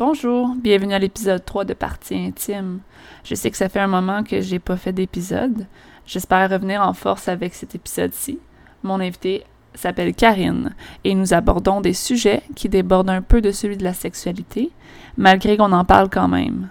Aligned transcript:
Bonjour, 0.00 0.54
bienvenue 0.56 0.94
à 0.94 0.98
l'épisode 0.98 1.44
3 1.44 1.66
de 1.66 1.74
Partie 1.74 2.14
intime. 2.14 2.78
Je 3.22 3.34
sais 3.34 3.50
que 3.50 3.56
ça 3.58 3.68
fait 3.68 3.80
un 3.80 3.86
moment 3.86 4.24
que 4.24 4.40
j'ai 4.40 4.58
pas 4.58 4.78
fait 4.78 4.94
d'épisode. 4.94 5.66
J'espère 6.06 6.48
revenir 6.48 6.80
en 6.80 6.94
force 6.94 7.28
avec 7.28 7.52
cet 7.52 7.74
épisode-ci. 7.74 8.38
Mon 8.82 8.98
invité 8.98 9.44
s'appelle 9.74 10.14
Karine 10.14 10.74
et 11.04 11.14
nous 11.14 11.34
abordons 11.34 11.82
des 11.82 11.92
sujets 11.92 12.40
qui 12.56 12.70
débordent 12.70 13.10
un 13.10 13.20
peu 13.20 13.42
de 13.42 13.50
celui 13.50 13.76
de 13.76 13.84
la 13.84 13.92
sexualité, 13.92 14.70
malgré 15.18 15.58
qu'on 15.58 15.70
en 15.70 15.84
parle 15.84 16.08
quand 16.08 16.28
même. 16.28 16.70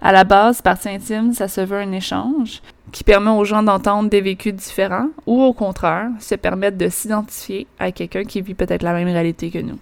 À 0.00 0.12
la 0.12 0.22
base, 0.22 0.62
Partie 0.62 0.90
intime, 0.90 1.32
ça 1.32 1.48
se 1.48 1.62
veut 1.62 1.80
un 1.80 1.90
échange 1.90 2.62
qui 2.92 3.02
permet 3.02 3.32
aux 3.32 3.44
gens 3.44 3.64
d'entendre 3.64 4.08
des 4.08 4.20
vécus 4.20 4.54
différents 4.54 5.08
ou 5.26 5.42
au 5.42 5.52
contraire, 5.52 6.10
se 6.20 6.36
permettre 6.36 6.78
de 6.78 6.88
s'identifier 6.88 7.66
à 7.80 7.90
quelqu'un 7.90 8.22
qui 8.22 8.40
vit 8.40 8.54
peut-être 8.54 8.84
la 8.84 8.92
même 8.92 9.08
réalité 9.08 9.50
que 9.50 9.58
nous. 9.58 9.80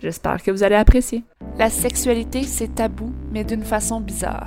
J'espère 0.00 0.42
que 0.42 0.50
vous 0.50 0.62
allez 0.62 0.74
apprécier. 0.74 1.24
La 1.58 1.70
sexualité, 1.70 2.42
c'est 2.42 2.74
tabou, 2.74 3.12
mais 3.32 3.44
d'une 3.44 3.64
façon 3.64 4.00
bizarre. 4.00 4.44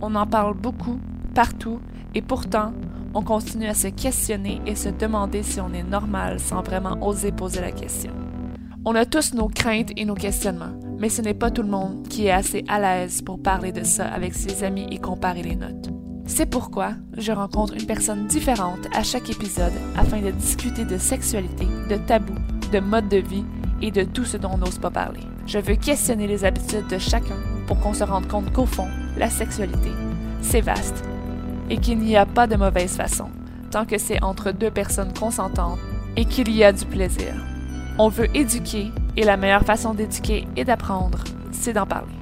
On 0.00 0.14
en 0.14 0.26
parle 0.26 0.54
beaucoup, 0.54 0.98
partout, 1.34 1.80
et 2.14 2.22
pourtant, 2.22 2.72
on 3.14 3.22
continue 3.22 3.66
à 3.66 3.74
se 3.74 3.88
questionner 3.88 4.60
et 4.66 4.74
se 4.74 4.88
demander 4.88 5.42
si 5.42 5.60
on 5.60 5.72
est 5.72 5.82
normal 5.82 6.40
sans 6.40 6.62
vraiment 6.62 6.96
oser 7.06 7.32
poser 7.32 7.60
la 7.60 7.72
question. 7.72 8.12
On 8.84 8.94
a 8.94 9.04
tous 9.04 9.34
nos 9.34 9.48
craintes 9.48 9.92
et 9.96 10.04
nos 10.04 10.14
questionnements, 10.14 10.78
mais 10.98 11.08
ce 11.08 11.22
n'est 11.22 11.34
pas 11.34 11.50
tout 11.50 11.62
le 11.62 11.68
monde 11.68 12.08
qui 12.08 12.26
est 12.26 12.32
assez 12.32 12.64
à 12.66 12.80
l'aise 12.80 13.22
pour 13.22 13.40
parler 13.40 13.72
de 13.72 13.84
ça 13.84 14.06
avec 14.06 14.34
ses 14.34 14.64
amis 14.64 14.86
et 14.90 14.98
comparer 14.98 15.42
les 15.42 15.56
notes. 15.56 15.90
C'est 16.26 16.46
pourquoi 16.46 16.92
je 17.16 17.32
rencontre 17.32 17.74
une 17.74 17.86
personne 17.86 18.26
différente 18.26 18.86
à 18.94 19.02
chaque 19.02 19.30
épisode 19.30 19.72
afin 19.96 20.20
de 20.20 20.30
discuter 20.30 20.84
de 20.84 20.96
sexualité, 20.96 21.66
de 21.88 21.96
tabous, 21.96 22.38
de 22.72 22.78
mode 22.78 23.08
de 23.08 23.18
vie 23.18 23.44
et 23.82 23.90
de 23.90 24.02
tout 24.02 24.24
ce 24.24 24.36
dont 24.36 24.50
on 24.54 24.58
n'ose 24.58 24.78
pas 24.78 24.90
parler. 24.90 25.20
Je 25.46 25.58
veux 25.58 25.76
questionner 25.76 26.26
les 26.26 26.44
habitudes 26.44 26.86
de 26.88 26.98
chacun 26.98 27.36
pour 27.66 27.78
qu'on 27.80 27.94
se 27.94 28.04
rende 28.04 28.28
compte 28.28 28.52
qu'au 28.52 28.66
fond, 28.66 28.88
la 29.16 29.30
sexualité, 29.30 29.90
c'est 30.42 30.60
vaste 30.60 31.04
et 31.68 31.78
qu'il 31.78 31.98
n'y 31.98 32.16
a 32.16 32.26
pas 32.26 32.46
de 32.46 32.56
mauvaise 32.56 32.96
façon, 32.96 33.28
tant 33.70 33.84
que 33.84 33.98
c'est 33.98 34.22
entre 34.22 34.52
deux 34.52 34.70
personnes 34.70 35.12
consentantes 35.12 35.78
et 36.16 36.24
qu'il 36.24 36.50
y 36.50 36.64
a 36.64 36.72
du 36.72 36.84
plaisir. 36.84 37.34
On 37.98 38.08
veut 38.08 38.28
éduquer 38.36 38.90
et 39.16 39.24
la 39.24 39.36
meilleure 39.36 39.64
façon 39.64 39.94
d'éduquer 39.94 40.46
et 40.56 40.64
d'apprendre, 40.64 41.24
c'est 41.52 41.72
d'en 41.72 41.86
parler. 41.86 42.12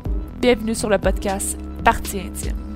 Bienvenue 0.40 0.74
sur 0.74 0.88
le 0.88 0.98
podcast 0.98 1.58
Partie 1.84 2.20
intime. 2.20 2.67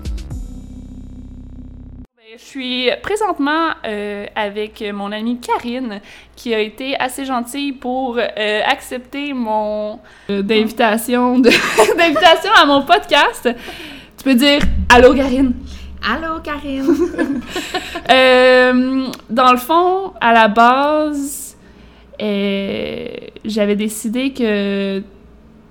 Je 2.43 2.49
suis 2.49 2.91
présentement 3.03 3.69
euh, 3.87 4.27
avec 4.35 4.85
mon 4.93 5.13
amie 5.13 5.39
Karine, 5.39 6.01
qui 6.35 6.53
a 6.53 6.59
été 6.59 6.99
assez 6.99 7.25
gentille 7.25 7.73
pour 7.73 8.19
euh, 8.19 8.61
accepter 8.67 9.33
mon 9.33 10.01
euh, 10.29 10.43
d'invitation 10.43 11.39
d'invitation 11.39 12.51
à 12.61 12.67
mon 12.67 12.83
podcast. 12.83 13.49
Tu 14.19 14.25
peux 14.25 14.35
dire 14.35 14.61
allô 14.89 15.15
Karine? 15.15 15.53
Allô 16.03 16.41
Karine. 16.41 16.85
dans 19.31 19.53
le 19.53 19.59
fond, 19.59 20.13
à 20.21 20.33
la 20.33 20.49
base, 20.49 21.57
j'avais 23.45 23.77
décidé 23.77 24.33
que 24.33 25.01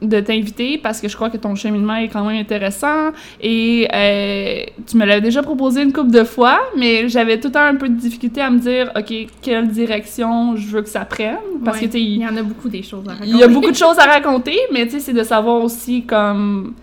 de 0.02 0.20
t'inviter 0.20 0.80
parce 0.80 1.00
que 1.00 1.08
je 1.08 1.16
crois 1.16 1.30
que 1.30 1.38
ton 1.38 1.54
cheminement 1.54 1.96
est 1.96 2.08
quand 2.08 2.26
même 2.26 2.40
intéressant 2.40 3.12
et 3.40 3.88
euh, 3.94 4.64
tu 4.88 4.98
me 4.98 5.06
l'avais 5.06 5.22
déjà 5.22 5.44
proposé 5.44 5.84
une 5.84 5.94
couple 5.94 6.10
de 6.10 6.24
fois, 6.24 6.60
mais 6.76 7.08
j'avais 7.08 7.40
tout 7.40 7.50
le 7.50 7.54
temps 7.54 7.66
un 7.66 7.76
peu 7.76 7.88
de 7.88 7.96
difficulté 7.96 8.42
à 8.42 8.50
me 8.50 8.58
dire, 8.58 8.92
OK, 8.98 9.14
quelle 9.42 9.68
direction 9.68 10.56
je 10.56 10.68
veux 10.68 10.82
que 10.82 10.90
ça 10.90 11.06
prenne? 11.06 11.38
Parce 11.64 11.80
que, 11.80 11.86
tu 11.86 12.00
il 12.00 12.18
y 12.18 12.26
en 12.26 12.36
a 12.36 12.42
beaucoup 12.42 12.68
des 12.68 12.82
choses 12.82 13.08
à 13.08 13.12
raconter. 13.12 13.30
Il 13.30 13.38
y 13.38 13.44
a 13.44 13.48
beaucoup 13.48 13.72
de 13.72 13.76
choses 13.76 14.00
à 14.00 14.06
raconter, 14.06 14.58
mais 14.74 14.86
tu 14.86 14.94
sais, 14.94 15.00
c'est 15.00 15.14
de 15.14 15.24
savoir 15.24 15.64
aussi 15.64 16.04
comme, 16.04 16.74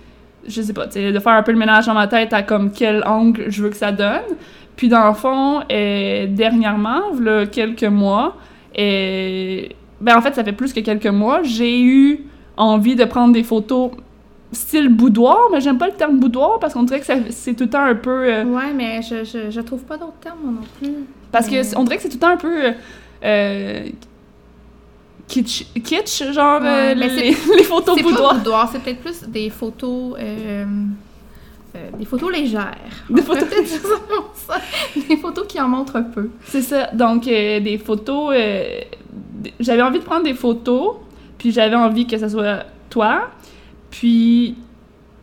je 0.47 0.63
sais 0.63 0.73
pas, 0.73 0.87
tu 0.87 0.95
sais, 0.95 1.13
de 1.13 1.19
faire 1.19 1.33
un 1.33 1.43
peu 1.43 1.53
le 1.53 1.59
ménage 1.59 1.87
dans 1.87 1.95
ma 1.95 2.07
tête 2.07 2.33
à 2.33 2.43
comme 2.43 2.71
quel 2.71 3.03
angle 3.05 3.47
je 3.49 3.63
veux 3.65 3.71
que 3.71 3.77
ça 3.77 3.91
donne. 3.91 4.37
Puis 4.77 4.89
dans 4.89 5.09
le 5.09 5.15
fond, 5.15 5.63
euh, 5.73 6.27
dernièrement, 6.29 7.11
là, 7.21 7.47
quelques 7.47 7.83
mois, 7.83 8.37
et 8.77 9.71
euh, 9.71 9.75
ben 10.01 10.17
en 10.17 10.21
fait, 10.21 10.37
ça 10.37 10.45
fait 10.45 10.53
plus 10.53 10.73
que 10.73 10.79
quelques 10.79 11.07
mois, 11.07 11.43
j'ai 11.43 11.83
eu 11.83 12.27
envie 12.59 12.97
de 12.97 13.05
prendre 13.05 13.33
des 13.33 13.45
photos 13.45 13.93
style 14.53 14.89
boudoir, 14.89 15.49
mais 15.53 15.61
j'aime 15.61 15.79
pas 15.79 15.87
le 15.87 15.95
terme 15.95 16.19
boudoir 16.19 16.59
parce 16.59 16.75
qu'on 16.75 16.83
dirait 16.83 17.01
que 17.01 17.07
c'est 17.31 17.55
tout 17.55 17.65
le 17.65 17.71
temps 17.71 17.85
un 17.85 17.95
peu... 17.95 18.25
Euh, 18.25 18.45
ouais, 18.45 18.73
mais 18.75 19.03
je, 19.03 19.25
je, 19.25 19.51
je, 19.51 19.61
trouve 19.61 19.83
pas 19.83 19.97
d'autres 19.97 20.19
termes 20.21 20.39
non 20.45 20.63
plus. 20.79 20.95
Parce 21.31 21.49
que 21.49 21.77
on 21.77 21.85
dirait 21.85 21.97
que 21.97 22.03
c'est 22.03 22.09
tout 22.09 22.17
le 22.17 22.21
temps 22.21 22.29
un 22.29 22.37
peu... 22.37 22.73
Euh, 23.25 23.89
kitsch, 25.27 25.67
kitsch, 25.85 26.33
genre 26.33 26.61
euh, 26.63 26.95
les, 26.95 27.09
les, 27.57 27.63
photos 27.63 28.01
boudoir. 28.01 28.33
C'est 28.33 28.39
boudoir, 28.39 28.71
c'est 28.73 28.83
peut-être 28.83 29.01
plus 29.01 29.23
des 29.29 29.51
photos... 29.51 30.17
des 31.99 32.05
photos 32.07 32.33
légères. 32.33 32.77
Des 33.11 33.23
photos... 33.23 33.49
des 35.09 35.17
photos 35.19 35.47
qui 35.47 35.61
en 35.61 35.69
montrent 35.69 35.97
un 35.97 36.05
peu. 36.05 36.31
C'est 36.47 36.63
ça. 36.63 36.89
Donc, 36.95 37.25
des 37.25 37.81
photos... 37.85 38.35
J'avais 39.61 39.83
envie 39.83 39.99
de 39.99 40.05
prendre 40.05 40.25
des 40.25 40.35
photos 40.35 40.97
puis 41.39 41.53
j'avais 41.53 41.77
envie 41.77 42.07
que 42.07 42.19
ça 42.19 42.29
soit 42.29 42.65
toi. 42.91 43.31
Puis 43.91 44.57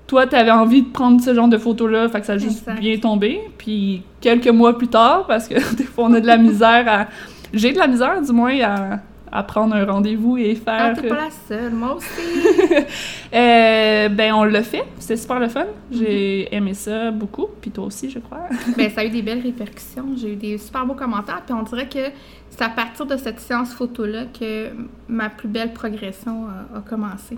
toi, 0.07 0.27
t'avais 0.27 0.51
envie 0.51 0.83
de 0.83 0.89
prendre 0.89 1.21
ce 1.21 1.33
genre 1.33 1.47
de 1.47 1.57
photos-là, 1.57 2.09
fait 2.09 2.21
que 2.21 2.25
ça 2.25 2.33
a 2.33 2.37
juste 2.37 2.69
bien 2.79 2.97
tombé. 2.97 3.41
Puis 3.57 4.03
quelques 4.21 4.47
mois 4.47 4.77
plus 4.77 4.87
tard, 4.87 5.25
parce 5.27 5.47
que 5.47 5.55
des 5.75 5.83
fois 5.83 6.05
on 6.05 6.13
a 6.13 6.19
de 6.19 6.27
la 6.27 6.37
misère 6.37 6.85
à. 6.87 7.07
J'ai 7.53 7.71
de 7.71 7.77
la 7.77 7.87
misère, 7.87 8.21
du 8.21 8.31
moins, 8.33 8.59
à, 8.61 8.99
à 9.31 9.43
prendre 9.43 9.75
un 9.75 9.85
rendez-vous 9.85 10.37
et 10.37 10.55
faire. 10.55 10.93
Ah, 10.95 10.99
t'es 10.99 11.07
pas 11.07 11.15
la 11.15 11.29
seule, 11.47 11.73
moi 11.73 11.95
aussi! 11.95 12.07
euh, 13.33 14.09
ben, 14.09 14.33
on 14.33 14.43
l'a 14.43 14.63
fait, 14.63 14.83
c'était 14.97 15.17
super 15.17 15.39
le 15.39 15.49
fun. 15.49 15.65
J'ai 15.91 16.45
mm-hmm. 16.45 16.55
aimé 16.55 16.73
ça 16.73 17.11
beaucoup, 17.11 17.47
puis 17.61 17.71
toi 17.71 17.85
aussi, 17.85 18.09
je 18.09 18.19
crois. 18.19 18.47
ben, 18.77 18.89
ça 18.95 19.01
a 19.01 19.05
eu 19.05 19.09
des 19.09 19.21
belles 19.21 19.41
répercussions. 19.41 20.05
J'ai 20.15 20.33
eu 20.33 20.35
des 20.35 20.57
super 20.57 20.85
beaux 20.85 20.93
commentaires, 20.93 21.41
puis 21.45 21.53
on 21.53 21.63
dirait 21.63 21.89
que 21.89 22.11
c'est 22.55 22.63
à 22.63 22.69
partir 22.69 23.05
de 23.05 23.17
cette 23.17 23.41
séance 23.41 23.73
photo-là 23.73 24.25
que 24.27 24.69
ma 25.09 25.29
plus 25.29 25.49
belle 25.49 25.73
progression 25.73 26.45
a, 26.73 26.79
commencé. 26.79 27.38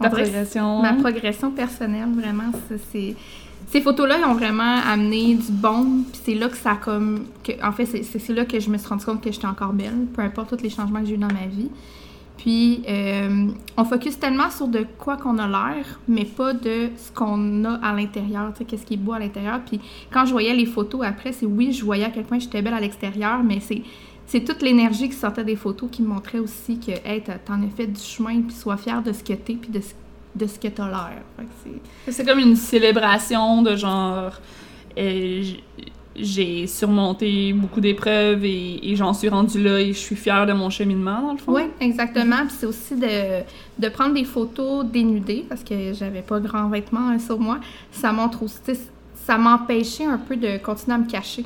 Ta 0.00 0.08
progression? 0.08 0.80
Ma 0.80 0.94
progression 0.94 1.50
personnelle, 1.50 2.08
vraiment, 2.14 2.50
c'est 2.90 3.14
ces 3.66 3.80
photos-là, 3.82 4.26
ont 4.26 4.34
vraiment 4.34 4.76
amené 4.90 5.34
du 5.34 5.50
bon, 5.50 6.04
puis 6.10 6.20
c'est 6.24 6.34
là 6.34 6.48
que 6.48 6.56
ça 6.56 6.72
a 6.72 6.76
comme... 6.76 7.26
Que, 7.44 7.52
en 7.62 7.72
fait, 7.72 7.84
c'est 7.84 8.32
là 8.32 8.46
que 8.46 8.58
je 8.58 8.70
me 8.70 8.78
suis 8.78 8.88
rendu 8.88 9.04
compte 9.04 9.20
que 9.20 9.30
j'étais 9.30 9.46
encore 9.46 9.74
belle, 9.74 10.06
peu 10.14 10.22
importe 10.22 10.56
tous 10.56 10.62
les 10.62 10.70
changements 10.70 11.00
que 11.00 11.06
j'ai 11.06 11.16
eu 11.16 11.18
dans 11.18 11.26
ma 11.26 11.46
vie. 11.46 11.68
Puis, 12.38 12.82
euh, 12.88 13.48
on 13.76 13.84
focus 13.84 14.18
tellement 14.18 14.48
sur 14.48 14.68
de 14.68 14.86
quoi 14.96 15.18
qu'on 15.18 15.36
a 15.38 15.46
l'air, 15.46 16.00
mais 16.06 16.24
pas 16.24 16.54
de 16.54 16.88
ce 16.96 17.12
qu'on 17.12 17.64
a 17.66 17.74
à 17.82 17.92
l'intérieur, 17.92 18.52
tu 18.52 18.58
sais, 18.58 18.64
qu'est-ce 18.64 18.86
qui 18.86 18.94
est 18.94 18.98
beau 18.98 19.12
à 19.12 19.18
l'intérieur. 19.18 19.60
Puis, 19.66 19.80
quand 20.10 20.24
je 20.24 20.32
voyais 20.32 20.54
les 20.54 20.64
photos 20.64 21.04
après, 21.04 21.32
c'est 21.32 21.44
oui, 21.44 21.72
je 21.72 21.84
voyais 21.84 22.04
à 22.04 22.10
quel 22.10 22.24
point 22.24 22.38
j'étais 22.38 22.62
belle 22.62 22.74
à 22.74 22.80
l'extérieur, 22.80 23.42
mais 23.42 23.60
c'est 23.60 23.82
c'est 24.28 24.44
toute 24.44 24.62
l'énergie 24.62 25.08
qui 25.08 25.16
sortait 25.16 25.42
des 25.42 25.56
photos 25.56 25.90
qui 25.90 26.02
me 26.02 26.08
montrait 26.08 26.38
aussi 26.38 26.78
que, 26.78 26.92
hey, 27.04 27.22
t'en 27.22 27.62
as 27.62 27.70
fait 27.76 27.86
du 27.86 28.00
chemin, 28.00 28.42
puis 28.42 28.54
sois 28.54 28.76
fière 28.76 29.02
de 29.02 29.12
ce 29.12 29.24
que 29.24 29.32
t'es, 29.32 29.54
puis 29.54 29.70
de 29.70 29.80
ce 29.80 29.94
de 30.38 30.46
ce 30.46 30.58
que 30.58 30.68
t'as 30.68 30.86
l'air. 30.86 31.22
C'est 32.08 32.24
comme 32.24 32.38
une 32.38 32.56
célébration 32.56 33.62
de 33.62 33.76
genre. 33.76 34.32
Euh, 34.96 35.42
j'ai 36.20 36.66
surmonté 36.66 37.52
beaucoup 37.52 37.80
d'épreuves 37.80 38.44
et, 38.44 38.96
j'en 38.96 39.14
suis 39.14 39.28
rendue 39.28 39.62
là 39.62 39.80
et 39.80 39.92
je 39.92 39.98
suis 39.98 40.16
fière 40.16 40.46
de 40.46 40.52
mon 40.52 40.68
cheminement, 40.68 41.22
dans 41.22 41.32
le 41.32 41.38
fond. 41.38 41.52
Oui, 41.52 41.62
exactement. 41.80 42.38
Puis 42.46 42.56
c'est 42.58 42.66
aussi 42.66 42.96
de, 42.96 43.42
de, 43.78 43.88
prendre 43.88 44.14
des 44.14 44.24
photos 44.24 44.84
dénudées 44.84 45.44
parce 45.48 45.62
que 45.62 45.92
j'avais 45.92 46.22
pas 46.22 46.40
grand 46.40 46.68
vêtements 46.68 47.08
hein, 47.08 47.20
sur 47.20 47.38
moi. 47.38 47.58
Ça 47.92 48.12
montre 48.12 48.42
aussi. 48.42 48.58
Ça 49.24 49.38
m'empêchait 49.38 50.06
un 50.06 50.18
peu 50.18 50.36
de 50.36 50.56
continuer 50.58 50.96
à 50.96 50.98
me 50.98 51.08
cacher 51.08 51.44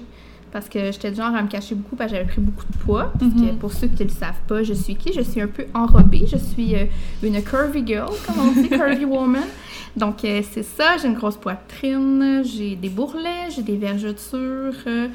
parce 0.52 0.68
que 0.68 0.92
j'étais 0.92 1.10
du 1.10 1.16
genre 1.16 1.34
à 1.34 1.42
me 1.42 1.48
cacher 1.48 1.74
beaucoup 1.74 1.96
parce 1.96 2.10
que 2.10 2.18
j'avais 2.18 2.28
pris 2.28 2.42
beaucoup 2.42 2.66
de 2.70 2.76
poids. 2.76 3.10
Parce 3.18 3.32
que 3.32 3.52
mhm. 3.52 3.56
pour 3.56 3.72
ceux 3.72 3.88
qui 3.88 4.02
ne 4.04 4.08
le 4.08 4.14
savent 4.14 4.40
pas, 4.46 4.62
je 4.62 4.74
suis 4.74 4.96
qui? 4.96 5.12
Je 5.12 5.22
suis 5.22 5.40
un 5.40 5.46
peu 5.46 5.64
enrobée. 5.72 6.26
Je 6.26 6.36
suis 6.36 6.76
euh, 6.76 6.84
une 7.22 7.42
curvy 7.42 7.82
girl, 7.86 8.10
comme 8.26 8.38
on 8.38 8.52
dit, 8.60 8.68
curvy 8.68 9.06
woman. 9.06 9.42
Donc, 9.96 10.24
euh, 10.24 10.42
c'est 10.52 10.62
ça. 10.62 10.98
J'ai 10.98 11.08
une 11.08 11.14
grosse 11.14 11.38
poitrine, 11.38 12.42
j'ai 12.44 12.76
des 12.76 12.90
bourrelets, 12.90 13.50
j'ai 13.54 13.62
des 13.62 13.76
vergetures, 13.76 14.74
euh, 14.86 15.08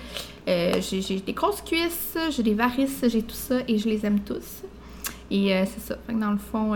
j'ai 0.48 1.20
des 1.20 1.34
grosses 1.34 1.62
cuisses, 1.62 2.18
j'ai 2.32 2.44
des 2.44 2.56
varices, 2.56 3.04
j'ai 3.08 3.22
tout 3.22 3.36
ça 3.36 3.58
et 3.68 3.78
je 3.78 3.88
les 3.88 4.06
aime 4.08 4.20
tous. 4.22 4.64
Et 5.30 5.52
c'est 5.66 5.82
ça. 5.82 5.98
dans 6.10 6.32
le 6.32 6.38
fond, 6.38 6.74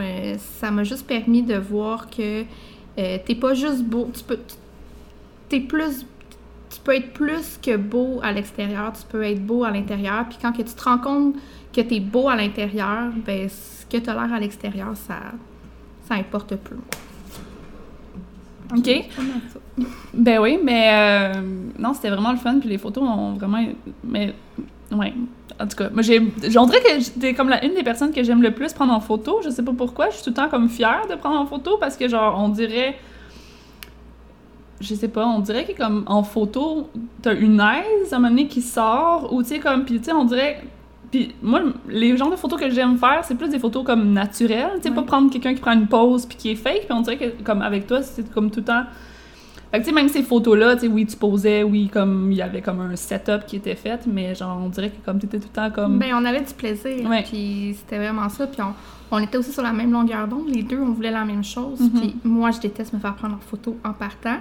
ça 0.59 0.71
m'a 0.71 0.83
juste 0.83 1.07
permis 1.07 1.41
de 1.41 1.55
voir 1.55 2.09
que 2.09 2.43
t'es 2.95 3.35
pas 3.39 3.53
juste 3.53 3.83
beau. 3.83 4.09
Tu 4.13 4.23
peux. 4.23 4.37
T'es 5.47 5.61
plus 5.61 6.05
tu 6.73 6.79
peux 6.79 6.95
être 6.95 7.13
plus 7.13 7.59
que 7.61 7.75
beau 7.75 8.19
à 8.23 8.31
l'extérieur, 8.31 8.93
tu 8.93 9.03
peux 9.05 9.23
être 9.23 9.45
beau 9.45 9.63
à 9.63 9.71
l'intérieur. 9.71 10.25
Puis 10.29 10.37
quand 10.41 10.51
que 10.53 10.61
tu 10.61 10.73
te 10.73 10.83
rends 10.83 10.97
compte 10.97 11.35
que 11.73 11.81
tu 11.81 11.95
es 11.95 11.99
beau 11.99 12.29
à 12.29 12.35
l'intérieur, 12.35 13.11
ben 13.25 13.49
ce 13.49 13.85
que 13.85 14.01
tu 14.01 14.09
as 14.09 14.13
l'air 14.13 14.33
à 14.33 14.39
l'extérieur, 14.39 14.95
ça, 14.95 15.15
ça 16.07 16.15
importe 16.15 16.55
peu. 16.55 16.77
OK? 18.75 19.09
Ben 20.13 20.39
oui, 20.39 20.59
mais 20.63 20.89
euh, 20.91 21.41
non, 21.77 21.93
c'était 21.93 22.09
vraiment 22.09 22.31
le 22.31 22.37
fun. 22.37 22.59
Puis 22.59 22.69
les 22.69 22.77
photos 22.77 23.03
ont 23.03 23.33
vraiment. 23.33 23.63
Mais, 24.03 24.33
ouais. 24.91 25.13
En 25.59 25.67
tout 25.67 25.75
cas, 25.75 25.89
moi, 25.89 26.01
j'ai. 26.01 26.19
On 26.57 26.65
dirait 26.65 26.81
que 26.81 27.19
t'es 27.19 27.33
comme 27.33 27.49
la, 27.49 27.63
une 27.65 27.73
des 27.73 27.83
personnes 27.83 28.13
que 28.13 28.23
j'aime 28.23 28.41
le 28.41 28.51
plus 28.51 28.71
prendre 28.73 28.93
en 28.93 28.99
photo. 28.99 29.41
Je 29.43 29.49
sais 29.49 29.63
pas 29.63 29.73
pourquoi. 29.73 30.09
Je 30.09 30.15
suis 30.15 30.23
tout 30.23 30.29
le 30.29 30.35
temps 30.35 30.49
comme 30.49 30.69
fière 30.69 31.05
de 31.09 31.15
prendre 31.15 31.39
en 31.39 31.45
photo 31.45 31.77
parce 31.79 31.97
que, 31.97 32.07
genre, 32.07 32.39
on 32.39 32.49
dirait. 32.49 32.97
Je 34.81 34.95
sais 34.95 35.07
pas, 35.07 35.25
on 35.25 35.39
dirait 35.39 35.65
que, 35.65 35.77
comme, 35.77 36.03
en 36.07 36.23
photo, 36.23 36.89
t'as 37.21 37.35
une 37.35 37.59
aise 37.59 38.11
à 38.11 38.15
un 38.15 38.19
moment 38.19 38.29
donné 38.29 38.47
qui 38.47 38.61
sort, 38.61 39.31
ou 39.33 39.43
tu 39.43 39.49
sais, 39.49 39.59
comme. 39.59 39.85
Puis, 39.85 39.99
tu 39.99 40.05
sais, 40.05 40.13
on 40.13 40.25
dirait. 40.25 40.63
Puis, 41.09 41.35
moi, 41.41 41.61
les 41.87 42.15
genres 42.15 42.31
de 42.31 42.35
photos 42.35 42.59
que 42.59 42.69
j'aime 42.69 42.97
faire, 42.97 43.23
c'est 43.23 43.35
plus 43.35 43.49
des 43.49 43.59
photos 43.59 43.83
comme 43.83 44.13
naturelles. 44.13 44.79
Tu 44.81 44.89
sais, 44.89 44.91
pas 44.91 45.03
prendre 45.03 45.31
quelqu'un 45.31 45.53
qui 45.53 45.61
prend 45.61 45.73
une 45.73 45.87
pause 45.87 46.25
puis 46.25 46.37
qui 46.37 46.51
est 46.51 46.55
fake. 46.55 46.85
Puis, 46.85 46.91
on 46.93 47.01
dirait 47.01 47.17
que, 47.17 47.43
comme, 47.43 47.61
avec 47.61 47.87
toi, 47.87 48.01
c'est 48.01 48.29
comme 48.31 48.49
tout 48.49 48.59
le 48.61 48.65
temps. 48.65 48.83
Fait 49.71 49.79
que, 49.79 49.83
tu 49.83 49.89
sais, 49.89 49.95
même 49.95 50.09
ces 50.09 50.23
photos-là, 50.23 50.75
tu 50.75 50.81
sais, 50.81 50.87
oui, 50.87 51.05
tu 51.05 51.15
posais, 51.15 51.63
oui, 51.63 51.87
comme, 51.87 52.29
il 52.31 52.37
y 52.37 52.41
avait 52.41 52.61
comme 52.61 52.81
un 52.81 52.95
setup 52.97 53.45
qui 53.47 53.55
était 53.55 53.75
fait, 53.75 54.01
mais 54.05 54.35
genre, 54.35 54.59
on 54.61 54.67
dirait 54.67 54.89
que 54.89 55.05
comme 55.05 55.17
t'étais 55.17 55.39
tout 55.39 55.47
le 55.47 55.53
temps 55.53 55.71
comme. 55.71 55.97
Ben, 55.97 56.13
on 56.13 56.25
avait 56.25 56.41
du 56.41 56.53
plaisir. 56.53 57.09
Ouais. 57.09 57.23
Puis 57.23 57.75
c'était 57.77 57.97
vraiment 57.97 58.27
ça. 58.27 58.47
Puis 58.47 58.61
on, 58.61 58.73
on 59.11 59.19
était 59.19 59.37
aussi 59.37 59.51
sur 59.51 59.63
la 59.63 59.71
même 59.71 59.91
longueur 59.91 60.27
d'onde. 60.27 60.49
Les 60.49 60.63
deux, 60.63 60.79
on 60.79 60.91
voulait 60.91 61.11
la 61.11 61.25
même 61.25 61.43
chose. 61.43 61.79
Mhm. 61.79 61.89
Puis 62.01 62.15
moi, 62.23 62.51
je 62.51 62.59
déteste 62.59 62.93
me 62.93 62.99
faire 62.99 63.15
prendre 63.15 63.35
en 63.35 63.39
photo 63.39 63.77
en 63.83 63.93
partant. 63.93 64.37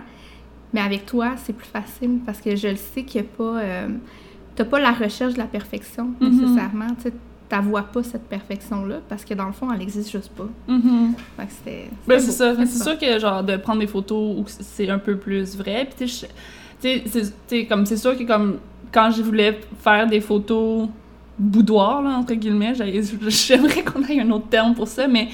Mais 0.73 0.81
avec 0.81 1.07
toi, 1.07 1.33
c'est 1.37 1.53
plus 1.53 1.67
facile 1.69 2.19
parce 2.25 2.41
que 2.41 2.55
je 2.57 2.69
le 2.69 2.77
sais 2.77 3.03
qu'il 3.03 3.21
n'y 3.23 3.27
a 3.27 3.31
pas. 3.37 3.59
euh, 3.61 3.89
T'as 4.57 4.65
pas 4.65 4.81
la 4.81 4.93
recherche 4.93 5.35
de 5.35 5.39
la 5.39 5.47
perfection 5.47 6.11
Mhm. 6.21 6.31
nécessairement. 6.31 6.87
Tu 7.03 7.11
t'avoues 7.49 7.79
pas 7.93 8.03
cette 8.03 8.29
perfection-là 8.29 8.97
parce 9.09 9.25
que 9.25 9.33
dans 9.35 9.47
le 9.47 9.53
fond, 9.53 9.73
elle 9.73 9.81
existe 9.83 10.11
juste 10.11 10.31
pas. 10.33 10.49
Ben, 10.69 11.47
c'était 11.49 11.89
c'est 12.21 12.31
ça. 12.33 12.55
C'est 12.67 12.83
sûr 12.83 12.99
que, 12.99 13.19
genre, 13.19 13.43
de 13.43 13.57
prendre 13.57 13.81
des 13.81 13.87
photos 13.87 14.37
où 14.39 14.45
c'est 14.47 14.89
un 14.91 14.99
peu 14.99 15.17
plus 15.17 15.57
vrai. 15.57 15.89
Puis, 15.97 16.07
tu 16.81 17.01
tu 17.11 17.21
tu 17.49 17.67
comme, 17.67 17.87
c'est 17.87 17.97
sûr 17.97 18.17
que, 18.17 18.25
comme, 18.25 18.59
quand 18.93 19.11
je 19.11 19.23
voulais 19.23 19.61
faire 19.83 20.07
des 20.07 20.21
photos 20.21 20.89
boudoir, 21.39 22.03
là, 22.03 22.11
entre 22.11 22.35
guillemets, 22.35 22.75
j'aimerais 22.75 23.83
qu'on 23.85 24.03
ait 24.05 24.21
un 24.21 24.31
autre 24.31 24.49
terme 24.49 24.75
pour 24.75 24.89
ça, 24.89 25.09
mais, 25.09 25.27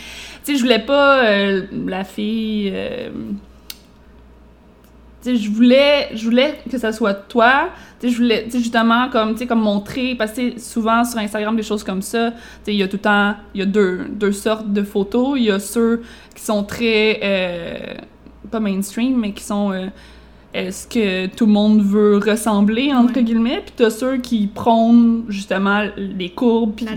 tu 0.44 0.52
sais, 0.52 0.56
je 0.56 0.62
voulais 0.62 0.78
pas 0.84 1.24
euh, 1.26 1.62
la 1.86 2.04
fille. 2.04 2.70
euh, 2.72 3.10
je 5.34 5.50
voulais, 5.50 6.08
je 6.14 6.24
voulais 6.24 6.54
que 6.70 6.78
ça 6.78 6.92
soit 6.92 7.14
toi. 7.14 7.70
Tu 7.98 8.06
sais, 8.06 8.12
je 8.14 8.18
voulais, 8.22 8.46
justement, 8.52 9.08
comme, 9.08 9.32
tu 9.32 9.38
sais, 9.38 9.46
comme 9.46 9.62
montrer, 9.62 10.14
parce 10.14 10.32
que 10.32 10.60
souvent 10.60 11.02
sur 11.04 11.18
Instagram, 11.18 11.56
des 11.56 11.62
choses 11.62 11.82
comme 11.82 12.02
ça, 12.02 12.30
tu 12.30 12.36
sais, 12.64 12.74
il 12.74 12.76
y 12.78 12.82
a 12.82 12.88
tout 12.88 12.96
le 12.96 13.02
temps, 13.02 13.34
il 13.54 13.60
y 13.60 13.62
a 13.62 13.66
deux, 13.66 14.06
deux 14.10 14.32
sortes 14.32 14.72
de 14.72 14.82
photos. 14.82 15.38
Il 15.38 15.44
y 15.46 15.50
a 15.50 15.58
ceux 15.58 16.02
qui 16.34 16.42
sont 16.42 16.62
très, 16.62 17.18
euh, 17.24 17.94
pas 18.50 18.60
mainstream, 18.60 19.16
mais 19.18 19.32
qui 19.32 19.42
sont 19.42 19.72
euh, 19.72 19.86
euh, 20.54 20.70
ce 20.70 20.86
que 20.86 21.26
tout 21.34 21.46
le 21.46 21.52
monde 21.52 21.82
veut 21.82 22.18
ressembler, 22.18 22.92
entre 22.92 23.16
Ouais. 23.16 23.24
guillemets. 23.24 23.62
Puis 23.64 23.72
t'as 23.76 23.90
ceux 23.90 24.18
qui 24.18 24.46
prônent, 24.46 25.24
justement, 25.28 25.84
les 25.96 26.30
courbes, 26.30 26.74
puis 26.76 26.84
La 26.84 26.92
la 26.92 26.96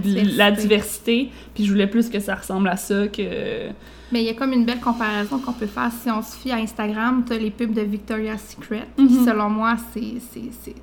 diversité. 0.52 0.62
diversité. 0.62 1.30
Puis 1.56 1.66
je 1.66 1.72
voulais 1.72 1.88
plus 1.88 2.10
que 2.10 2.20
ça 2.20 2.36
ressemble 2.36 2.68
à 2.68 2.78
ça 2.78 3.08
que... 3.08 3.70
Mais 4.12 4.22
il 4.24 4.26
y 4.26 4.30
a 4.30 4.34
comme 4.34 4.54
une 4.54 4.66
belle 4.66 4.80
comparaison 4.80 5.38
qu'on 5.40 5.54
peut 5.54 5.68
faire. 5.68 5.92
Si 5.92 6.10
on 6.10 6.22
se 6.22 6.36
fie 6.36 6.52
à 6.52 6.56
Instagram, 6.58 7.24
tu 7.26 7.34
as 7.34 7.38
les 7.38 7.52
pubs 7.52 7.74
de 7.74 7.82
Victoria's 7.82 8.42
Secret. 8.56 8.88
Mhm. 8.98 9.08
Puis 9.08 9.16
selon 9.26 9.50
moi, 9.50 9.76
c'est, 9.94 10.16
c'est, 10.32 10.76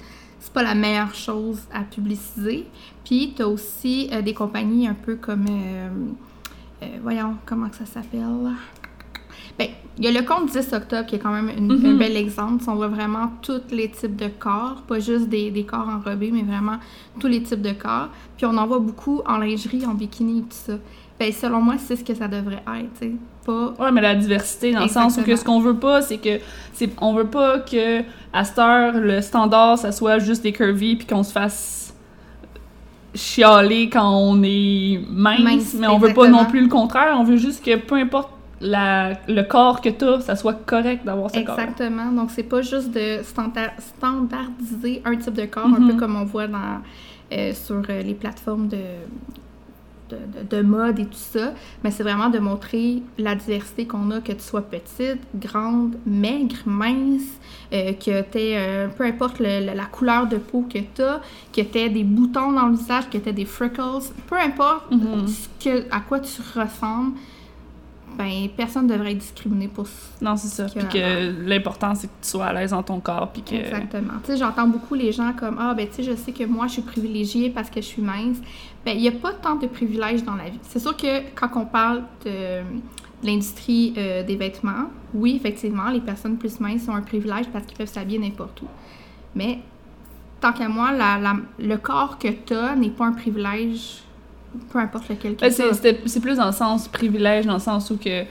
pas 0.55 0.63
la 0.63 0.75
meilleure 0.75 1.15
chose 1.15 1.61
à 1.75 1.81
publiciser. 1.81 2.67
Puis 3.05 3.35
tu 3.37 3.43
as 3.43 3.49
aussi 3.49 4.09
euh, 4.13 4.23
des 4.23 4.33
compagnies 4.33 4.87
un 4.89 4.95
peu 4.95 5.17
comme. 5.17 5.45
euh, 5.51 5.89
euh, 6.83 6.87
voyons, 7.03 7.35
comment 7.45 7.69
que 7.69 7.77
ça 7.77 7.85
s'appelle? 7.85 8.25
Ben, 9.59 9.69
il 9.99 10.05
y 10.05 10.09
a 10.09 10.13
le 10.19 10.27
compte 10.27 10.51
10 10.51 10.73
octobre 10.73 11.07
qui 11.07 11.17
est 11.17 11.19
quand 11.19 11.33
même 11.33 11.51
une- 11.57 11.77
Mhm. 11.79 11.87
un 11.87 11.95
bel 11.97 12.17
exemple. 12.17 12.65
On 12.69 12.75
voit 12.75 12.89
vraiment 12.89 13.33
tous 13.43 13.61
les 13.71 13.91
types 13.91 14.17
de 14.17 14.29
corps, 14.29 14.83
pas 14.87 14.99
juste 15.01 15.29
des, 15.29 15.51
des 15.51 15.65
corps 15.65 15.89
enrobés, 15.89 16.31
mais 16.31 16.43
vraiment 16.43 16.77
tous 17.21 17.27
les 17.27 17.43
types 17.43 17.63
de 17.63 17.73
corps. 17.73 18.09
Puis 18.37 18.47
on 18.47 18.57
en 18.57 18.67
voit 18.67 18.79
beaucoup 18.79 19.21
en 19.27 19.39
lingerie, 19.39 19.85
en 19.87 19.95
bikini 19.95 20.39
et 20.39 20.43
tout 20.43 20.49
ça. 20.51 20.75
Ben, 21.19 21.33
selon 21.33 21.61
moi, 21.61 21.75
c'est 21.79 21.97
ce 21.97 22.05
que 22.05 22.15
ça 22.15 22.29
devrait 22.29 22.63
être, 22.67 22.93
tu 23.01 23.07
sais. 23.07 23.13
Pas. 23.45 23.75
Ouais, 23.79 23.93
mais 23.93 24.01
la 24.01 24.15
diversité, 24.15 24.73
dans 24.73 24.83
le 24.83 24.89
sens 24.89 25.15
où 25.15 25.23
que 25.23 25.31
Exactement. 25.31 25.37
ce 25.37 25.45
qu'on 25.45 25.61
veut 25.61 25.79
pas, 25.79 26.03
c'est 26.03 26.19
que... 26.19 26.41
c'est 26.73 26.91
on 27.01 27.15
veut 27.15 27.29
pas 27.29 27.61
que, 27.61 28.03
à 28.33 28.45
cette 28.45 28.59
heure, 28.59 28.95
le 28.95 29.21
standard, 29.23 29.79
ça 29.79 29.93
soit 29.93 30.19
juste 30.19 30.43
des 30.43 30.53
curvy, 30.53 30.97
puis 30.97 31.07
qu'on 31.07 31.23
se 31.23 31.33
fasse 31.33 31.95
chialer 33.15 33.89
quand 33.89 34.15
on 34.15 34.43
est 34.43 35.01
mince, 35.09 35.41
Mince, 35.41 35.75
mais 35.79 35.87
on 35.87 35.99
veut 35.99 36.13
pas 36.13 36.25
exactement. 36.25 36.43
non 36.43 36.45
plus 36.51 36.61
le 36.61 36.69
contraire. 36.69 37.17
On 37.19 37.25
veut 37.25 37.37
juste 37.37 37.65
que, 37.65 37.77
peu 37.77 37.95
importe 37.95 38.31
la, 38.61 39.13
le 39.29 39.43
corps 39.43 39.81
que 39.81 39.89
t'as, 39.89 40.21
ça 40.21 40.37
soit 40.37 40.55
correct 40.67 41.05
d'avoir 41.05 41.31
ce 41.31 41.41
corps 41.41 41.59
Exactement. 41.59 42.11
Donc, 42.13 42.31
c'est 42.31 42.43
pas 42.43 42.63
juste 42.63 42.91
de 42.91 43.23
standa- 43.23 43.73
standardiser 43.79 45.03
un 45.05 45.17
type 45.17 45.35
de 45.35 45.47
corps, 45.47 45.67
un 45.67 45.87
peu 45.89 45.95
comme 45.95 46.17
on 46.17 46.25
voit 46.25 46.47
dans, 46.47 46.81
euh, 47.33 47.53
sur 47.55 47.83
euh, 47.89 48.03
les 48.03 48.15
plateformes 48.15 48.69
de, 48.69 48.79
de, 50.11 50.17
de- 50.17 50.57
de 50.57 50.63
mode 50.63 50.99
et 50.99 51.05
tout 51.07 51.13
ça, 51.15 51.53
mais 51.83 51.91
c'est 51.91 52.03
vraiment 52.03 52.29
de 52.31 52.39
montrer 52.39 53.03
la 53.19 53.35
diversité 53.35 53.87
qu'on 53.87 54.11
a, 54.11 54.21
que 54.21 54.33
tu 54.33 54.43
sois 54.43 54.63
petite, 54.63 55.21
grande, 55.35 55.97
maigre, 56.07 56.57
mince, 56.67 57.23
euh, 57.73 57.93
que 57.93 58.23
tu 58.23 58.39
aies, 58.39 58.89
peu 58.97 59.05
importe 59.05 59.39
le- 59.41 59.67
le- 59.67 59.75
la 59.75 59.85
couleur 59.87 60.27
de 60.27 60.37
peau 60.37 60.65
que 60.73 60.79
tu 60.79 61.03
as, 61.03 61.21
que 61.53 61.61
tu 61.61 61.79
aies 61.79 61.89
des 61.91 62.05
boutons 62.05 62.53
dans 62.53 62.67
le 62.69 62.77
visage, 62.77 63.11
que 63.11 63.19
tu 63.19 63.29
aies 63.29 63.33
des 63.33 63.45
freckles, 63.45 64.03
peu 64.29 64.37
importe 64.39 64.91
Mhm. 64.93 65.27
ce 65.27 65.49
que, 65.65 65.85
à 65.91 66.01
quoi 66.01 66.21
tu 66.21 66.41
ressembles, 66.55 67.13
ben, 68.17 68.49
personne 68.57 68.87
ne 68.87 68.93
devrait 68.95 69.13
être 69.13 69.19
discriminé 69.19 69.69
pour 69.69 69.87
ça. 69.87 69.93
Non, 70.23 70.37
c'est 70.37 70.49
ça. 70.49 70.65
Puis 70.75 70.89
que 70.89 71.47
l'important, 71.47 71.95
c'est 71.95 72.07
que 72.07 72.13
tu 72.23 72.29
sois 72.31 72.47
à 72.47 72.53
l'aise 72.55 72.71
dans 72.71 72.83
ton 72.83 72.99
corps, 72.99 73.31
puis 73.31 73.43
que... 73.43 73.55
Exactement. 73.57 74.15
Tu 74.25 74.33
sais, 74.33 74.37
j'entends 74.39 74.67
beaucoup 74.69 74.95
les 74.95 75.13
gens 75.13 75.35
comme 75.39 75.59
Ah, 75.61 75.75
ben, 75.75 75.87
tu 75.87 75.97
sais, 75.97 76.03
je 76.03 76.17
sais 76.17 76.33
que 76.33 76.45
moi, 76.45 76.67
je 76.67 76.75
suis 76.75 76.83
privilégiée 76.83 77.51
parce 77.51 77.69
que 77.69 77.81
je 77.83 77.87
suis 77.87 78.01
mince. 78.01 78.39
Ben, 78.87 78.97
il 78.97 79.03
n'y 79.03 79.09
a 79.09 79.13
pas 79.13 79.33
tant 79.33 79.57
de 79.57 79.67
privilèges 79.67 80.23
dans 80.23 80.37
la 80.37 80.45
vie. 80.49 80.59
C'est 80.63 80.79
sûr 80.79 80.97
que 80.97 81.21
quand 81.35 81.49
on 81.57 81.65
parle 81.67 82.05
de, 82.25 82.31
de 82.31 83.27
l'industrie 83.27 83.93
euh, 83.99 84.23
des 84.23 84.37
vêtements, 84.37 84.91
oui, 85.13 85.35
effectivement, 85.37 85.91
les 85.91 86.01
personnes 86.01 86.37
plus 86.39 86.61
minces 86.61 86.87
ont 86.89 86.95
un 86.95 87.03
privilège 87.03 87.47
parce 87.53 87.67
qu'ils 87.67 87.77
peuvent 87.77 87.89
s'habiller 87.89 88.21
n'importe 88.21 88.63
où. 88.63 88.67
Mais 89.35 89.59
tant 90.41 90.53
qu'à 90.53 90.69
moi, 90.69 90.93
la- 90.93 91.19
la- 91.19 91.37
le 91.59 91.77
corps 91.79 92.17
que 92.19 92.29
tu 92.29 92.55
as 92.55 92.77
n'est 92.77 92.91
pas 92.91 93.07
un 93.07 93.13
privilège, 93.13 94.03
peu 94.71 94.79
importe 94.79 95.09
lequel 95.09 95.35
que 95.35 95.41
Ben, 95.41 95.51
tu 95.53 95.63
c'est, 96.07 96.21
plus 96.21 96.37
dans 96.37 96.47
le 96.47 96.53
sens 96.53 96.87
privilège, 96.89 97.45
dans 97.45 97.55
le 97.55 97.59
sens 97.59 97.91
où 97.91 97.97
que 97.99 98.23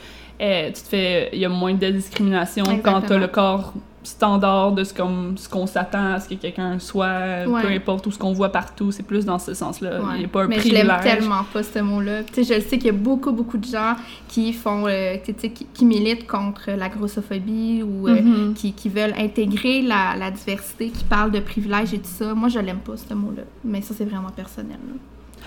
euh, 0.41 0.67
tu 0.67 0.73
te 0.81 0.87
fais, 0.87 1.29
il 1.33 1.39
y 1.39 1.45
a 1.45 1.49
moins 1.49 1.73
de 1.73 1.89
discrimination 1.89 2.63
quand 2.63 2.71
Exactement. 2.71 3.01
t'as 3.01 3.17
le 3.17 3.27
corps 3.27 3.73
standard 4.05 4.71
de 4.71 4.83
ce 4.83 4.93
qu'on, 4.93 5.33
ce 5.35 5.49
qu'on 5.49 5.65
s'attend 5.67 6.13
à 6.13 6.19
ce 6.19 6.29
que 6.29 6.35
quelqu'un 6.35 6.79
soit, 6.79 7.45
Ouais. 7.47 7.61
peu 7.61 7.67
importe, 7.69 8.07
ou 8.07 8.11
ce 8.11 8.17
qu'on 8.19 8.31
voit 8.33 8.49
partout, 8.49 8.91
c'est 8.91 9.03
plus 9.03 9.25
dans 9.25 9.39
ce 9.39 9.53
sens-là. 9.53 9.99
Il 10.13 10.19
n'y 10.19 10.25
a 10.25 10.27
pas 10.27 10.43
un 10.43 10.47
mais 10.47 10.55
je 10.55 10.59
privilège. 10.61 10.87
l'aime 10.87 11.01
tellement 11.01 11.43
pas 11.51 11.63
ce 11.63 11.79
mot-là. 11.79 12.23
Tu 12.23 12.33
sais, 12.33 12.43
je 12.43 12.53
le 12.53 12.61
sais 12.61 12.77
qu'il 12.77 12.87
y 12.87 12.89
a 12.89 12.93
beaucoup, 12.93 13.31
beaucoup 13.31 13.57
de 13.57 13.65
gens 13.65 13.95
qui 14.27 14.53
font, 14.53 14.85
euh, 14.87 15.15
tu 15.23 15.33
sais, 15.37 15.49
qui, 15.49 15.65
qui 15.73 15.85
militent 15.85 16.27
contre 16.27 16.71
la 16.71 16.87
grossophobie 16.89 17.83
ou 17.83 18.07
euh, 18.07 18.21
Mhm. 18.21 18.53
qui, 18.53 18.73
qui 18.73 18.89
veulent 18.89 19.13
intégrer 19.17 19.81
la, 19.81 20.15
la 20.17 20.31
diversité, 20.31 20.89
qui 20.89 21.03
parlent 21.03 21.31
de 21.31 21.39
privilèges 21.39 21.93
et 21.93 21.99
tout 21.99 22.05
ça. 22.05 22.33
Moi, 22.33 22.49
je 22.49 22.59
l'aime 22.59 22.79
pas 22.79 22.97
ce 22.97 23.13
mot-là. 23.13 23.43
Mais 23.63 23.81
ça, 23.81 23.93
c'est 23.97 24.05
vraiment 24.05 24.29
personnel. 24.29 24.77
là. 24.87 24.93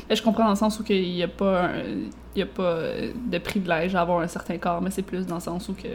Ben, 0.09 0.15
je 0.15 0.23
comprends 0.23 0.45
dans 0.45 0.51
le 0.51 0.57
sens 0.57 0.79
où 0.81 0.85
il 0.91 1.13
n'y 1.15 1.23
a 1.23 1.29
pas, 1.29 1.65
un- 1.67 1.83
il 2.35 2.39
y 2.39 2.43
a 2.43 2.47
pas 2.47 2.63
euh, 2.63 3.13
de 3.31 3.39
privilège 3.39 3.95
à 3.95 4.01
avoir 4.01 4.21
un 4.21 4.27
certain 4.29 4.57
corps, 4.57 4.81
mais 4.81 4.91
c'est 4.91 5.03
plus 5.03 5.27
dans 5.27 5.35
le 5.35 5.41
sens 5.41 5.69
où 5.69 5.75
que 5.75 5.89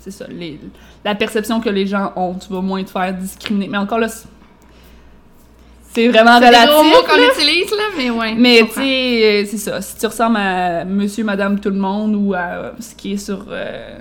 c'est 0.00 0.10
ça, 0.10 0.26
les, 0.28 0.58
la 1.04 1.14
perception 1.14 1.60
que 1.60 1.68
les 1.70 1.86
gens 1.86 2.12
ont, 2.16 2.34
tu 2.34 2.52
vas 2.52 2.60
moins 2.60 2.82
te 2.82 2.90
faire 2.90 3.14
discriminer. 3.14 3.68
Mais 3.68 3.78
encore 3.78 3.98
là, 4.00 4.08
c'est- 4.08 4.26
c'est 5.92 6.08
vraiment 6.08 6.38
C'est 6.38 6.46
relatif. 6.48 6.68
gros 6.70 6.84
mots 6.84 7.02
qu'on 7.08 7.40
utilise, 7.40 7.70
là, 7.72 7.82
mais 7.96 8.10
ouais. 8.10 8.34
Mais 8.36 8.60
tu 8.66 8.74
sais, 8.80 9.42
euh, 9.42 9.44
c'est 9.50 9.58
ça. 9.58 9.80
Si 9.80 9.96
tu 9.98 10.06
ressembles 10.06 10.36
à 10.36 10.84
monsieur, 10.84 11.24
madame, 11.24 11.58
tout 11.60 11.70
le 11.70 11.76
monde 11.78 12.14
ou 12.16 12.32
à 12.34 12.72
ce 12.80 12.94
qui 12.94 13.12
est 13.14 13.16
sur 13.18 13.44
euh, 13.50 13.98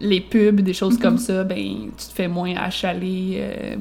les 0.00 0.20
pubs, 0.20 0.60
des 0.62 0.72
choses 0.72 0.94
Mhm. 0.94 1.00
comme 1.02 1.18
ça, 1.18 1.44
ben 1.44 1.90
tu 1.96 2.06
te 2.06 2.12
fais 2.14 2.26
moins 2.28 2.54
achaler 2.56 3.36
euh, 3.40 3.76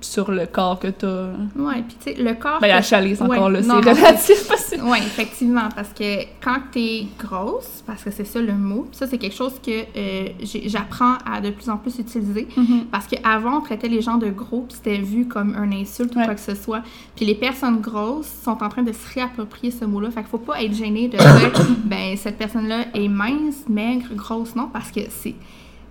sur 0.00 0.30
le 0.30 0.46
corps 0.46 0.78
que 0.78 0.88
t'as. 0.88 1.28
Ouais, 1.56 1.82
puis 1.86 1.96
tu 2.02 2.12
sais, 2.14 2.22
le 2.22 2.34
corps. 2.34 2.58
Ben 2.60 2.68
que- 2.68 2.76
achaler, 2.78 3.14
c'est 3.16 3.22
encore 3.22 3.46
Ouais, 3.46 3.52
là, 3.52 3.62
c'est 3.62 3.72
relatif. 3.72 4.46
parce 4.48 4.70
que- 4.70 4.80
Oui, 4.82 4.98
effectivement, 4.98 5.68
parce 5.74 5.88
que 5.90 6.22
quand 6.42 6.58
tu 6.72 6.78
es 6.78 7.06
grosse, 7.18 7.82
parce 7.86 8.04
que 8.04 8.10
c'est 8.10 8.24
ça 8.24 8.40
le 8.40 8.52
mot, 8.52 8.86
ça 8.92 9.06
c'est 9.06 9.18
quelque 9.18 9.34
chose 9.34 9.54
que 9.64 9.70
euh, 9.96 10.28
j'apprends 10.66 11.14
à 11.26 11.40
de 11.40 11.50
plus 11.50 11.68
en 11.68 11.76
plus 11.78 11.98
utiliser, 11.98 12.46
Mhm. 12.56 12.84
parce 12.92 13.06
qu'avant 13.06 13.58
on 13.58 13.60
traitait 13.60 13.88
les 13.88 14.00
gens 14.02 14.16
de 14.18 14.28
gros, 14.30 14.62
puis 14.68 14.76
c'était 14.76 14.98
vu 14.98 15.26
comme 15.26 15.54
un 15.56 15.72
insulte 15.72 16.14
ou 16.14 16.18
Ouais. 16.18 16.24
quoi 16.26 16.34
que 16.34 16.40
ce 16.40 16.54
soit. 16.54 16.82
Puis 17.16 17.24
les 17.24 17.34
personnes 17.34 17.80
grosses 17.80 18.30
sont 18.44 18.62
en 18.62 18.68
train 18.68 18.82
de 18.82 18.92
se 18.92 19.14
réapproprier 19.14 19.70
ce 19.72 19.84
mot-là, 19.84 20.10
fait 20.10 20.20
qu'il 20.20 20.30
faut 20.30 20.38
pas 20.38 20.62
être 20.62 20.74
gêné 20.74 21.08
de 21.08 21.16
dire, 21.16 21.52
ben 21.84 22.16
cette 22.16 22.38
personne-là 22.38 22.84
est 22.94 23.08
mince, 23.08 23.64
maigre, 23.68 24.08
grosse, 24.14 24.54
non, 24.54 24.68
parce 24.72 24.90
que 24.90 25.00
c'est, 25.08 25.34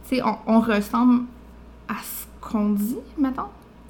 tu 0.08 0.16
sais, 0.16 0.22
on, 0.24 0.38
on 0.48 0.60
ressemble 0.62 1.24
à 1.90 1.96
ce 2.04 2.26
qu'on 2.50 2.70
dit, 2.70 2.98
mettons. 3.18 3.44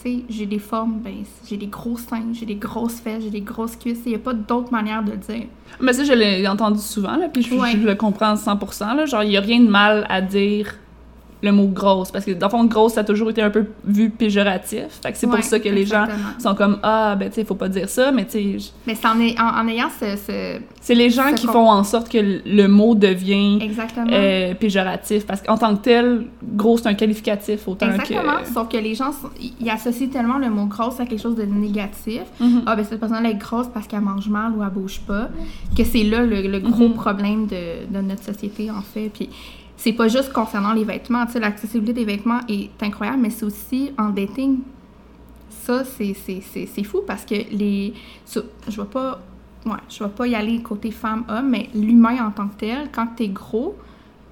Sais, 0.07 0.23
j'ai 0.29 0.45
des 0.45 0.59
formes, 0.59 0.99
ben, 1.03 1.15
j'ai 1.49 1.57
des 1.57 1.67
gros 1.67 1.97
seins, 1.97 2.27
j'ai 2.31 2.45
des 2.45 2.55
grosses 2.55 2.99
fesses, 3.01 3.23
j'ai 3.23 3.29
des 3.29 3.41
grosses 3.41 3.75
cuisses. 3.75 3.99
Il 4.05 4.09
n'y 4.09 4.15
a 4.15 4.19
pas 4.19 4.33
d'autre 4.33 4.71
manière 4.71 5.03
de 5.03 5.11
le 5.11 5.17
dire. 5.17 5.47
Mais 5.81 5.91
ça, 5.91 6.05
je 6.05 6.13
l'ai 6.13 6.47
entendu 6.47 6.79
souvent, 6.79 7.17
là, 7.17 7.27
puis 7.27 7.41
je, 7.43 7.53
Ouais. 7.53 7.71
je 7.73 7.77
le 7.85 7.95
comprends 7.95 8.27
à 8.31 8.35
100%. 8.35 8.93
Là, 8.95 9.05
genre, 9.05 9.23
il 9.23 9.29
n'y 9.29 9.37
a 9.37 9.41
rien 9.41 9.59
de 9.59 9.67
mal 9.67 10.05
à 10.09 10.21
dire 10.21 10.75
le 11.41 11.51
mot 11.51 11.67
grosse. 11.67 12.11
Parce 12.11 12.25
que 12.25 12.31
dans 12.31 12.47
le 12.47 12.51
fond, 12.51 12.65
grosse, 12.65 12.93
ça 12.93 13.01
a 13.01 13.03
toujours 13.03 13.29
été 13.29 13.41
un 13.41 13.49
peu 13.49 13.65
vu 13.85 14.09
péjoratif. 14.09 14.85
Fait 15.01 15.11
que 15.11 15.17
c'est 15.17 15.27
pour 15.27 15.41
ça 15.43 15.59
que 15.59 15.69
les 15.69 15.85
gens 15.85 16.05
sont 16.39 16.55
comme 16.55 16.79
Ah, 16.83 17.15
ben 17.17 17.29
tu 17.29 17.35
sais, 17.35 17.45
faut 17.45 17.55
pas 17.55 17.69
dire 17.69 17.89
ça, 17.89 18.11
mais 18.11 18.25
tu 18.25 18.59
sais, 18.59 18.71
Mais 18.85 18.95
c'est 18.95 19.07
en, 19.07 19.19
en, 19.45 19.61
en 19.63 19.67
ayant 19.67 19.89
ce. 19.99 20.15
ce- 20.15 20.59
c'est 20.81 20.95
les 20.95 21.09
gens 21.09 21.33
qui 21.33 21.45
font 21.47 21.69
en 21.69 21.83
sorte 21.83 22.09
que 22.09 22.17
le- 22.17 22.41
le 22.45 22.67
mot 22.67 22.95
devient 22.95 23.59
Exactement. 23.61 24.07
euh, 24.11 24.53
péjoratif. 24.53 25.25
Parce 25.25 25.41
qu'en 25.41 25.57
tant 25.57 25.75
que 25.75 25.81
tel, 25.83 26.25
gros, 26.43 26.77
c'est 26.77 26.87
un 26.87 26.93
qualificatif 26.93 27.67
autant 27.67 27.87
Exactement. 27.89 28.37
que. 28.43 28.47
Sauf 28.53 28.67
que 28.69 28.77
les 28.77 28.95
gens, 28.95 29.11
ils 29.61 29.69
associent 29.69 30.07
tellement 30.09 30.37
le 30.37 30.49
mot 30.49 30.65
grosse 30.65 30.99
à 30.99 31.05
quelque 31.05 31.21
chose 31.21 31.35
de 31.35 31.43
négatif. 31.43 32.21
Mhm. 32.39 32.63
Ah, 32.65 32.75
ben 32.75 32.83
cette 32.83 32.99
personne-là 32.99 33.29
est 33.29 33.35
grosse 33.35 33.67
parce 33.73 33.85
qu'elle 33.87 34.01
mange 34.01 34.27
mal 34.29 34.51
ou 34.57 34.63
elle 34.63 34.69
bouge 34.69 35.01
pas. 35.05 35.29
Que 35.77 35.83
c'est 35.83 36.03
là 36.03 36.21
le, 36.23 36.41
le 36.41 36.59
gros 36.59 36.87
Mhm. 36.87 36.93
problème 36.93 37.47
de, 37.47 37.85
de 37.93 38.01
notre 38.01 38.23
société, 38.23 38.71
en 38.71 38.81
fait. 38.81 39.09
Puis 39.13 39.29
c'est 39.77 39.93
pas 39.93 40.07
juste 40.07 40.33
concernant 40.33 40.73
les 40.73 40.83
vêtements. 40.83 41.25
Tu 41.27 41.33
sais, 41.33 41.39
l'accessibilité 41.39 41.93
des 41.93 42.05
vêtements 42.05 42.39
est 42.49 42.69
incroyable, 42.81 43.19
mais 43.21 43.29
c'est 43.29 43.45
aussi 43.45 43.91
en 43.97 44.09
dating. 44.09 44.59
Ça, 45.49 45.83
c'est- 45.83 46.83
fou 46.83 47.01
parce 47.05 47.25
que 47.25 47.35
les. 47.51 47.93
ça, 48.25 48.41
je 48.67 48.81
vais 48.81 48.87
pas. 48.87 49.19
Ouais, 49.65 49.73
je 49.89 50.03
vais 50.03 50.09
pas 50.09 50.27
y 50.27 50.35
aller 50.35 50.61
côté 50.61 50.91
femme-homme, 50.91 51.49
mais 51.49 51.69
l'humain 51.75 52.25
en 52.25 52.31
tant 52.31 52.47
que 52.47 52.55
tel, 52.55 52.89
quand 52.91 53.07
t'es 53.17 53.27
gros, 53.27 53.75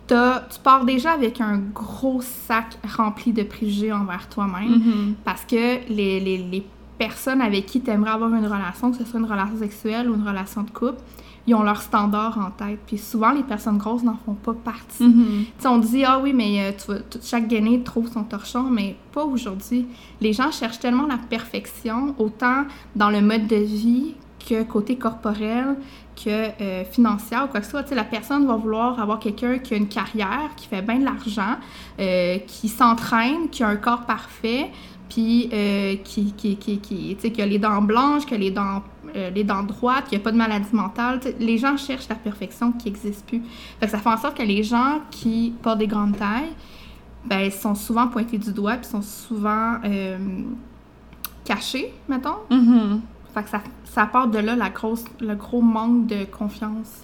tu 0.07 0.15
pars 0.63 0.85
déjà 0.85 1.11
avec 1.11 1.41
un 1.41 1.57
gros 1.57 2.21
sac 2.21 2.77
rempli 2.95 3.33
de 3.33 3.43
préjugés 3.43 3.91
envers 3.91 4.29
toi-même. 4.29 4.69
Mhm. 4.69 5.15
Parce 5.25 5.43
que 5.43 5.55
les, 5.89 6.19
les, 6.21 6.37
les 6.37 6.65
personnes 6.97 7.41
avec 7.41 7.65
qui 7.65 7.81
tu 7.81 7.89
aimerais 7.91 8.11
avoir 8.11 8.33
une 8.33 8.45
relation, 8.45 8.91
que 8.91 8.97
ce 8.97 9.03
soit 9.03 9.19
une 9.19 9.25
relation 9.25 9.57
sexuelle 9.57 10.09
ou 10.09 10.15
une 10.15 10.25
relation 10.25 10.63
de 10.63 10.69
couple, 10.69 11.01
ils 11.47 11.53
ont 11.53 11.63
leur 11.63 11.81
standard 11.81 12.37
en 12.39 12.51
tête. 12.51 12.79
Puis 12.87 12.97
souvent, 12.97 13.31
les 13.31 13.43
personnes 13.43 13.77
grosses 13.77 14.03
n'en 14.03 14.17
font 14.25 14.33
pas 14.33 14.53
partie. 14.53 14.97
Tu 14.97 15.45
sais, 15.59 15.67
on 15.67 15.77
dit, 15.77 16.03
ah 16.03 16.19
oui, 16.21 16.33
mais 16.33 16.59
euh, 16.59 16.71
tu 16.77 16.85
vois, 16.87 17.01
chaque 17.21 17.47
gainé 17.47 17.81
trouve 17.83 18.11
son 18.11 18.23
torchon, 18.23 18.63
mais 18.63 18.95
pas 19.13 19.23
aujourd'hui. 19.23 19.87
Les 20.21 20.33
gens 20.33 20.51
cherchent 20.51 20.79
tellement 20.79 21.05
la 21.05 21.17
perfection, 21.17 22.15
autant 22.17 22.63
dans 22.95 23.09
le 23.09 23.21
mode 23.21 23.47
de 23.47 23.57
vie 23.57 24.15
que 24.47 24.63
côté 24.63 24.95
corporel, 24.95 25.75
que 26.15 26.29
euh, 26.29 26.83
financière 26.85 27.45
ou 27.45 27.47
quoi 27.47 27.59
que 27.59 27.65
ce 27.65 27.71
soit. 27.71 27.83
Tu 27.83 27.89
sais, 27.89 27.95
la 27.95 28.03
personne 28.03 28.45
va 28.47 28.55
vouloir 28.55 28.99
avoir 28.99 29.19
quelqu'un 29.19 29.57
qui 29.59 29.73
a 29.73 29.77
une 29.77 29.87
carrière, 29.87 30.51
qui 30.55 30.67
fait 30.67 30.81
bien 30.81 30.99
de 30.99 31.05
l'argent, 31.05 31.55
euh, 31.99 32.37
qui 32.39 32.69
s'entraîne, 32.69 33.49
qui 33.49 33.63
a 33.63 33.67
un 33.67 33.75
corps 33.75 34.05
parfait, 34.05 34.71
puis 35.09 35.49
euh, 35.53 35.95
qui, 36.03 36.33
qui, 36.33 36.55
qui, 36.57 36.79
qui, 36.79 37.41
a 37.41 37.45
les 37.45 37.59
dents 37.59 37.81
blanches, 37.81 38.25
qui 38.25 38.33
a 38.33 38.37
les 38.37 38.51
dents, 38.51 38.83
euh, 39.15 39.29
les 39.29 39.43
dents 39.43 39.63
droites, 39.63 40.07
qui 40.07 40.15
a 40.15 40.19
pas 40.19 40.31
de 40.31 40.37
maladie 40.37 40.73
mentale. 40.73 41.19
Les 41.39 41.57
gens 41.57 41.77
cherchent 41.77 42.09
la 42.09 42.15
perfection 42.15 42.71
qui 42.71 42.89
n'existe 42.89 43.25
plus. 43.25 43.41
Fait 43.79 43.85
que 43.85 43.91
ça 43.91 43.99
fait 43.99 44.09
en 44.09 44.17
sorte 44.17 44.37
que 44.37 44.43
les 44.43 44.63
gens 44.63 44.99
qui 45.11 45.53
portent 45.61 45.79
des 45.79 45.87
grandes 45.87 46.17
tailles, 46.17 46.53
ben, 47.25 47.49
sont 47.49 47.75
souvent 47.75 48.07
pointés 48.07 48.37
du 48.37 48.53
doigt, 48.53 48.77
puis 48.77 48.87
sont 48.87 49.01
souvent 49.01 49.77
euh, 49.83 50.17
cachés, 51.43 51.91
mettons. 52.07 52.37
Mhm. 52.49 53.01
Fait 53.33 53.43
que 53.43 53.49
ça, 53.49 53.61
ça 53.83 54.05
part 54.05 54.27
de 54.27 54.37
là 54.39 54.55
la 54.55 54.69
grosse, 54.69 55.03
le 55.19 55.35
gros 55.35 55.61
manque 55.61 56.07
de 56.07 56.25
confiance 56.25 57.03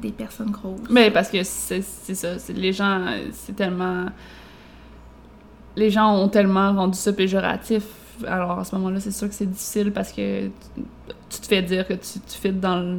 des 0.00 0.12
personnes 0.12 0.50
grosses. 0.50 0.88
Mais 0.90 1.10
parce 1.10 1.30
que 1.30 1.42
c'est 1.42 1.82
ça, 1.82 2.36
les 2.50 2.72
gens, 2.72 3.06
c'est 3.32 3.56
tellement... 3.56 4.06
Les 5.76 5.90
gens 5.90 6.14
ont 6.16 6.28
tellement 6.28 6.72
rendu 6.72 6.98
ça 6.98 7.12
péjoratif. 7.12 7.84
Alors 8.26 8.58
à 8.58 8.64
ce 8.64 8.74
moment-là, 8.76 8.98
c'est 9.00 9.10
sûr 9.10 9.28
que 9.28 9.34
c'est 9.34 9.50
difficile 9.50 9.92
parce 9.92 10.10
que 10.10 10.46
tu, 10.46 10.50
tu 11.30 11.40
te 11.40 11.46
fais 11.46 11.62
dire 11.62 11.86
que 11.86 11.94
tu, 11.94 12.18
tu 12.26 12.38
fites 12.40 12.60
dans 12.60 12.80
le, 12.80 12.98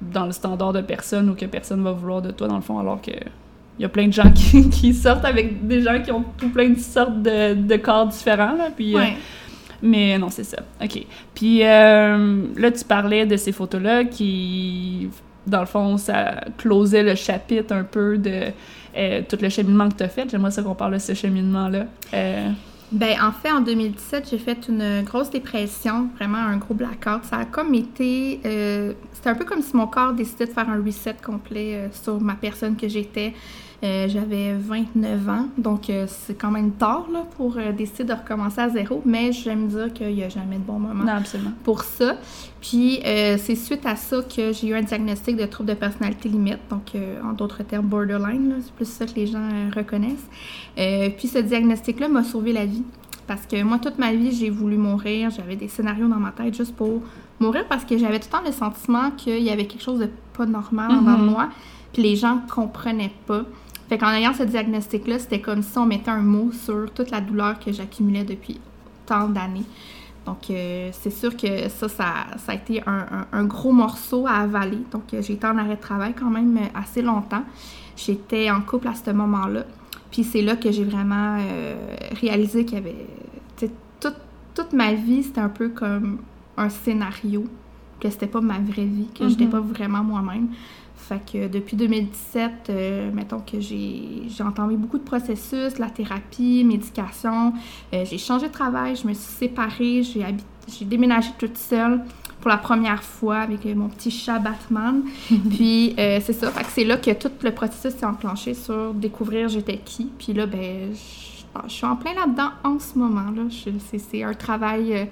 dans 0.00 0.26
le 0.26 0.32
standard 0.32 0.72
de 0.72 0.82
personne 0.82 1.30
ou 1.30 1.34
que 1.34 1.46
personne 1.46 1.82
va 1.82 1.92
vouloir 1.92 2.22
de 2.22 2.30
toi 2.30 2.48
dans 2.48 2.56
le 2.56 2.62
fond, 2.62 2.78
alors 2.78 3.00
que 3.00 3.12
il 3.78 3.82
y 3.82 3.84
a 3.84 3.88
plein 3.88 4.08
de 4.08 4.12
gens 4.12 4.30
qui, 4.34 4.68
qui 4.68 4.92
sortent 4.92 5.24
avec 5.24 5.66
des 5.66 5.80
gens 5.82 6.00
qui 6.02 6.10
ont 6.12 6.24
tout 6.36 6.50
plein 6.50 6.70
de 6.70 6.78
sortes 6.78 7.22
de, 7.22 7.54
de 7.54 7.76
corps 7.76 8.06
différents, 8.06 8.56
là, 8.56 8.70
puis... 8.74 8.96
euh, 8.96 9.00
mais 9.80 10.18
non, 10.18 10.28
c'est 10.28 10.44
ça. 10.44 10.58
OK. 10.82 11.06
Puis 11.34 11.62
euh, 11.62 12.42
là, 12.56 12.70
tu 12.72 12.84
parlais 12.84 13.26
de 13.26 13.36
ces 13.36 13.52
photos-là 13.52 14.04
qui, 14.04 15.08
dans 15.46 15.60
le 15.60 15.66
fond, 15.66 15.96
ça 15.96 16.40
closait 16.56 17.04
le 17.04 17.14
chapitre 17.14 17.72
un 17.72 17.84
peu 17.84 18.18
de 18.18 18.46
euh, 18.96 19.22
tout 19.28 19.38
le 19.40 19.48
cheminement 19.48 19.88
que 19.88 19.94
tu 19.94 20.02
as 20.04 20.08
fait. 20.08 20.28
J'aimerais 20.30 20.50
ça 20.50 20.62
qu'on 20.62 20.74
parle 20.74 20.94
de 20.94 20.98
ce 20.98 21.14
cheminement-là. 21.14 21.86
Euh, 22.14 22.50
Ben, 22.90 23.16
en 23.22 23.32
fait, 23.32 23.52
en 23.52 23.60
2017, 23.60 24.28
j'ai 24.30 24.38
fait 24.38 24.66
une 24.68 25.02
grosse 25.02 25.30
dépression, 25.30 26.08
vraiment 26.16 26.38
un 26.38 26.56
gros 26.56 26.74
blackout. 26.74 27.24
Ça 27.24 27.36
a 27.38 27.44
comme 27.44 27.74
été. 27.74 28.40
euh, 28.46 28.92
C'était 29.12 29.30
un 29.30 29.34
peu 29.34 29.44
comme 29.44 29.62
si 29.62 29.76
mon 29.76 29.86
corps 29.86 30.12
décidait 30.14 30.46
de 30.46 30.52
faire 30.52 30.68
un 30.68 30.82
reset 30.84 31.16
complet 31.22 31.90
sur 31.92 32.20
ma 32.20 32.34
personne 32.34 32.76
que 32.76 32.88
j'étais. 32.88 33.34
Euh, 33.84 34.08
J'avais 34.08 34.54
29 34.54 35.28
ans, 35.28 35.46
donc 35.56 35.88
euh, 35.88 36.06
c'est 36.08 36.34
quand 36.34 36.50
même 36.50 36.72
tard 36.72 37.06
là, 37.12 37.24
pour 37.36 37.56
euh, 37.58 37.70
décider 37.70 38.02
de 38.02 38.12
recommencer 38.12 38.60
à 38.60 38.68
zéro, 38.68 39.00
mais 39.04 39.30
j'aime 39.30 39.68
dire 39.68 39.92
qu'il 39.92 40.12
n'y 40.16 40.24
a 40.24 40.28
jamais 40.28 40.56
de 40.56 40.62
bon 40.62 40.80
moment 40.80 41.04
non, 41.04 41.12
absolument. 41.12 41.52
pour 41.62 41.82
ça. 41.82 42.16
Puis 42.60 42.98
euh, 43.06 43.36
c'est 43.38 43.54
suite 43.54 43.86
à 43.86 43.94
ça 43.94 44.16
que 44.22 44.52
j'ai 44.52 44.66
eu 44.66 44.74
un 44.74 44.82
diagnostic 44.82 45.36
de 45.36 45.46
trouble 45.46 45.68
de 45.68 45.74
personnalité 45.74 46.28
limite, 46.28 46.58
donc 46.68 46.90
en 47.24 47.32
d'autres 47.34 47.62
termes 47.62 47.86
borderline, 47.86 48.56
c'est 48.62 48.72
plus 48.72 48.88
ça 48.88 49.06
que 49.06 49.14
les 49.14 49.28
gens 49.28 49.48
reconnaissent. 49.76 50.26
Puis 51.16 51.28
ce 51.28 51.38
diagnostic-là 51.38 52.08
m'a 52.08 52.24
sauvé 52.24 52.52
la 52.52 52.66
vie. 52.66 52.82
Parce 53.28 53.44
que 53.46 53.62
moi, 53.62 53.78
toute 53.78 53.98
ma 53.98 54.12
vie, 54.12 54.32
j'ai 54.32 54.48
voulu 54.50 54.76
mourir. 54.78 55.28
J'avais 55.30 55.54
des 55.54 55.68
scénarios 55.68 56.08
dans 56.08 56.16
ma 56.16 56.30
tête 56.32 56.56
juste 56.56 56.74
pour 56.74 57.02
mourir 57.38 57.64
parce 57.68 57.84
que 57.84 57.96
j'avais 57.98 58.18
tout 58.18 58.28
le 58.32 58.38
temps 58.38 58.44
le 58.44 58.52
sentiment 58.52 59.10
qu'il 59.12 59.42
y 59.42 59.50
avait 59.50 59.66
quelque 59.66 59.82
chose 59.82 60.00
de 60.00 60.08
pas 60.36 60.46
normal 60.46 60.90
en 60.90 61.02
Mhm. 61.02 61.26
moi. 61.26 61.48
Puis 61.92 62.02
les 62.02 62.16
gens 62.16 62.40
comprenaient 62.52 63.12
pas. 63.26 63.42
Fait 63.88 63.98
qu'en 63.98 64.10
ayant 64.10 64.34
ce 64.34 64.42
diagnostic-là, 64.42 65.18
c'était 65.18 65.40
comme 65.40 65.62
si 65.62 65.76
on 65.78 65.86
mettait 65.86 66.10
un 66.10 66.20
mot 66.22 66.50
sur 66.52 66.90
toute 66.92 67.10
la 67.10 67.20
douleur 67.20 67.58
que 67.58 67.72
j'accumulais 67.72 68.24
depuis 68.24 68.60
tant 69.06 69.28
d'années. 69.28 69.64
Donc, 70.26 70.50
euh, 70.50 70.90
c'est 70.92 71.10
sûr 71.10 71.34
que 71.34 71.70
ça, 71.70 71.88
ça, 71.88 72.04
ça 72.36 72.52
a 72.52 72.54
été 72.54 72.82
un, 72.86 73.06
un- 73.10 73.26
un 73.32 73.44
gros 73.44 73.72
morceau 73.72 74.26
à 74.26 74.32
avaler. 74.40 74.80
Donc, 74.92 75.14
euh, 75.14 75.22
j'ai 75.22 75.34
été 75.34 75.46
en 75.46 75.56
arrêt 75.56 75.76
de 75.76 75.80
travail 75.80 76.12
quand 76.18 76.28
même 76.28 76.54
euh, 76.58 76.66
assez 76.78 77.00
longtemps. 77.00 77.44
J'étais 77.96 78.50
en 78.50 78.60
couple 78.60 78.88
à 78.88 78.94
ce 78.94 79.10
moment-là. 79.10 79.64
Puis 80.10 80.24
c'est 80.24 80.42
là 80.42 80.56
que 80.56 80.70
j'ai 80.70 80.84
vraiment 80.84 81.38
euh, 81.40 81.74
réalisé 82.20 82.66
qu'il 82.66 82.74
y 82.74 82.80
avait... 82.80 83.06
toute, 84.00 84.16
toute 84.54 84.72
ma 84.74 84.92
vie, 84.92 85.22
c'était 85.22 85.40
un 85.40 85.48
peu 85.48 85.70
comme 85.70 86.18
un 86.58 86.68
scénario, 86.68 87.44
que 88.00 88.10
c'était 88.10 88.26
pas 88.26 88.40
ma 88.42 88.58
vraie 88.58 88.84
vie, 88.84 89.08
que 89.18 89.28
j'étais 89.28 89.44
Mhm. 89.44 89.50
pas 89.50 89.60
vraiment 89.60 90.04
moi-même. 90.04 90.48
Fait 91.08 91.20
que 91.32 91.48
depuis 91.48 91.74
2017, 91.74 92.52
euh, 92.68 93.10
mettons 93.12 93.40
que 93.40 93.60
j'ai 93.60 94.28
j'ai 94.28 94.42
entamé 94.42 94.76
beaucoup 94.76 94.98
de 94.98 95.04
processus, 95.04 95.78
la 95.78 95.88
thérapie, 95.88 96.64
médication. 96.64 97.54
Euh, 97.94 98.04
j'ai 98.04 98.18
changé 98.18 98.48
de 98.48 98.52
travail, 98.52 98.94
je 98.94 99.06
me 99.06 99.14
suis 99.14 99.32
séparée, 99.32 100.02
j'ai 100.02 100.84
déménagé 100.84 101.30
toute 101.38 101.56
seule 101.56 102.02
pour 102.40 102.50
la 102.50 102.58
première 102.58 103.02
fois 103.02 103.38
avec 103.38 103.64
euh, 103.64 103.74
mon 103.74 103.88
petit 103.88 104.10
chat 104.10 104.38
Batman. 104.38 105.02
Puis 105.50 105.94
euh, 105.98 106.20
c'est 106.22 106.34
ça, 106.34 106.50
fait 106.50 106.64
que 106.64 106.70
c'est 106.70 106.84
là 106.84 106.98
que 106.98 107.12
tout 107.12 107.32
le 107.42 107.52
processus 107.52 107.98
s'est 107.98 108.04
enclenché 108.04 108.52
sur 108.52 108.92
découvrir 108.92 109.48
j'étais 109.48 109.78
qui. 109.78 110.12
Puis 110.18 110.34
là, 110.34 110.44
ben, 110.44 110.92
je, 110.92 111.68
je 111.68 111.72
suis 111.72 111.86
en 111.86 111.96
plein 111.96 112.12
là-dedans 112.12 112.50
en 112.64 112.78
ce 112.78 112.98
moment. 112.98 113.30
là. 113.34 113.44
C'est 113.50 113.98
c'est 113.98 114.22
un 114.22 114.34
travail 114.34 115.08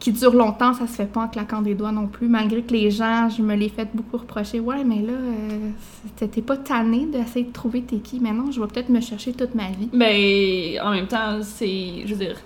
qui 0.00 0.10
dure 0.12 0.34
longtemps, 0.34 0.72
ça 0.72 0.86
se 0.86 0.94
fait 0.94 1.06
pas 1.12 1.20
en 1.24 1.28
claquant 1.28 1.60
des 1.62 1.74
doigts 1.74 1.92
non 1.92 2.06
plus, 2.08 2.26
malgré 2.26 2.62
que 2.62 2.72
les 2.72 2.90
gens, 2.90 3.28
je 3.28 3.42
me 3.42 3.54
l'ai 3.54 3.68
fait 3.68 3.88
beaucoup 3.94 4.16
reprocher. 4.16 4.58
Ouais, 4.58 4.82
mais 4.82 5.02
là, 5.02 5.12
euh, 5.12 5.70
t'es- 6.26 6.40
pas 6.42 6.56
tanné 6.56 7.06
d'essayer 7.06 7.44
de 7.44 7.52
trouver 7.52 7.82
t'es 7.82 7.98
qui. 7.98 8.18
Mais 8.18 8.32
non, 8.32 8.50
je 8.50 8.60
vais 8.60 8.66
peut-être 8.66 8.88
me 8.88 9.00
chercher 9.00 9.32
toute 9.34 9.54
ma 9.54 9.68
vie. 9.68 9.88
Mais 9.92 10.78
en 10.82 10.90
même 10.92 11.06
temps, 11.06 11.38
c'est. 11.42 12.02
Je 12.06 12.14
veux 12.14 12.18
dire, 12.24 12.36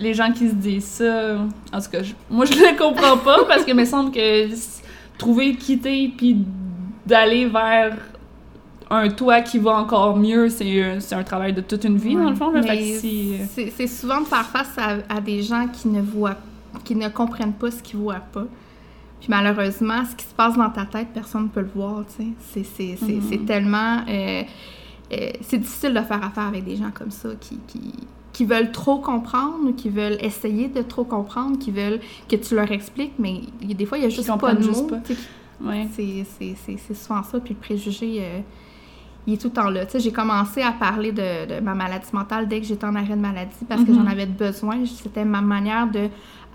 les 0.00 0.12
gens 0.12 0.32
qui 0.32 0.48
se 0.48 0.54
disent 0.54 0.84
ça. 0.84 1.36
En 1.72 1.80
tout 1.80 1.90
cas, 1.90 2.02
je- 2.02 2.14
moi, 2.28 2.44
je 2.44 2.52
le 2.52 2.76
comprends 2.76 3.16
pas 3.16 3.44
parce 3.48 3.64
que 3.64 3.72
me 3.72 3.84
semble 3.84 4.10
que 4.10 4.48
trouver, 5.16 5.54
quitter, 5.54 6.12
puis 6.16 6.36
d'aller 7.06 7.46
vers 7.46 7.96
un 8.90 9.08
toit 9.10 9.40
qui 9.42 9.58
va 9.58 9.72
encore 9.72 10.16
mieux, 10.16 10.48
c'est 10.48 10.82
un, 10.82 11.00
c'est 11.00 11.14
un 11.14 11.22
travail 11.22 11.52
de 11.52 11.60
toute 11.60 11.84
une 11.84 11.96
vie, 11.98 12.14
dans 12.14 12.30
le 12.30 12.34
fond. 12.36 12.50
Là, 12.50 12.60
Mais 12.62 12.66
fait 12.68 12.76
que 12.78 12.98
si- 12.98 13.34
c'est 13.54 13.70
c'est 13.76 13.86
souvent 13.86 14.20
de 14.20 14.26
faire 14.26 14.46
face 14.46 14.72
à, 14.78 14.96
à 15.14 15.20
des 15.20 15.42
gens 15.42 15.66
qui 15.72 15.88
ne 15.88 16.00
voient, 16.00 16.36
qui 16.88 16.96
ne 16.96 17.08
comprennent 17.08 17.52
pas 17.52 17.70
ce 17.70 17.82
qu'ils 17.82 17.98
voient 17.98 18.24
pas. 18.32 18.44
Puis 19.20 19.28
malheureusement, 19.30 20.04
ce 20.10 20.14
qui 20.16 20.24
se 20.24 20.34
passe 20.34 20.56
dans 20.56 20.70
ta 20.70 20.84
tête, 20.86 21.08
personne 21.12 21.44
ne 21.44 21.48
peut 21.48 21.60
le 21.60 21.70
voir, 21.74 22.04
tu 22.16 22.24
sais. 22.40 22.64
C'est- 22.64 22.96
Mhm. 23.16 23.22
c'est 23.28 23.44
tellement... 23.44 23.98
euh, 24.08 24.42
euh, 25.12 25.30
c'est 25.42 25.58
difficile 25.58 25.90
de 25.94 26.00
faire 26.00 26.22
affaire 26.24 26.46
avec 26.46 26.64
des 26.64 26.76
gens 26.76 26.90
comme 26.92 27.10
ça 27.10 27.30
qui, 27.40 27.58
qui, 27.66 27.92
qui 28.32 28.44
veulent 28.44 28.70
trop 28.72 28.98
comprendre 28.98 29.56
ou 29.68 29.72
qui 29.72 29.88
veulent 29.88 30.18
essayer 30.20 30.68
de 30.68 30.82
trop 30.82 31.04
comprendre, 31.04 31.58
qui 31.58 31.70
veulent 31.70 32.00
que 32.28 32.36
tu 32.36 32.54
leur 32.54 32.70
expliques, 32.70 33.14
mais 33.18 33.40
y 33.62 33.74
des 33.74 33.86
fois, 33.86 33.98
il 33.98 34.04
y 34.04 34.06
a 34.06 34.10
juste 34.10 34.28
pas 34.38 34.54
de 34.54 34.64
mots. 34.82 34.88
Ouais. 35.60 35.88
c'est- 36.76 36.94
souvent 36.94 37.22
ça. 37.24 37.40
Puis 37.40 37.54
le 37.54 37.60
préjugé, 37.60 38.18
euh, 38.20 38.40
il 39.26 39.34
est 39.34 39.38
tout 39.38 39.48
le 39.48 39.52
temps 39.54 39.68
là. 39.70 39.84
Tu 39.86 39.92
sais, 39.92 40.00
j'ai 40.00 40.12
commencé 40.12 40.62
à 40.62 40.70
parler 40.72 41.10
de, 41.12 41.56
de 41.56 41.60
ma 41.60 41.74
maladie 41.74 42.06
mentale 42.12 42.46
dès 42.48 42.60
que 42.60 42.66
j'étais 42.66 42.86
en 42.86 42.94
arrêt 42.94 43.16
de 43.16 43.20
maladie 43.20 43.64
parce 43.68 43.82
que 43.82 43.92
j'en 43.92 44.06
avais 44.06 44.26
besoin. 44.26 44.76
C'était 44.86 45.24
ma 45.24 45.40
manière 45.40 45.86
de, 45.90 46.08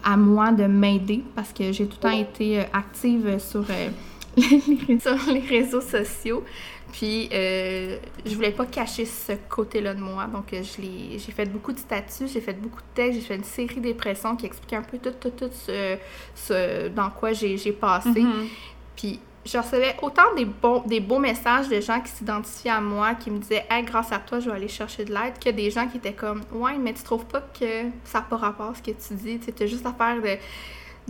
à 0.04 0.18
moi 0.18 0.52
de 0.52 0.66
m'aider 0.66 1.24
parce 1.36 1.54
que 1.54 1.72
j'ai 1.72 1.86
tout 1.86 1.98
le 2.02 2.10
temps 2.10 2.18
été 2.18 2.60
euh, 2.60 2.64
active 2.74 3.40
sur, 3.40 3.66
euh, 3.70 3.90
les, 4.38 5.00
sur 5.00 5.18
les 5.32 5.40
réseaux 5.40 5.82
sociaux. 5.82 6.44
Puis, 6.92 7.28
euh, 7.34 7.98
je 8.24 8.36
voulais 8.36 8.52
pas 8.52 8.68
cacher 8.68 9.06
ce 9.06 9.32
côté-là 9.50 9.96
de 9.96 10.00
moi. 10.00 10.28
Donc, 10.28 10.52
j'ai 10.52 11.32
fait 11.32 11.46
beaucoup 11.46 11.74
de 11.74 11.80
statuts, 11.80 12.28
j'ai 12.32 12.42
fait 12.42 12.54
beaucoup 12.54 12.82
de 12.82 12.94
textes, 12.94 13.20
j'ai 13.20 13.26
fait 13.26 13.36
une 13.36 13.44
série 13.44 13.80
d'impressions 13.80 14.36
qui 14.36 14.46
expliquaient 14.46 14.76
un 14.76 14.84
peu 14.84 15.00
tout, 15.00 15.14
tout, 15.20 15.32
tout 15.32 15.50
ce, 15.52 15.98
ce 16.36 16.90
dans 16.90 17.10
quoi 17.10 17.34
j'ai 17.34 17.58
passé. 17.72 18.22
Mhm. 18.22 18.48
Puis 18.96 19.20
je 19.46 19.58
recevais 19.58 19.96
autant 20.02 20.34
des, 20.38 20.46
bons, 20.46 20.82
des 20.86 21.00
beaux 21.00 21.20
messages 21.20 21.68
de 21.68 21.82
gens 21.82 22.00
qui 22.00 22.12
s'identifiaient 22.12 22.72
à 22.72 22.80
moi, 22.82 23.16
qui 23.16 23.30
me 23.32 23.40
disaient 23.40 23.66
Hey, 23.70 23.84
grâce 23.84 24.12
à 24.12 24.20
toi, 24.20 24.40
je 24.40 24.50
vais 24.50 24.56
aller 24.56 24.68
chercher 24.68 25.04
de 25.06 25.14
l'aide, 25.14 25.38
que 25.44 25.50
des 25.50 25.70
gens 25.72 25.88
qui 25.88 25.98
étaient 25.98 26.14
comme 26.14 26.42
Ouais, 26.52 26.78
mais 26.80 26.94
tu 26.94 27.04
trouves 27.04 27.26
pas 27.26 27.42
que 27.42 27.84
ça 28.06 28.20
n'a 28.20 28.26
pas 28.26 28.38
rapport 28.38 28.70
à 28.72 28.76
ce 28.76 28.82
que 28.82 28.92
tu 28.92 29.14
dis 29.16 29.40
Tu 29.40 29.64
as 29.64 29.68
juste 29.68 29.86
à 29.86 29.92
faire 29.94 30.16
de, 30.22 30.38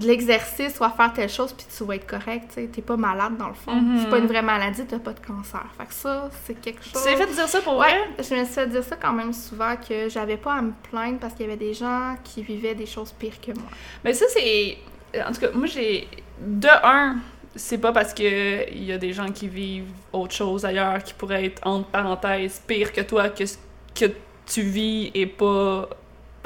de 0.01 0.07
l'exercice 0.07 0.79
ou 0.79 0.83
à 0.83 0.89
faire 0.89 1.13
telle 1.13 1.29
chose, 1.29 1.53
puis 1.53 1.67
tu 1.77 1.83
vas 1.83 1.95
être 1.95 2.07
correct. 2.07 2.49
Tu 2.55 2.61
n'es 2.61 2.67
pas 2.83 2.97
malade 2.97 3.37
dans 3.37 3.49
le 3.49 3.53
fond. 3.53 3.75
Mhm. 3.75 3.99
C'est 4.01 4.09
pas 4.09 4.17
une 4.17 4.25
vraie 4.25 4.41
maladie, 4.41 4.83
tu 4.87 4.97
pas 4.97 5.13
de 5.13 5.19
cancer. 5.19 5.63
Fait 5.77 5.85
que 5.85 5.93
ça, 5.93 6.31
c'est 6.45 6.59
quelque 6.59 6.81
Tu 6.81 6.89
chose. 6.89 7.03
t'es 7.03 7.15
fait 7.15 7.27
dire 7.27 7.47
ça 7.47 7.61
pour 7.61 7.77
Ouais, 7.77 7.87
vrai? 7.89 8.23
je 8.27 8.33
me 8.33 8.43
suis 8.45 8.53
fait 8.55 8.67
dire 8.67 8.83
ça 8.83 8.95
quand 8.95 9.13
même 9.13 9.33
souvent 9.33 9.75
que 9.75 10.09
j'avais 10.09 10.37
pas 10.37 10.53
à 10.55 10.61
me 10.63 10.71
plaindre 10.89 11.19
parce 11.19 11.35
qu'il 11.35 11.45
y 11.45 11.49
avait 11.49 11.57
des 11.57 11.75
gens 11.75 12.15
qui 12.23 12.41
vivaient 12.41 12.73
des 12.73 12.87
choses 12.87 13.11
pires 13.11 13.39
que 13.39 13.51
moi. 13.51 13.69
Mais 14.03 14.13
ça, 14.13 14.25
c'est. 14.29 14.79
En 15.23 15.31
tout 15.31 15.41
cas, 15.41 15.51
moi, 15.53 15.67
j'ai. 15.67 16.07
De 16.41 16.67
un, 16.83 17.17
c'est 17.55 17.77
pas 17.77 17.91
parce 17.91 18.13
que 18.13 18.69
il 18.71 18.83
y 18.83 18.91
a 18.91 18.97
des 18.97 19.13
gens 19.13 19.31
qui 19.31 19.47
vivent 19.47 19.91
autre 20.11 20.33
chose 20.33 20.65
ailleurs 20.65 21.03
qui 21.03 21.13
pourrait 21.13 21.45
être, 21.45 21.65
entre 21.65 21.87
parenthèses, 21.89 22.61
pire 22.65 22.91
que 22.91 23.01
toi, 23.01 23.29
que 23.29 23.45
ce 23.45 23.57
que 23.93 24.05
tu 24.45 24.61
vis 24.61 25.11
est 25.13 25.27
pas 25.27 25.87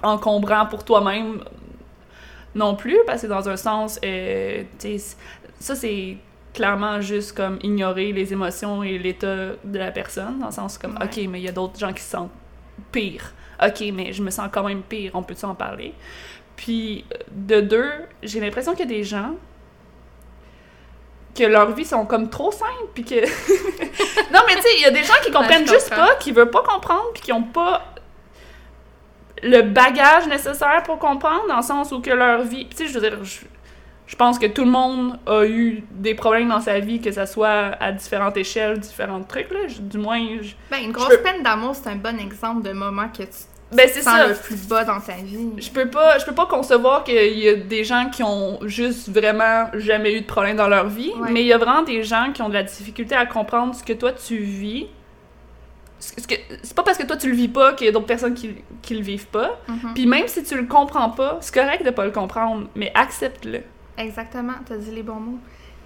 encombrant 0.04 0.66
pour 0.66 0.84
toi-même 0.84 1.44
non 2.56 2.76
plus, 2.76 2.98
parce 3.06 3.22
que 3.22 3.28
dans 3.28 3.48
un 3.48 3.58
sens, 3.58 4.00
euh, 4.04 4.64
ça, 5.60 5.76
c'est 5.76 6.18
clairement 6.54 7.02
juste 7.02 7.34
comme 7.36 7.60
ignorer 7.62 8.12
les 8.12 8.34
émotions 8.34 8.84
et 8.84 8.98
l'état 8.98 9.52
de 9.64 9.78
la 9.78 9.92
personne, 9.92 10.40
dans 10.40 10.48
le 10.48 10.52
sens 10.52 10.78
comme, 10.78 10.98
Ouais. 10.98 11.06
ok, 11.06 11.28
mais 11.30 11.40
il 11.40 11.44
y 11.46 11.50
a 11.50 11.52
d'autres 11.52 11.78
gens 11.80 11.94
qui 11.94 12.02
se 12.02 12.12
sentent 12.12 12.32
pire. 12.92 13.34
Ok, 13.64 13.84
mais 13.94 14.12
je 14.14 14.22
me 14.24 14.30
sens 14.30 14.50
quand 14.52 14.64
même 14.64 14.82
pire, 14.82 15.12
on 15.14 15.24
peut-tu 15.24 15.46
en 15.46 15.56
parler? 15.56 15.94
Puis, 16.56 17.06
euh, 17.14 17.18
de 17.32 17.62
deux, 17.62 17.92
j'ai 18.24 18.40
l'impression 18.40 18.72
qu'il 18.74 18.82
y 18.90 18.94
a 18.94 18.98
des 18.98 19.04
gens 19.04 19.36
que 21.38 21.44
leur 21.44 21.72
vie 21.72 21.86
sont 21.86 22.06
comme 22.06 22.30
trop 22.30 22.52
simples, 22.52 22.72
puis 22.94 23.04
que... 23.06 23.16
non, 24.34 24.40
mais 24.48 24.56
tu 24.56 24.62
sais, 24.62 24.70
il 24.78 24.82
y 24.82 24.86
a 24.86 24.92
des 24.92 25.04
gens 25.04 25.14
qui 25.24 25.32
comprennent 25.32 25.68
je 25.68 25.74
juste 25.74 25.90
pas, 25.90 26.16
qui 26.16 26.32
veulent 26.32 26.50
pas 26.52 26.64
comprendre, 26.64 27.06
puis 27.14 27.22
qui 27.22 27.32
ont 27.34 27.44
pas 27.44 27.84
le 29.44 29.62
bagage 29.62 30.28
nécessaire 30.28 30.84
pour 30.84 30.98
comprendre, 31.00 31.48
dans 31.48 31.58
le 31.58 31.62
sens 31.64 31.92
où 31.92 32.02
que 32.02 32.10
leur 32.10 32.42
vie... 32.42 32.68
Tu 32.70 32.78
sais, 32.78 32.88
je 32.88 33.00
veux 33.00 33.10
dire, 33.10 33.24
je, 33.24 33.42
je 34.08 34.16
pense 34.16 34.40
que 34.40 34.48
tout 34.48 34.64
le 34.66 34.72
monde 34.72 35.20
a 35.28 35.46
eu 35.46 35.84
des 35.92 36.16
problèmes 36.16 36.50
dans 36.50 36.62
sa 36.62 36.80
vie, 36.80 37.00
que 37.02 37.12
ça 37.12 37.26
soit 37.28 37.76
à 37.80 37.92
différentes 37.92 38.36
échelles, 38.38 38.80
différents 38.80 39.22
trucs, 39.22 39.52
là. 39.52 39.68
Je- 39.68 39.80
du 39.82 39.98
moins, 40.00 40.20
je- 40.42 40.54
Ben, 40.72 40.82
une 40.84 40.92
grosse 40.92 41.10
peux- 41.10 41.22
peine 41.22 41.44
d'amour, 41.44 41.76
c'est 41.76 41.90
un 41.90 41.96
bon 41.98 42.18
exemple 42.20 42.64
de 42.64 42.72
moment 42.74 43.10
que 43.10 43.24
tu 43.24 43.30
Ben, 43.72 43.90
c'est 43.92 44.02
ça. 44.02 44.28
le 44.28 44.34
plus 44.36 44.68
bas 44.68 44.86
dans 44.86 45.00
ta 45.02 45.14
vie. 45.14 45.50
Je 45.58 45.70
peux 45.70 45.90
pas, 45.90 46.18
je 46.20 46.26
peux 46.26 46.34
pas 46.34 46.46
concevoir 46.46 47.04
qu'il 47.04 47.38
y 47.38 47.50
a 47.50 47.56
des 47.56 47.84
gens 47.84 48.10
qui 48.10 48.24
ont 48.24 48.60
juste 48.64 49.10
vraiment 49.10 49.66
jamais 49.74 50.14
eu 50.16 50.22
de 50.22 50.26
problème 50.26 50.56
dans 50.56 50.70
leur 50.70 50.88
vie, 50.88 51.12
Ouais. 51.20 51.32
mais 51.32 51.42
il 51.42 51.48
y 51.48 51.54
a 51.54 51.58
vraiment 51.58 51.82
des 51.84 52.02
gens 52.04 52.32
qui 52.34 52.42
ont 52.42 52.48
de 52.50 52.54
la 52.54 52.64
difficulté 52.64 53.14
à 53.16 53.26
comprendre 53.26 53.76
ce 53.76 53.84
que 53.84 53.92
toi 53.94 54.14
tu 54.14 54.38
vis. 54.38 54.88
Ce 56.00 56.12
C'est 56.64 56.74
pas 56.76 56.84
parce 56.84 56.98
que 56.98 57.06
toi 57.06 57.18
tu 57.18 57.28
le 57.30 57.36
vis 57.36 57.48
pas 57.50 57.74
qu'il 57.74 57.86
y 57.88 57.90
a 57.90 57.92
d'autres 57.92 58.06
personnes 58.06 58.36
qui, 58.36 58.56
qui 58.82 58.94
le 58.96 59.02
vivent 59.02 59.28
pas. 59.28 59.60
Mhm. 59.68 59.94
Puis 59.96 60.06
même 60.06 60.28
si 60.28 60.44
tu 60.44 60.56
le 60.56 60.66
comprends 60.66 61.10
pas, 61.10 61.38
c'est 61.42 61.54
correct 61.54 61.84
de 61.84 61.90
pas 61.90 62.06
le 62.06 62.12
comprendre, 62.12 62.68
mais 62.76 62.92
accepte-le. 62.96 63.62
Exactement, 63.98 64.54
t'as 64.66 64.78
dit 64.78 64.92
les 64.92 65.04
bons 65.04 65.16
mots. 65.20 65.40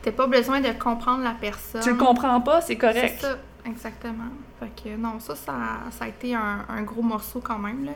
T'as 0.04 0.12
pas 0.12 0.28
besoin 0.28 0.60
de 0.60 0.70
comprendre 0.72 1.24
la 1.24 1.36
personne. 1.40 1.82
Tu 1.82 1.92
le 1.92 1.96
comprends 1.96 2.42
pas, 2.42 2.60
c'est 2.62 2.68
C'est 2.74 2.78
correct. 2.78 3.22
ça, 3.22 3.38
exactement. 3.66 4.30
Fait 4.60 4.72
que 4.84 4.96
non, 4.96 5.20
ça, 5.20 5.36
ça, 5.36 5.54
ça 5.92 6.06
a 6.06 6.08
été 6.08 6.36
un, 6.36 6.66
un 6.70 6.82
gros 6.84 7.02
morceau 7.02 7.40
quand 7.42 7.60
même, 7.60 7.86
là. 7.86 7.94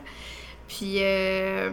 Puis, 0.68 0.96
euh, 1.00 1.70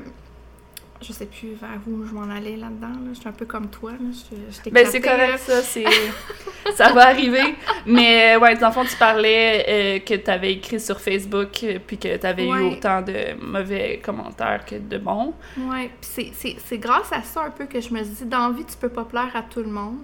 je 1.01 1.11
sais 1.11 1.25
plus 1.25 1.55
vers 1.55 1.79
où 1.87 2.05
je 2.05 2.13
m'en 2.13 2.29
allais 2.33 2.55
là-dedans, 2.55 2.87
là. 2.87 3.09
Je 3.13 3.19
suis 3.19 3.27
un 3.27 3.31
peu 3.33 3.45
comme 3.45 3.67
toi, 3.69 3.91
là. 3.91 3.97
Je, 4.11 4.35
je 4.53 4.69
Ben 4.69 4.85
c'est 4.87 5.01
correct 5.01 5.39
ça, 5.39 5.61
c'est 5.61 5.83
ça 6.75 6.93
va 6.93 7.07
arriver. 7.07 7.55
Mais 7.85 8.37
ouais, 8.37 8.55
dans 8.55 8.67
le 8.67 8.73
fond 8.73 8.85
tu 8.85 8.95
parlais 8.95 9.65
euh, 9.67 9.99
que 9.99 10.13
tu 10.13 10.29
avais 10.31 10.53
écrit 10.53 10.79
sur 10.79 11.01
Facebook 11.01 11.61
euh, 11.63 11.79
puis 11.85 11.97
que 11.97 12.15
tu 12.15 12.25
avais 12.25 12.45
eu 12.45 12.49
autant 12.77 13.01
de 13.01 13.33
mauvais 13.43 13.99
commentaires 14.03 14.63
que 14.65 14.75
de 14.75 14.97
bons. 14.97 15.33
Ouais, 15.57 15.89
puis 15.99 16.09
c'est- 16.13 16.31
c'est 16.33 16.55
c'est 16.65 16.77
grâce 16.77 17.11
à 17.11 17.21
ça 17.21 17.43
un 17.43 17.51
peu 17.51 17.65
que 17.65 17.81
je 17.81 17.93
me 17.93 18.01
suis 18.03 18.13
dit, 18.13 18.25
dans 18.25 18.47
la 18.47 18.53
vie, 18.53 18.63
tu 18.65 18.77
peux 18.77 18.89
pas 18.89 19.03
plaire 19.03 19.31
à 19.35 19.41
tout 19.41 19.59
le 19.59 19.69
monde. 19.71 19.97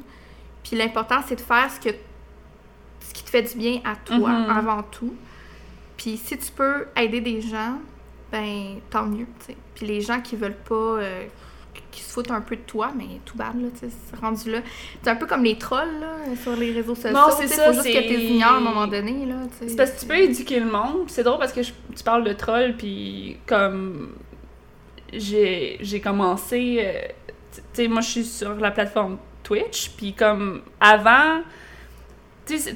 Puis 0.64 0.76
l'important, 0.76 1.22
c'est 1.26 1.36
de 1.36 1.42
faire 1.42 1.70
ce, 1.72 1.80
que, 1.80 1.96
ce 3.10 3.14
qui 3.14 3.24
te 3.24 3.30
fait 3.30 3.42
du 3.42 3.58
bien 3.58 3.82
à 3.84 3.96
toi, 3.96 4.30
Mhm. 4.30 4.50
avant 4.50 4.84
tout. 4.84 5.14
Puis 5.98 6.16
si 6.18 6.38
tu 6.38 6.52
peux 6.52 6.86
aider 6.96 7.20
des 7.22 7.42
gens, 7.42 7.80
ben 8.32 8.76
tant 8.90 9.06
mieux, 9.06 9.26
tu 9.40 9.48
sais. 9.48 9.58
Puis 9.76 9.86
les 9.88 10.00
gens 10.02 10.22
qui 10.22 10.36
veulent 10.36 10.54
pas, 10.56 10.76
euh, 10.76 11.26
qui 11.92 12.02
se 12.04 12.12
foutent 12.14 12.30
un 12.32 12.42
peu 12.42 12.56
de 12.56 12.62
toi, 12.62 12.92
mais 12.96 13.20
tout 13.26 13.36
bad, 13.36 13.60
là, 13.60 13.68
tu 13.74 13.80
sais, 13.90 13.96
c'est 14.12 14.20
rendu 14.20 14.52
là. 14.52 14.60
C'est 15.02 15.10
un 15.10 15.16
peu 15.16 15.26
comme 15.26 15.44
les 15.44 15.58
trolls, 15.58 16.00
là, 16.00 16.18
sur 16.42 16.56
les 16.56 16.72
réseaux 16.72 16.94
sociaux. 16.94 17.12
Non, 17.12 17.28
c'est 17.36 17.48
ça, 17.48 17.66
faut 17.66 17.74
juste 17.74 17.86
que 17.88 18.08
tu 18.08 18.14
ignores 18.14 18.54
à 18.54 18.58
un 18.58 18.60
moment 18.60 18.86
donné, 18.88 19.26
là, 19.26 19.36
tu 19.52 19.58
sais. 19.66 19.70
C'est 19.70 19.76
parce 19.76 19.92
que 19.92 20.00
tu 20.02 20.06
peux 20.06 20.18
éduquer 20.18 20.60
le 20.60 20.70
monde. 20.72 21.06
C'est 21.08 21.24
drôle 21.24 21.40
parce 21.40 21.52
que 21.54 21.64
je- 21.64 21.74
tu 21.96 22.04
parles 22.04 22.24
de 22.24 22.34
troll 22.34 22.76
puis 22.78 23.38
comme 23.48 24.14
j'ai 25.12 25.78
j'ai 25.82 26.00
commencé 26.00 26.78
euh, 26.84 27.02
tu 27.56 27.62
sais 27.74 27.88
moi 27.88 28.02
je 28.02 28.10
suis 28.10 28.24
sur 28.26 28.54
la 28.56 28.70
plateforme 28.72 29.18
Twitch 29.44 29.90
puis 29.98 30.14
comme 30.14 30.62
avant 30.80 31.42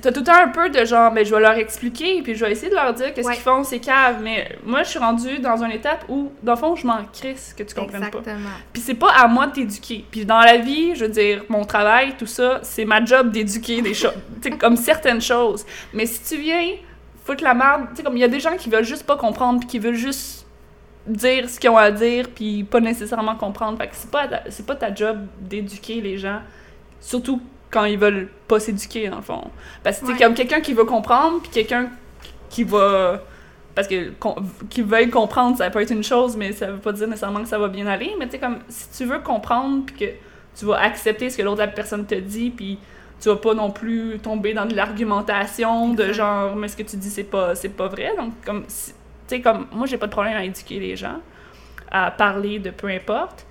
t'as 0.02 0.12
tout 0.12 0.20
le 0.20 0.26
temps 0.26 0.36
un 0.44 0.50
peu 0.50 0.70
de 0.70 0.86
genre, 0.86 1.12
mais 1.12 1.26
je 1.26 1.34
vais 1.34 1.42
leur 1.42 1.54
expliquer, 1.58 2.22
puis 2.22 2.36
je 2.36 2.46
vais 2.46 2.52
essayer 2.52 2.70
de 2.70 2.76
leur 2.76 2.94
dire 2.94 3.14
qu'est-ce 3.14 3.28
Ouais. 3.28 3.34
qu'ils 3.34 3.44
font, 3.44 3.64
c'est 3.64 3.80
cave. 3.80 4.18
Mais 4.22 4.58
moi, 4.66 4.84
je 4.84 4.90
suis 4.90 5.00
rendue 5.00 5.40
dans 5.40 5.64
une 5.64 5.72
étape 5.72 6.06
où, 6.10 6.32
dans 6.44 6.54
le 6.54 6.58
fond, 6.58 6.76
je 6.76 6.86
m'en 6.86 7.04
crisse 7.12 7.54
que 7.58 7.64
tu 7.64 7.74
comprennes 7.74 8.10
pas. 8.10 8.20
Exactement. 8.20 8.50
Puis 8.72 8.82
c'est 8.82 8.94
pas 8.96 9.12
à 9.12 9.28
moi 9.28 9.48
de 9.48 9.54
t'éduquer. 9.54 10.06
Puis 10.12 10.26
dans 10.26 10.40
la 10.40 10.58
vie, 10.58 10.96
je 10.96 11.06
veux 11.06 11.12
dire, 11.12 11.44
mon 11.50 11.66
travail, 11.66 12.16
tout 12.18 12.26
ça, 12.28 12.60
c'est 12.64 12.86
ma 12.86 13.04
job 13.04 13.32
d'éduquer 13.32 13.82
des 13.82 13.94
choses, 13.94 14.14
tu 14.42 14.52
comme 14.58 14.78
certaines 14.78 15.22
choses. 15.22 15.66
Mais 15.94 16.06
si 16.06 16.22
tu 16.36 16.42
viens 16.42 16.62
foutre 17.26 17.44
la 17.44 17.54
merde, 17.54 17.84
tu 17.92 17.98
sais, 17.98 18.04
comme 18.04 18.18
il 18.18 18.20
y 18.20 18.24
a 18.26 18.28
des 18.28 18.40
gens 18.42 18.56
qui 18.58 18.70
veulent 18.70 18.84
juste 18.84 19.06
pas 19.06 19.16
comprendre, 19.16 19.60
puis 19.60 19.68
qui 19.68 19.80
veulent 19.80 19.94
juste 19.96 20.46
dire 21.08 21.50
ce 21.50 21.60
qu'ils 21.60 21.70
ont 21.70 21.78
à 21.78 21.90
dire, 21.92 22.28
puis 22.34 22.64
pas 22.64 22.80
nécessairement 22.80 23.36
comprendre. 23.36 23.78
Fait 23.78 23.88
que 23.88 23.96
c'est 23.96 24.12
pas, 24.12 24.28
c'est 24.50 24.66
pas 24.66 24.76
ta 24.76 24.94
job 24.94 25.20
d'éduquer 25.40 26.02
les 26.02 26.18
gens, 26.18 26.40
surtout 27.00 27.42
quand 27.74 27.86
ils 27.86 27.98
veulent 27.98 28.30
pas 28.48 28.60
s'éduquer, 28.60 29.10
dans 29.10 29.18
le 29.18 29.22
fond. 29.24 29.50
Parce 29.84 30.00
que 30.00 30.06
c'est 30.06 30.14
Ouais. 30.14 30.20
comme 30.20 30.34
quelqu'un 30.36 30.62
qui 30.62 30.74
veut 30.74 30.86
comprendre, 30.86 31.42
puis 31.42 31.50
quelqu'un 31.52 31.90
qui 32.50 32.64
va 32.64 33.22
parce 33.76 33.88
que 33.88 34.12
qu'ils 34.70 34.84
veuillent 34.84 35.10
comprendre, 35.10 35.58
ça 35.58 35.68
peut 35.72 35.82
être 35.82 35.90
une 35.92 36.04
chose, 36.04 36.38
mais 36.38 36.52
ça 36.52 36.68
veut 36.68 36.78
pas 36.78 36.92
dire 36.92 37.08
nécessairement 37.08 37.42
que 37.42 37.48
ça 37.48 37.58
va 37.58 37.68
bien 37.70 37.88
aller. 37.88 38.12
Mais 38.20 38.26
tu 38.26 38.34
sais, 38.34 38.40
comme 38.40 38.60
si 38.70 38.86
tu 38.96 39.06
veux 39.06 39.18
comprendre, 39.20 39.84
puis 39.88 39.96
que 39.96 40.12
tu 40.56 40.66
vas 40.66 40.80
accepter 40.80 41.32
ce 41.32 41.38
que 41.38 41.42
l'autre 41.42 41.66
personne 41.74 42.06
te 42.06 42.14
dit, 42.14 42.52
puis 42.52 42.78
tu 43.20 43.30
vas 43.30 43.36
pas 43.38 43.56
non 43.56 43.72
plus 43.72 44.20
tomber 44.20 44.54
dans 44.54 44.68
de 44.68 44.76
l'argumentation 44.76 45.94
de 45.96 46.14
genre, 46.14 46.56
mais 46.56 46.68
ce 46.68 46.78
que 46.78 46.84
tu 46.84 46.98
dis, 46.98 47.10
c'est 47.10 47.24
pas, 47.24 47.56
c'est 47.56 47.70
pas 47.70 47.88
vrai. 47.88 48.12
Donc, 48.16 48.34
comme, 48.46 48.64
tu 48.68 48.74
sais, 49.26 49.42
comme, 49.42 49.66
moi, 49.72 49.88
j'ai 49.88 49.98
pas 49.98 50.06
de 50.06 50.12
problème 50.12 50.36
à 50.38 50.44
éduquer 50.44 50.80
les 50.80 50.96
gens, 50.96 51.18
à 51.92 52.12
parler 52.12 52.60
de 52.60 52.70
peu 52.70 52.90
importe. 52.90 53.48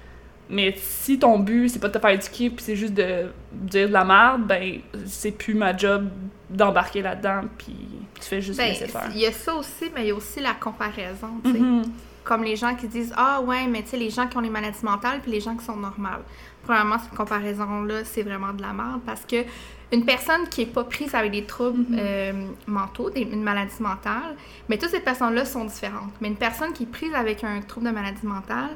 Mais 0.52 0.74
si 0.76 1.18
ton 1.18 1.38
but, 1.38 1.68
c'est 1.70 1.78
pas 1.78 1.88
de 1.88 1.94
te 1.94 1.98
faire 1.98 2.10
éduquer, 2.10 2.50
puis 2.50 2.62
c'est 2.64 2.76
juste 2.76 2.94
de 2.94 3.26
dire 3.52 3.88
de 3.88 3.92
la 3.92 4.04
merde, 4.04 4.42
ben, 4.46 4.80
c'est 5.06 5.30
plus 5.32 5.54
ma 5.54 5.74
job 5.76 6.08
d'embarquer 6.50 7.00
là-dedans, 7.02 7.42
puis 7.56 7.74
tu 8.14 8.22
fais 8.22 8.42
juste 8.42 8.58
Ben, 8.58 8.68
laisser 8.68 8.86
faire. 8.86 9.08
il 9.14 9.20
y 9.20 9.26
a 9.26 9.32
ça 9.32 9.54
aussi, 9.54 9.90
mais 9.94 10.02
il 10.04 10.08
y 10.08 10.10
a 10.10 10.14
aussi 10.14 10.40
la 10.40 10.52
comparaison, 10.54 11.28
tu 11.44 11.52
sais. 11.52 11.58
Mhm. 11.58 11.82
Comme 12.24 12.44
les 12.44 12.54
gens 12.54 12.74
qui 12.76 12.86
disent 12.86 13.12
Ah 13.16 13.40
ouais, 13.40 13.66
mais 13.66 13.82
tu 13.82 13.88
sais, 13.88 13.96
les 13.96 14.10
gens 14.10 14.28
qui 14.28 14.36
ont 14.36 14.40
les 14.40 14.50
maladies 14.50 14.84
mentales 14.84 15.20
puis 15.22 15.32
les 15.32 15.40
gens 15.40 15.56
qui 15.56 15.64
sont 15.64 15.74
normales. 15.76 16.20
Premièrement, 16.62 16.98
cette 17.00 17.16
comparaison-là, 17.16 18.04
c'est 18.04 18.22
vraiment 18.22 18.52
de 18.52 18.62
la 18.62 18.72
merde 18.72 19.00
parce 19.04 19.22
que 19.24 19.44
une 19.90 20.04
personne 20.04 20.46
qui 20.48 20.62
est 20.62 20.66
pas 20.66 20.84
prise 20.84 21.14
avec 21.14 21.32
des 21.32 21.44
troubles 21.44 21.80
Mhm. 21.88 21.96
euh, 21.98 22.32
mentaux, 22.68 23.10
des, 23.10 23.22
une 23.22 23.42
maladie 23.42 23.80
mentale, 23.80 24.36
mais 24.68 24.78
toutes 24.78 24.90
ces 24.90 25.00
personnes-là 25.00 25.44
sont 25.44 25.64
différentes. 25.64 26.12
Mais 26.20 26.28
une 26.28 26.36
personne 26.36 26.72
qui 26.72 26.84
est 26.84 26.92
prise 26.92 27.12
avec 27.14 27.42
un 27.42 27.60
trouble 27.62 27.86
de 27.86 27.92
maladie 27.92 28.24
mentale, 28.24 28.70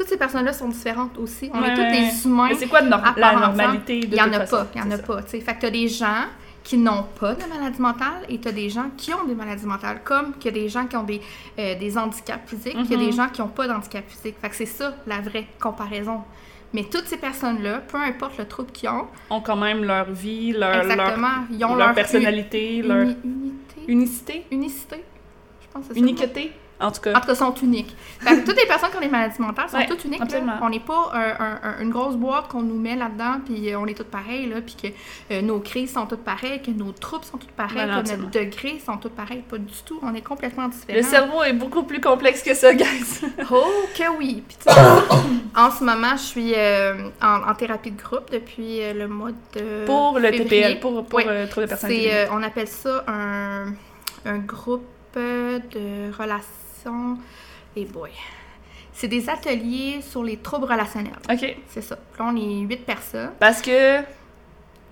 toutes 0.00 0.08
ces 0.08 0.16
personnes-là 0.16 0.54
sont 0.54 0.68
différentes 0.68 1.18
aussi. 1.18 1.50
On 1.52 1.60
Ouais, 1.60 1.68
est 1.68 1.74
tous 1.74 1.80
ouais. 1.82 2.00
des 2.10 2.26
humains. 2.26 2.48
Mais 2.48 2.54
c'est 2.54 2.68
quoi 2.68 2.80
de 2.80 2.88
la 2.88 3.32
normalité 3.34 4.00
de 4.00 4.06
Il 4.06 4.14
y 4.14 4.22
en 4.22 4.32
a 4.32 4.40
façon, 4.40 4.56
pas, 4.56 4.66
il 4.74 4.80
y 4.80 4.84
en 4.84 4.90
a 4.92 4.96
ça. 4.96 5.02
pas, 5.02 5.22
tu 5.24 5.30
sais. 5.30 5.40
Fait 5.40 5.54
que 5.54 5.60
t'as 5.60 5.70
des 5.70 5.88
gens 5.88 6.24
qui 6.62 6.78
n'ont 6.78 7.04
pas 7.18 7.34
de 7.34 7.44
maladie 7.46 7.80
mentale 7.80 8.22
et 8.30 8.38
t'as 8.38 8.52
des 8.52 8.70
gens 8.70 8.90
qui 8.96 9.12
ont 9.12 9.24
des 9.24 9.34
maladies 9.34 9.66
mentales, 9.66 10.00
comme 10.04 10.32
qu'il 10.38 10.54
y 10.56 10.58
a 10.58 10.62
des 10.62 10.68
gens 10.70 10.86
qui 10.86 10.96
ont 10.96 11.02
des, 11.02 11.20
euh, 11.58 11.78
des 11.78 11.98
handicaps 11.98 12.48
physiques, 12.48 12.76
il 12.78 12.90
y 12.90 12.94
a 12.94 12.96
Mhm. 12.98 13.04
des 13.06 13.12
gens 13.12 13.28
qui 13.28 13.42
n'ont 13.42 13.48
pas 13.48 13.66
d'handicap 13.68 14.04
physique. 14.08 14.36
Fait 14.40 14.48
que 14.48 14.56
c'est 14.56 14.64
ça, 14.66 14.94
la 15.06 15.20
vraie 15.20 15.46
comparaison. 15.60 16.20
Mais 16.72 16.84
toutes 16.84 17.06
ces 17.06 17.16
personnes-là, 17.18 17.82
peu 17.88 17.98
importe 17.98 18.38
le 18.38 18.46
trouble 18.46 18.70
qu'ils 18.72 18.88
ont, 18.88 19.06
ont 19.28 19.40
quand 19.40 19.56
même 19.56 19.84
leur 19.84 20.10
vie, 20.10 20.52
leur, 20.52 20.70
leur, 20.72 20.82
exactement, 20.90 21.28
ils 21.50 21.62
ont 21.64 21.74
leur 21.74 21.88
leur, 21.88 21.94
personnalité, 21.94 22.76
uni- 22.78 22.88
leur 22.88 22.96
uni- 23.02 23.16
unité, 23.24 23.80
unicité, 23.88 24.44
unicité, 24.50 25.04
je 25.62 25.66
pense 25.72 25.88
que 25.88 25.94
c'est 25.94 26.00
uniquité. 26.00 26.52
En 26.80 26.90
tout 26.90 27.00
cas. 27.00 27.12
En 27.16 27.20
tout 27.20 27.26
cas, 27.26 27.34
sont 27.34 27.54
uniques. 27.56 27.94
Fait 28.20 28.40
que 28.40 28.46
toutes 28.46 28.56
les 28.60 28.66
personnes 28.66 28.90
qui 28.90 28.96
ont 28.96 29.00
des 29.00 29.08
maladies 29.08 29.40
mentales 29.40 29.68
sont 29.68 29.76
Ouais, 29.76 29.86
toutes 29.86 30.04
uniques. 30.04 30.22
On 30.62 30.68
n'est 30.70 30.80
pas 30.80 31.10
un- 31.12 31.44
un- 31.44 31.60
un- 31.62 31.82
une 31.82 31.90
grosse 31.90 32.16
boîte 32.16 32.48
qu'on 32.48 32.62
nous 32.62 32.78
met 32.78 32.96
là-dedans, 32.96 33.40
puis 33.44 33.72
euh, 33.72 33.78
on 33.78 33.86
est 33.86 33.94
toutes 33.94 34.10
pareilles, 34.10 34.46
là, 34.46 34.56
puis 34.60 34.76
que 34.82 35.34
euh, 35.34 35.42
nos 35.42 35.58
crises 35.60 35.92
sont 35.92 36.06
toutes 36.06 36.24
pareilles, 36.24 36.62
que 36.62 36.70
nos 36.70 36.92
troubles 36.92 37.24
sont 37.24 37.36
toutes 37.38 37.50
pareilles, 37.52 37.84
Voilà, 37.86 38.02
que 38.02 38.08
notre 38.10 38.30
degré 38.30 38.80
sont 38.84 38.96
toutes 38.96 39.14
pareils. 39.14 39.42
Pas 39.48 39.58
du 39.58 39.74
tout. 39.84 39.98
On 40.02 40.14
est 40.14 40.20
complètement 40.22 40.68
différents. 40.68 40.96
Le 40.98 41.02
cerveau 41.02 41.42
est 41.42 41.52
beaucoup 41.52 41.82
plus 41.82 42.00
complexe 42.00 42.42
que 42.42 42.54
ça, 42.54 42.72
guys. 42.74 42.86
Oh, 43.50 43.64
que 43.96 44.16
oui. 44.18 44.42
Puis 44.48 44.56
en 45.56 45.70
ce 45.70 45.84
moment, 45.84 46.12
je 46.16 46.22
suis 46.22 46.52
euh, 46.56 46.94
en, 47.22 47.42
en 47.50 47.54
thérapie 47.54 47.90
de 47.90 48.00
groupe 48.00 48.30
depuis 48.32 48.80
le 48.94 49.06
mois 49.08 49.30
de. 49.54 49.84
pour 49.86 50.18
le 50.18 50.30
février. 50.30 50.62
TPL, 50.62 50.80
pour, 50.80 51.04
pour 51.04 51.20
euh, 51.26 51.46
trouble 51.46 51.66
de 51.68 51.72
euh, 51.74 52.26
on 52.32 52.42
appelle 52.42 52.68
ça 52.68 53.04
un, 53.08 53.72
un 54.24 54.38
groupe 54.38 54.84
de 55.14 56.12
relations. 56.16 56.46
Et 57.76 57.84
boy. 57.84 58.10
C'est 58.92 59.08
des 59.08 59.28
ateliers 59.30 60.00
sur 60.02 60.22
les 60.22 60.36
troubles 60.36 60.66
relationnels. 60.66 61.12
OK. 61.30 61.56
C'est 61.68 61.80
ça. 61.82 61.96
Puis 61.96 62.22
Là, 62.22 62.30
on 62.32 62.36
est 62.36 62.60
huit 62.66 62.84
personnes. 62.84 63.30
Parce 63.38 63.62
que, 63.62 64.00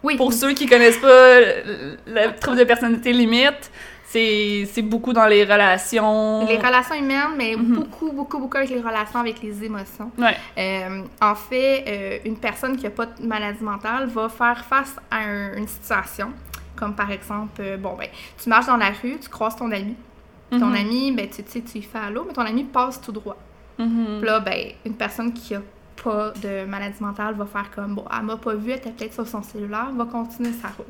Oui. 0.03 0.17
pour 0.17 0.33
ceux 0.33 0.55
qui 0.55 0.67
connaissent 0.67 0.99
pas 0.99 1.41
le, 1.41 1.99
le 2.07 2.39
trouble 2.41 2.59
de 2.59 2.65
personnalité 2.65 3.13
limite, 3.13 3.71
c'est 4.07 4.67
beaucoup 4.83 5.13
dans 5.13 5.27
les 5.27 5.45
relations. 5.45 6.47
Les 6.47 6.57
relations 6.57 6.95
humaines, 6.95 7.35
mais 7.37 7.55
Mhm. 7.57 7.75
beaucoup, 7.75 8.11
beaucoup, 8.13 8.39
beaucoup 8.39 8.57
avec 8.57 8.71
les 8.71 8.81
relations 8.81 9.21
avec 9.21 9.43
les 9.43 9.63
émotions. 9.65 10.11
Ouais. 10.17 10.35
Euh, 10.57 11.03
en 11.21 11.35
fait, 11.35 11.85
euh, 11.87 12.19
une 12.25 12.39
personne 12.39 12.77
qui 12.79 12.85
n'a 12.85 12.91
pas 12.91 13.05
de 13.07 13.27
maladie 13.27 13.63
mentale 13.63 14.07
va 14.09 14.29
faire 14.31 14.65
face 14.65 14.95
à 15.11 15.19
un- 15.19 15.57
une 15.59 15.69
situation, 15.69 16.33
comme 16.75 16.95
par 16.95 17.11
exemple, 17.11 17.61
euh, 17.61 17.77
bon, 17.77 17.97
ben, 17.99 18.09
tu 18.43 18.49
marches 18.49 18.67
dans 18.67 18.79
la 18.79 18.91
rue, 19.03 19.19
tu 19.21 19.29
croises 19.29 19.57
ton 19.57 19.71
ami. 19.73 19.95
Ton 20.51 20.67
Mhm. 20.67 20.75
ami, 20.75 21.13
ben, 21.13 21.29
tu 21.29 21.43
tu 21.43 21.61
lui 21.75 21.83
fais 21.83 21.99
allô, 21.99 22.25
mais 22.27 22.33
ton 22.33 22.43
ami 22.43 22.65
passe 22.65 23.01
tout 23.01 23.13
droit. 23.13 23.37
Mhm. 23.79 24.19
Puis 24.19 24.27
là, 24.27 24.41
ben, 24.41 24.73
une 24.87 24.95
personne 24.95 25.33
qui 25.33 25.55
a 25.55 25.63
pas 26.03 26.31
de 26.43 26.65
maladie 26.65 27.03
mentale 27.03 27.35
va 27.35 27.45
faire 27.45 27.71
comme, 27.75 27.97
bon, 27.97 28.05
elle 28.17 28.25
m'a 28.25 28.37
pas 28.37 28.55
vu, 28.55 28.71
elle 28.71 28.79
était 28.79 28.91
peut-être 28.93 29.13
sur 29.15 29.27
son 29.27 29.43
cellulaire, 29.43 29.91
va 29.93 30.05
continuer 30.05 30.53
sa 30.53 30.69
route. 30.69 30.87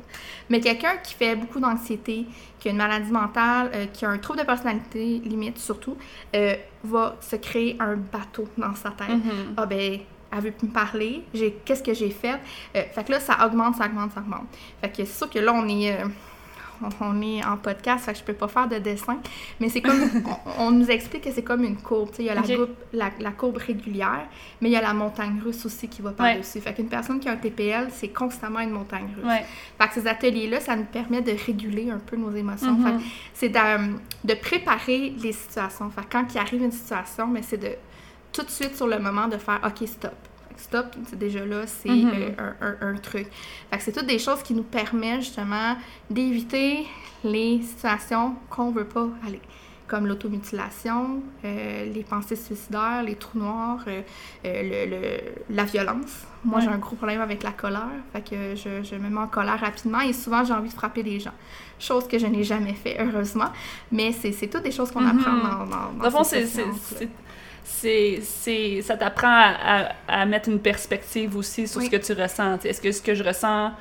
Mais 0.49 0.59
quelqu'un 0.59 0.97
qui 1.03 1.15
fait 1.15 1.35
beaucoup 1.35 1.59
d'anxiété, 1.59 2.25
qui 2.59 2.67
a 2.67 2.71
une 2.71 2.77
maladie 2.77 3.11
mentale, 3.11 3.71
euh, 3.73 3.85
qui 3.91 4.05
a 4.05 4.09
un 4.09 4.17
trouble 4.19 4.39
de 4.39 4.45
personnalité, 4.45 5.19
limite 5.25 5.57
surtout, 5.57 5.97
euh, 6.35 6.53
va 6.83 7.15
se 7.21 7.35
créer 7.37 7.75
un 7.79 7.95
bateau 7.95 8.47
dans 8.57 8.75
sa 8.75 8.91
tête. 8.91 9.09
Mhm. 9.09 9.55
Ah 9.57 9.65
ben, 9.65 9.99
elle 10.31 10.39
veut 10.41 10.51
plus 10.51 10.67
me 10.67 10.71
parler, 10.73 11.23
j'ai 11.33 11.53
qu'est-ce 11.65 11.81
que 11.81 11.93
j'ai 11.95 12.11
fait? 12.11 12.39
Euh, 12.75 12.83
fait 12.93 13.03
que 13.03 13.11
là, 13.11 13.19
ça 13.19 13.43
augmente, 13.45 13.75
ça 13.77 13.87
augmente, 13.87 14.11
ça 14.13 14.19
augmente. 14.21 14.45
Fait 14.79 14.89
que 14.89 14.97
c'est 14.97 15.05
sûr 15.07 15.27
que 15.29 15.39
là, 15.39 15.51
on 15.53 15.67
est, 15.67 15.97
on- 17.01 17.21
est 17.21 17.43
en 17.45 17.57
podcast, 17.57 18.05
fait 18.05 18.13
que 18.13 18.19
je 18.19 18.23
peux 18.23 18.33
pas 18.33 18.47
faire 18.47 18.67
de 18.67 18.77
dessin, 18.77 19.17
mais 19.59 19.69
c'est 19.69 19.81
comme, 19.81 19.99
on, 20.57 20.63
on 20.67 20.71
nous 20.71 20.89
explique 20.89 21.23
que 21.23 21.31
c'est 21.31 21.43
comme 21.43 21.63
une 21.63 21.77
courbe, 21.77 22.09
il 22.19 22.25
y 22.25 22.29
a 22.29 22.35
la, 22.35 22.41
courbe, 22.43 22.69
la, 22.93 23.09
la 23.19 23.31
courbe 23.31 23.57
régulière, 23.57 24.27
mais 24.61 24.69
il 24.69 24.71
y 24.71 24.75
a 24.75 24.81
la 24.81 24.93
montagne 24.93 25.39
russe 25.43 25.65
aussi 25.65 25.87
qui 25.87 26.01
va 26.01 26.11
par-dessus. 26.11 26.61
Fait 26.61 26.73
qu'une 26.73 26.87
personne 26.87 27.19
qui 27.19 27.27
a 27.27 27.33
un 27.33 27.37
TPL, 27.37 27.87
c'est 27.91 28.09
constamment 28.09 28.59
une 28.59 28.71
montagne 28.71 29.07
russe. 29.15 29.25
Ouais. 29.25 29.45
Fait 29.79 29.87
que 29.87 29.93
ces 29.95 30.07
ateliers-là, 30.07 30.59
ça 30.59 30.75
nous 30.75 30.85
permet 30.85 31.21
de 31.21 31.33
réguler 31.45 31.89
un 31.91 31.99
peu 31.99 32.15
nos 32.15 32.31
émotions. 32.31 32.73
Mhm. 32.73 32.97
Que 32.99 33.03
c'est 33.33 33.49
de, 33.49 33.95
de 34.23 34.33
préparer 34.35 35.13
les 35.21 35.31
situations. 35.33 35.89
Fait 35.89 36.01
que 36.01 36.07
quand 36.11 36.25
il 36.33 36.37
arrive 36.37 36.63
une 36.63 36.71
situation, 36.71 37.27
mais 37.27 37.41
c'est 37.41 37.57
de 37.57 37.71
tout 38.31 38.43
de 38.43 38.49
suite 38.49 38.75
sur 38.75 38.87
le 38.87 38.99
moment 38.99 39.27
de 39.27 39.37
faire 39.37 39.59
OK, 39.65 39.87
stop. 39.87 40.13
Stop, 40.59 40.87
c'est 41.07 41.17
déjà 41.17 41.45
là, 41.45 41.65
c'est 41.65 41.89
Mhm. 41.89 42.11
euh, 42.13 42.29
un, 42.61 42.67
un- 42.67 42.93
un 42.93 42.95
truc. 42.97 43.27
Fait 43.71 43.77
que 43.77 43.83
c'est 43.83 43.91
toutes 43.93 44.07
des 44.07 44.19
choses 44.19 44.43
qui 44.43 44.53
nous 44.53 44.63
permettent 44.63 45.21
justement 45.21 45.75
d'éviter 46.09 46.85
les 47.23 47.61
situations 47.61 48.35
qu'on 48.49 48.71
veut 48.71 48.85
pas 48.85 49.07
aller. 49.25 49.39
Comme 49.87 50.05
l'automutilation, 50.05 51.21
euh, 51.43 51.85
les 51.93 52.03
pensées 52.03 52.35
suicidaires, 52.35 53.01
les 53.03 53.15
trous 53.15 53.39
noirs, 53.39 53.79
euh, 53.87 54.01
euh, 54.45 54.85
le, 54.85 54.91
le- 54.91 55.55
la 55.55 55.63
violence. 55.63 56.25
Moi, 56.43 56.59
Ouais. 56.59 56.65
j'ai 56.65 56.69
un 56.71 56.77
gros 56.77 56.95
problème 56.95 57.21
avec 57.21 57.41
la 57.41 57.51
colère. 57.51 57.89
Fait 58.13 58.21
que 58.21 58.55
je, 58.55 58.83
je 58.83 58.95
me 58.95 59.09
mets 59.09 59.17
en 59.19 59.27
colère 59.27 59.59
rapidement 59.59 60.01
et 60.01 60.13
souvent, 60.13 60.43
j'ai 60.43 60.53
envie 60.53 60.69
de 60.69 60.73
frapper 60.75 61.01
les 61.03 61.19
gens. 61.19 61.33
Chose 61.79 62.07
que 62.07 62.19
je 62.19 62.27
n'ai 62.27 62.43
jamais 62.43 62.73
fait, 62.73 62.97
heureusement. 62.99 63.49
Mais 63.91 64.11
c'est 64.11 64.47
toutes 64.47 64.63
des 64.63 64.71
choses 64.71 64.91
qu'on 64.91 65.01
Mhm. 65.01 65.19
apprend 65.19 65.33
dans, 65.37 65.65
dans, 65.65 65.65
dans 65.65 65.93
Dans 65.97 66.03
le 66.03 66.09
fond, 66.11 66.23
ces 66.23 66.45
c'est, 66.45 67.09
c'est, 67.71 68.81
ça 68.81 68.97
t'apprend 68.97 69.27
à, 69.29 69.53
à- 70.07 70.21
à 70.21 70.25
mettre 70.25 70.49
une 70.49 70.59
perspective 70.59 71.35
aussi 71.37 71.67
sur 71.67 71.79
Oui. 71.79 71.85
ce 71.85 71.91
que 71.91 71.97
tu 71.97 72.13
ressens. 72.19 72.59
Est-ce 72.65 72.81
que 72.81 72.91
ce 72.91 73.01
que 73.01 73.13
je 73.15 73.23
ressens, 73.23 73.71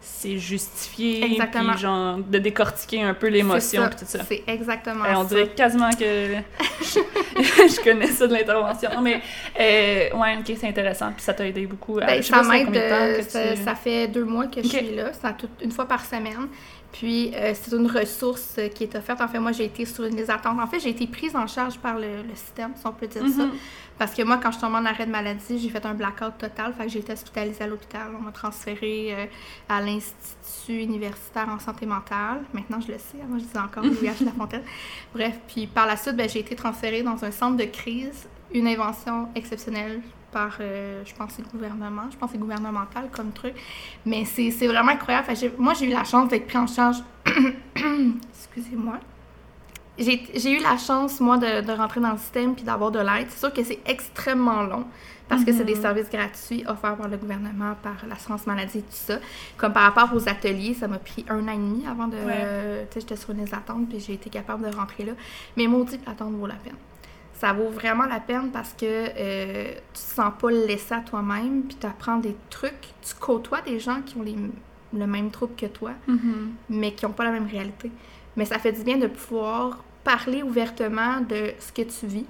c'est 0.00 0.36
justifié? 0.38 1.24
Exactement. 1.24 1.72
Puis 1.72 1.80
genre, 1.80 2.18
de 2.18 2.38
décortiquer 2.38 3.02
un 3.02 3.14
peu 3.14 3.28
l'émotion 3.28 3.86
puis 3.88 3.96
tout 4.00 4.04
ça. 4.06 4.20
C'est 4.28 4.42
exactement 4.46 5.04
Eh, 5.10 5.14
on 5.16 5.22
ça. 5.22 5.28
dirait 5.34 5.48
quasiment 5.48 5.90
que 5.90 6.04
je, 6.04 7.00
je 7.40 7.82
connais 7.84 8.06
ça 8.08 8.26
de 8.26 8.34
l'intervention. 8.34 8.90
Mais, 9.02 9.20
euh, 9.58 10.16
ouais, 10.16 10.36
ok, 10.38 10.56
c'est 10.60 10.68
intéressant. 10.68 11.12
Puis 11.12 11.22
ça 11.22 11.32
t'a 11.32 11.46
aidé 11.46 11.66
beaucoup. 11.66 11.94
Ben, 11.94 12.16
je 12.18 12.22
sais 12.22 12.32
ça 12.32 12.36
pas 12.40 12.44
ça 12.44 12.58
de 12.64 12.64
temps 12.66 12.72
euh, 12.72 13.16
que 13.18 13.22
ça, 13.30 13.54
tu- 13.56 13.62
ça 13.64 13.74
fait 13.74 14.08
deux 14.08 14.24
mois 14.24 14.46
que 14.46 14.62
je 14.62 14.66
Ok. 14.68 14.74
suis 14.74 14.94
là. 14.94 15.12
Ça 15.12 15.32
tout- 15.32 15.48
une 15.62 15.72
fois 15.72 15.86
par 15.88 16.04
semaine. 16.04 16.48
Puis, 16.92 17.32
euh, 17.34 17.52
c'est 17.54 17.76
une 17.76 17.90
ressource 17.90 18.54
euh, 18.58 18.68
qui 18.68 18.84
est 18.84 18.94
offerte. 18.94 19.20
En 19.20 19.28
fait, 19.28 19.38
moi, 19.38 19.52
j'ai 19.52 19.64
été 19.64 19.84
sur 19.84 20.04
une 20.04 20.16
liste 20.16 20.28
d'attente. 20.28 20.58
En 20.58 20.66
fait, 20.66 20.80
j'ai 20.80 20.90
été 20.90 21.06
prise 21.06 21.36
en 21.36 21.46
charge 21.46 21.78
par 21.78 21.98
le, 21.98 22.22
le 22.22 22.34
système, 22.34 22.72
si 22.74 22.86
on 22.86 22.92
peut 22.92 23.06
dire 23.06 23.22
ça. 23.28 23.44
Mhm. 23.44 23.52
Parce 23.98 24.14
que 24.14 24.22
moi, 24.22 24.38
quand 24.42 24.50
je 24.50 24.58
suis 24.58 24.66
tombée 24.66 24.78
en 24.78 24.84
arrêt 24.84 25.06
de 25.06 25.10
maladie, 25.10 25.58
j'ai 25.58 25.68
fait 25.68 25.84
un 25.86 25.94
blackout 25.94 26.36
total. 26.38 26.74
Fait 26.74 26.84
que 26.84 26.90
j'ai 26.90 26.98
été 26.98 27.12
hospitalisée 27.12 27.64
à 27.64 27.66
l'hôpital. 27.66 28.08
On 28.18 28.22
m'a 28.22 28.32
transférée 28.32 29.14
euh, 29.14 29.26
à 29.68 29.80
l'Institut 29.80 30.82
universitaire 30.82 31.48
en 31.48 31.58
santé 31.58 31.86
mentale. 31.86 32.42
Maintenant, 32.52 32.80
je 32.80 32.92
le 32.92 32.98
sais. 32.98 33.18
Avant, 33.22 33.38
je 33.38 33.44
disais 33.44 33.58
encore 33.58 33.84
l'UH 33.84 34.24
La 34.24 34.32
Fontaine. 34.32 34.64
Bref, 35.14 35.38
puis 35.48 35.66
par 35.66 35.86
la 35.86 35.96
suite, 35.96 36.16
ben, 36.16 36.28
j'ai 36.28 36.40
été 36.40 36.54
transférée 36.54 37.02
dans 37.02 37.24
un 37.24 37.30
centre 37.30 37.56
de 37.56 37.64
crise. 37.64 38.28
Une 38.52 38.68
invention 38.68 39.28
exceptionnelle 39.34 40.00
par, 40.36 40.58
euh, 40.60 41.02
je 41.06 41.14
pense, 41.14 41.38
le 41.38 41.44
gouvernement. 41.44 42.02
Je 42.10 42.16
pense 42.18 42.28
que 42.30 42.34
c'est 42.36 42.38
gouvernemental 42.46 43.08
comme 43.10 43.32
truc. 43.32 43.54
Mais 44.04 44.26
c'est 44.26 44.50
c'est 44.50 44.66
vraiment 44.66 44.92
incroyable. 44.92 45.26
Moi, 45.56 45.72
j'ai 45.72 45.86
eu 45.86 45.92
la 45.92 46.04
chance 46.04 46.28
d'être 46.28 46.46
prise 46.46 46.60
en 46.60 46.66
charge. 46.66 46.98
Excusez-moi. 48.34 48.98
J'ai 49.98 50.20
j'ai 50.34 50.52
eu 50.58 50.62
la 50.62 50.76
chance, 50.76 51.20
moi, 51.20 51.38
de, 51.38 51.62
de 51.62 51.72
rentrer 51.72 52.00
dans 52.00 52.12
le 52.12 52.18
système 52.18 52.54
puis 52.54 52.64
d'avoir 52.64 52.90
de 52.90 52.98
l'aide. 52.98 53.28
C'est 53.30 53.38
sûr 53.38 53.52
que 53.52 53.64
c'est 53.64 53.80
extrêmement 53.86 54.62
long 54.62 54.84
parce 55.28 55.42
que 55.42 55.52
c'est 55.52 55.64
des 55.64 55.74
Mhm. 55.74 55.80
services 55.86 56.10
gratuits 56.10 56.62
offerts 56.68 56.96
par 56.96 57.08
le 57.08 57.16
gouvernement, 57.16 57.74
par 57.82 57.96
l'assurance 58.08 58.46
maladie 58.46 58.78
et 58.78 58.82
tout 58.82 59.02
ça. 59.08 59.16
Comme 59.56 59.72
par 59.72 59.84
rapport 59.84 60.10
aux 60.14 60.28
ateliers, 60.28 60.74
ça 60.74 60.86
m'a 60.86 60.98
pris 60.98 61.24
un 61.28 61.48
an 61.48 61.52
et 61.52 61.56
demi 61.56 61.84
avant 61.86 62.08
de... 62.08 62.16
Ouais. 62.18 62.86
tu 62.90 62.94
sais, 62.94 63.00
j'étais 63.00 63.16
sur 63.16 63.30
une 63.30 63.38
liste 63.40 63.52
d'attente 63.52 63.88
puis 63.88 63.98
j'ai 64.00 64.12
été 64.12 64.28
capable 64.30 64.70
de 64.70 64.76
rentrer 64.76 65.04
là. 65.04 65.12
Mais 65.56 65.66
maudit 65.66 65.98
que 65.98 66.06
l'attente 66.06 66.32
vaut 66.34 66.46
la 66.46 66.54
peine. 66.54 66.76
Ça 67.38 67.52
vaut 67.52 67.68
vraiment 67.68 68.06
la 68.06 68.20
peine 68.20 68.50
parce 68.50 68.72
que 68.72 68.84
euh, 68.86 69.72
tu 69.92 69.92
te 69.92 69.98
sens 69.98 70.32
pas 70.40 70.50
laissé 70.50 70.94
à 70.94 71.00
toi-même 71.00 71.62
puis 71.64 71.76
tu 71.78 71.86
apprends 71.86 72.16
des 72.16 72.34
trucs. 72.50 72.72
Tu 73.02 73.14
côtoies 73.14 73.60
des 73.62 73.78
gens 73.78 74.00
qui 74.04 74.16
ont 74.16 74.22
les, 74.22 74.36
le 74.94 75.06
même 75.06 75.30
trouble 75.30 75.54
que 75.56 75.66
toi 75.66 75.90
Mhm. 76.06 76.52
mais 76.70 76.92
qui 76.92 77.04
n'ont 77.04 77.12
pas 77.12 77.24
la 77.24 77.32
même 77.32 77.46
réalité. 77.46 77.90
Mais 78.36 78.44
ça 78.46 78.58
fait 78.58 78.72
du 78.72 78.82
bien 78.82 78.96
de 78.98 79.06
pouvoir 79.06 79.82
parler 80.04 80.42
ouvertement 80.42 81.20
de 81.20 81.52
ce 81.58 81.72
que 81.72 81.82
tu 81.82 82.06
vis, 82.06 82.26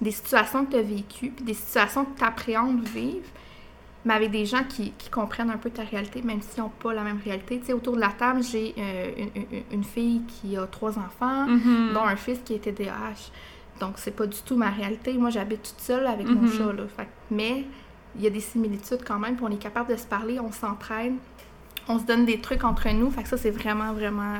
des 0.00 0.10
situations 0.12 0.64
que 0.64 0.72
tu 0.72 0.76
as 0.78 0.82
vécues, 0.82 1.30
puis 1.30 1.44
des 1.44 1.54
situations 1.54 2.04
que 2.04 2.18
tu 2.18 2.24
appréhendes 2.24 2.82
vivre, 2.88 3.26
mais 4.04 4.14
avec 4.14 4.30
des 4.30 4.46
gens 4.46 4.62
qui, 4.68 4.92
qui 4.96 5.10
comprennent 5.10 5.50
un 5.50 5.56
peu 5.56 5.70
ta 5.70 5.82
réalité, 5.82 6.22
même 6.22 6.40
s'ils 6.40 6.62
n'ont 6.62 6.68
pas 6.70 6.94
la 6.94 7.02
même 7.02 7.20
réalité. 7.24 7.58
Tu 7.60 7.66
sais, 7.66 7.72
autour 7.74 7.94
de 7.96 8.00
la 8.00 8.08
table, 8.08 8.42
j'ai 8.42 8.74
euh, 8.78 9.10
une, 9.36 9.62
une- 9.72 9.84
fille 9.84 10.22
qui 10.26 10.56
a 10.56 10.66
trois 10.66 10.98
enfants, 10.98 11.46
Mhm. 11.46 11.90
dont 11.94 12.04
un 12.04 12.16
fils 12.16 12.38
qui 12.44 12.54
est 12.54 12.58
TDAH. 12.60 13.30
Donc, 13.80 13.94
c'est 13.96 14.10
pas 14.10 14.26
du 14.26 14.38
tout 14.42 14.56
ma 14.56 14.70
réalité. 14.70 15.12
Moi, 15.14 15.30
j'habite 15.30 15.62
toute 15.62 15.80
seule 15.80 16.06
avec 16.06 16.26
mon 16.28 16.42
Mhm. 16.42 16.52
chat, 16.52 16.72
là. 16.72 16.82
Fait 16.96 17.08
mais 17.30 17.64
il 18.16 18.22
y 18.22 18.26
a 18.26 18.30
des 18.30 18.40
similitudes 18.40 19.02
quand 19.06 19.18
même, 19.18 19.36
puis 19.36 19.44
on 19.46 19.50
est 19.50 19.58
capable 19.62 19.90
de 19.92 19.96
se 19.96 20.06
parler, 20.06 20.40
on 20.40 20.50
s'entraide, 20.50 21.14
on 21.88 21.98
se 21.98 22.04
donne 22.04 22.24
des 22.24 22.40
trucs 22.40 22.64
entre 22.64 22.88
nous. 22.90 23.10
Fait 23.10 23.22
que 23.22 23.28
ça, 23.28 23.36
c'est 23.36 23.50
vraiment, 23.50 23.92
vraiment... 23.92 24.34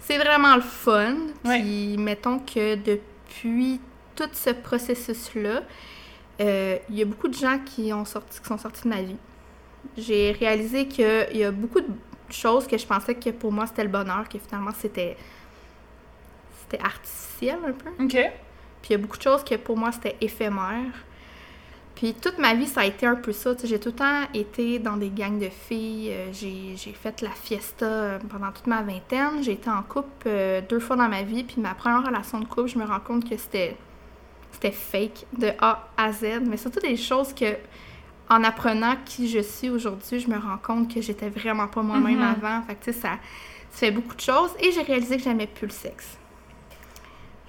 C'est 0.00 0.18
vraiment 0.18 0.54
le 0.54 0.60
fun. 0.62 1.14
Puis, 1.42 1.96
mettons 1.98 2.38
que 2.38 2.74
depuis 2.76 3.80
tout 4.14 4.28
ce 4.32 4.50
processus-là, 4.50 5.62
euh, 6.40 6.76
il 6.90 6.96
y 6.96 7.02
a 7.02 7.04
beaucoup 7.06 7.28
de 7.28 7.34
gens 7.34 7.58
qui, 7.64 7.92
ont 7.92 8.04
sorti, 8.04 8.38
qui 8.40 8.46
sont 8.46 8.58
sortis 8.58 8.82
de 8.84 8.88
ma 8.88 9.00
vie. 9.02 9.16
J'ai 9.96 10.32
réalisé 10.32 10.86
qu'il 10.88 11.26
y 11.36 11.44
a 11.44 11.50
beaucoup 11.50 11.80
de 11.80 11.88
choses 12.30 12.66
que 12.66 12.76
je 12.76 12.86
pensais 12.86 13.14
que 13.14 13.30
pour 13.30 13.50
moi, 13.52 13.66
c'était 13.66 13.84
le 13.84 13.88
bonheur, 13.90 14.28
que 14.28 14.38
finalement, 14.38 14.72
c'était 14.78 15.16
c'était 16.60 16.82
artificiel 16.82 17.58
un 17.66 17.72
peu. 17.72 18.04
Ok. 18.04 18.32
Puis 18.84 18.90
il 18.92 18.92
y 18.92 18.94
a 18.96 18.98
beaucoup 18.98 19.16
de 19.16 19.22
choses 19.22 19.42
que 19.42 19.54
pour 19.54 19.78
moi, 19.78 19.92
c'était 19.92 20.14
éphémère. 20.20 20.92
Puis 21.94 22.12
toute 22.12 22.38
ma 22.38 22.52
vie, 22.52 22.66
ça 22.66 22.82
a 22.82 22.84
été 22.84 23.06
un 23.06 23.14
peu 23.14 23.32
ça. 23.32 23.54
J'ai 23.64 23.80
tout 23.80 23.88
le 23.88 23.94
temps 23.94 24.22
été 24.34 24.78
dans 24.78 24.98
des 24.98 25.08
gangs 25.08 25.38
de 25.38 25.48
filles. 25.48 26.10
Euh, 26.12 26.32
J'ai 26.34 26.92
fait 26.92 27.22
la 27.22 27.30
fiesta 27.30 27.86
euh, 27.86 28.18
pendant 28.28 28.52
toute 28.52 28.66
ma 28.66 28.82
vingtaine. 28.82 29.42
J'ai 29.42 29.52
été 29.52 29.70
en 29.70 29.82
couple 29.82 30.26
euh, 30.26 30.60
deux 30.68 30.80
fois 30.80 30.96
dans 30.96 31.08
ma 31.08 31.22
vie. 31.22 31.44
Puis 31.44 31.62
ma 31.62 31.72
première 31.72 32.04
relation 32.04 32.40
de 32.40 32.44
couple, 32.44 32.68
je 32.68 32.76
me 32.78 32.84
rends 32.84 33.00
compte 33.00 33.26
que 33.26 33.38
c'était 33.38 33.74
c'était 34.52 34.70
fake 34.72 35.24
de 35.38 35.48
A 35.62 35.88
à 35.96 36.12
Z. 36.12 36.42
Mais 36.46 36.58
surtout 36.58 36.80
des 36.80 36.98
choses 36.98 37.32
que, 37.32 37.56
en 38.28 38.44
apprenant 38.44 38.96
qui 39.06 39.28
je 39.30 39.38
suis 39.38 39.70
aujourd'hui, 39.70 40.20
je 40.20 40.28
me 40.28 40.36
rends 40.36 40.58
compte 40.62 40.92
que 40.92 41.00
j'étais 41.00 41.30
vraiment 41.30 41.68
pas 41.68 41.80
moi-même 41.80 42.18
Mhm. 42.18 42.22
avant. 42.42 42.62
Fait 42.66 42.74
que 42.74 42.84
tu 42.84 42.92
sais, 42.92 43.00
ça, 43.00 43.12
ça 43.70 43.78
fait 43.86 43.90
beaucoup 43.92 44.14
de 44.14 44.20
choses. 44.20 44.50
Et 44.60 44.72
j'ai 44.72 44.82
réalisé 44.82 45.16
que 45.16 45.22
j'aimais 45.22 45.46
plus 45.46 45.68
le 45.68 45.72
sexe. 45.72 46.18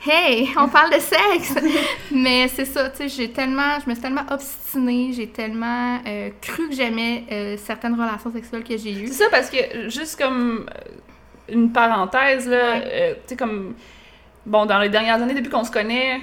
Hey, 0.08 0.50
on 0.56 0.68
parle 0.68 0.91
de 0.91 1.00
sexe! 1.00 1.56
Mais 2.12 2.48
c'est 2.48 2.65
ça, 2.65 2.91
tu 2.91 2.98
sais, 2.98 3.10
j'ai 3.10 3.32
tellement, 3.32 3.80
je 3.84 3.89
me 3.89 3.96
suis 3.96 4.04
tellement 4.04 4.26
obstinée, 4.30 5.12
j'ai 5.13 5.30
tellement 5.30 6.00
euh, 6.06 6.30
cru 6.41 6.70
que 6.70 6.76
j'aimais 6.76 7.24
euh, 7.32 7.58
certaines 7.58 8.00
relations 8.00 8.32
sexuelles 8.32 8.63
que 8.63 8.78
j'ai 8.78 8.91
eues. 8.91 9.08
C'est 9.08 9.24
ça, 9.24 9.26
parce 9.32 9.50
que, 9.50 9.89
juste 9.89 10.22
comme 10.22 10.70
euh, 10.70 11.54
une 11.54 11.72
parenthèse, 11.72 12.48
là, 12.48 12.76
euh, 12.76 13.13
tu 13.13 13.20
sais, 13.30 13.36
comme, 13.36 13.74
bon, 14.46 14.68
dans 14.68 14.78
les 14.78 14.89
dernières 14.89 15.20
années, 15.20 15.34
depuis 15.34 15.50
qu'on 15.50 15.63
se 15.63 15.72
connaît, 15.72 16.20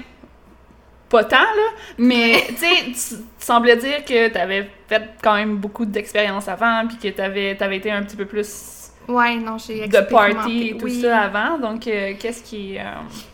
pas 1.09 1.25
tant, 1.25 1.39
là, 1.39 1.71
mais, 1.99 2.45
tu 2.51 2.57
sais, 2.59 2.85
tu 2.87 2.93
tu 2.93 3.25
semblais 3.41 3.77
dire 3.77 4.05
que 4.05 4.29
t'avais 4.29 4.71
fait 4.89 5.11
quand 5.25 5.35
même 5.35 5.57
beaucoup 5.57 5.87
d'expériences 5.87 6.47
avant, 6.47 6.87
puis 6.87 6.99
que 6.99 7.09
t'avais 7.09 7.61
avais 7.61 7.79
été 7.79 7.91
un 7.91 8.05
petit 8.05 8.17
peu 8.17 8.27
plus 8.27 8.82
Ouais, 9.09 9.37
non, 9.37 9.59
j'ai 9.59 9.89
de 9.89 10.01
party 10.01 10.69
et 10.69 10.77
tout 10.77 10.85
oui. 10.85 11.01
ça 11.01 11.23
avant, 11.23 11.59
donc 11.59 11.87
euh, 11.87 12.15
qu'est-ce 12.19 12.43
qui... 12.43 12.79
euh, 12.79 12.83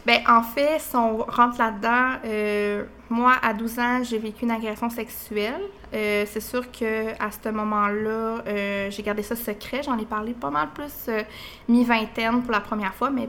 Ben, 0.07 0.21
en 0.27 0.43
fait, 0.43 0.79
si 0.81 0.97
on 0.97 1.19
rentre 1.19 1.59
là-dedans, 1.59 2.19
euh, 2.25 2.85
moi, 3.11 3.35
à 3.43 3.53
12 3.53 3.79
ans, 3.79 4.03
j'ai 4.03 4.19
vécu 4.19 4.45
une 4.45 4.51
agression 4.51 4.89
sexuelle. 4.91 5.61
C'est 5.93 6.41
sûr 6.41 6.71
que 6.71 7.11
à 7.23 7.31
ce 7.31 7.49
moment-là, 7.49 8.43
j'ai 8.91 9.03
gardé 9.03 9.23
ça 9.23 9.37
secret. 9.37 9.83
J'en 9.83 9.99
ai 9.99 10.05
parlé 10.05 10.33
pas 10.35 10.51
mal 10.51 10.69
plus 10.75 11.09
mi-vingtaine 11.69 12.43
pour 12.43 12.53
la 12.53 12.61
première 12.61 12.95
fois, 12.95 13.11
mais 13.11 13.29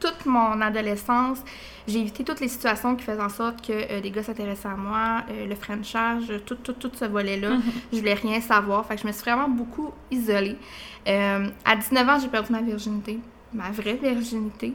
toute 0.00 0.26
mon 0.26 0.60
adolescence, 0.60 1.38
j'ai 1.86 2.00
évité 2.00 2.24
toutes 2.24 2.40
les 2.40 2.48
situations 2.48 2.96
qui 2.96 3.04
faisaient 3.04 3.22
en 3.22 3.28
sorte 3.28 3.64
que 3.66 3.72
euh, 3.72 4.00
les 4.00 4.10
gars 4.10 4.22
s'intéressaient 4.22 4.68
à 4.68 4.76
moi, 4.76 5.22
euh, 5.30 5.46
le 5.46 5.54
Frenchage, 5.54 6.24
tout, 6.44 6.56
tout, 6.56 6.72
tout 6.74 6.90
ce 6.94 7.04
volet-là. 7.04 7.50
Mhm. 7.50 7.62
Je 7.92 7.98
voulais 7.98 8.14
rien 8.14 8.40
savoir. 8.40 8.84
Fait 8.86 8.96
que 8.96 9.02
je 9.02 9.06
me 9.06 9.12
suis 9.12 9.22
vraiment 9.22 9.48
beaucoup 9.48 9.92
isolée. 10.10 10.56
Euh, 11.08 11.48
à 11.64 11.76
19 11.76 12.08
ans, 12.08 12.18
j'ai 12.20 12.28
perdu 12.28 12.52
ma 12.52 12.60
virginité, 12.62 13.18
ma 13.52 13.70
vraie 13.70 13.94
virginité. 14.02 14.74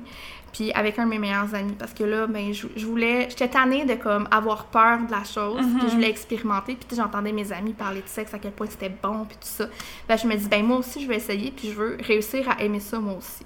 Puis 0.54 0.70
avec 0.74 1.00
un 1.00 1.06
de 1.06 1.10
mes 1.10 1.20
meilleurs 1.20 1.54
amis, 1.56 1.76
parce 1.80 1.94
que 1.94 2.04
là, 2.04 2.28
ben, 2.28 2.54
je, 2.54 2.68
je 2.76 2.86
voulais, 2.86 3.28
j'étais 3.30 3.48
tannée 3.48 3.86
de 3.86 3.94
comme 3.96 4.28
avoir 4.32 4.66
peur 4.66 5.00
de 5.06 5.12
la 5.12 5.24
chose, 5.24 5.62
Mhm. 5.66 5.80
puis 5.80 5.88
je 5.90 5.94
voulais 5.96 6.10
expérimenter, 6.10 6.76
puis 6.76 6.96
j'entendais 6.98 7.32
mes 7.32 7.54
amis 7.54 7.72
parler 7.74 8.02
de 8.02 8.08
sexe, 8.08 8.34
à 8.34 8.40
quel 8.40 8.52
point 8.52 8.68
c'était 8.70 8.92
bon, 9.02 9.24
puis 9.26 9.38
tout 9.38 9.48
ça. 9.48 9.68
Ben, 10.10 10.18
je 10.18 10.28
me 10.28 10.36
dis, 10.36 10.48
ben 10.50 10.66
moi 10.66 10.78
aussi, 10.80 11.02
je 11.02 11.08
vais 11.08 11.16
essayer, 11.16 11.52
puis 11.52 11.70
je 11.70 11.74
veux 11.74 11.98
réussir 12.06 12.50
à 12.50 12.62
aimer 12.62 12.82
ça 12.82 13.00
moi 13.00 13.14
aussi. 13.18 13.46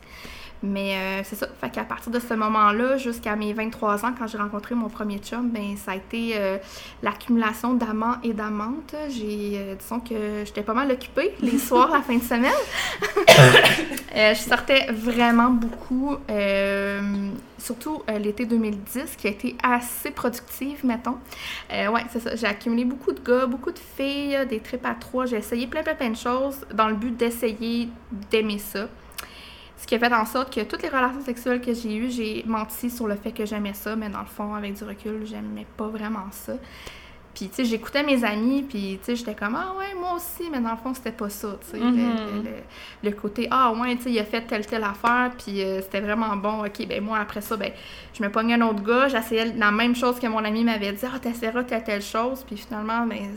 Mais 0.64 0.96
euh, 0.96 1.22
c'est 1.24 1.36
ça, 1.36 1.48
fait 1.60 1.70
qu'à 1.70 1.84
partir 1.84 2.12
de 2.12 2.20
ce 2.20 2.34
moment-là, 2.34 2.98
jusqu'à 2.98 3.36
mes 3.36 3.54
23 3.54 4.06
ans, 4.06 4.14
quand 4.18 4.28
j'ai 4.28 4.38
rencontré 4.38 4.74
mon 4.74 4.90
premier 4.90 5.20
chum, 5.20 5.50
ben 5.50 5.76
ça 5.78 5.92
a 5.92 5.96
été 5.96 6.34
euh, 6.36 6.58
l'accumulation 7.04 7.74
d'amants 7.74 8.16
et 8.24 8.34
d'amantes. 8.34 8.96
J'ai, 9.10 9.54
euh, 9.56 9.76
disons 9.76 10.00
que 10.00 10.44
j'étais 10.46 10.64
pas 10.64 10.74
mal 10.74 10.92
occupée 10.92 11.34
les 11.42 11.58
soirs, 11.58 11.92
la 11.92 12.02
fin 12.02 12.18
de 12.18 12.24
semaine. 12.24 12.52
Je 14.16 14.40
sortais 14.40 14.88
vraiment 14.94 15.50
beaucoup, 15.50 16.16
surtout 17.58 18.02
l'été 18.18 18.46
2010, 18.46 19.18
qui 19.18 19.28
a 19.28 19.30
été 19.30 19.58
assez 19.62 20.10
productive, 20.12 20.86
mettons. 20.86 21.18
Ouais, 21.70 22.06
c'est 22.12 22.22
ça. 22.22 22.36
J'ai 22.36 22.48
accumulé 22.48 22.86
beaucoup 22.86 23.12
de 23.12 23.20
gars, 23.20 23.46
beaucoup 23.46 23.72
de 23.72 23.80
filles, 23.98 24.40
des 24.50 24.62
trips 24.62 24.86
à 24.86 24.96
trois. 24.96 25.26
J'ai 25.26 25.36
essayé 25.36 25.68
plein, 25.68 25.84
plein, 25.84 25.96
plein 25.96 26.12
de 26.12 26.16
choses 26.16 26.66
dans 26.74 26.88
le 26.88 26.96
but 26.96 27.16
d'essayer 27.16 27.90
d'aimer 28.32 28.60
ça. 28.60 28.88
Ce 29.78 29.86
qui 29.88 29.96
a 29.96 30.00
fait 30.00 30.14
en 30.14 30.26
sorte 30.26 30.54
que 30.54 30.62
toutes 30.62 30.82
les 30.84 30.90
relations 30.90 31.22
sexuelles 31.22 31.62
que 31.62 31.74
j'ai 31.74 31.96
eues, 31.96 32.10
j'ai 32.10 32.44
menti 32.48 32.90
sur 32.90 33.08
le 33.08 33.16
fait 33.16 33.32
que 33.32 33.46
j'aimais 33.46 33.74
ça, 33.74 33.96
mais 33.96 34.10
dans 34.10 34.22
le 34.22 34.26
fond, 34.26 34.56
avec 34.56 34.74
du 34.74 34.84
recul, 34.84 35.26
j'aimais 35.26 35.66
pas 35.78 35.88
vraiment 35.88 36.28
ça. 36.32 36.54
Puis, 37.34 37.50
tu 37.50 37.56
sais, 37.56 37.66
j'écoutais 37.66 38.02
mes 38.02 38.24
amis, 38.24 38.64
puis, 38.64 38.98
tu 39.00 39.04
sais, 39.08 39.16
j'étais 39.18 39.36
comme, 39.36 39.56
ah 39.58 39.74
ouais, 39.78 39.94
moi 40.00 40.14
aussi, 40.16 40.50
mais 40.50 40.62
dans 40.62 40.72
le 40.72 40.78
fond, 40.78 40.94
c'était 40.94 41.12
pas 41.12 41.28
ça, 41.30 41.58
tu 41.60 41.72
sais. 41.72 41.78
le- 41.80 41.84
Mhm. 41.92 42.16
le, 42.44 42.50
le- 42.50 42.64
le 43.04 43.12
côté, 43.12 43.50
ah 43.52 43.74
ouais, 43.74 43.98
tu 43.98 44.04
sais, 44.04 44.12
il 44.12 44.20
a 44.20 44.24
fait 44.24 44.44
telle, 44.44 44.66
telle 44.66 44.86
affaire, 44.86 45.32
puis 45.38 45.62
euh, 45.62 45.82
c'était 45.82 46.00
vraiment 46.00 46.38
bon, 46.38 46.66
ok, 46.66 46.88
ben 46.88 47.04
moi, 47.04 47.18
après 47.20 47.42
ça, 47.42 47.58
ben, 47.58 47.74
je 48.18 48.24
me 48.24 48.30
pognais 48.32 48.54
un 48.54 48.62
autre 48.62 48.82
gars, 48.82 49.10
j'essayais 49.10 49.54
la 49.54 49.70
même 49.72 49.98
chose 49.98 50.18
que 50.18 50.28
mon 50.28 50.46
ami 50.46 50.64
m'avait 50.64 50.94
dit, 50.94 51.06
ah, 51.14 51.20
t'essaieras 51.20 51.64
telle, 51.66 51.84
telle 51.84 52.02
chose, 52.02 52.46
puis 52.48 52.56
finalement, 52.56 53.06
ben, 53.06 53.36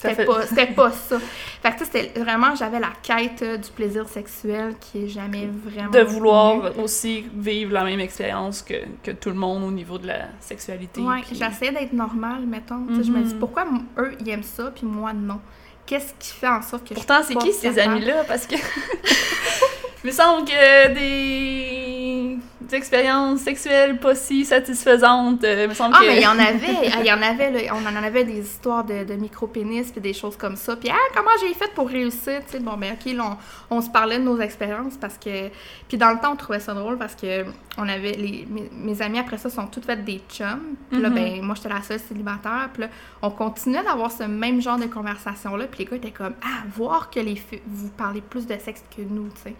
c'était 0.00 0.14
fait- 0.14 0.24
pas, 0.24 0.46
pas 0.74 0.90
ça. 0.92 1.18
Fait 1.18 1.70
que, 1.72 1.78
tu 1.78 1.84
sais, 1.84 1.90
c'était 1.92 2.20
vraiment, 2.20 2.54
j'avais 2.54 2.78
la 2.80 2.90
quête 3.02 3.42
euh, 3.42 3.56
du 3.56 3.68
plaisir 3.70 4.08
sexuel 4.08 4.74
qui 4.80 5.04
est 5.04 5.08
jamais 5.08 5.48
vraiment. 5.64 5.90
de 5.90 6.00
vouloir 6.00 6.60
venue. 6.60 6.82
aussi 6.84 7.24
vivre 7.34 7.72
la 7.72 7.84
même 7.84 8.00
expérience 8.00 8.62
que, 8.62 8.74
que 9.02 9.10
tout 9.10 9.30
le 9.30 9.34
monde 9.36 9.64
au 9.64 9.70
niveau 9.70 9.98
de 9.98 10.06
la 10.06 10.26
sexualité. 10.40 11.00
Ouais, 11.00 11.22
j'essayais 11.32 11.72
d'être 11.72 11.92
normale, 11.92 12.46
mettons. 12.46 12.86
Je 12.90 13.10
me 13.10 13.22
dis, 13.22 13.34
Mhm. 13.34 13.38
pourquoi 13.40 13.64
eux, 13.98 14.14
ils 14.20 14.28
aiment 14.30 14.42
ça, 14.42 14.70
puis 14.74 14.86
moi, 14.86 15.12
non? 15.12 15.40
Qu'est-ce 15.86 16.12
qui 16.18 16.34
fait 16.38 16.48
en 16.48 16.60
sorte 16.62 16.86
que 16.86 16.92
Pourtant, 16.94 17.20
je 17.20 17.26
suis 17.26 17.34
c'est 17.40 17.46
qui 17.46 17.52
ces 17.54 17.78
amis-là? 17.78 18.24
Parce 18.28 18.46
que. 18.46 18.56
Il 20.04 20.06
me 20.08 20.12
semble 20.12 20.44
que 20.46 20.94
des... 20.94 22.38
des 22.60 22.74
expériences 22.76 23.40
sexuelles 23.40 23.98
pas 23.98 24.14
si 24.14 24.44
satisfaisantes. 24.44 25.42
euh, 25.44 25.64
Il 25.64 25.68
me 25.70 25.74
semble 25.74 25.94
Ah, 25.96 26.02
que. 26.02 26.06
mais 26.06 26.16
il 26.18 26.22
y 26.22 26.26
en 26.26 26.38
avait, 26.38 26.90
ah, 26.92 26.96
il 27.00 27.06
y 27.06 27.12
en 27.12 27.22
avait, 27.22 27.50
là, 27.50 27.74
on 27.74 27.84
en 27.86 28.02
avait 28.02 28.24
des 28.24 28.40
histoires 28.40 28.84
de, 28.84 29.04
de 29.04 29.14
micro-pénis 29.14 29.90
puis 29.90 30.00
des 30.00 30.12
choses 30.12 30.36
comme 30.36 30.54
ça. 30.56 30.76
Puis, 30.76 30.88
ah, 30.92 30.96
comment 31.14 31.30
j'ai 31.40 31.52
fait 31.54 31.72
pour 31.74 31.88
réussir, 31.88 32.40
tu 32.46 32.52
sais, 32.52 32.58
bon, 32.60 32.76
ben, 32.76 32.92
ok, 32.94 33.12
là, 33.12 33.36
on, 33.70 33.76
on 33.78 33.80
se 33.82 33.90
parlait 33.90 34.18
de 34.18 34.24
nos 34.24 34.38
expériences 34.40 34.96
parce 35.00 35.18
que, 35.18 35.48
puis 35.88 35.96
dans 35.98 36.10
le 36.12 36.18
temps, 36.20 36.32
on 36.32 36.36
trouvait 36.36 36.60
ça 36.60 36.74
drôle 36.74 36.96
parce 36.98 37.14
que 37.14 37.44
on 37.76 37.88
avait, 37.88 38.12
les, 38.12 38.46
mes, 38.50 38.68
mes 38.72 39.02
amis 39.02 39.18
après 39.20 39.38
ça 39.38 39.50
sont 39.50 39.66
toutes 39.66 39.84
faites 39.86 40.04
des 40.04 40.20
chums. 40.28 40.76
Puis 40.90 41.00
là, 41.00 41.08
Mhm. 41.08 41.14
ben, 41.14 41.42
moi, 41.42 41.54
j'étais 41.56 41.68
la 41.70 41.82
seule 41.82 42.00
célibataire. 42.00 42.68
Puis 42.72 42.82
là, 42.82 42.88
on 43.22 43.30
continuait 43.30 43.82
d'avoir 43.84 44.10
ce 44.12 44.24
même 44.24 44.60
genre 44.60 44.78
de 44.78 44.86
conversation-là. 44.86 45.66
Puis 45.66 45.80
les 45.80 45.84
gars 45.90 45.96
étaient 45.96 46.10
comme, 46.10 46.34
ah, 46.42 46.62
voir 46.76 47.08
que 47.10 47.18
les 47.20 47.36
filles, 47.36 47.62
vous 47.66 47.88
parlez 47.88 48.20
plus 48.20 48.46
de 48.46 48.56
sexe 48.58 48.82
que 48.96 49.02
nous, 49.02 49.28
tu 49.34 49.42
sais. 49.44 49.54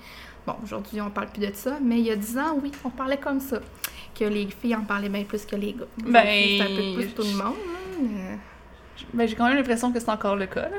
Bon, 0.49 0.57
aujourd'hui, 0.65 0.99
on 1.03 1.11
parle 1.11 1.27
plus 1.29 1.47
de 1.47 1.51
ça, 1.53 1.77
mais 1.83 1.99
il 1.99 2.07
y 2.07 2.11
a 2.11 2.17
10 2.17 2.39
ans, 2.39 2.59
oui, 2.63 2.73
on 2.83 2.89
parlait 2.89 3.19
comme 3.19 3.39
ça. 3.39 3.59
Que 4.19 4.25
les 4.25 4.49
filles 4.49 4.75
en 4.77 4.81
parlaient 4.81 5.11
bien 5.11 5.25
plus 5.25 5.45
que 5.45 5.55
les 5.57 5.75
gars. 5.75 5.85
Ben, 5.99 6.25
c'est 6.25 6.61
un 6.63 6.67
peu 6.75 6.95
plus 6.95 7.09
tout 7.15 7.21
le 7.23 7.33
monde, 7.37 7.55
là, 7.55 7.99
mais- 8.01 8.39
Ben, 9.13 9.29
j'ai 9.29 9.35
quand 9.37 9.47
même 9.47 9.57
l'impression 9.59 9.93
que 9.93 10.01
c'est 10.01 10.09
encore 10.11 10.37
le 10.37 10.47
cas. 10.47 10.63
Là. 10.71 10.77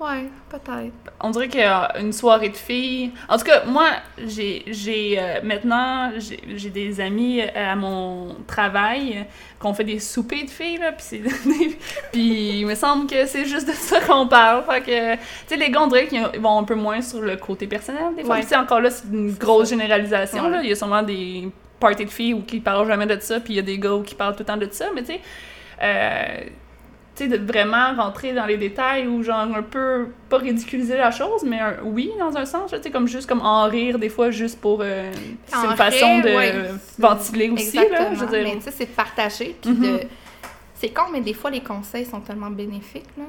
Ouais, 0.00 0.26
peut-être. 0.48 0.92
On 1.20 1.30
dirait 1.30 1.48
qu'une 1.48 2.12
soirée 2.12 2.50
de 2.50 2.56
filles. 2.56 3.10
En 3.28 3.36
tout 3.36 3.44
cas, 3.44 3.64
moi, 3.64 3.88
j'ai 4.16 4.62
j'ai 4.68 5.18
euh, 5.18 5.40
maintenant 5.42 6.12
j'ai 6.18 6.40
j'ai 6.54 6.70
des 6.70 7.00
amis 7.00 7.40
euh, 7.40 7.72
à 7.72 7.74
mon 7.74 8.36
travail 8.46 9.26
qu'on 9.58 9.74
fait 9.74 9.82
des 9.82 9.98
soupers 9.98 10.44
de 10.44 10.50
filles 10.50 10.78
là, 10.78 10.92
puis 10.92 11.04
c'est 11.04 11.22
puis 12.12 12.60
il 12.60 12.66
me 12.66 12.76
semble 12.76 13.08
que 13.08 13.26
c'est 13.26 13.44
juste 13.44 13.66
de 13.66 13.72
ça 13.72 14.00
qu'on 14.00 14.28
parle. 14.28 14.64
Fait 14.64 14.80
que 14.82 15.14
tu 15.14 15.20
sais 15.48 15.56
les 15.56 15.70
gars 15.70 15.82
on 15.82 15.88
dirait 15.88 16.06
qu'ils 16.06 16.40
vont 16.40 16.58
un 16.58 16.64
peu 16.64 16.76
moins 16.76 17.02
sur 17.02 17.20
le 17.20 17.36
côté 17.36 17.66
personnel 17.66 18.14
des 18.16 18.22
fois. 18.22 18.36
Ouais. 18.36 18.56
Encore 18.56 18.80
là, 18.80 18.90
c'est 18.90 19.08
une 19.08 19.34
grosse 19.34 19.70
généralisation 19.70 20.44
Ouais. 20.44 20.50
là, 20.50 20.62
il 20.62 20.68
y 20.68 20.72
a 20.72 20.76
sûrement 20.76 21.02
des 21.02 21.48
parties 21.80 22.04
de 22.04 22.10
filles 22.10 22.34
où 22.34 22.42
qui 22.42 22.60
parlent 22.60 22.86
jamais 22.86 23.06
de 23.06 23.18
ça, 23.18 23.40
puis 23.40 23.54
il 23.54 23.56
y 23.56 23.60
a 23.60 23.62
des 23.62 23.78
gars 23.78 23.94
où 23.94 24.02
qui 24.02 24.14
parlent 24.14 24.34
tout 24.34 24.40
le 24.40 24.44
temps 24.46 24.56
de 24.56 24.68
ça, 24.70 24.86
mais 24.94 25.02
tu 25.02 25.14
sais 25.14 25.20
euh, 25.82 26.44
tu 27.18 27.28
sais, 27.28 27.38
de 27.38 27.44
vraiment 27.52 27.94
rentrer 27.96 28.32
dans 28.32 28.46
les 28.46 28.56
détails 28.56 29.06
ou 29.06 29.22
genre 29.22 29.40
un 29.54 29.62
peu, 29.62 30.06
pas 30.28 30.38
ridiculiser 30.38 30.96
la 30.96 31.10
chose, 31.10 31.42
mais 31.44 31.58
un- 31.60 31.76
oui, 31.84 32.10
dans 32.18 32.36
un 32.36 32.44
sens, 32.46 32.70
tu 32.70 32.82
sais, 32.82 32.90
comme 32.90 33.08
juste 33.08 33.28
comme 33.28 33.40
en 33.42 33.64
rire 33.68 33.98
des 33.98 34.08
fois, 34.08 34.30
juste 34.30 34.60
pour... 34.60 34.80
euh, 34.82 35.10
c'est 35.46 35.66
une 35.66 35.76
façon 35.76 36.20
de 36.20 36.28
ouais. 36.36 36.54
ventiler 36.98 37.50
aussi, 37.50 37.76
là, 37.76 38.14
je 38.14 38.20
veux 38.20 38.26
dire. 38.26 38.44
Mais 38.44 38.56
tu 38.56 38.62
sais, 38.62 38.70
c'est 38.70 38.86
de 38.86 38.90
partager. 38.94 39.56
Puis 39.60 39.70
Mhm. 39.72 39.82
de... 39.82 40.00
C'est 40.74 40.90
con, 40.90 41.02
mais 41.12 41.20
des 41.20 41.34
fois, 41.34 41.50
les 41.50 41.60
conseils 41.60 42.06
sont 42.06 42.20
tellement 42.20 42.50
bénéfiques, 42.50 43.04
là. 43.16 43.24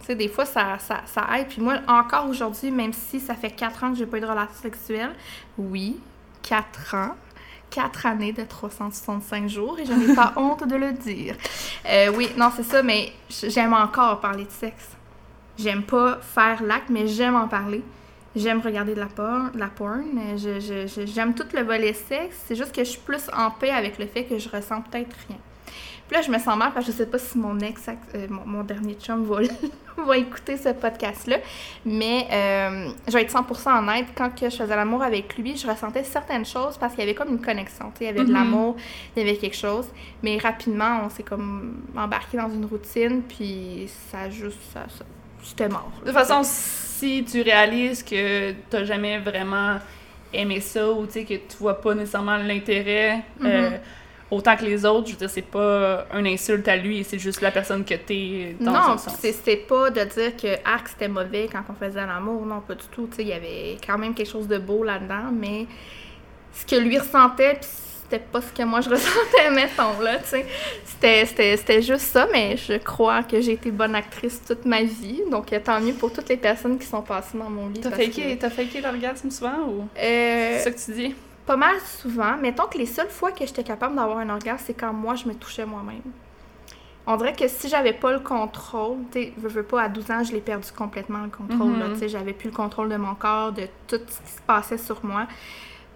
Tu 0.00 0.06
sais, 0.06 0.14
des 0.14 0.28
fois, 0.28 0.44
ça, 0.46 0.78
ça, 0.78 1.02
ça 1.06 1.26
aide. 1.38 1.48
Puis 1.48 1.60
moi, 1.60 1.74
encore 1.86 2.26
aujourd'hui, 2.28 2.70
même 2.70 2.92
si 2.92 3.20
ça 3.20 3.34
fait 3.34 3.50
quatre 3.50 3.84
ans 3.84 3.90
que 3.92 3.98
j'ai 3.98 4.06
pas 4.06 4.16
eu 4.18 4.20
de 4.20 4.26
relation 4.26 4.54
sexuelle, 4.62 5.10
oui, 5.58 5.98
quatre 6.42 6.94
ans, 6.94 7.14
quatre 7.74 8.06
années 8.06 8.32
de 8.32 8.44
365 8.44 9.48
jours, 9.48 9.78
et 9.80 9.84
je 9.84 9.92
n'ai 9.92 10.14
pas 10.14 10.32
honte 10.36 10.66
de 10.66 10.76
le 10.76 10.92
dire. 10.92 11.34
Euh, 11.90 12.12
oui, 12.14 12.28
non, 12.36 12.50
c'est 12.54 12.62
ça, 12.62 12.82
mais 12.82 13.12
j'aime 13.28 13.72
encore 13.72 14.20
parler 14.20 14.44
de 14.44 14.50
sexe. 14.50 14.90
J'aime 15.58 15.82
pas 15.82 16.18
faire 16.20 16.62
l'acte, 16.62 16.88
mais 16.88 17.08
j'aime 17.08 17.34
en 17.34 17.48
parler. 17.48 17.82
J'aime 18.36 18.60
regarder 18.60 18.94
de 18.94 19.00
la 19.00 19.06
porn, 19.06 19.50
de 19.52 19.58
la 19.58 19.68
porn. 19.68 20.04
j'aime 21.06 21.34
tout 21.34 21.46
le 21.52 21.62
volet 21.62 21.92
sexe. 21.92 22.36
C'est 22.46 22.56
juste 22.56 22.74
que 22.74 22.82
je 22.82 22.90
suis 22.90 23.00
plus 23.00 23.30
en 23.36 23.50
paix 23.50 23.70
avec 23.70 23.98
le 23.98 24.06
fait 24.06 24.24
que 24.24 24.38
je 24.38 24.48
ressens 24.48 24.82
peut-être 24.82 25.14
rien. 25.28 25.38
Puis 26.08 26.16
là, 26.16 26.22
je 26.22 26.30
me 26.30 26.38
sens 26.38 26.56
mal 26.56 26.70
parce 26.72 26.84
que 26.86 26.92
je 26.92 26.96
sais 26.96 27.06
pas 27.06 27.18
si 27.18 27.38
mon 27.38 27.58
ex, 27.60 27.88
euh, 27.88 28.26
mon, 28.28 28.42
mon 28.46 28.62
dernier 28.62 28.94
chum 28.94 29.24
va, 29.24 29.40
va 30.06 30.16
écouter 30.18 30.56
ce 30.58 30.68
podcast-là. 30.70 31.38
Mais 31.86 32.26
euh, 32.30 32.88
je 33.08 33.12
vais 33.12 33.22
être 33.22 33.32
100% 33.32 33.78
honnête. 33.78 34.06
Quand 34.14 34.28
que 34.28 34.50
je 34.50 34.56
faisais 34.56 34.76
l'amour 34.76 35.02
avec 35.02 35.38
lui, 35.38 35.56
je 35.56 35.66
ressentais 35.66 36.04
certaines 36.04 36.44
choses 36.44 36.76
parce 36.76 36.92
qu'il 36.94 37.00
y 37.00 37.04
avait 37.04 37.14
comme 37.14 37.30
une 37.30 37.40
connexion. 37.40 37.86
tu 37.92 38.00
sais, 38.00 38.04
Il 38.04 38.06
y 38.06 38.10
avait 38.10 38.20
de 38.20 38.26
Mhm. 38.26 38.32
l'amour, 38.34 38.76
il 39.16 39.22
y 39.24 39.28
avait 39.28 39.38
quelque 39.38 39.56
chose. 39.56 39.86
Mais 40.22 40.36
rapidement, 40.38 41.00
on 41.04 41.08
s'est 41.08 41.22
comme 41.22 41.82
embarqué 41.96 42.36
dans 42.36 42.50
une 42.50 42.66
routine. 42.66 43.22
Puis 43.22 43.88
ça 44.10 44.28
juste... 44.28 44.58
Ça, 44.72 44.80
ça- 44.88 45.04
c'était 45.42 45.68
mort. 45.68 45.90
De 46.00 46.06
toute 46.06 46.14
façon, 46.14 46.40
si 46.42 47.22
tu 47.30 47.42
réalises 47.42 48.02
que 48.02 48.52
t'as 48.70 48.84
jamais 48.84 49.18
vraiment 49.18 49.76
aimé 50.32 50.60
ça 50.60 50.90
ou 50.90 51.06
que 51.06 51.18
tu 51.20 51.56
vois 51.60 51.80
pas 51.80 51.94
nécessairement 51.94 52.36
l'intérêt 52.38 53.22
euh, 53.42 53.70
Mhm. 53.70 53.78
Autant 54.34 54.56
que 54.56 54.64
les 54.64 54.84
autres, 54.84 55.06
je 55.06 55.12
veux 55.12 55.18
dire, 55.18 55.30
c'est 55.30 55.42
pas 55.42 56.06
un 56.12 56.24
insulte 56.26 56.66
à 56.68 56.76
lui, 56.76 57.04
c'est 57.04 57.18
juste 57.18 57.40
la 57.40 57.50
personne 57.50 57.84
que 57.84 57.94
t'es 57.94 58.56
dans 58.60 58.72
non, 58.72 58.98
sens. 58.98 59.16
c'est- 59.20 59.32
c'était 59.32 59.56
pas 59.56 59.90
de 59.90 60.02
dire 60.04 60.36
que 60.36 60.54
arc 60.64 60.88
c'était 60.88 61.08
mauvais 61.08 61.48
quand 61.50 61.62
on 61.70 61.74
faisait 61.74 62.04
l'amour, 62.04 62.44
non, 62.46 62.60
pas 62.60 62.74
du 62.74 62.84
tout. 62.90 63.06
Tu 63.10 63.16
sais, 63.16 63.22
il 63.22 63.28
y 63.28 63.32
avait 63.32 63.76
quand 63.86 63.98
même 63.98 64.14
quelque 64.14 64.30
chose 64.30 64.48
de 64.48 64.58
beau 64.58 64.82
là-dedans, 64.84 65.30
mais 65.32 65.66
ce 66.52 66.66
que 66.66 66.76
lui 66.76 66.98
ressentait, 66.98 67.54
puis 67.54 67.68
c'était 68.02 68.22
pas 68.22 68.40
ce 68.40 68.52
que 68.52 68.62
moi 68.62 68.80
je 68.80 68.90
ressentais, 68.96 69.50
mettons, 69.50 69.98
là, 70.00 70.18
tu 70.18 70.28
sais. 70.28 70.46
C'était, 70.84 71.56
c'était 71.56 71.82
juste 71.82 72.06
ça, 72.06 72.28
mais 72.32 72.56
je 72.56 72.74
crois 72.74 73.22
que 73.22 73.40
j'ai 73.40 73.52
été 73.52 73.70
bonne 73.70 73.94
actrice 73.94 74.40
toute 74.46 74.64
ma 74.64 74.82
vie. 74.82 75.22
Donc, 75.30 75.46
tant 75.64 75.80
mieux 75.80 75.94
pour 75.94 76.12
toutes 76.12 76.28
les 76.28 76.36
personnes 76.36 76.78
qui 76.78 76.86
sont 76.86 77.02
passées 77.02 77.36
dans 77.38 77.50
mon 77.50 77.68
lit. 77.68 77.80
T'as 77.80 77.90
faké, 77.90 78.36
que... 78.36 78.48
faké 78.50 78.80
l'orgasme 78.80 79.30
souvent 79.30 79.58
ou? 79.68 79.88
Euh, 79.98 80.58
c'est 80.58 80.64
ça 80.64 80.70
que 80.70 80.78
tu 80.78 80.92
dis? 80.92 81.14
Pas 81.46 81.56
mal 81.56 81.76
souvent. 81.80 82.36
Mettons 82.36 82.66
que 82.66 82.78
les 82.78 82.86
seules 82.86 83.10
fois 83.10 83.32
que 83.32 83.46
j'étais 83.46 83.64
capable 83.64 83.96
d'avoir 83.96 84.18
un 84.18 84.30
orgasme, 84.30 84.64
c'est 84.66 84.74
quand 84.74 84.92
moi, 84.92 85.14
je 85.14 85.26
me 85.26 85.34
touchais 85.34 85.66
moi-même. 85.66 86.02
On 87.06 87.16
dirait 87.16 87.34
que 87.34 87.46
si 87.48 87.68
j'avais 87.68 87.92
pas 87.92 88.12
le 88.12 88.20
contrôle, 88.20 88.96
tu 89.12 89.20
sais, 89.20 89.32
je 89.40 89.48
veux 89.48 89.62
pas, 89.62 89.82
à 89.82 89.88
12 89.88 90.10
ans, 90.10 90.24
je 90.24 90.32
l'ai 90.32 90.40
perdu 90.40 90.72
complètement 90.72 91.18
le 91.18 91.28
contrôle, 91.28 91.72
mm-hmm. 91.72 91.92
tu 91.92 91.98
sais, 91.98 92.08
j'avais 92.08 92.32
plus 92.32 92.48
le 92.48 92.56
contrôle 92.56 92.88
de 92.88 92.96
mon 92.96 93.14
corps, 93.14 93.52
de 93.52 93.68
tout 93.86 94.00
ce 94.08 94.20
qui 94.22 94.32
se 94.32 94.40
passait 94.46 94.78
sur 94.78 95.04
moi. 95.04 95.26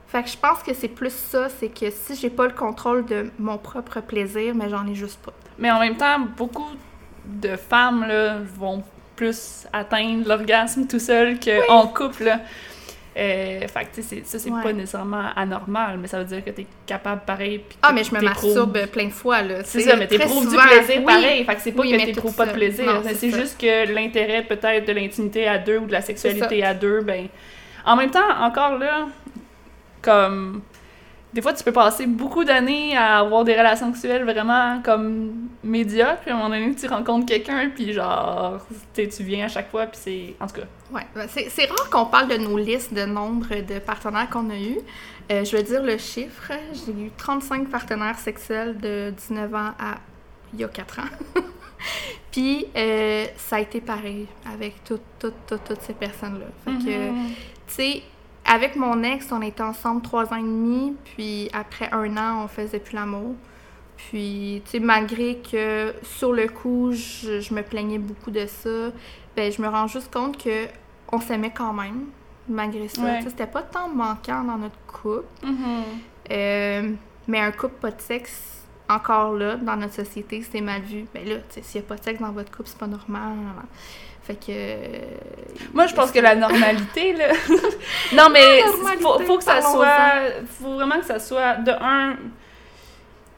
Fait 0.08 0.22
que 0.22 0.28
je 0.28 0.36
pense 0.36 0.62
que 0.62 0.74
c'est 0.74 0.88
plus 0.88 1.12
ça, 1.12 1.48
c'est 1.48 1.68
que 1.68 1.90
si 1.90 2.14
j'ai 2.14 2.28
pas 2.28 2.46
le 2.46 2.52
contrôle 2.52 3.06
de 3.06 3.30
mon 3.38 3.56
propre 3.56 4.00
plaisir, 4.00 4.54
mais 4.54 4.68
j'en 4.68 4.86
ai 4.86 4.94
juste 4.94 5.20
pas. 5.20 5.32
Mais 5.58 5.70
en 5.70 5.80
même 5.80 5.96
temps, 5.96 6.20
beaucoup 6.36 6.70
de 7.24 7.56
femmes 7.56 8.06
là, 8.06 8.38
vont 8.56 8.82
plus 9.16 9.66
atteindre 9.72 10.28
l'orgasme 10.28 10.86
tout 10.86 10.98
seul 10.98 11.38
qu'en 11.40 11.86
couple. 11.88 12.38
Euh, 13.18 13.66
fait 13.66 13.86
que, 13.92 14.02
ça, 14.24 14.38
c'est 14.38 14.50
pas 14.50 14.72
nécessairement 14.72 15.30
anormal, 15.34 15.98
mais 15.98 16.06
ça 16.06 16.18
veut 16.18 16.24
dire 16.24 16.44
que 16.44 16.50
t'es 16.50 16.66
capable 16.86 17.22
pareil. 17.26 17.62
ah, 17.82 17.92
mais 17.92 18.04
je 18.04 18.14
me 18.14 18.20
masturbe 18.20 18.86
plein 18.86 19.06
de 19.06 19.12
fois, 19.12 19.42
là. 19.42 19.64
C'est 19.64 19.80
ça, 19.80 19.96
mais 19.96 20.06
t'éprouves 20.06 20.48
du 20.48 20.56
plaisir 20.56 21.04
pareil. 21.04 21.44
Fait 21.44 21.54
que 21.54 21.60
c'est 21.60 21.72
pas 21.72 21.82
que 21.82 22.04
t'éprouves 22.04 22.36
pas 22.36 22.46
de 22.46 22.52
plaisir. 22.52 23.02
C'est 23.14 23.30
juste 23.30 23.60
que 23.60 23.92
l'intérêt, 23.92 24.42
peut-être, 24.42 24.86
de 24.86 24.92
l'intimité 24.92 25.48
à 25.48 25.58
deux 25.58 25.78
ou 25.78 25.86
de 25.86 25.92
la 25.92 26.02
sexualité 26.02 26.64
à 26.64 26.74
deux, 26.74 27.00
ben. 27.00 27.26
En 27.84 27.96
même 27.96 28.10
temps, 28.10 28.20
encore 28.40 28.76
là, 28.76 29.08
comme 30.02 30.60
des 31.32 31.42
fois, 31.42 31.52
tu 31.52 31.62
peux 31.62 31.72
passer 31.72 32.06
beaucoup 32.06 32.44
d'années 32.44 32.96
à 32.96 33.18
avoir 33.18 33.44
des 33.44 33.54
relations 33.54 33.92
sexuelles 33.92 34.24
vraiment 34.24 34.80
comme 34.82 35.48
médiocres, 35.62 36.20
puis 36.22 36.30
à 36.30 36.34
un 36.34 36.38
moment 36.38 36.48
donné, 36.48 36.74
tu 36.74 36.86
rencontres 36.86 37.26
quelqu'un, 37.26 37.70
puis 37.74 37.92
genre, 37.92 38.66
tu 38.94 39.22
viens 39.22 39.44
à 39.44 39.48
chaque 39.48 39.70
fois, 39.70 39.86
puis 39.86 40.00
c'est... 40.02 40.34
En 40.40 40.46
tout 40.46 40.54
cas. 40.54 40.66
Ouais, 40.90 41.06
ben, 41.14 41.28
c'est 41.28 41.66
rare 41.66 41.90
qu'on 41.90 42.06
parle 42.06 42.28
de 42.28 42.36
nos 42.38 42.56
listes 42.56 42.94
de 42.94 43.04
nombre 43.04 43.48
de 43.48 43.78
partenaires 43.78 44.30
qu'on 44.30 44.48
a 44.48 44.56
eu. 44.56 44.78
Euh, 45.30 45.44
je 45.44 45.54
vais 45.54 45.62
dire 45.62 45.82
le 45.82 45.98
chiffre. 45.98 46.52
J'ai 46.72 46.92
eu 46.92 47.10
35 47.16 47.68
partenaires 47.68 48.18
sexuels 48.18 48.78
de 48.78 49.12
19 49.14 49.54
ans 49.54 49.72
à 49.78 49.96
il 50.54 50.60
y 50.60 50.64
a 50.64 50.68
4 50.68 50.98
ans. 51.00 51.02
puis 52.30 52.66
euh, 52.74 53.26
ça 53.36 53.56
a 53.56 53.60
été 53.60 53.82
pareil 53.82 54.26
avec 54.50 54.82
toutes, 54.82 55.02
toutes, 55.18 55.34
toutes, 55.46 55.82
ces 55.82 55.92
personnes-là. 55.92 56.46
Fait 56.64 56.84
que, 56.84 56.90
mm-hmm. 56.90 57.26
tu 57.66 57.74
sais 57.74 58.02
avec 58.48 58.76
mon 58.76 59.02
ex, 59.02 59.30
on 59.30 59.42
était 59.42 59.62
ensemble 59.62 60.02
trois 60.02 60.32
ans 60.32 60.36
et 60.36 60.42
demi, 60.42 60.96
puis 61.04 61.50
après 61.52 61.90
un 61.92 62.16
an, 62.16 62.44
on 62.44 62.48
faisait 62.48 62.78
plus 62.78 62.94
l'amour. 62.94 63.34
Puis, 63.96 64.62
tu 64.64 64.70
sais, 64.70 64.80
malgré 64.80 65.38
que 65.38 65.92
sur 66.02 66.32
le 66.32 66.48
coup, 66.48 66.92
je, 66.92 67.52
me 67.52 67.62
plaignais 67.62 67.98
beaucoup 67.98 68.30
de 68.30 68.46
ça, 68.46 68.90
ben 69.36 69.52
je 69.52 69.60
me 69.60 69.68
rends 69.68 69.86
juste 69.86 70.12
compte 70.12 70.42
que 70.42 70.66
on 71.12 71.20
s'aimait 71.20 71.52
quand 71.54 71.72
même, 71.72 72.06
malgré 72.48 72.88
ça. 72.88 73.20
C'était 73.22 73.46
pas 73.46 73.62
tant 73.62 73.88
manquant 73.88 74.44
dans 74.44 74.56
notre 74.56 74.78
couple. 74.86 75.26
Mm-hmm. 75.44 75.82
Euh, 76.30 76.90
mais 77.26 77.40
un 77.40 77.50
couple 77.50 77.74
pas 77.80 77.90
de 77.90 78.00
sexe, 78.00 78.62
encore 78.88 79.34
là, 79.34 79.56
dans 79.56 79.76
notre 79.76 79.94
société, 79.94 80.42
c'est 80.42 80.60
mal 80.60 80.82
vu. 80.82 81.04
Ben 81.12 81.28
là, 81.28 81.36
s'il 81.50 81.80
y 81.80 81.84
a 81.84 81.86
pas 81.86 81.96
de 81.96 82.04
sexe 82.04 82.20
dans 82.20 82.32
votre 82.32 82.50
couple, 82.50 82.68
c'est 82.68 82.78
pas 82.78 82.86
normal. 82.86 83.36
Fait 84.28 84.34
que. 84.34 85.72
Moi, 85.72 85.86
je 85.86 85.94
pense 85.94 86.12
que 86.12 86.18
la 86.18 86.34
normalité, 86.34 87.14
là. 87.14 87.28
non, 88.12 88.28
mais 88.30 88.60
faut, 89.00 89.18
faut 89.20 89.38
que 89.38 89.44
ça 89.44 89.62
soit. 89.62 90.42
Faut 90.60 90.74
vraiment 90.74 90.98
que 90.98 91.06
ça 91.06 91.18
soit 91.18 91.54
de 91.54 91.70
un. 91.70 92.16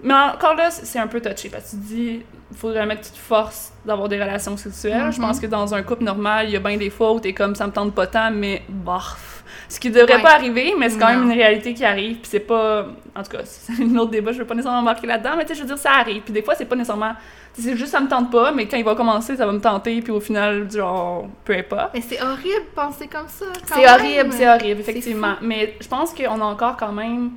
Mais 0.02 0.14
encore 0.14 0.54
là, 0.54 0.70
c'est 0.70 0.98
un 0.98 1.06
peu 1.06 1.20
touché 1.20 1.48
parce 1.48 1.64
que 1.64 1.70
tu 1.70 1.76
dis, 1.76 2.22
il 2.50 2.56
faut 2.56 2.70
vraiment 2.70 2.96
que 2.96 3.04
tu 3.04 3.10
te 3.10 3.18
forces 3.18 3.72
d'avoir 3.84 4.08
des 4.08 4.20
relations 4.20 4.56
sexuelles. 4.56 5.12
Je 5.12 5.20
pense 5.20 5.38
mm-hmm. 5.38 5.40
que 5.42 5.46
dans 5.46 5.74
un 5.74 5.82
couple 5.82 6.04
normal, 6.04 6.46
il 6.46 6.52
y 6.52 6.56
a 6.56 6.60
bien 6.60 6.76
des 6.76 6.90
fois 6.90 7.12
où 7.12 7.20
t'es 7.20 7.32
comme 7.32 7.54
ça 7.54 7.66
me 7.66 7.72
tente 7.72 7.94
pas 7.94 8.06
tant, 8.06 8.30
mais 8.30 8.62
bof. 8.68 9.44
Ce 9.68 9.78
qui 9.78 9.90
devrait 9.90 10.20
pas 10.20 10.34
arriver, 10.34 10.74
mais 10.76 10.88
c'est 10.88 10.98
quand 10.98 11.08
même 11.08 11.24
une 11.24 11.32
réalité 11.32 11.74
qui 11.74 11.84
arrive. 11.84 12.16
Puis 12.16 12.28
c'est 12.30 12.40
pas. 12.40 12.86
En 13.14 13.22
tout 13.22 13.30
cas, 13.30 13.40
c'est 13.44 13.82
un 13.82 13.96
autre 13.96 14.10
débat, 14.10 14.32
je 14.32 14.38
veux 14.38 14.44
pas 14.44 14.54
nécessairement 14.54 14.82
marquer 14.82 15.06
là-dedans, 15.06 15.30
mais 15.36 15.44
tu 15.44 15.48
sais, 15.48 15.54
je 15.54 15.60
veux 15.60 15.68
dire, 15.68 15.78
ça 15.78 15.92
arrive. 15.92 16.22
Puis 16.22 16.32
des 16.32 16.42
fois, 16.42 16.54
c'est 16.54 16.64
pas 16.64 16.76
nécessairement 16.76 17.14
c'est 17.52 17.76
juste 17.76 17.92
ça 17.92 18.00
me 18.00 18.08
tente 18.08 18.30
pas, 18.30 18.52
mais 18.52 18.66
quand 18.66 18.76
il 18.76 18.84
va 18.84 18.94
commencer, 18.94 19.36
ça 19.36 19.46
va 19.46 19.52
me 19.52 19.60
tenter, 19.60 20.00
puis 20.02 20.12
au 20.12 20.20
final, 20.20 20.70
genre, 20.70 21.26
peu 21.44 21.54
importe. 21.54 21.90
Mais 21.94 22.00
c'est 22.00 22.20
horrible 22.22 22.64
de 22.70 22.74
penser 22.74 23.08
comme 23.08 23.28
ça. 23.28 23.46
C'est 23.66 23.88
horrible, 23.88 24.32
c'est 24.32 24.48
horrible, 24.48 24.80
effectivement. 24.80 25.34
Mais 25.42 25.76
je 25.80 25.88
pense 25.88 26.14
qu'on 26.14 26.40
a 26.40 26.44
encore 26.44 26.76
quand 26.76 26.92
même 26.92 27.32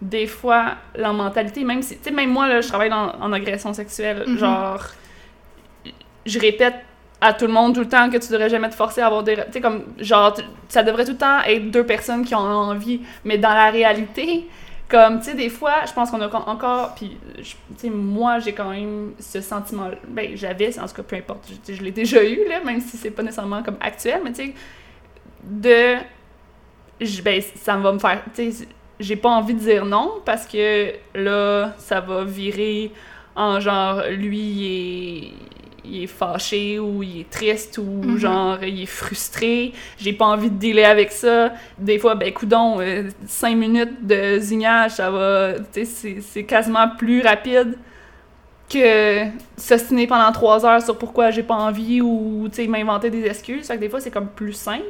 des 0.00 0.26
fois 0.26 0.76
la 0.94 1.12
mentalité, 1.12 1.64
même 1.64 1.82
si, 1.82 1.96
tu 1.98 2.04
sais, 2.04 2.10
même 2.10 2.30
moi, 2.30 2.48
là, 2.48 2.60
je 2.60 2.68
travaille 2.68 2.92
en 2.92 3.32
agression 3.32 3.72
sexuelle, 3.72 4.24
mm-hmm. 4.26 4.38
genre, 4.38 4.82
je 6.24 6.38
répète 6.38 6.74
à 7.20 7.32
tout 7.32 7.46
le 7.46 7.52
monde 7.52 7.74
tout 7.74 7.80
le 7.80 7.88
temps 7.88 8.08
que 8.10 8.16
tu 8.16 8.30
devrais 8.30 8.48
jamais 8.48 8.68
te 8.68 8.74
forcer 8.74 9.00
à 9.00 9.06
avoir 9.06 9.22
des. 9.22 9.34
Tu 9.36 9.42
sais, 9.52 9.60
comme, 9.60 9.84
genre, 9.98 10.34
ça 10.68 10.82
devrait 10.82 11.04
tout 11.04 11.12
le 11.12 11.18
temps 11.18 11.40
être 11.42 11.70
deux 11.70 11.84
personnes 11.84 12.24
qui 12.24 12.34
ont 12.34 12.38
envie, 12.38 13.00
mais 13.24 13.38
dans 13.38 13.54
la 13.54 13.70
réalité, 13.70 14.46
comme, 14.88 15.18
tu 15.18 15.26
sais, 15.26 15.34
des 15.34 15.48
fois, 15.48 15.84
je 15.86 15.92
pense 15.92 16.10
qu'on 16.10 16.20
a 16.20 16.34
encore. 16.48 16.94
Puis, 16.94 17.18
tu 17.36 17.56
sais, 17.76 17.90
moi, 17.90 18.38
j'ai 18.38 18.52
quand 18.52 18.70
même 18.70 19.12
ce 19.18 19.40
sentiment. 19.40 19.90
Ben, 20.06 20.36
j'avais, 20.36 20.78
en 20.78 20.86
tout 20.86 20.94
cas, 20.94 21.02
peu 21.02 21.16
importe. 21.16 21.50
Je, 21.66 21.74
je 21.74 21.82
l'ai 21.82 21.90
déjà 21.90 22.24
eu, 22.24 22.48
là, 22.48 22.60
même 22.64 22.80
si 22.80 22.96
c'est 22.96 23.10
pas 23.10 23.22
nécessairement 23.22 23.62
comme 23.62 23.78
actuel, 23.80 24.20
mais 24.22 24.32
tu 24.32 24.46
sais, 24.46 24.54
de. 25.42 25.96
ben, 27.22 27.42
ça 27.56 27.76
va 27.76 27.92
me 27.92 27.98
faire. 27.98 28.22
Tu 28.34 28.52
sais, 28.52 28.68
j'ai 29.00 29.16
pas 29.16 29.30
envie 29.30 29.54
de 29.54 29.60
dire 29.60 29.84
non 29.84 30.14
parce 30.24 30.46
que 30.46 30.92
là, 31.14 31.74
ça 31.78 32.00
va 32.00 32.24
virer 32.24 32.92
en 33.36 33.60
genre, 33.60 34.02
lui, 34.10 34.38
il 34.38 34.66
est 34.66 35.32
il 35.90 36.04
est 36.04 36.06
fâché 36.06 36.78
ou 36.78 37.02
il 37.02 37.20
est 37.20 37.30
triste 37.30 37.78
ou 37.78 37.82
mhm. 37.82 38.16
genre 38.18 38.62
il 38.62 38.82
est 38.82 38.86
frustré. 38.86 39.72
J'ai 39.96 40.12
pas 40.12 40.26
envie 40.26 40.50
de 40.50 40.56
dealer 40.56 40.84
avec 40.84 41.10
ça. 41.12 41.52
Des 41.78 41.98
fois, 41.98 42.14
ben 42.14 42.32
coudon, 42.32 42.80
euh, 42.80 43.04
cinq 43.26 43.56
minutes 43.56 44.06
de 44.06 44.38
zignage, 44.38 44.92
ça 44.92 45.10
va, 45.10 45.54
tu 45.72 45.84
sais, 45.84 46.20
c'est 46.20 46.44
quasiment 46.44 46.88
plus 46.96 47.22
rapide 47.22 47.78
que 48.68 49.24
s'ostiner 49.56 50.06
pendant 50.06 50.30
trois 50.30 50.66
heures 50.66 50.82
sur 50.82 50.98
pourquoi 50.98 51.30
j'ai 51.30 51.42
pas 51.42 51.54
envie 51.54 52.02
ou, 52.02 52.48
tu 52.50 52.56
sais, 52.56 52.68
m'inventer 52.68 53.08
des 53.08 53.24
excuses. 53.24 53.66
Fait 53.66 53.76
que 53.76 53.80
des 53.80 53.88
fois, 53.88 54.00
c'est 54.00 54.10
comme 54.10 54.28
plus 54.28 54.52
simple. 54.52 54.84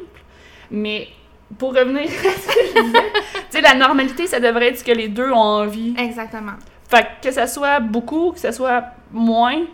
Mais 0.71 1.09
pour 1.57 1.75
revenir 1.75 2.03
à 2.03 2.07
ce 2.07 2.47
que 2.47 2.61
je 2.77 2.83
disais, 2.83 3.13
tu 3.13 3.41
sais, 3.51 3.61
la 3.61 3.75
normalité, 3.75 4.27
ça 4.27 4.41
devrait 4.41 4.69
être 4.69 4.79
ce 4.79 4.85
que 4.85 4.93
les 4.93 5.09
deux 5.09 5.31
ont 5.31 5.37
envie. 5.37 5.95
Exactement. 5.99 6.53
Fait 6.89 7.07
que, 7.21 7.29
que 7.29 7.35
ça 7.35 7.47
soit 7.47 7.81
beaucoup, 7.81 8.33
que 8.33 8.39
ça 8.39 8.53
soit 8.53 8.85
moins, 9.13 9.65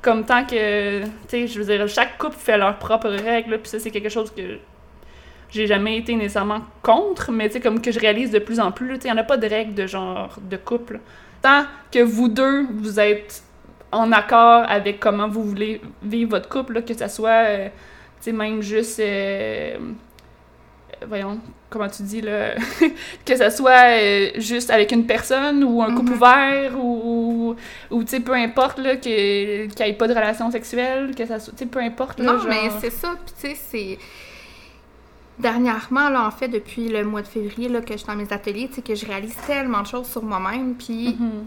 comme 0.00 0.24
tant 0.24 0.44
que, 0.44 1.02
tu 1.02 1.10
sais, 1.28 1.46
je 1.46 1.60
veux 1.60 1.64
dire, 1.64 1.86
chaque 1.88 2.16
couple 2.18 2.36
fait 2.36 2.56
leurs 2.56 2.78
propres 2.78 3.10
règles, 3.10 3.58
puis 3.58 3.68
ça, 3.68 3.78
c'est 3.78 3.90
quelque 3.90 4.08
chose 4.08 4.30
que 4.30 4.58
j'ai 5.50 5.66
jamais 5.66 5.98
été 5.98 6.14
nécessairement 6.14 6.60
contre, 6.82 7.32
mais 7.32 7.48
tu 7.48 7.54
sais, 7.54 7.60
comme 7.60 7.80
que 7.80 7.92
je 7.92 8.00
réalise 8.00 8.30
de 8.30 8.38
plus 8.38 8.60
en 8.60 8.72
plus, 8.72 8.94
tu 8.94 9.02
sais, 9.02 9.08
il 9.08 9.12
n'y 9.12 9.18
en 9.18 9.22
a 9.22 9.24
pas 9.24 9.36
de 9.36 9.46
règles 9.46 9.74
de 9.74 9.86
genre 9.86 10.36
de 10.40 10.56
couple. 10.56 11.00
Tant 11.42 11.64
que 11.90 11.98
vous 11.98 12.28
deux, 12.28 12.66
vous 12.72 13.00
êtes 13.00 13.42
en 13.92 14.12
accord 14.12 14.64
avec 14.68 15.00
comment 15.00 15.28
vous 15.28 15.42
voulez 15.42 15.80
vivre 16.02 16.30
votre 16.30 16.48
couple, 16.48 16.82
que 16.82 16.94
ça 16.94 17.08
soit, 17.08 17.44
euh, 17.46 17.66
tu 17.66 18.24
sais, 18.24 18.32
même 18.32 18.62
juste... 18.62 19.00
Euh, 19.00 19.76
voyons, 21.06 21.38
comment 21.68 21.88
tu 21.88 22.02
dis, 22.02 22.20
là, 22.20 22.54
que 23.24 23.36
ça 23.36 23.50
soit 23.50 23.98
euh, 23.98 24.30
juste 24.36 24.70
avec 24.70 24.92
une 24.92 25.06
personne 25.06 25.64
ou 25.64 25.82
un 25.82 25.94
couple 25.94 26.10
mhm. 26.10 26.16
ouvert 26.16 26.72
ou, 26.84 27.56
ou, 27.90 28.04
tu 28.04 28.10
sais, 28.10 28.20
peu 28.20 28.34
importe, 28.34 28.78
là, 28.78 28.96
qu'il 28.96 29.12
n'y 29.12 29.82
ait 29.82 29.92
pas 29.94 30.08
de 30.08 30.14
relation 30.14 30.50
sexuelle, 30.50 31.14
que 31.14 31.26
ça 31.26 31.38
soit, 31.38 31.52
tu 31.52 31.60
sais, 31.60 31.66
peu 31.66 31.80
importe, 31.80 32.18
là, 32.20 32.32
Non, 32.32 32.44
mais 32.48 32.70
c'est 32.80 32.90
ça, 32.90 33.14
puis 33.24 33.34
tu 33.40 33.48
sais, 33.48 33.54
c'est... 33.54 33.98
Dernièrement, 35.38 36.10
là, 36.10 36.26
en 36.26 36.30
fait, 36.30 36.48
depuis 36.48 36.88
le 36.88 37.02
mois 37.02 37.22
de 37.22 37.26
février, 37.26 37.70
là, 37.70 37.80
que 37.80 37.94
je 37.94 37.98
suis 37.98 38.06
dans 38.06 38.16
mes 38.16 38.30
ateliers, 38.30 38.68
tu 38.68 38.74
sais, 38.74 38.82
que 38.82 38.94
je 38.94 39.06
réalise 39.06 39.34
tellement 39.46 39.80
de 39.80 39.86
choses 39.86 40.06
sur 40.06 40.22
moi-même, 40.22 40.74
puis 40.74 41.16
mhm 41.18 41.46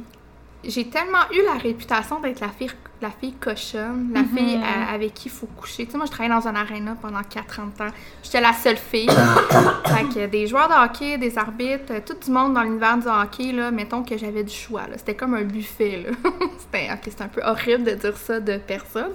j'ai 0.65 0.87
tellement 0.87 1.29
eu 1.31 1.43
la 1.43 1.53
réputation 1.53 2.19
d'être 2.19 2.39
la 2.39 2.49
fille, 2.49 2.71
la 3.01 3.09
fille 3.09 3.33
cochonne, 3.33 4.11
la 4.13 4.21
mhm. 4.21 4.37
fille 4.37 4.59
avec 4.89 5.13
qui 5.13 5.27
il 5.27 5.31
faut 5.31 5.47
coucher. 5.47 5.85
Tu 5.85 5.91
sais, 5.91 5.97
moi, 5.97 6.05
je 6.05 6.11
travaillais 6.11 6.33
dans 6.33 6.47
un 6.47 6.55
aréna 6.55 6.95
pendant 7.01 7.21
40 7.21 7.81
ans. 7.81 7.87
J'étais 8.23 8.39
la 8.39 8.53
seule 8.53 8.77
fille. 8.77 9.09
fait 9.85 10.05
que 10.13 10.25
des 10.27 10.47
joueurs 10.47 10.69
de 10.69 10.73
hockey, 10.73 11.17
des 11.17 11.37
arbitres, 11.37 11.91
euh, 11.91 11.99
tout 12.05 12.15
le 12.27 12.33
monde 12.33 12.53
dans 12.53 12.63
l'univers 12.63 12.97
du 12.97 13.07
hockey, 13.07 13.51
là, 13.51 13.71
mettons 13.71 14.03
que 14.03 14.17
j'avais 14.17 14.43
du 14.43 14.53
choix. 14.53 14.83
C'était 14.95 15.15
comme 15.15 15.33
un 15.33 15.43
buffet. 15.43 16.05
c'était 16.73 17.21
un 17.21 17.27
peu 17.27 17.41
horrible 17.43 17.83
de 17.83 17.91
dire 17.91 18.15
ça 18.15 18.39
de 18.39 18.57
personne, 18.57 19.11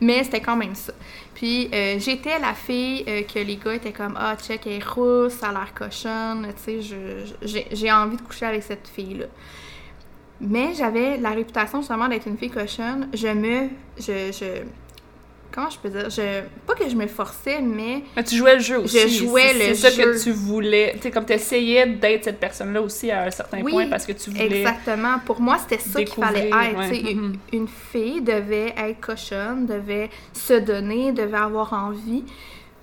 mais 0.00 0.22
c'était 0.22 0.40
quand 0.40 0.56
même 0.56 0.74
ça. 0.74 0.92
Puis 1.34 1.68
euh, 1.74 1.98
j'étais 1.98 2.38
la 2.38 2.54
fille 2.54 3.04
euh, 3.08 3.22
que 3.22 3.40
les 3.40 3.56
gars 3.56 3.74
étaient 3.74 3.92
comme 3.92 4.16
Ah, 4.18 4.36
check, 4.36 4.66
elle 4.66 4.74
est 4.74 4.84
rousse, 4.84 5.34
ça 5.34 5.48
a 5.48 5.52
l'air 5.52 5.74
cochonne, 5.74 6.46
tu 6.64 6.82
sais, 6.82 7.66
j'ai 7.72 7.92
envie 7.92 8.16
de 8.16 8.22
coucher 8.22 8.46
avec 8.46 8.62
cette 8.62 8.86
fille-là. 8.88 9.26
Mais 10.40 10.74
j'avais 10.74 11.16
la 11.18 11.30
réputation 11.30 11.80
justement 11.80 12.08
d'être 12.08 12.26
une 12.26 12.36
fille 12.36 12.50
cochonne. 12.50 13.08
Je 13.14 13.28
me. 13.28 13.68
Je, 13.98 14.32
je, 14.32 14.62
comment 15.52 15.70
je 15.70 15.78
peux 15.78 15.88
dire, 15.88 16.10
je, 16.10 16.40
pas 16.66 16.74
que 16.74 16.88
je 16.88 16.96
me 16.96 17.06
forçais, 17.06 17.60
mais... 17.62 18.02
Mais 18.16 18.24
tu 18.24 18.34
jouais 18.34 18.54
le 18.56 18.60
jeu 18.60 18.78
aussi. 18.80 18.98
Je 18.98 19.06
jouais 19.24 19.52
C'est- 19.52 19.68
le 19.68 19.74
C'est 19.76 19.88
ça 19.88 19.90
jeu. 19.90 20.12
que 20.12 20.20
tu 20.22 20.32
voulais. 20.32 20.92
Tu 20.96 21.02
sais, 21.02 21.10
comme 21.12 21.24
tu 21.24 21.32
essayais 21.32 21.86
d'être 21.86 22.24
cette 22.24 22.40
personne-là 22.40 22.82
aussi 22.82 23.10
à 23.12 23.22
un 23.22 23.30
certain 23.30 23.62
Oui, 23.62 23.70
point 23.70 23.86
parce 23.88 24.04
que 24.04 24.12
tu 24.12 24.30
voulais. 24.30 24.58
Exactement. 24.58 25.20
Pour 25.24 25.40
moi, 25.40 25.56
c'était 25.58 25.80
ça 25.82 26.02
qu'il 26.02 26.22
fallait 26.24 26.48
être. 26.48 26.78
ouais. 26.78 26.98
Une- 27.12 27.20
Mhm. 27.20 27.36
Une 27.52 27.68
fille 27.68 28.20
devait 28.20 28.74
être 28.76 29.00
cochonne, 29.00 29.66
devait 29.66 30.10
se 30.32 30.54
donner, 30.54 31.12
devait 31.12 31.36
avoir 31.38 31.72
envie. 31.72 32.24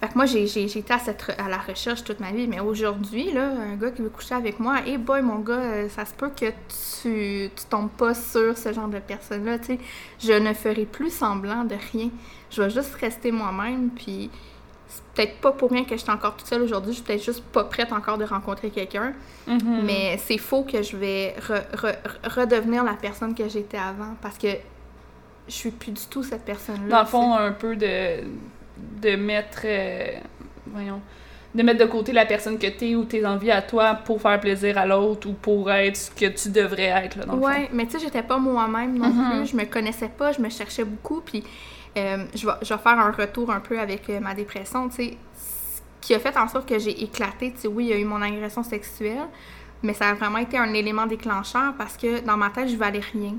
Fait 0.02 0.08
que 0.10 0.16
moi, 0.16 0.26
j'ai 0.26 0.48
j'ai- 0.48 0.68
j'ai 0.68 0.80
été 0.80 0.94
à, 0.94 0.98
cette, 1.00 1.30
à 1.38 1.48
la 1.48 1.58
recherche 1.60 2.04
toute 2.04 2.20
ma 2.20 2.32
vie. 2.32 2.48
Mais 2.48 2.60
aujourd'hui, 2.60 3.32
là, 3.32 3.50
un 3.72 3.76
gars 3.76 3.92
qui 3.92 4.02
veut 4.02 4.10
coucher 4.10 4.34
avec 4.36 4.60
moi, 4.60 4.78
et 4.88 4.98
boy, 4.98 5.22
mon 5.22 5.40
gars, 5.40 5.54
euh, 5.54 5.90
ça 5.90 6.06
se 6.06 6.14
peut 6.14 6.30
que 6.30 6.48
tu, 6.48 7.50
tu 7.56 7.66
tombes 7.70 7.92
pas 7.92 8.14
sur 8.16 8.58
ce 8.58 8.74
genre 8.74 8.88
de 8.88 8.98
personne-là. 9.00 9.60
tu 9.60 9.66
sais. 9.66 9.80
Je 10.20 10.34
ne 10.34 10.54
ferai 10.54 10.86
plus 10.86 11.12
semblant 11.14 11.64
de 11.66 11.76
rien. 11.94 12.10
Je 12.50 12.64
vais 12.64 12.70
juste 12.72 12.96
rester 12.96 13.32
moi-même. 13.32 13.90
Puis 13.92 14.32
c'est 14.88 15.04
peut-être 15.14 15.40
pas 15.40 15.52
pour 15.52 15.70
rien 15.70 15.84
que 15.86 15.96
je 15.96 16.02
suis 16.02 16.12
encore 16.12 16.36
toute 16.36 16.48
seule 16.48 16.64
aujourd'hui. 16.64 16.92
Je 16.94 16.96
suis 16.98 17.04
peut-être 17.06 17.24
juste 17.24 17.44
pas 17.44 17.64
prête 17.66 17.94
encore 17.94 18.18
de 18.18 18.26
rencontrer 18.26 18.72
quelqu'un. 18.72 19.14
Mhm. 19.48 19.84
Mais 19.86 20.18
c'est 20.26 20.40
faux 20.40 20.64
que 20.64 20.82
je 20.82 20.98
vais 20.98 21.36
re- 21.48 21.76
re- 21.76 21.98
redevenir 22.40 22.84
la 22.84 22.94
personne 22.94 23.36
que 23.36 23.48
j'étais 23.48 23.78
avant 23.78 24.16
parce 24.22 24.38
que 24.40 24.48
je 25.48 25.54
suis 25.54 25.72
plus 25.72 25.92
du 25.92 26.06
tout 26.10 26.24
cette 26.24 26.44
personne-là. 26.44 26.90
Dans 26.90 27.02
le 27.02 27.08
fond, 27.08 27.36
un 27.36 27.52
peu 27.52 27.76
de, 27.76 28.24
de 29.02 29.16
mettre. 29.16 29.62
euh, 29.66 30.06
voyons. 30.68 31.02
De 31.54 31.64
mettre 31.64 31.80
de 31.82 31.86
côté 31.86 32.14
la 32.14 32.26
personne 32.26 32.58
que 32.58 32.68
t'es 32.68 32.96
ou 32.96 33.04
tes 33.04 33.26
envies 33.26 33.52
à 33.52 33.62
toi 33.62 33.94
pour 33.96 34.22
faire 34.22 34.40
plaisir 34.40 34.78
à 34.78 34.86
l'autre 34.86 35.28
ou 35.28 35.34
pour 35.34 35.70
être 35.70 35.98
ce 35.98 36.10
que 36.10 36.28
tu 36.28 36.50
devrais 36.50 36.84
être, 36.86 37.18
là, 37.18 37.26
dans 37.26 37.34
sais. 37.34 37.38
le 37.40 37.42
fond. 37.42 37.60
Ouais, 37.62 37.70
mais 37.74 37.86
tu 37.88 37.92
sais, 37.92 38.00
j'étais 38.00 38.24
pas 38.24 38.38
moi-même 38.38 38.98
non 38.98 39.10
Mhm. 39.10 39.40
plus. 39.42 39.48
Je 39.52 39.56
me 39.58 39.66
connaissais 39.66 40.08
pas, 40.08 40.32
je 40.32 40.40
me 40.42 40.50
cherchais 40.50 40.86
beaucoup. 40.86 41.20
Puis 41.20 41.44
euh, 41.98 42.24
je, 42.34 42.46
vais, 42.48 42.54
je 42.62 42.74
vais 42.74 42.80
faire 42.80 42.98
un 42.98 43.12
retour 43.12 43.52
un 43.52 43.60
peu 43.60 43.78
avec 43.78 44.10
euh, 44.10 44.22
ma 44.22 44.34
dépression. 44.34 44.88
Tu 44.88 44.96
sais, 44.96 45.18
ce 45.36 45.82
qui 46.00 46.14
a 46.16 46.20
fait 46.20 46.38
en 46.38 46.48
sorte 46.48 46.70
que 46.70 46.80
j'ai 46.80 47.04
éclaté. 47.04 47.52
Tu 47.52 47.62
sais, 47.62 47.68
oui, 47.68 47.84
il 47.86 47.90
y 47.90 47.94
a 47.94 47.98
eu 47.98 48.06
mon 48.06 48.22
agression 48.22 48.64
sexuelle, 48.64 49.28
mais 49.84 49.94
ça 49.94 50.08
a 50.08 50.14
vraiment 50.14 50.38
été 50.38 50.58
un 50.58 50.74
élément 50.74 51.06
déclencheur 51.06 51.74
parce 51.78 51.98
que 51.98 52.22
dans 52.22 52.38
ma 52.38 52.50
tête, 52.50 52.70
je 52.70 52.78
valais 52.78 53.02
rien. 53.12 53.34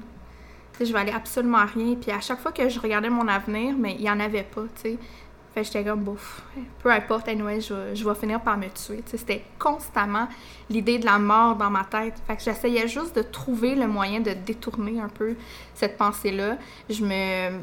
Tu 0.73 0.79
sais, 0.81 0.85
je 0.85 0.93
valais 0.93 1.13
absolument 1.13 1.65
rien. 1.75 1.95
Puis 1.95 2.11
à 2.11 2.21
chaque 2.21 2.41
fois 2.41 2.53
que 2.53 2.69
je 2.69 2.79
regardais 2.79 3.09
mon 3.09 3.27
avenir, 3.27 3.75
mais 3.79 3.95
il 3.99 4.03
y 4.03 4.11
en 4.11 4.21
avait 4.21 4.43
pas, 4.43 4.65
tu 4.75 4.83
sais. 4.91 4.99
Fait 5.55 5.65
j'étais 5.65 5.85
comme, 5.85 6.01
bouf, 6.01 6.43
peu 6.83 6.91
importe, 6.91 7.29
anyway, 7.29 7.61
je, 7.61 7.95
je 7.95 8.09
vais 8.09 8.15
finir 8.15 8.41
par 8.41 8.57
me 8.57 8.69
tuer. 8.69 9.03
C'était 9.05 9.45
constamment 9.59 10.27
l'idée 10.71 10.99
de 10.99 11.05
la 11.05 11.19
mort 11.19 11.57
dans 11.57 11.69
ma 11.69 11.85
tête. 11.85 12.15
Fait 12.27 12.37
que 12.37 12.43
j'essayais 12.43 12.89
juste 12.89 13.15
de 13.17 13.23
trouver 13.23 13.75
le 13.75 13.87
moyen 13.87 14.21
de 14.21 14.33
détourner 14.33 14.99
un 15.01 15.09
peu 15.09 15.37
cette 15.75 15.99
pensée-là. 15.99 16.57
Je 16.89 17.05
me... 17.05 17.59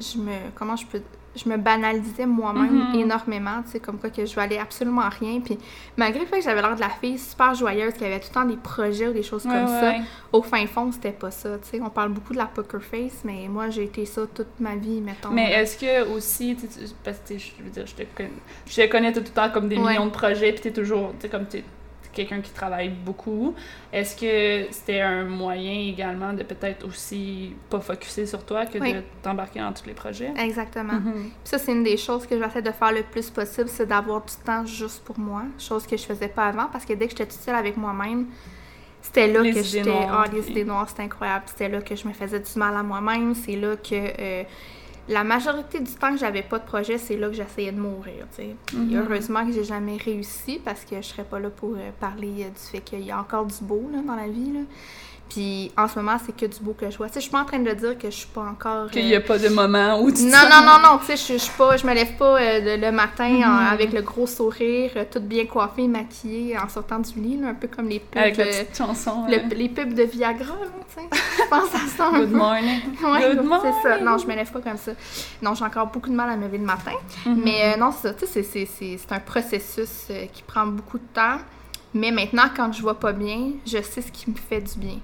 Je 0.00 0.18
me... 0.18 0.32
Comment 0.56 0.74
je 0.74 0.86
peux... 0.86 1.02
Je 1.36 1.48
me 1.48 1.56
banalisais 1.56 2.26
moi-même 2.26 2.88
Mhm. 2.88 2.94
énormément, 3.00 3.62
tu 3.64 3.72
sais, 3.72 3.80
comme 3.80 3.98
quoi 3.98 4.10
que 4.10 4.24
je 4.24 4.34
valais 4.34 4.58
absolument 4.58 5.08
rien. 5.20 5.40
Puis 5.40 5.58
malgré 5.96 6.20
le 6.20 6.26
fait 6.26 6.38
que 6.38 6.44
j'avais 6.44 6.62
l'air 6.62 6.74
de 6.74 6.80
la 6.80 6.88
fille 6.88 7.18
super 7.18 7.54
joyeuse, 7.54 7.92
qui 7.94 8.04
avait 8.04 8.18
tout 8.20 8.28
le 8.30 8.34
temps 8.34 8.44
des 8.46 8.56
projets 8.56 9.08
ou 9.08 9.12
des 9.12 9.22
choses 9.22 9.44
Ouais, 9.44 9.52
comme 9.52 9.64
ouais, 9.64 9.80
ça, 9.80 9.88
ouais. 9.90 10.00
au 10.32 10.42
fin 10.42 10.66
fond, 10.66 10.90
c'était 10.92 11.12
pas 11.12 11.30
ça. 11.30 11.58
Tu 11.58 11.68
sais, 11.76 11.80
on 11.82 11.90
parle 11.90 12.08
beaucoup 12.10 12.32
de 12.32 12.38
la 12.38 12.46
poker 12.46 12.82
face, 12.82 13.20
mais 13.24 13.46
moi, 13.48 13.68
j'ai 13.70 13.84
été 13.84 14.06
ça 14.06 14.22
toute 14.34 14.58
ma 14.60 14.74
vie, 14.76 15.00
mettons. 15.00 15.30
Mais 15.30 15.52
est-ce 15.52 15.76
que 15.78 16.08
aussi, 16.14 16.56
tu 16.56 16.66
parce 17.04 17.18
que 17.28 17.36
je 17.38 17.50
veux 17.62 17.70
dire, 17.70 17.86
je 17.86 17.94
te 17.94 18.02
connais, 18.16 18.30
je 18.66 18.74
te 18.82 18.86
connais 18.90 19.12
tout 19.12 19.20
le 19.20 19.26
temps 19.26 19.50
comme 19.50 19.68
des 19.68 19.76
millions 19.76 20.06
de 20.06 20.10
projets, 20.10 20.52
puis 20.52 20.62
t'es 20.62 20.72
toujours, 20.72 21.10
tu 21.18 21.22
sais, 21.22 21.28
comme 21.28 21.46
t'es 21.46 21.62
quelqu'un 22.16 22.40
qui 22.40 22.50
travaille 22.50 22.88
beaucoup. 22.88 23.54
Est-ce 23.92 24.16
que 24.16 24.72
c'était 24.72 25.00
un 25.02 25.24
moyen 25.24 25.88
également 25.92 26.32
de 26.32 26.42
peut-être 26.42 26.86
aussi 26.86 27.54
pas 27.70 27.80
focuser 27.80 28.26
sur 28.26 28.44
toi 28.44 28.66
que 28.66 28.78
Oui. 28.78 28.94
de 28.94 29.02
t'embarquer 29.22 29.60
dans 29.60 29.72
tous 29.72 29.86
les 29.86 29.92
projets? 29.94 30.32
Exactement. 30.38 30.94
Mhm. 30.94 31.12
Puis 31.12 31.30
ça, 31.44 31.58
c'est 31.58 31.72
une 31.72 31.84
des 31.84 31.96
choses 31.96 32.26
que 32.26 32.36
j'essaie 32.42 32.62
de 32.62 32.70
faire 32.72 32.92
le 32.92 33.02
plus 33.02 33.30
possible, 33.30 33.68
c'est 33.68 33.86
d'avoir 33.86 34.24
du 34.24 34.34
temps 34.44 34.64
juste 34.66 35.04
pour 35.04 35.18
moi, 35.18 35.42
chose 35.58 35.86
que 35.86 35.96
je 35.96 36.04
faisais 36.04 36.28
pas 36.28 36.46
avant, 36.46 36.66
parce 36.72 36.84
que 36.84 36.94
dès 36.94 37.06
que 37.06 37.10
j'étais 37.12 37.26
toute 37.26 37.40
seule 37.40 37.54
avec 37.54 37.76
moi-même, 37.76 38.26
c'était 39.02 39.28
là 39.28 39.40
Les 39.42 39.52
que 39.52 39.62
j'étais... 39.62 39.90
Ah, 40.10 40.24
les 40.32 40.50
idées 40.50 40.64
noires, 40.64 40.88
c'était 40.88 41.02
incroyable. 41.02 41.44
C'était 41.46 41.68
là 41.68 41.80
que 41.80 41.94
je 41.94 42.08
me 42.08 42.12
faisais 42.12 42.40
du 42.40 42.58
mal 42.58 42.74
à 42.76 42.82
moi-même. 42.82 43.34
C'est 43.36 43.54
là 43.54 43.76
que... 43.76 43.94
euh, 43.94 44.42
la 45.08 45.22
majorité 45.24 45.78
du 45.80 45.92
temps 45.92 46.12
que 46.12 46.18
j'avais 46.18 46.42
pas 46.42 46.58
de 46.58 46.64
projet, 46.64 46.98
c'est 46.98 47.16
là 47.16 47.28
que 47.28 47.34
j'essayais 47.34 47.72
de 47.72 47.80
mourir, 47.80 48.26
Mhm. 48.72 48.96
heureusement 48.96 49.46
que 49.46 49.52
j'ai 49.52 49.64
jamais 49.64 49.96
réussi, 49.96 50.60
parce 50.64 50.84
que 50.84 50.96
je 50.96 51.02
serais 51.06 51.24
pas 51.24 51.38
là 51.38 51.48
pour 51.50 51.74
euh, 51.74 51.90
parler 52.00 52.44
euh, 52.44 52.48
du 52.48 52.58
fait 52.70 52.80
qu'il 52.80 53.02
y 53.02 53.10
a 53.10 53.20
encore 53.20 53.46
du 53.46 53.54
beau, 53.62 53.88
là, 53.92 54.00
dans 54.02 54.16
la 54.16 54.28
vie, 54.28 54.52
là. 54.52 54.60
Puis 55.28 55.72
en 55.76 55.88
ce 55.88 55.96
moment, 55.98 56.16
c'est 56.24 56.34
que 56.36 56.46
du 56.46 56.60
beau 56.60 56.72
que 56.72 56.88
je 56.90 56.96
vois. 56.96 57.08
Tu 57.08 57.14
sais, 57.14 57.20
je 57.20 57.24
suis 57.24 57.32
pas 57.32 57.40
en 57.40 57.44
train 57.44 57.58
de 57.58 57.70
dire 57.72 57.98
que 57.98 58.08
je 58.08 58.14
suis 58.14 58.28
pas 58.28 58.42
encore... 58.42 58.90
Qu'il 58.90 59.02
euh, 59.02 59.08
n'y 59.08 59.14
a 59.16 59.20
pas 59.20 59.38
de 59.38 59.48
moment 59.48 60.00
où 60.00 60.10
tu 60.12 60.22
non, 60.22 60.30
non, 60.50 60.64
non, 60.64 60.78
non, 60.82 60.98
tu 60.98 61.06
sais, 61.06 61.16
je, 61.16 61.32
je 61.34 61.38
suis 61.44 61.52
pas, 61.58 61.76
je 61.76 61.84
me 61.86 61.92
lève 61.94 62.16
pas 62.16 62.40
euh, 62.40 62.76
le, 62.76 62.90
matin 62.92 63.24
en- 63.24 63.50
Mhm. 63.66 63.72
avec 63.72 63.92
le 63.92 64.02
gros 64.02 64.26
sourire, 64.26 64.92
euh, 64.96 65.04
toute 65.10 65.24
bien 65.24 65.44
coiffée, 65.46 65.88
maquillée, 65.88 66.56
en 66.56 66.68
sortant 66.68 67.00
du 67.00 67.20
lit, 67.20 67.38
là, 67.38 67.48
un 67.48 67.54
peu 67.54 67.66
comme 67.68 67.88
les 67.88 67.98
pubs, 67.98 68.22
Avec 68.22 68.36
la 68.36 68.44
euh, 68.44 68.50
petite 68.50 68.76
chanson. 68.76 69.26
le- 69.28 69.34
hein. 69.38 69.48
les 69.54 69.68
pubs 69.68 69.92
de 69.94 70.04
Viagra, 70.04 70.54
là, 70.54 70.66
tu 70.94 71.02
sais. 71.02 71.08
Je 71.42 71.48
pense 71.50 71.74
à 71.74 71.86
ça 71.96 72.10
Good 72.14 72.30
morning. 72.30 72.80
Ouais, 73.02 73.34
Good 73.34 73.48
c'est 73.62 73.72
ça. 73.82 73.88
morning. 73.88 74.04
Non, 74.04 74.18
je 74.18 74.26
me 74.28 74.34
lève 74.36 74.50
pas 74.52 74.60
comme 74.60 74.76
ça. 74.78 74.92
Non, 75.42 75.54
j'ai 75.54 75.64
encore 75.64 75.88
beaucoup 75.88 76.08
de 76.10 76.14
mal 76.14 76.30
à 76.30 76.36
me 76.36 76.44
lever 76.46 76.58
le 76.58 76.64
matin. 76.64 76.92
Mhm. 77.26 77.40
Mais 77.44 77.74
euh, 77.74 77.76
non, 77.78 77.90
c'est 77.90 78.08
ça. 78.08 78.14
Tu 78.14 78.26
sais, 78.26 78.42
c'est- 78.44 79.12
un 79.12 79.20
processus 79.20 80.06
euh, 80.10 80.26
qui 80.32 80.42
prend 80.44 80.66
beaucoup 80.66 80.98
de 80.98 81.06
temps. 81.12 81.38
Mais 81.94 82.10
maintenant, 82.10 82.44
quand 82.54 82.72
je 82.72 82.82
vois 82.82 82.98
pas 82.98 83.12
bien, 83.12 83.52
je 83.66 83.80
sais 83.82 84.02
ce 84.02 84.12
qui 84.12 84.30
me 84.30 84.36
fait 84.36 84.60
du 84.60 84.78
bien. 84.78 84.98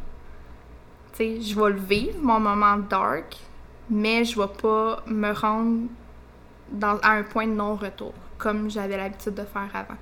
Sais, 1.23 1.41
je 1.41 1.55
vais 1.55 1.71
le 1.71 1.79
vivre, 1.79 2.19
mon 2.21 2.41
moment 2.41 2.77
dark, 2.91 3.37
mais 3.89 4.25
je 4.25 4.41
vais 4.41 4.49
pas 4.61 5.03
me 5.07 5.33
rendre 5.33 5.83
dans, 6.73 6.99
à 7.01 7.11
un 7.13 7.23
point 7.23 7.47
de 7.47 7.53
non-retour, 7.53 8.13
comme 8.39 8.69
j'avais 8.69 8.97
l'habitude 8.97 9.35
de 9.35 9.45
faire 9.45 9.69
avant. 9.73 9.99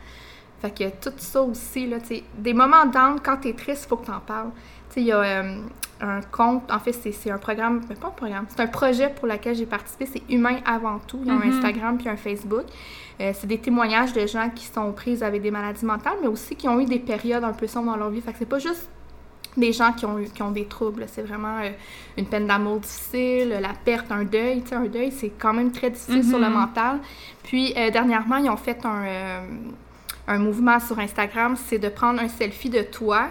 Fait 0.63 0.71
que 0.71 0.89
tout 0.89 1.15
ça 1.19 1.43
aussi, 1.43 1.87
là, 1.87 1.99
tu 2.01 2.23
des 2.39 2.55
moments 2.55 2.87
down, 2.87 3.19
quand 3.23 3.37
t'es 3.37 3.53
triste, 3.53 3.87
faut 3.87 3.97
que 3.97 4.07
t'en 4.07 4.21
parles. 4.21 4.51
Tu 4.89 4.95
sais, 4.95 5.01
il 5.03 5.07
y 5.09 5.13
a 5.13 5.21
euh, 5.21 5.59
un 6.01 6.21
compte, 6.23 6.71
en 6.73 6.79
fait, 6.79 6.93
c'est 6.93 7.13
c'est 7.13 7.31
un 7.31 7.39
programme, 7.39 7.83
mais 7.89 7.97
pas 7.97 8.09
un 8.09 8.13
programme, 8.13 8.47
c'est 8.49 8.61
un 8.61 8.67
projet 8.67 9.11
pour 9.11 9.27
lequel 9.27 9.55
j'ai 9.55 9.67
participé, 9.67 10.07
c'est 10.07 10.23
Humain 10.33 10.57
avant 10.65 11.01
tout. 11.01 11.19
Il 11.23 11.29
y 11.29 11.31
a 11.31 11.35
un 11.35 11.39
Mhm. 11.39 11.53
Instagram 11.53 11.99
puis 11.99 12.09
un 12.09 12.17
Facebook. 12.17 12.65
Euh, 13.21 13.33
c'est 13.35 13.47
des 13.47 13.59
témoignages 13.59 14.15
de 14.15 14.27
gens 14.27 14.49
qui 14.55 14.65
sont 14.65 14.91
prises 14.93 15.23
avec 15.23 15.43
des 15.43 15.51
maladies 15.51 15.85
mentales, 15.85 16.17
mais 16.23 16.29
aussi 16.29 16.57
qui 16.57 16.67
ont 16.67 16.81
eu 16.81 16.87
des 16.87 16.99
périodes 16.99 17.45
un 17.45 17.53
peu 17.53 17.67
sombres 17.67 17.91
dans 17.93 17.99
leur 17.99 18.09
vie. 18.09 18.23
Fait 18.23 18.33
que 18.33 18.39
c'est 18.39 18.47
pas 18.47 18.59
juste 18.59 18.89
des 19.57 19.73
gens 19.73 19.93
qui 19.93 20.07
ont, 20.07 20.19
eu- 20.19 20.29
qui 20.29 20.43
ont 20.43 20.51
des 20.51 20.67
troubles. 20.67 21.07
C'est 21.09 21.23
vraiment 21.23 21.59
euh, 21.63 21.71
une 22.17 22.27
peine 22.27 22.47
d'amour 22.47 22.79
difficile, 22.81 23.59
la 23.61 23.73
perte, 23.85 24.11
un 24.13 24.25
deuil. 24.25 24.63
Tu 24.63 24.69
sais, 24.69 24.75
un 24.77 24.85
deuil, 24.87 25.11
c'est 25.13 25.31
quand 25.39 25.53
même 25.53 25.73
très 25.73 25.91
difficile 25.91 26.25
sur 26.25 26.39
le 26.39 26.47
Mhm. 26.49 26.53
mental. 26.55 26.99
Puis, 27.43 27.73
euh, 27.77 27.91
dernièrement, 27.91 28.37
ils 28.37 28.49
ont 28.51 28.57
fait 28.57 28.85
un, 28.87 29.05
euh, 29.05 29.41
un 30.29 30.39
mouvement 30.39 30.79
sur 30.79 30.99
Instagram, 30.99 31.57
c'est 31.57 31.79
de 31.79 31.89
prendre 31.89 32.21
un 32.21 32.29
selfie 32.29 32.71
de 32.71 32.83
toi 32.83 33.29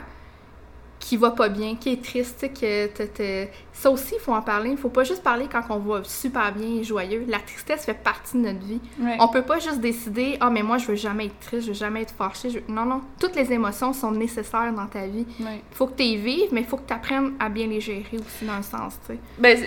qui 1.00 1.16
va 1.18 1.32
pas 1.32 1.48
bien, 1.50 1.76
qui 1.76 1.94
est 1.94 2.04
triste, 2.04 2.36
tu 2.40 2.48
sais, 2.48 2.50
que 2.50 3.06
t'as- 3.06 3.50
ça 3.72 3.90
aussi, 3.90 4.16
il 4.16 4.20
faut 4.20 4.34
en 4.34 4.42
parler. 4.42 4.72
Il 4.72 4.78
faut 4.78 4.90
pas 4.90 5.06
juste 5.06 5.24
parler 5.24 5.48
quand 5.50 5.62
on 5.70 5.78
va 5.80 6.04
super 6.04 6.52
bien 6.54 6.82
et 6.82 6.84
joyeux. 6.84 7.24
La 7.30 7.40
tristesse 7.40 7.86
fait 7.86 7.94
partie 7.94 8.36
de 8.38 8.42
notre 8.44 8.60
vie. 8.60 8.82
Ouais. 9.00 9.16
On 9.22 9.30
peut 9.30 9.42
pas 9.44 9.60
juste 9.60 9.80
décider 9.80 10.38
«Ah, 10.42 10.50
mais 10.50 10.62
moi, 10.62 10.78
je 10.78 10.88
veux 10.88 10.96
jamais 10.96 11.28
être 11.28 11.40
triste, 11.40 11.64
je 11.64 11.68
veux 11.70 11.74
jamais 11.78 12.02
être 12.02 12.14
fâchée. 12.14 12.50
Je- 12.50 12.60
Non, 12.72 12.84
non. 12.86 13.02
Toutes 13.20 13.36
les 13.38 13.52
émotions 13.54 13.94
sont 13.94 14.12
nécessaires 14.12 14.74
dans 14.74 14.88
ta 14.88 15.08
vie. 15.08 15.26
Ouais. 15.40 15.62
Il 15.72 15.76
faut 15.76 15.88
que 15.88 15.96
tu 15.96 16.04
y 16.04 16.18
vives, 16.18 16.50
mais 16.52 16.62
il 16.62 16.68
faut 16.68 16.76
que 16.78 16.88
tu 16.88 16.94
apprennes 16.94 17.32
à 17.40 17.48
bien 17.48 17.68
les 17.68 17.80
gérer 17.80 18.04
aussi 18.14 18.46
dans 18.46 18.54
un 18.54 18.62
sens, 18.62 19.00
tu 19.08 19.14
sais. 19.14 19.20
Ben, 19.38 19.58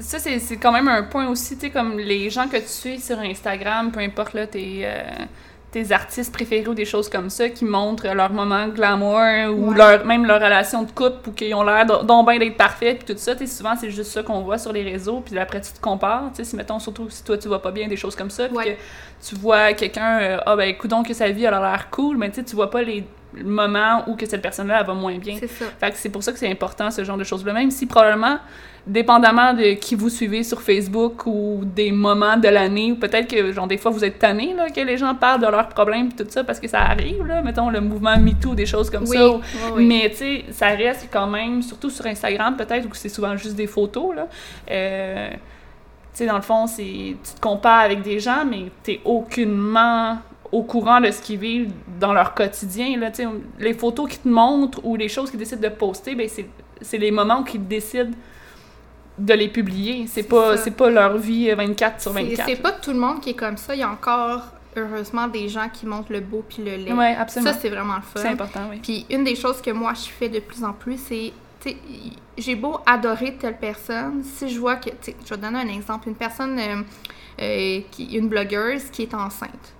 ça, 0.00 0.18
c'est 0.18 0.38
c'est 0.40 0.56
quand 0.56 0.72
même 0.72 0.88
un 0.88 1.04
point 1.04 1.28
aussi, 1.28 1.54
tu 1.56 1.66
sais, 1.66 1.70
comme 1.70 1.98
les 1.98 2.30
gens 2.30 2.48
que 2.48 2.56
tu 2.56 2.66
suis 2.66 2.98
sur 3.00 3.18
Instagram, 3.20 3.92
peu 3.92 4.00
importe 4.00 4.34
là, 4.34 4.46
tes, 4.48 4.80
euh, 4.84 5.02
tes 5.72 5.92
artistes 5.92 6.32
préférés 6.32 6.66
ou 6.68 6.74
des 6.74 6.84
choses 6.84 7.08
comme 7.08 7.30
ça, 7.30 7.48
qui 7.48 7.64
montrent 7.64 8.06
leur 8.12 8.32
moment 8.32 8.66
glamour 8.68 9.20
ou 9.54 9.70
Ouais. 9.70 9.76
leur, 9.76 10.04
même 10.04 10.26
leur 10.26 10.40
relation 10.40 10.82
de 10.82 10.90
couple 10.90 11.28
ou 11.28 11.32
qu'ils 11.32 11.54
ont 11.54 11.62
l'air 11.62 11.86
donc 11.86 12.28
bien 12.28 12.38
d'être 12.38 12.56
parfaits, 12.56 13.04
puis 13.04 13.14
tout 13.14 13.20
ça, 13.20 13.34
souvent 13.46 13.74
c'est 13.80 13.90
juste 13.90 14.10
ça 14.10 14.22
qu'on 14.22 14.40
voit 14.40 14.58
sur 14.58 14.72
les 14.72 14.82
réseaux, 14.82 15.20
puis 15.24 15.38
après 15.38 15.60
tu 15.60 15.72
te 15.72 15.80
compares, 15.80 16.24
tu 16.30 16.36
sais, 16.38 16.44
si 16.44 16.56
mettons, 16.56 16.78
surtout 16.80 17.08
si 17.08 17.22
toi 17.22 17.38
tu 17.38 17.48
vas 17.48 17.58
pas 17.60 17.70
bien, 17.70 17.86
des 17.88 17.96
choses 17.96 18.16
comme 18.16 18.30
ça, 18.30 18.48
puis 18.48 18.56
Ouais. 18.56 18.76
que 18.76 19.28
tu 19.28 19.34
vois 19.36 19.72
quelqu'un, 19.74 20.18
euh, 20.20 20.38
ah 20.44 20.56
ben 20.56 20.64
écoute 20.68 20.90
donc 20.90 21.06
que 21.06 21.14
sa 21.14 21.30
vie 21.30 21.46
a 21.46 21.50
l'air 21.50 21.88
cool, 21.90 22.16
mais 22.16 22.30
tu 22.30 22.36
sais, 22.36 22.44
tu 22.44 22.56
vois 22.56 22.70
pas 22.70 22.82
les 22.82 23.04
moments 23.44 24.04
où 24.08 24.16
que 24.16 24.26
cette 24.26 24.42
personne-là 24.42 24.82
va 24.82 24.94
moins 24.94 25.18
bien. 25.18 25.36
C'est 25.38 25.46
ça. 25.48 25.64
Fait 25.78 25.90
que 25.90 25.96
c'est 25.96 26.08
pour 26.08 26.22
ça 26.22 26.32
que 26.32 26.38
c'est 26.38 26.50
important, 26.50 26.90
ce 26.90 27.04
genre 27.04 27.16
de 27.16 27.24
choses-là. 27.24 27.52
Même 27.52 27.70
si 27.70 27.86
probablement, 27.86 28.38
dépendamment 28.86 29.52
de 29.52 29.74
qui 29.74 29.94
vous 29.94 30.08
suivez 30.08 30.42
sur 30.42 30.62
Facebook 30.62 31.26
ou 31.26 31.60
des 31.64 31.92
moments 31.92 32.36
de 32.36 32.48
l'année, 32.48 32.92
ou 32.92 32.96
peut-être 32.96 33.28
que, 33.28 33.52
genre, 33.52 33.66
des 33.66 33.76
fois, 33.78 33.90
vous 33.90 34.04
êtes 34.04 34.18
tanné, 34.18 34.54
là, 34.54 34.70
que 34.70 34.80
les 34.80 34.96
gens 34.96 35.14
parlent 35.14 35.40
de 35.42 35.46
leurs 35.46 35.68
problèmes 35.68 36.08
et 36.08 36.22
tout 36.24 36.26
ça, 36.30 36.44
parce 36.44 36.58
que 36.58 36.66
ça 36.66 36.80
arrive, 36.80 37.24
là, 37.26 37.42
mettons, 37.42 37.68
le 37.70 37.80
mouvement 37.80 38.16
MeToo, 38.18 38.54
des 38.54 38.66
choses 38.66 38.88
comme 38.90 39.04
Oui, 39.06 39.16
ça. 39.16 39.28
ou- 39.30 39.40
oui. 39.74 39.86
Mais, 39.86 40.10
tu 40.10 40.16
sais, 40.16 40.44
ça 40.50 40.68
reste 40.68 41.08
quand 41.12 41.26
même, 41.26 41.62
surtout 41.62 41.90
sur 41.90 42.06
Instagram, 42.06 42.56
peut-être, 42.56 42.86
où 42.86 42.94
c'est 42.94 43.08
souvent 43.10 43.36
juste 43.36 43.54
des 43.54 43.66
photos, 43.66 44.16
là. 44.16 44.26
Euh, 44.70 45.28
tu 45.30 45.36
sais, 46.14 46.26
dans 46.26 46.36
le 46.36 46.42
fond, 46.42 46.66
c'est 46.66 46.82
tu 46.82 47.32
te 47.36 47.40
compares 47.40 47.80
avec 47.82 48.02
des 48.02 48.18
gens, 48.18 48.44
mais 48.48 48.64
t'es 48.82 49.00
aucunement 49.04 50.18
au 50.52 50.62
courant 50.62 51.00
de 51.00 51.10
ce 51.10 51.22
qu'ils 51.22 51.38
vivent 51.38 51.72
dans 51.98 52.12
leur 52.12 52.34
quotidien. 52.34 52.98
Là, 52.98 53.10
les 53.58 53.74
photos 53.74 54.08
qu'ils 54.08 54.20
te 54.20 54.28
montrent 54.28 54.84
ou 54.84 54.96
les 54.96 55.08
choses 55.08 55.30
qu'ils 55.30 55.38
décident 55.38 55.62
de 55.62 55.74
poster, 55.74 56.14
ben 56.14 56.28
c'est, 56.28 56.98
les 56.98 57.10
moments 57.10 57.40
où 57.40 57.44
ils 57.52 57.66
décident 57.66 58.10
de 59.18 59.34
les 59.34 59.48
publier. 59.48 60.06
C'est 60.06 60.24
pas, 60.24 60.56
pas 60.56 60.90
leur 60.90 61.18
vie 61.18 61.50
24 61.50 62.00
sur 62.00 62.12
C'est 62.12 62.22
24. 62.22 62.48
c'est 62.48 62.62
pas 62.62 62.72
tout 62.72 62.92
le 62.92 62.98
monde 62.98 63.20
qui 63.20 63.30
est 63.30 63.34
comme 63.34 63.56
ça. 63.56 63.74
Il 63.74 63.80
y 63.80 63.82
a 63.82 63.90
encore, 63.90 64.42
heureusement, 64.76 65.28
des 65.28 65.48
gens 65.48 65.68
qui 65.72 65.86
montrent 65.86 66.12
le 66.12 66.20
beau 66.20 66.44
puis 66.48 66.64
le 66.64 66.76
laid. 66.76 66.92
Ouais, 66.92 67.14
absolument. 67.14 67.52
Ça, 67.52 67.58
c'est 67.60 67.68
vraiment 67.68 67.96
le 67.96 68.02
fun. 68.02 68.20
C'est 68.20 68.28
important, 68.28 68.62
oui. 68.70 68.80
Puis 68.82 69.06
une 69.10 69.24
des 69.24 69.36
choses 69.36 69.60
que 69.60 69.70
moi, 69.70 69.92
je 69.94 70.08
fais 70.08 70.28
de 70.28 70.40
plus 70.40 70.64
en 70.64 70.72
plus, 70.72 70.98
c'est, 70.98 71.32
j'ai 72.38 72.56
beau 72.56 72.78
adorer 72.86 73.36
telle 73.36 73.58
personne, 73.58 74.24
si 74.24 74.48
je 74.48 74.58
vois 74.58 74.76
que, 74.76 74.90
je 75.04 75.12
vais 75.12 75.36
te 75.36 75.40
donner 75.40 75.58
un 75.58 75.68
exemple, 75.68 76.08
une 76.08 76.14
personne, 76.14 76.58
euh, 76.58 76.82
euh, 77.40 77.80
qui, 77.90 78.16
une 78.16 78.28
blogueuse 78.28 78.84
qui 78.90 79.02
est 79.02 79.14
enceinte. 79.14 79.74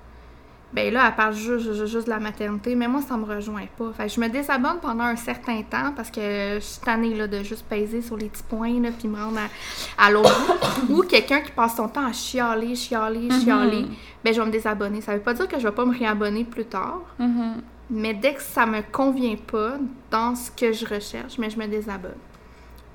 Ben 0.73 0.93
là, 0.95 1.07
elle 1.09 1.15
parle 1.17 1.35
juste, 1.35 1.65
juste, 1.73 1.87
juste 1.87 2.05
de 2.07 2.11
la 2.11 2.21
maternité, 2.21 2.77
mais 2.77 2.87
moi, 2.87 3.03
ça 3.03 3.17
me 3.17 3.25
rejoint 3.25 3.67
pas. 3.77 3.93
Fait 3.97 4.07
que 4.07 4.13
je 4.13 4.21
me 4.21 4.29
désabonne 4.29 4.79
pendant 4.81 5.03
un 5.03 5.17
certain 5.17 5.63
temps 5.63 5.93
parce 5.97 6.11
que 6.13 6.21
je 6.21 6.61
suis 6.61 6.81
tannée 6.81 7.15
là, 7.15 7.27
de 7.27 7.43
juste 7.43 7.65
peser 7.69 8.03
sur 8.03 8.17
les 8.17 8.29
petits 8.29 8.45
points, 8.45 8.81
là, 8.81 8.91
puis 8.97 9.09
me 9.09 9.17
rendre 9.17 9.39
à, 9.39 10.07
à 10.07 10.11
l'autre 10.13 10.87
bout. 10.87 10.99
Ou 10.99 11.03
quelqu'un 11.03 11.41
qui 11.41 11.51
passe 11.51 11.77
son 11.77 11.89
temps 11.89 12.07
à 12.07 12.13
chialer, 12.13 12.77
chialer, 12.77 13.29
chialer, 13.43 13.87
ben 14.25 14.33
je 14.33 14.41
vais 14.41 14.47
me 14.47 14.53
désabonner. 14.53 15.01
Ça 15.01 15.13
veut 15.15 15.21
pas 15.21 15.35
dire 15.35 15.49
que 15.49 15.59
je 15.59 15.67
vais 15.67 15.75
pas 15.75 15.85
me 15.85 15.97
réabonner 15.99 16.45
plus 16.45 16.67
tard, 16.67 17.01
Mhm. 17.19 17.63
mais 17.91 18.15
dès 18.15 18.35
que 18.35 18.43
ça 18.43 18.65
me 18.65 18.81
convient 18.93 19.37
pas 19.51 19.73
dans 20.13 20.37
ce 20.37 20.53
que 20.53 20.73
je 20.73 20.87
recherche, 20.87 21.37
mais 21.39 21.51
je 21.51 21.59
me 21.59 21.67
désabonne. 21.67 22.15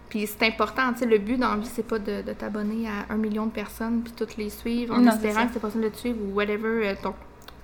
Puis 0.08 0.28
c'est 0.28 0.46
important, 0.48 0.94
tu 0.94 1.00
sais, 1.00 1.06
le 1.08 1.18
but 1.18 1.36
dans 1.38 1.50
la 1.52 1.58
vie, 1.58 1.70
c'est 1.70 1.86
pas 1.86 2.00
de, 2.00 2.22
de 2.22 2.32
t'abonner 2.32 2.88
à 2.88 3.12
un 3.14 3.18
million 3.18 3.48
de 3.48 3.52
personnes 3.52 4.02
puis 4.02 4.14
toutes 4.16 4.38
les 4.38 4.50
suivre 4.50 4.96
en 4.96 5.00
Non, 5.02 5.12
espérant 5.12 5.46
que 5.48 5.54
c'est 5.54 5.60
possible 5.60 5.84
de 5.84 5.90
te 5.90 5.98
suivre 5.98 6.18
ou 6.24 6.36
whatever 6.36 6.88
euh, 6.88 6.94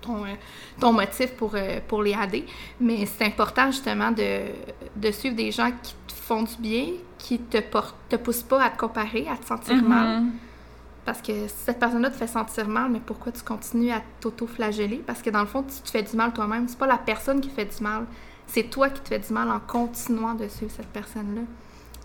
ton, 0.01 0.13
ton, 0.13 0.25
euh, 0.25 0.33
ton 0.79 0.93
motif 0.93 1.31
pour, 1.35 1.55
euh, 1.55 1.79
pour 1.87 2.03
les 2.03 2.15
aider. 2.21 2.45
Mais 2.79 3.05
c'est 3.05 3.25
important 3.25 3.67
justement 3.71 4.11
de, 4.11 4.41
de 4.95 5.11
suivre 5.11 5.35
des 5.35 5.51
gens 5.51 5.71
qui 5.81 5.93
te 6.07 6.13
font 6.13 6.43
du 6.43 6.55
bien, 6.59 6.87
qui 7.17 7.39
te, 7.39 7.59
portent, 7.59 7.95
te 8.09 8.15
poussent 8.15 8.43
pas 8.43 8.63
à 8.63 8.69
te 8.69 8.77
comparer, 8.77 9.27
à 9.27 9.37
te 9.37 9.45
sentir 9.45 9.81
mal. 9.81 10.21
Mhm. 10.21 10.31
Parce 11.05 11.21
que 11.21 11.47
si 11.47 11.55
cette 11.65 11.79
personne-là 11.79 12.11
te 12.11 12.15
fait 12.15 12.27
sentir 12.27 12.67
mal, 12.67 12.91
mais 12.91 12.99
pourquoi 12.99 13.31
tu 13.31 13.41
continues 13.41 13.91
à 13.91 14.01
t'auto-flageller? 14.19 14.97
Parce 15.05 15.21
que 15.21 15.31
dans 15.31 15.41
le 15.41 15.47
fond, 15.47 15.63
tu 15.63 15.81
te 15.81 15.89
fais 15.89 16.03
du 16.03 16.15
mal 16.15 16.31
toi-même. 16.31 16.67
C'est 16.67 16.77
pas 16.77 16.87
la 16.87 16.99
personne 16.99 17.41
qui 17.41 17.49
fait 17.49 17.65
du 17.65 17.83
mal. 17.83 18.05
C'est 18.45 18.69
toi 18.69 18.89
qui 18.89 19.01
te 19.01 19.07
fais 19.07 19.19
du 19.19 19.33
mal 19.33 19.49
en 19.49 19.59
continuant 19.59 20.35
de 20.35 20.47
suivre 20.47 20.71
cette 20.75 20.89
personne-là. 20.89 21.41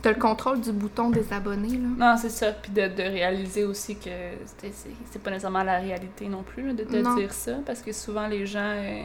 Tu 0.03 0.09
as 0.09 0.13
le 0.13 0.19
contrôle 0.19 0.61
du 0.61 0.73
bouton 0.73 1.11
des 1.11 1.33
abonnés, 1.33 1.79
là? 1.79 1.89
Non, 2.13 2.17
c'est 2.17 2.29
ça. 2.31 2.53
Puis 2.53 2.71
de, 2.73 2.83
de 2.89 3.03
réaliser 3.03 3.65
aussi 3.65 3.97
que 3.97 4.11
c'est 5.11 5.23
pas 5.23 5.31
nécessairement 5.31 5.63
la 5.65 5.79
réalité 5.79 6.27
non 6.29 6.43
plus, 6.43 6.67
là, 6.69 6.73
de 6.75 6.85
te 6.85 6.97
Non. 6.97 7.17
dire 7.17 7.33
ça. 7.33 7.53
Parce 7.65 7.83
que 7.83 7.93
souvent, 7.93 8.27
les 8.27 8.47
gens. 8.47 8.61
euh, 8.77 9.03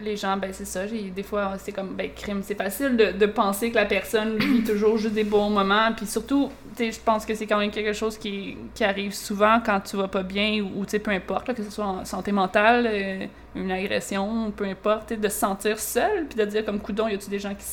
les 0.00 0.16
gens, 0.16 0.36
ben 0.38 0.50
c'est 0.52 0.64
ça. 0.64 0.80
Des 0.86 1.22
fois, 1.22 1.52
c'est 1.58 1.70
comme, 1.70 1.90
ben, 1.94 2.10
crime. 2.16 2.40
C'est 2.42 2.54
facile 2.56 2.96
de, 2.96 3.12
de 3.12 3.26
penser 3.26 3.70
que 3.70 3.76
la 3.76 3.84
personne 3.84 4.36
vit 4.38 4.64
toujours 4.66 4.96
juste 4.96 5.14
des 5.14 5.22
bons 5.22 5.50
moments. 5.50 5.92
Puis 5.94 6.06
surtout, 6.06 6.50
tu 6.76 6.84
sais, 6.86 6.92
je 6.92 6.98
pense 7.00 7.26
que 7.26 7.34
c'est 7.34 7.46
quand 7.46 7.58
même 7.58 7.70
quelque 7.70 7.92
chose 7.92 8.16
qui, 8.16 8.56
qui 8.74 8.82
arrive 8.82 9.12
souvent 9.12 9.60
quand 9.64 9.80
tu 9.80 9.96
vas 9.98 10.08
pas 10.08 10.22
bien 10.22 10.62
ou, 10.74 10.84
tu 10.86 10.92
sais, 10.92 10.98
peu 10.98 11.10
importe, 11.10 11.46
là, 11.48 11.54
que 11.54 11.62
ce 11.62 11.70
soit 11.70 11.84
en 11.84 12.04
santé 12.06 12.32
mentale, 12.32 12.88
euh, 12.90 13.26
une 13.54 13.70
agression, 13.70 14.50
peu 14.50 14.64
importe, 14.64 15.12
de 15.12 15.28
se 15.28 15.38
sentir 15.38 15.78
seul. 15.78 16.24
Puis 16.26 16.38
de 16.38 16.46
dire, 16.46 16.64
comme, 16.64 16.80
coudon, 16.80 17.06
y 17.06 17.14
a-tu 17.14 17.28
des 17.28 17.38
gens 17.38 17.54
qui. 17.54 17.64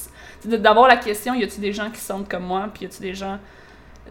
D'avoir 0.46 0.88
la 0.88 0.98
question, 0.98 1.34
y 1.34 1.44
a-tu 1.44 1.60
des 1.60 1.74
gens 1.74 1.90
qui 1.90 2.00
sentent 2.00 2.30
comme 2.30 2.46
moi? 2.46 2.70
Puis 2.74 2.84
y 2.84 2.86
a-tu 2.88 3.02
des 3.02 3.14
gens 3.14 3.40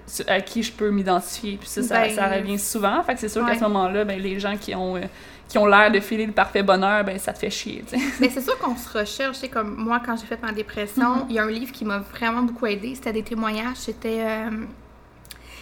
sur- 0.06 0.24
à 0.28 0.40
qui 0.40 0.62
je 0.62 0.72
peux 0.72 0.90
m'identifier. 0.90 1.56
Puis 1.58 1.68
ça, 1.68 1.82
ça, 1.82 2.00
Ben, 2.02 2.14
ça 2.14 2.28
revient 2.28 2.58
souvent. 2.58 3.02
Fait 3.02 3.14
que 3.14 3.20
c'est 3.20 3.28
sûr 3.28 3.44
qu'à 3.46 3.54
ce 3.54 3.60
moment-là, 3.62 4.04
ben, 4.04 4.20
les 4.20 4.38
gens 4.38 4.56
qui 4.56 4.74
ont, 4.74 4.96
euh, 4.96 5.00
qui 5.48 5.56
ont 5.58 5.66
l'air 5.66 5.90
de 5.90 5.98
filer 6.00 6.26
le 6.26 6.32
parfait 6.32 6.62
bonheur, 6.62 7.02
ben 7.04 7.18
ça 7.18 7.32
te 7.32 7.38
fait 7.38 7.48
chier. 7.50 7.82
Mais 8.20 8.28
c'est 8.30 8.42
sûr 8.42 8.58
qu'on 8.58 8.76
se 8.76 8.98
recherche. 8.98 9.38
C'est 9.38 9.48
comme 9.48 9.74
moi, 9.76 10.00
quand 10.04 10.16
j'ai 10.16 10.26
fait 10.26 10.40
ma 10.42 10.52
dépression, 10.52 11.16
Mhm. 11.16 11.26
il 11.30 11.34
y 11.36 11.38
a 11.38 11.44
un 11.44 11.50
livre 11.50 11.72
qui 11.72 11.84
m'a 11.86 11.98
vraiment 12.00 12.42
beaucoup 12.42 12.66
aidé. 12.66 12.94
C'était 12.94 13.14
des 13.14 13.22
témoignages. 13.22 13.76
C'était 13.76 14.18
euh, 14.20 14.50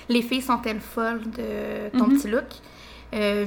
Les 0.09 0.23
filles 0.23 0.43
sont-elles 0.43 0.81
folles 0.81 1.23
de 1.31 1.97
ton 1.99 2.07
Mhm. 2.07 2.17
petit 2.19 2.29
look? 2.29 2.45
Euh, 3.15 3.45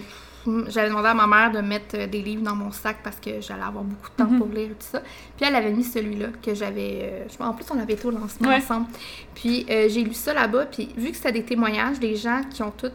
j'avais 0.67 0.89
demandé 0.89 1.07
à 1.09 1.13
ma 1.13 1.27
mère 1.27 1.51
de 1.51 1.59
mettre 1.59 1.95
euh, 1.97 2.07
des 2.07 2.21
livres 2.21 2.43
dans 2.43 2.55
mon 2.55 2.71
sac 2.71 2.97
parce 3.03 3.17
que 3.19 3.41
j'allais 3.41 3.63
avoir 3.63 3.83
beaucoup 3.83 4.09
de 4.09 4.15
temps 4.23 4.29
Mhm. 4.29 4.37
pour 4.39 4.47
lire 4.47 4.65
et 4.71 4.75
tout 4.75 4.75
ça. 4.91 4.99
Puis 5.37 5.45
elle 5.47 5.55
avait 5.55 5.71
mis 5.71 5.83
celui-là 5.83 6.27
que 6.41 6.53
j'avais. 6.53 7.27
euh, 7.41 7.43
en 7.43 7.53
plus, 7.53 7.65
on 7.71 7.79
avait 7.79 7.93
été 7.93 8.05
au 8.07 8.11
lancement 8.11 8.49
Ouais. 8.49 8.55
ensemble. 8.57 8.87
Puis 9.35 9.65
euh, 9.69 9.87
j'ai 9.89 10.03
lu 10.03 10.13
ça 10.13 10.33
là-bas. 10.33 10.65
Puis 10.67 10.89
vu 10.97 11.11
que 11.11 11.15
c'était 11.17 11.31
des 11.33 11.43
témoignages 11.43 11.99
des 11.99 12.15
gens 12.15 12.41
qui 12.49 12.63
ont 12.63 12.71
tous 12.71 12.91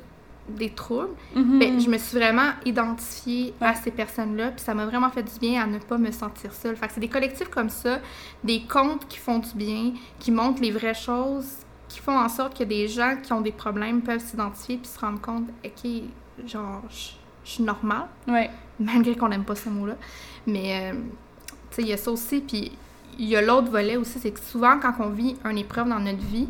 des 0.48 0.68
troubles, 0.70 1.08
Mhm. 1.34 1.58
ben, 1.58 1.80
je 1.80 1.88
me 1.88 1.96
suis 1.96 2.18
vraiment 2.18 2.50
identifiée 2.66 3.54
à 3.62 3.74
ces 3.74 3.90
personnes-là, 3.90 4.50
puis 4.50 4.60
ça 4.62 4.74
m'a 4.74 4.84
vraiment 4.84 5.08
fait 5.08 5.22
du 5.22 5.38
bien 5.40 5.62
à 5.62 5.66
ne 5.66 5.78
pas 5.78 5.96
me 5.96 6.10
sentir 6.10 6.52
seule. 6.52 6.76
Fait 6.76 6.86
que 6.86 6.92
c'est 6.92 7.00
des 7.00 7.08
collectifs 7.08 7.48
comme 7.48 7.70
ça, 7.70 7.98
des 8.42 8.62
comptes 8.66 9.08
qui 9.08 9.16
font 9.18 9.38
du 9.38 9.54
bien, 9.54 9.92
qui 10.18 10.30
montrent 10.30 10.60
les 10.60 10.70
vraies 10.70 10.92
choses, 10.92 11.46
qui 11.88 11.98
font 12.00 12.16
en 12.18 12.28
sorte 12.28 12.58
que 12.58 12.64
des 12.64 12.88
gens 12.88 13.16
qui 13.22 13.32
ont 13.32 13.40
des 13.40 13.52
problèmes 13.52 14.02
peuvent 14.02 14.20
s'identifier 14.20 14.76
puis 14.76 14.86
se 14.88 14.98
rendre 14.98 15.20
compte, 15.20 15.44
ok, 15.64 15.90
genre, 16.46 16.82
je 17.44 17.50
suis 17.50 17.62
normale, 17.62 18.06
Ouais. 18.28 18.50
malgré 18.80 19.14
qu'on 19.16 19.28
n'aime 19.28 19.44
pas 19.44 19.54
ce 19.54 19.68
mot-là. 19.68 19.94
Mais, 20.46 20.92
euh, 20.92 20.96
tu 21.70 21.76
sais, 21.76 21.82
il 21.82 21.88
y 21.88 21.92
a 21.92 21.96
ça 21.96 22.10
aussi, 22.10 22.40
puis 22.40 22.72
il 23.18 23.26
y 23.28 23.36
a 23.36 23.42
l'autre 23.42 23.70
volet 23.70 23.96
aussi, 23.96 24.18
c'est 24.18 24.30
que 24.32 24.40
souvent, 24.40 24.78
quand 24.80 24.94
on 25.00 25.10
vit 25.10 25.36
une 25.44 25.58
épreuve 25.58 25.88
dans 25.88 26.00
notre 26.00 26.24
vie, 26.24 26.48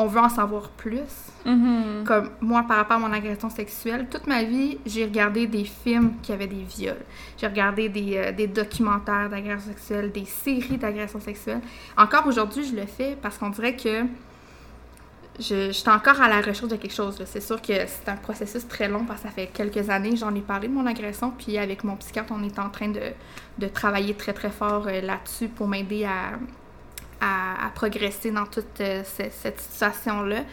on 0.00 0.06
veut 0.06 0.20
en 0.20 0.28
savoir 0.28 0.68
plus. 0.70 1.00
Mhm. 1.44 2.04
Comme 2.06 2.30
moi, 2.40 2.62
par 2.68 2.76
rapport 2.76 2.96
à 2.98 3.00
mon 3.00 3.12
agression 3.12 3.50
sexuelle, 3.50 4.06
toute 4.08 4.28
ma 4.28 4.44
vie, 4.44 4.78
j'ai 4.86 5.04
regardé 5.04 5.48
des 5.48 5.64
films 5.64 6.12
qui 6.22 6.32
avaient 6.32 6.46
des 6.46 6.62
viols. 6.62 7.04
J'ai 7.36 7.48
regardé 7.48 7.88
des, 7.88 8.16
euh, 8.16 8.32
des 8.32 8.46
documentaires 8.46 9.28
d'agression 9.28 9.70
sexuelle, 9.72 10.12
des 10.12 10.24
séries 10.24 10.78
d'agression 10.78 11.20
sexuelle. 11.20 11.60
Encore 11.96 12.26
aujourd'hui, 12.28 12.62
je 12.64 12.76
le 12.76 12.86
fais 12.86 13.16
parce 13.20 13.38
qu'on 13.38 13.50
dirait 13.50 13.74
que 13.74 14.04
je, 15.38 15.70
j'étais 15.70 15.90
encore 15.90 16.20
à 16.20 16.28
la 16.28 16.38
recherche 16.38 16.68
de 16.68 16.76
quelque 16.76 16.94
chose. 16.94 17.22
C'est 17.26 17.40
sûr 17.40 17.60
que 17.62 17.72
c'est 17.86 18.08
un 18.08 18.16
processus 18.16 18.66
très 18.66 18.88
long 18.88 19.04
parce 19.04 19.20
que 19.22 19.28
ça 19.28 19.34
fait 19.34 19.46
quelques 19.48 19.88
années 19.90 20.10
que 20.10 20.16
j'en 20.16 20.34
ai 20.34 20.40
parlé 20.40 20.68
de 20.68 20.72
mon 20.72 20.86
agression. 20.86 21.30
Puis 21.36 21.58
avec 21.58 21.84
mon 21.84 21.96
psychiatre, 21.96 22.32
on 22.36 22.42
est 22.42 22.58
en 22.58 22.70
train 22.70 22.88
de, 22.88 23.00
de 23.58 23.68
travailler 23.68 24.14
très 24.14 24.32
très 24.32 24.50
fort 24.50 24.86
euh, 24.88 25.00
là-dessus 25.00 25.48
pour 25.48 25.68
m'aider 25.68 26.04
à, 26.04 26.38
à, 27.20 27.70
progresser 27.74 28.30
dans 28.30 28.46
toute 28.46 28.80
euh, 28.80 29.02
ce- 29.04 29.30
cette 29.30 29.60
situation-là. 29.60 30.44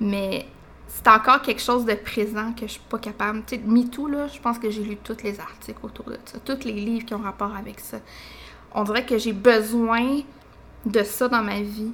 Mais 0.00 0.46
c'est 0.88 1.08
encore 1.08 1.42
quelque 1.42 1.62
chose 1.62 1.84
de 1.84 1.94
présent 1.94 2.52
que 2.52 2.66
je 2.66 2.72
suis 2.72 2.82
pas 2.88 2.98
capable. 2.98 3.42
Tu 3.46 3.56
sais, 3.56 3.62
MeToo, 3.64 4.08
là, 4.08 4.26
je 4.28 4.40
pense 4.40 4.58
que 4.58 4.70
j'ai 4.70 4.82
lu 4.82 4.96
tous 4.96 5.16
les 5.22 5.38
articles 5.40 5.78
autour 5.82 6.06
de 6.06 6.18
ça, 6.24 6.38
tous 6.44 6.64
les 6.64 6.72
livres 6.72 7.04
qui 7.06 7.14
ont 7.14 7.18
rapport 7.22 7.54
avec 7.54 7.80
ça. 7.80 7.98
On 8.74 8.82
dirait 8.84 9.04
que 9.06 9.18
j'ai 9.18 9.32
besoin 9.32 10.20
de 10.86 11.02
ça 11.02 11.28
dans 11.28 11.42
ma 11.42 11.60
vie, 11.60 11.92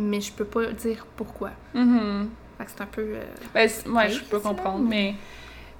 mais 0.00 0.20
je 0.20 0.32
peux 0.32 0.44
pas 0.44 0.66
dire 0.66 1.06
pourquoi. 1.16 1.50
Mhm. 1.74 2.28
Fait 2.58 2.64
que 2.64 2.70
c'est 2.74 2.82
un 2.82 2.86
peu. 2.86 3.02
euh, 3.02 3.22
Ben, 3.54 3.68
je 4.10 4.20
peux 4.24 4.38
comprendre, 4.40 4.84
mais 4.86 5.14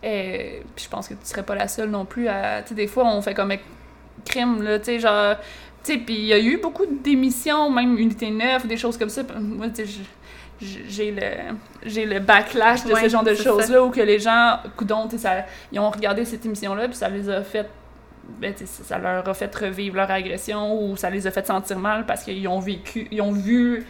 euh, 0.05 0.61
puis 0.75 0.85
je 0.85 0.89
pense 0.89 1.09
que 1.09 1.15
tu 1.15 1.21
serais 1.27 1.43
pas 1.43 1.55
la 1.55 1.69
seule 1.69 1.91
non 1.91 2.05
plus 2.05 2.29
à. 2.29 2.63
Tu 2.63 2.71
sais, 2.71 2.75
des 2.75 2.87
fois, 2.87 3.05
on 3.07 3.21
fait 3.23 3.35
comme 3.35 3.53
crime, 4.25 4.63
là, 4.63 4.79
tu 4.79 4.87
sais, 4.87 4.99
genre. 4.99 5.37
Tu 5.83 5.93
sais, 5.95 5.99
puis 5.99 6.15
il 6.15 6.25
y 6.27 6.33
a 6.33 6.39
eu 6.39 6.59
beaucoup 6.59 6.85
d'émissions, 6.87 7.71
même 7.71 7.97
Unité 7.99 8.31
9, 8.31 8.67
des 8.67 8.77
choses 8.77 8.99
comme 8.99 9.09
ça. 9.09 9.23
Moi, 9.41 9.69
tu 9.71 9.87
sais, 9.87 10.01
j'ai 10.61 11.11
le 11.11 11.23
j'ai 11.85 12.05
le 12.05 12.19
backlash 12.21 12.85
de 12.85 12.93
Ouais, 12.93 13.05
ce 13.05 13.09
genre 13.09 13.23
de 13.23 13.35
choses-là 13.35 13.83
où 13.83 13.91
que 13.91 14.01
les 14.03 14.19
gens, 14.19 14.59
coudons, 14.77 15.09
tu 15.09 15.17
sais, 15.19 15.45
ils 15.73 15.81
ont 15.81 15.89
regardé 15.91 16.25
cette 16.27 16.45
émission-là, 16.45 16.87
puis 16.89 16.97
ça 16.97 17.09
les 17.09 17.29
a 17.31 17.43
fait. 17.43 17.67
Ben, 18.41 18.55
ça 18.57 18.99
leur 18.99 19.29
a 19.29 19.35
fait 19.35 19.53
revivre 19.57 19.97
leur 19.97 20.11
agression 20.11 20.81
ou 20.85 20.97
ça 20.97 21.11
les 21.11 21.27
a 21.27 21.31
fait 21.33 21.45
sentir 21.47 21.79
mal 21.79 22.07
parce 22.07 22.23
qu'ils 22.23 22.47
ont 22.47 22.61
vécu, 22.61 23.09
ils 23.11 23.21
ont 23.21 23.33
vu 23.33 23.85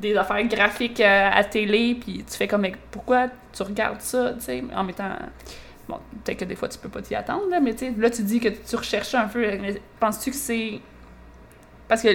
des 0.00 0.16
affaires 0.16 0.42
graphiques 0.46 1.00
euh, 1.00 1.30
à 1.32 1.44
télé, 1.44 1.96
puis 2.00 2.24
tu 2.28 2.36
fais 2.36 2.48
comme, 2.48 2.62
mais 2.62 2.72
pourquoi 2.90 3.28
tu 3.52 3.62
regardes 3.62 4.00
ça, 4.00 4.32
tu 4.34 4.40
sais, 4.40 4.64
en 4.74 4.84
mettant... 4.84 5.10
Bon, 5.88 5.98
peut-être 6.24 6.38
que 6.40 6.44
des 6.44 6.54
fois, 6.56 6.68
tu 6.68 6.78
peux 6.78 6.88
pas 6.88 7.02
t'y 7.02 7.14
attendre, 7.14 7.48
là, 7.50 7.60
mais 7.60 7.72
tu 7.74 7.86
sais, 7.86 7.94
là, 7.98 8.08
tu 8.08 8.22
dis 8.22 8.40
que 8.40 8.48
tu 8.48 8.76
recherches 8.76 9.14
un 9.14 9.26
peu, 9.28 9.44
penses-tu 10.00 10.30
que 10.30 10.36
c'est... 10.36 10.80
Parce 11.88 12.02
que 12.02 12.08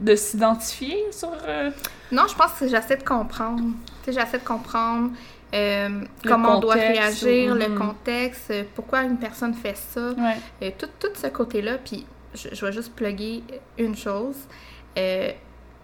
de 0.00 0.16
s'identifier 0.16 0.96
sur... 1.12 1.30
euh, 1.46 1.70
Non, 2.10 2.24
je 2.28 2.34
pense 2.34 2.52
que 2.58 2.66
j'essaie 2.66 2.96
de 2.96 3.04
comprendre. 3.04 3.62
Tu 4.04 4.12
sais, 4.12 4.20
j'essaie 4.20 4.38
de 4.38 4.44
comprendre 4.44 5.10
euh, 5.54 6.00
comment 6.26 6.56
on 6.56 6.60
doit 6.60 6.74
réagir, 6.74 7.52
ou- 7.52 7.58
le 7.58 7.68
Mhm. 7.68 7.78
contexte, 7.78 8.52
pourquoi 8.74 9.02
une 9.04 9.18
personne 9.18 9.54
fait 9.54 9.76
ça. 9.76 10.10
Ouais. 10.10 10.36
Euh, 10.62 10.70
tout, 10.76 10.88
tout 10.98 11.14
ce 11.14 11.28
côté-là, 11.28 11.78
puis 11.84 12.04
je, 12.34 12.48
je 12.52 12.66
vais 12.66 12.72
juste 12.72 12.94
plugger 12.96 13.42
une 13.78 13.94
chose. 13.96 14.36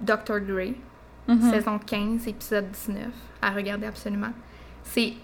Dr. 0.01 0.41
Mhm. 1.29 1.51
saison 1.51 1.79
15, 1.79 2.29
épisode 2.29 2.71
19, 2.71 3.07
à 3.41 3.51
regarder 3.51 3.87
absolument. 3.87 4.33
C'est 4.83 5.15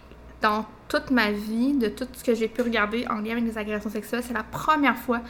dans 0.41 0.65
toute 0.89 1.11
ma 1.11 1.31
vie, 1.31 1.75
de 1.75 1.89
tout 1.89 2.07
ce 2.13 2.25
que 2.25 2.35
j'ai 2.35 2.49
pu 2.49 2.63
regarder 2.63 3.07
en 3.09 3.17
lien 3.17 3.33
avec 3.33 3.45
les 3.45 3.59
agressions 3.59 3.91
sexuelles, 3.91 4.23
c'est 4.25 4.35
la 4.35 4.43
première 4.43 4.97
fois 4.97 5.21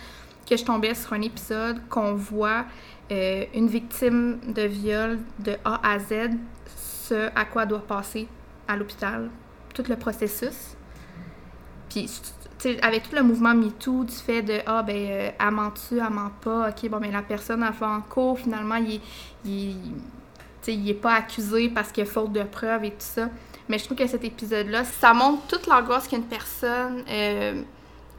que 0.49 0.57
je 0.57 0.65
tombais 0.65 0.95
sur 0.95 1.13
un 1.13 1.23
épisode 1.23 1.81
qu'on 1.89 2.15
voit 2.15 2.65
euh, 3.11 3.45
une 3.55 3.67
victime 3.67 4.39
de 4.47 4.63
viol 4.63 5.19
de 5.41 5.57
A 5.65 5.81
à 5.93 5.99
Z, 5.99 6.31
ce 6.77 7.29
à 7.35 7.45
quoi 7.45 7.63
elle 7.63 7.69
doit 7.69 7.87
passer 7.87 8.29
à 8.69 8.77
l'hôpital, 8.77 9.31
tout 9.75 9.85
le 9.89 9.97
processus. 9.97 10.77
Puis, 11.89 12.09
avec 12.83 13.09
tout 13.09 13.17
le 13.17 13.23
mouvement 13.23 13.55
MeToo, 13.55 14.05
du 14.05 14.15
fait 14.15 14.43
de 14.43 14.61
Ah, 14.67 14.83
ben, 14.83 14.97
euh, 14.97 15.31
elle 15.39 15.51
ment-tu, 15.51 15.99
elle 15.99 16.11
ment 16.11 16.31
pas, 16.41 16.69
ok, 16.69 16.89
bon, 16.89 16.99
ben, 16.99 17.11
la 17.11 17.23
personne, 17.23 17.65
elle 17.67 17.75
va 17.75 17.89
en 17.89 18.01
cours, 18.01 18.39
finalement, 18.39 18.77
il, 18.77 19.01
sais, 20.63 20.75
il 20.75 20.89
est 20.89 20.95
pas 20.95 21.15
accusé 21.15 21.69
parce 21.69 21.93
qu'il 21.93 22.05
y 22.05 22.09
a 22.09 22.11
faute 22.11 22.33
de 22.33 22.43
preuves 22.43 22.85
et 22.85 22.91
tout 22.91 22.97
ça. 22.99 23.29
Mais 23.69 23.79
je 23.79 23.85
trouve 23.85 23.97
que 23.97 24.07
cet 24.07 24.25
épisode-là, 24.25 24.85
ça 24.85 25.13
montre 25.15 25.47
toute 25.47 25.67
l'angoisse 25.67 26.09
qu'une 26.09 26.25
personne 26.25 27.05
euh, 27.09 27.63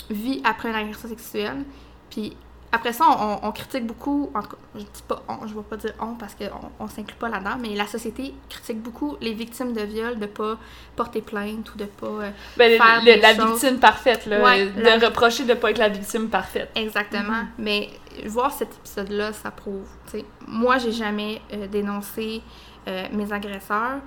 vit 0.10 0.42
après 0.46 0.70
une 0.70 0.76
agression 0.76 1.10
sexuelle. 1.10 1.64
Puis 2.10 2.36
après 2.74 2.94
ça, 2.94 3.06
on, 3.10 3.46
on, 3.46 3.52
critique 3.52 3.86
beaucoup, 3.86 4.32
en 4.34 4.42
tout 4.42 4.52
cas, 4.52 4.56
je 4.76 4.80
dis 4.80 5.04
pas 5.06 5.22
on, 5.28 5.46
je 5.46 5.54
vais 5.54 5.62
pas 5.62 5.76
dire 5.76 5.94
on 6.00 6.14
parce 6.16 6.36
qu'on 6.36 6.70
on, 6.80 6.88
s'inclut 6.88 7.18
pas 7.18 7.28
là-dedans, 7.28 7.58
mais 7.60 7.76
la 7.76 7.86
société 7.86 8.34
critique 8.48 8.80
beaucoup 8.82 9.18
les 9.20 9.34
victimes 9.34 9.74
de 9.74 9.82
viol 9.82 10.18
de 10.20 10.26
pas 10.26 10.58
porter 10.96 11.20
plainte 11.22 11.74
ou 11.76 11.78
de 11.78 11.84
pas 11.84 12.08
euh, 12.08 12.30
ben, 12.56 12.78
faire 12.78 13.00
le, 13.04 13.16
des 13.16 13.20
la 13.20 13.36
choses. 13.36 13.62
victime 13.62 13.78
parfaite, 13.80 14.26
là, 14.26 14.42
Ouais, 14.42 14.68
de 14.68 14.82
la- 14.82 15.00
reprocher 15.06 15.44
de 15.44 15.54
pas 15.54 15.72
être 15.72 15.80
la 15.80 15.90
victime 15.90 16.30
parfaite. 16.30 16.70
Exactement. 16.76 17.44
Mais 17.58 17.90
voir 18.26 18.52
cet 18.52 18.76
épisode-là, 18.78 19.34
ça 19.34 19.52
prouve. 19.52 19.88
tu 20.06 20.20
sais. 20.20 20.26
Moi, 20.48 20.78
j'ai 20.78 20.92
jamais 20.92 21.42
euh, 21.54 21.68
dénoncé 21.68 22.42
euh, 22.88 23.06
mes 23.12 23.32
agresseurs, 23.32 24.00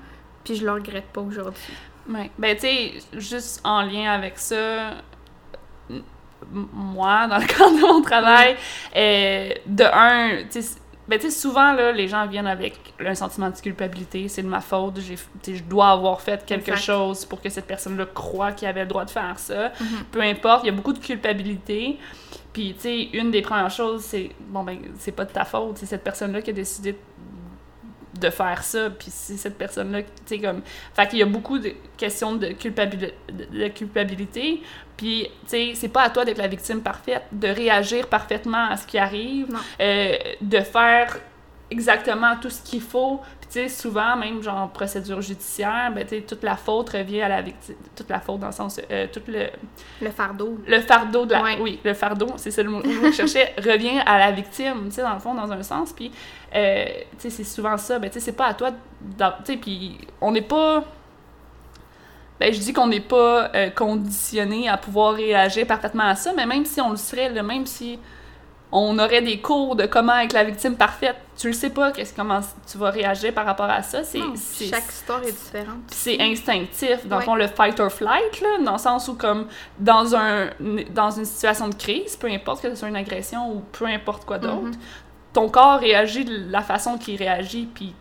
puis 0.43 0.57
je 0.57 0.65
le 0.65 0.73
regrette 0.73 1.07
pas 1.07 1.21
aujourd'hui. 1.21 1.75
Ouais. 2.09 2.31
Ben, 2.39 2.55
tu 2.55 2.63
sais, 2.63 2.93
juste 3.15 3.61
en 3.65 3.83
lien 3.83 4.13
avec 4.13 4.39
ça, 4.39 4.95
moi, 6.51 7.27
dans 7.27 7.39
le 7.39 7.47
cadre 7.47 7.77
de 7.77 7.81
mon 7.81 8.03
travail, 8.03 8.57
euh, 8.97 9.51
de 9.67 9.85
un, 9.85 10.45
tu 10.51 10.63
sais, 10.63 10.79
ben, 11.07 11.19
tu 11.19 11.31
sais, 11.31 11.39
souvent, 11.39 11.73
là, 11.75 11.93
les 11.93 12.09
gens 12.09 12.27
viennent 12.27 12.47
avec 12.47 12.79
un 12.99 13.15
sentiment 13.15 13.51
de 13.51 13.57
culpabilité. 13.57 14.27
C'est 14.29 14.43
de 14.43 14.49
ma 14.49 14.63
faute. 14.63 15.01
J'ai, 15.01 15.17
je 15.55 15.63
dois 15.63 15.91
avoir 15.91 16.23
fait 16.23 16.47
quelque 16.47 16.71
Exact. 16.71 16.83
chose 16.83 17.27
pour 17.27 17.43
que 17.43 17.51
cette 17.51 17.67
personne-là 17.67 18.07
croit 18.07 18.53
qu'il 18.53 18.67
avait 18.69 18.83
le 18.83 18.87
droit 18.87 19.05
de 19.05 19.11
faire 19.11 19.39
ça. 19.39 19.73
Mhm. 19.79 20.05
Peu 20.11 20.23
importe, 20.23 20.65
il 20.65 20.69
y 20.69 20.71
a 20.71 20.73
beaucoup 20.73 20.95
de 20.95 20.99
culpabilité. 20.99 21.99
Puis, 22.55 22.73
tu 22.75 22.81
sais, 22.83 23.03
une 23.13 23.31
des 23.31 23.43
premières 23.43 23.71
choses, 23.71 24.03
c'est, 24.03 24.31
bon, 24.49 24.63
ben, 24.63 24.79
c'est 24.97 25.13
pas 25.13 25.27
de 25.27 25.33
ta 25.33 25.45
faute. 25.45 25.77
C'est 25.77 25.87
cette 25.87 26.05
personne-là 26.05 26.41
qui 26.41 26.51
a 26.51 26.53
décidé 26.55 26.97
de 28.21 28.31
faire 28.31 28.63
ça. 28.63 28.91
Puis, 28.91 29.09
c'est 29.11 29.37
cette 29.37 29.59
personne-là, 29.59 30.03
tu 30.03 30.09
sais, 30.25 30.39
comme. 30.39 30.63
Fait 30.95 31.07
qu'il 31.09 31.19
y 31.19 31.23
a 31.23 31.27
beaucoup 31.27 31.59
de 31.59 31.73
questions 31.97 32.37
de, 32.37 32.47
culpabili- 32.49 33.13
de 33.29 33.59
de 33.59 33.69
culpabilité. 33.69 34.63
Puis, 34.97 35.25
tu 35.43 35.49
sais, 35.49 35.73
c'est 35.75 35.89
pas 35.89 36.03
à 36.05 36.11
toi 36.11 36.25
d'être 36.25 36.39
la 36.39 36.47
victime 36.47 36.81
parfaite, 36.81 37.25
de 37.33 37.49
réagir 37.49 38.07
parfaitement 38.07 38.71
à 38.71 38.77
ce 38.77 38.87
qui 38.87 38.99
arrive, 38.99 39.49
euh, 39.81 40.17
de 40.41 40.61
faire 40.61 41.19
exactement 41.75 42.37
tout 42.41 42.51
ce 42.51 42.63
qu'il 42.63 42.81
faut. 42.81 43.21
Puis, 43.41 43.49
tu 43.51 43.53
sais, 43.53 43.69
souvent, 43.69 44.17
même 44.17 44.43
genre 44.43 44.57
en 44.57 44.69
procédure 44.69 45.21
judiciaire, 45.21 45.91
ben, 45.95 46.05
tu 46.07 46.17
sais, 46.17 46.23
toute 46.23 46.43
la 46.43 46.57
faute 46.57 46.91
revient 46.91 47.23
à 47.23 47.29
la 47.29 47.43
victime. 47.43 47.75
Toute 47.97 48.09
la 48.09 48.21
faute 48.21 48.41
dans 48.41 48.47
le 48.47 48.53
sens. 48.53 48.81
euh, 48.91 49.07
tout 49.13 49.21
le, 49.29 49.49
Le 50.01 50.11
fardeau. 50.11 50.59
le 50.67 50.81
fardeau 50.81 51.27
de 51.27 51.33
la. 51.33 51.43
Ouais. 51.43 51.59
Oui, 51.61 51.81
le 51.85 51.93
fardeau, 51.95 52.29
c'est 52.37 52.51
ça 52.51 52.63
le 52.63 52.71
mot 52.71 52.81
que 52.81 52.89
je 52.91 53.11
cherchais, 53.13 53.55
revient 53.59 54.01
à 54.07 54.19
la 54.19 54.31
victime, 54.31 54.87
tu 54.87 54.93
sais, 54.97 55.03
dans 55.03 55.15
le 55.15 55.21
fond, 55.21 55.35
dans 55.35 55.51
un 55.53 55.63
sens. 55.63 55.93
Puis, 55.93 56.11
euh, 56.55 56.85
tu 57.13 57.17
sais, 57.19 57.31
c'est 57.31 57.45
souvent 57.45 57.77
ça. 57.77 57.99
Ben, 57.99 58.09
tu 58.09 58.15
sais, 58.15 58.21
c'est 58.27 58.33
pas 58.37 58.47
à 58.47 58.55
toi. 58.55 58.71
Tu 58.71 59.25
sais, 59.45 59.57
puis 59.59 59.99
on 60.21 60.31
n'est 60.33 60.43
pas. 60.43 60.85
Ben, 62.41 62.53
je 62.53 62.59
dis 62.59 62.73
qu'on 62.73 62.89
n'est 62.89 63.01
pas 63.01 63.51
euh, 63.55 63.71
conditionné 63.71 64.69
à 64.69 64.77
pouvoir 64.77 65.15
réagir 65.15 65.67
parfaitement 65.67 66.05
à 66.05 66.15
ça, 66.17 66.33
mais 66.35 66.47
même 66.47 66.65
si 66.65 66.81
on 66.81 66.91
le 66.91 66.97
serait, 66.97 67.29
là, 67.31 67.43
même 67.43 67.65
si 67.67 67.99
on 68.77 68.99
aurait 68.99 69.23
des 69.23 69.41
cours 69.41 69.77
de 69.77 69.87
comment 69.87 70.19
être 70.19 70.33
la 70.33 70.43
victime 70.43 70.75
parfaite, 70.75 71.15
tu 71.39 71.47
le 71.47 71.53
sais 71.53 71.71
pas 71.71 71.93
qu'est-ce 71.93 72.13
comment 72.13 72.41
tu 72.71 72.77
vas 72.77 72.91
réagir 72.91 73.33
par 73.33 73.47
rapport 73.47 73.71
à 73.71 73.83
ça. 73.83 74.03
C'est, 74.03 74.19
chaque 74.69 74.89
histoire 74.89 75.23
est 75.23 75.31
différente. 75.31 75.79
c'est 75.89 76.21
instinctif, 76.21 77.07
dans 77.07 77.19
le 77.19 77.23
fond, 77.23 77.37
le 77.37 77.47
fight 77.47 77.79
or 77.79 77.91
flight, 77.93 78.41
là, 78.41 78.49
dans 78.65 78.73
le 78.73 78.79
sens 78.79 79.07
où, 79.07 79.15
comme, 79.15 79.47
dans, 79.79 80.17
un, 80.17 80.51
dans 80.93 81.11
une 81.13 81.25
situation 81.25 81.69
de 81.69 81.75
crise, 81.77 82.17
peu 82.17 82.27
importe 82.29 82.63
que 82.63 82.71
ce 82.71 82.75
soit 82.75 82.89
une 82.89 82.97
agression 82.97 83.49
ou 83.53 83.63
peu 83.73 83.87
importe 83.87 84.25
quoi 84.25 84.39
d'autre, 84.39 84.55
Mhm. 84.65 84.73
ton 85.33 85.49
corps 85.49 85.79
réagit 85.79 86.25
de 86.25 86.51
la 86.51 86.63
façon 86.63 86.99
qu'il 86.99 87.17
réagit, 87.17 87.69
puis 87.73 87.95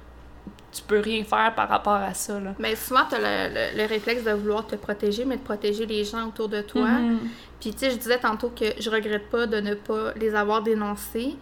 tu 0.74 0.82
peux 0.84 0.99
rien 0.99 1.24
faire 1.24 1.53
par 1.55 1.69
rapport 1.69 1.93
à 1.93 2.13
ça, 2.13 2.39
là. 2.39 2.53
Mais 2.59 2.76
souvent, 2.76 3.01
tu 3.09 3.15
as 3.15 3.19
le, 3.19 3.53
le- 3.53 3.78
le 3.82 3.88
réflexe 3.88 4.24
de 4.24 4.32
vouloir 4.32 4.65
te 4.67 4.76
protéger, 4.76 5.26
mais 5.26 5.38
de 5.38 5.41
protéger 5.43 5.86
les 5.86 6.03
gens 6.03 6.28
autour 6.28 6.49
de 6.49 6.61
toi. 6.61 6.88
Mhm. 6.89 7.19
Puis, 7.59 7.71
tu 7.71 7.80
sais, 7.80 7.91
je 7.91 7.95
disais 7.97 8.17
tantôt 8.19 8.49
que 8.49 8.65
je 8.80 8.89
regrette 8.89 9.30
pas 9.30 9.45
de 9.47 9.59
ne 9.61 9.74
pas 9.76 10.13
les 10.15 10.34
avoir 10.36 10.61
dénoncés. 10.63 11.36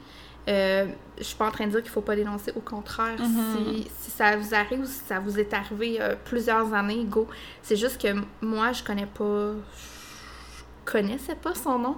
Euh, 0.49 0.85
je 1.19 1.23
suis 1.23 1.35
pas 1.35 1.47
en 1.47 1.51
train 1.51 1.65
de 1.67 1.71
dire 1.71 1.81
qu'il 1.83 1.91
faut 1.91 2.01
pas 2.01 2.15
dénoncer. 2.15 2.51
Au 2.55 2.61
contraire, 2.61 3.15
Mhm. 3.19 3.73
si, 3.75 3.87
si 3.99 4.11
ça 4.11 4.35
vous 4.35 4.53
arrive 4.55 4.81
ou 4.81 4.85
si 4.85 5.01
ça 5.07 5.19
vous 5.19 5.39
est 5.39 5.53
arrivé 5.53 5.97
euh, 6.01 6.15
plusieurs 6.25 6.73
années, 6.73 7.03
go. 7.07 7.27
C'est 7.61 7.75
juste 7.75 8.01
que 8.01 8.07
moi, 8.41 8.71
je 8.71 8.83
connais 8.83 9.05
pas. 9.05 9.51
Je 9.53 10.00
connaissais 10.91 11.35
pas 11.35 11.55
son 11.55 11.79
nom. 11.79 11.95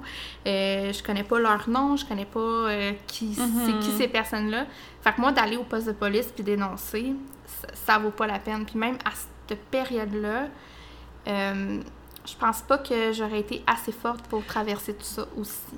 Euh, 0.48 0.94
je 0.94 1.02
connais 1.04 1.24
pas 1.24 1.40
leur 1.40 1.68
nom. 1.70 1.96
Je 1.98 2.06
connais 2.06 2.26
pas 2.26 2.40
euh, 2.40 2.92
qui 3.08 3.26
Mhm. 3.38 3.62
c'est 3.66 3.80
qui 3.80 3.92
ces 3.98 4.08
personnes-là. 4.08 4.66
Fait 5.02 5.14
que 5.14 5.22
moi, 5.22 5.32
d'aller 5.32 5.58
au 5.58 5.64
poste 5.64 5.88
de 5.88 5.92
police 5.94 6.28
puis 6.34 6.44
dénoncer, 6.44 7.14
ça, 7.46 7.68
ça 7.74 7.98
vaut 8.00 8.12
pas 8.12 8.28
la 8.28 8.40
peine. 8.40 8.66
Puis 8.66 8.78
même 8.78 8.98
à 9.06 9.12
cette 9.48 9.60
période-là, 9.72 10.48
euh, 11.28 11.82
je 12.26 12.36
pense 12.36 12.62
pas 12.62 12.78
que 12.78 13.12
j'aurais 13.14 13.40
été 13.40 13.64
assez 13.68 13.92
forte 13.92 14.26
pour 14.28 14.46
traverser 14.46 14.94
tout 14.94 15.04
ça 15.04 15.26
aussi. 15.38 15.78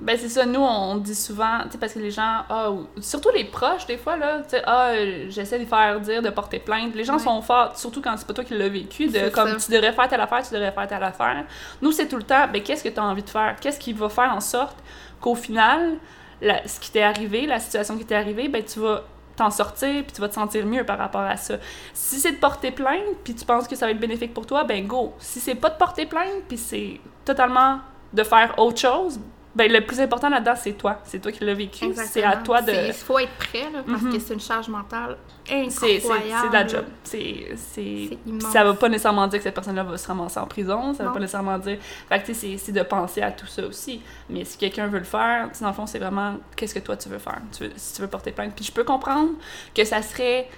Ben 0.00 0.16
c'est 0.16 0.28
ça, 0.28 0.46
nous 0.46 0.60
on 0.60 0.94
dit 0.96 1.14
souvent, 1.14 1.58
tu 1.64 1.72
sais, 1.72 1.78
parce 1.78 1.92
que 1.92 1.98
les 1.98 2.12
gens, 2.12 2.44
ou- 2.70 2.86
surtout 3.00 3.30
les 3.34 3.44
proches 3.44 3.84
des 3.86 3.96
fois, 3.96 4.16
là, 4.16 4.38
tu 4.42 4.50
sais, 4.50 4.62
ah, 4.64 4.90
euh, 4.90 5.26
j'essaie 5.28 5.58
de 5.58 5.64
faire 5.64 5.98
dire 6.00 6.22
de 6.22 6.30
porter 6.30 6.60
plainte. 6.60 6.94
Les 6.94 7.02
gens 7.02 7.14
Ouais. 7.14 7.18
sont 7.18 7.42
forts, 7.42 7.76
surtout 7.76 8.00
quand 8.00 8.16
c'est 8.16 8.26
pas 8.26 8.32
toi 8.34 8.44
qui 8.44 8.54
l'as 8.56 8.68
vécu, 8.68 9.08
de 9.08 9.28
comme 9.30 9.58
ça. 9.58 9.66
tu 9.66 9.72
devrais 9.72 9.92
faire 9.92 10.06
telle 10.08 10.20
affaire, 10.20 10.46
tu 10.46 10.54
devrais 10.54 10.70
faire 10.70 10.86
telle 10.86 11.02
affaire. 11.02 11.44
Nous 11.82 11.90
c'est 11.90 12.06
tout 12.06 12.16
le 12.16 12.22
temps, 12.22 12.46
ben 12.52 12.62
qu'est-ce 12.62 12.84
que 12.84 12.88
tu 12.90 13.00
as 13.00 13.04
envie 13.04 13.24
de 13.24 13.28
faire? 13.30 13.56
Qu'est-ce 13.60 13.80
qui 13.80 13.92
va 13.92 14.08
faire 14.08 14.32
en 14.32 14.40
sorte 14.40 14.76
qu'au 15.20 15.34
final, 15.34 15.96
la- 16.40 16.66
ce 16.68 16.78
qui 16.78 16.92
t'est 16.92 17.02
arrivé, 17.02 17.46
la 17.46 17.58
situation 17.58 17.98
qui 17.98 18.04
t'est 18.04 18.14
arrivée, 18.14 18.46
ben 18.48 18.62
tu 18.62 18.78
vas 18.78 19.02
t'en 19.34 19.50
sortir 19.50 20.04
puis 20.04 20.12
tu 20.12 20.20
vas 20.20 20.28
te 20.28 20.34
sentir 20.34 20.64
mieux 20.64 20.84
par 20.84 20.98
rapport 20.98 21.20
à 21.22 21.36
ça. 21.36 21.54
Si 21.92 22.20
c'est 22.20 22.32
de 22.32 22.36
porter 22.38 22.70
plainte 22.70 23.02
puis 23.24 23.34
tu 23.34 23.44
penses 23.44 23.66
que 23.66 23.74
ça 23.74 23.86
va 23.86 23.90
être 23.92 24.00
bénéfique 24.00 24.32
pour 24.32 24.46
toi, 24.46 24.62
ben 24.62 24.86
go. 24.86 25.12
Si 25.18 25.40
c'est 25.40 25.56
pas 25.56 25.70
de 25.70 25.76
porter 25.76 26.06
plainte 26.06 26.44
puis 26.46 26.56
c'est 26.56 27.00
totalement 27.24 27.80
de 28.12 28.22
faire 28.22 28.54
autre 28.58 28.78
chose, 28.78 29.18
ben 29.54 29.72
le 29.72 29.80
plus 29.80 29.98
important 30.00 30.28
là-dedans 30.28 30.54
c'est 30.56 30.72
toi, 30.74 31.00
c'est 31.04 31.20
toi 31.20 31.32
qui 31.32 31.44
l'as 31.44 31.54
vécu, 31.54 31.86
c'est 31.94 32.22
à 32.22 32.36
toi 32.36 32.62
de 32.62 32.72
Il 32.88 32.92
faut 32.92 33.18
être 33.18 33.32
prêt, 33.38 33.66
là, 33.72 33.82
parce 33.86 34.02
Mhm. 34.02 34.12
que 34.12 34.18
c'est 34.20 34.34
une 34.34 34.40
charge 34.40 34.68
mentale 34.68 35.16
incroyable. 35.50 36.02
c'est 36.42 36.48
de 36.48 36.52
la 36.52 36.66
job. 36.66 36.84
C'est 37.02 38.18
immense. 38.26 38.52
ça 38.52 38.62
va 38.64 38.74
pas 38.74 38.88
nécessairement 38.88 39.26
dire 39.26 39.38
que 39.38 39.44
cette 39.44 39.54
personne-là 39.54 39.82
va 39.82 39.96
se 39.96 40.06
ramasser 40.06 40.38
en 40.38 40.46
prison, 40.46 40.92
ça 40.94 41.02
va 41.02 41.08
Non. 41.08 41.14
pas 41.14 41.20
nécessairement 41.20 41.58
dire 41.58 41.78
fait 42.08 42.20
que 42.20 42.26
tu 42.26 42.34
sais 42.34 42.56
c'est- 42.58 42.72
de 42.72 42.82
penser 42.82 43.22
à 43.22 43.32
tout 43.32 43.46
ça 43.46 43.64
aussi. 43.66 44.00
Mais 44.28 44.44
si 44.44 44.58
quelqu'un 44.58 44.86
veut 44.86 44.98
le 44.98 45.04
faire, 45.04 45.48
dans 45.60 45.68
le 45.68 45.72
fond 45.72 45.86
c'est 45.86 45.98
vraiment 45.98 46.36
qu'est-ce 46.54 46.74
que 46.74 46.80
toi 46.80 46.96
tu 46.96 47.08
veux 47.08 47.18
faire? 47.18 47.38
Tu 47.56 47.64
veux- 47.64 47.72
si 47.76 47.94
tu 47.94 48.02
veux 48.02 48.08
porter 48.08 48.30
plainte, 48.32 48.52
puis 48.54 48.64
je 48.64 48.72
peux 48.72 48.84
comprendre 48.84 49.30
que 49.74 49.84
ça 49.84 50.02
serait 50.02 50.48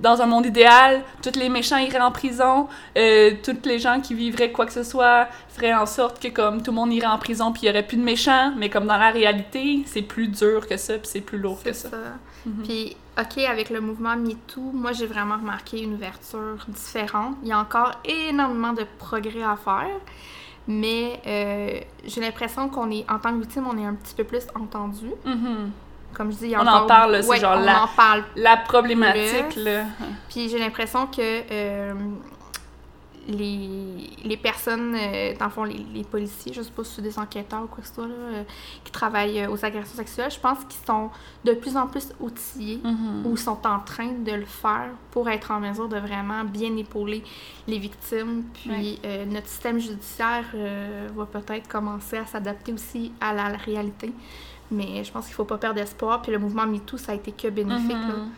dans 0.00 0.20
un 0.22 0.26
monde 0.26 0.46
idéal, 0.46 1.02
tous 1.22 1.38
les 1.38 1.48
méchants 1.48 1.78
iraient 1.78 2.00
en 2.00 2.12
prison, 2.12 2.68
euh, 2.96 3.32
toutes 3.42 3.66
les 3.66 3.78
gens 3.78 4.00
qui 4.00 4.14
vivraient 4.14 4.52
quoi 4.52 4.66
que 4.66 4.72
ce 4.72 4.82
soit 4.82 5.28
feraient 5.48 5.74
en 5.74 5.86
sorte 5.86 6.22
que 6.22 6.28
comme 6.28 6.62
tout 6.62 6.70
le 6.70 6.76
monde 6.76 6.92
irait 6.92 7.06
en 7.06 7.18
prison 7.18 7.52
puis 7.52 7.62
il 7.64 7.66
y 7.66 7.70
aurait 7.70 7.86
plus 7.86 7.96
de 7.96 8.02
méchants, 8.02 8.52
mais 8.56 8.70
comme 8.70 8.86
dans 8.86 8.98
la 8.98 9.10
réalité, 9.10 9.82
c'est 9.86 10.02
plus 10.02 10.28
dur 10.28 10.66
que 10.66 10.76
ça 10.76 10.94
puis 10.94 11.08
c'est 11.10 11.20
plus 11.20 11.38
lourd 11.38 11.62
que 11.62 11.72
ça. 11.72 11.90
ça. 11.90 11.96
Mhm. 12.46 12.62
Puis, 12.62 12.96
OK, 13.18 13.38
avec 13.38 13.70
le 13.70 13.80
mouvement 13.80 14.16
MeToo, 14.16 14.60
moi, 14.60 14.92
j'ai 14.92 15.06
vraiment 15.06 15.36
remarqué 15.36 15.82
une 15.82 15.94
ouverture 15.94 16.64
différente. 16.68 17.36
Il 17.42 17.48
y 17.48 17.52
a 17.52 17.58
encore 17.58 17.92
énormément 18.04 18.72
de 18.72 18.84
progrès 18.98 19.42
à 19.42 19.56
faire, 19.56 20.00
mais 20.68 21.20
euh, 21.26 21.80
j'ai 22.04 22.20
l'impression 22.20 22.68
qu'on 22.68 22.90
est, 22.90 23.10
en 23.10 23.18
tant 23.18 23.32
que 23.32 23.40
victime, 23.40 23.66
on 23.70 23.76
est 23.78 23.84
un 23.84 23.94
petit 23.94 24.14
peu 24.14 24.24
plus 24.24 24.46
entendu. 24.54 25.10
Mhm. 25.24 25.70
Comme 26.16 26.32
je 26.32 26.36
dis, 26.38 26.44
il 26.46 26.50
y 26.52 26.54
a 26.54 26.62
On 26.62 26.66
en 26.66 26.86
parle, 26.86 27.22
c'est 27.22 27.28
Ouais, 27.28 27.38
genre 27.40 27.58
on 27.58 27.60
la- 27.64 27.82
en 27.84 27.88
parle 27.88 28.24
La 28.36 28.56
problématique 28.56 29.56
là. 29.56 29.84
Puis 30.30 30.48
j'ai 30.48 30.58
l'impression 30.58 31.06
que 31.08 31.20
euh, 31.20 31.92
les, 33.28 34.08
les 34.24 34.36
personnes, 34.36 34.94
euh, 34.94 35.34
dans 35.36 35.46
le 35.46 35.50
fond, 35.50 35.64
les, 35.64 35.84
les 35.92 36.04
policiers, 36.04 36.52
je 36.52 36.62
sais 36.62 36.70
pas 36.70 36.84
si 36.84 36.94
c'est 36.94 37.02
des 37.02 37.18
enquêteurs 37.18 37.64
ou 37.64 37.66
quoi 37.66 37.82
que 37.82 37.88
ce 37.88 37.94
soit, 37.94 38.06
là, 38.06 38.14
euh, 38.14 38.42
qui 38.84 38.92
travaillent 38.92 39.40
euh, 39.42 39.50
aux 39.50 39.64
agressions 39.64 39.96
sexuelles, 39.96 40.30
je 40.30 40.38
pense 40.38 40.58
qu'ils 40.60 40.86
sont 40.86 41.10
de 41.44 41.52
plus 41.54 41.76
en 41.76 41.88
plus 41.88 42.08
outillés 42.20 42.80
Mhm. 42.84 43.26
ou 43.26 43.36
sont 43.36 43.66
en 43.66 43.80
train 43.80 44.12
de 44.12 44.32
le 44.32 44.44
faire 44.46 44.90
pour 45.10 45.28
être 45.28 45.50
en 45.50 45.58
mesure 45.58 45.88
de 45.88 45.98
vraiment 45.98 46.44
bien 46.44 46.76
épauler 46.76 47.24
les 47.66 47.78
victimes. 47.78 48.44
Puis 48.54 49.00
Ouais. 49.02 49.26
notre 49.26 49.48
système 49.48 49.80
judiciaire 49.80 50.44
va 51.16 51.26
peut-être 51.26 51.66
commencer 51.68 52.18
à 52.18 52.26
s'adapter 52.26 52.72
aussi 52.72 53.10
à 53.20 53.32
la, 53.34 53.48
la 53.50 53.58
réalité. 53.58 54.12
Mais 54.70 55.04
je 55.04 55.12
pense 55.12 55.26
qu'il 55.26 55.34
faut 55.34 55.44
pas 55.44 55.58
perdre 55.58 55.80
espoir. 55.80 56.22
Puis 56.22 56.32
le 56.32 56.38
mouvement 56.38 56.66
MeToo, 56.66 56.96
ça 56.98 57.12
a 57.12 57.14
été 57.14 57.32
que 57.32 57.48
bénéfique. 57.48 57.92
Mhm. 57.96 58.28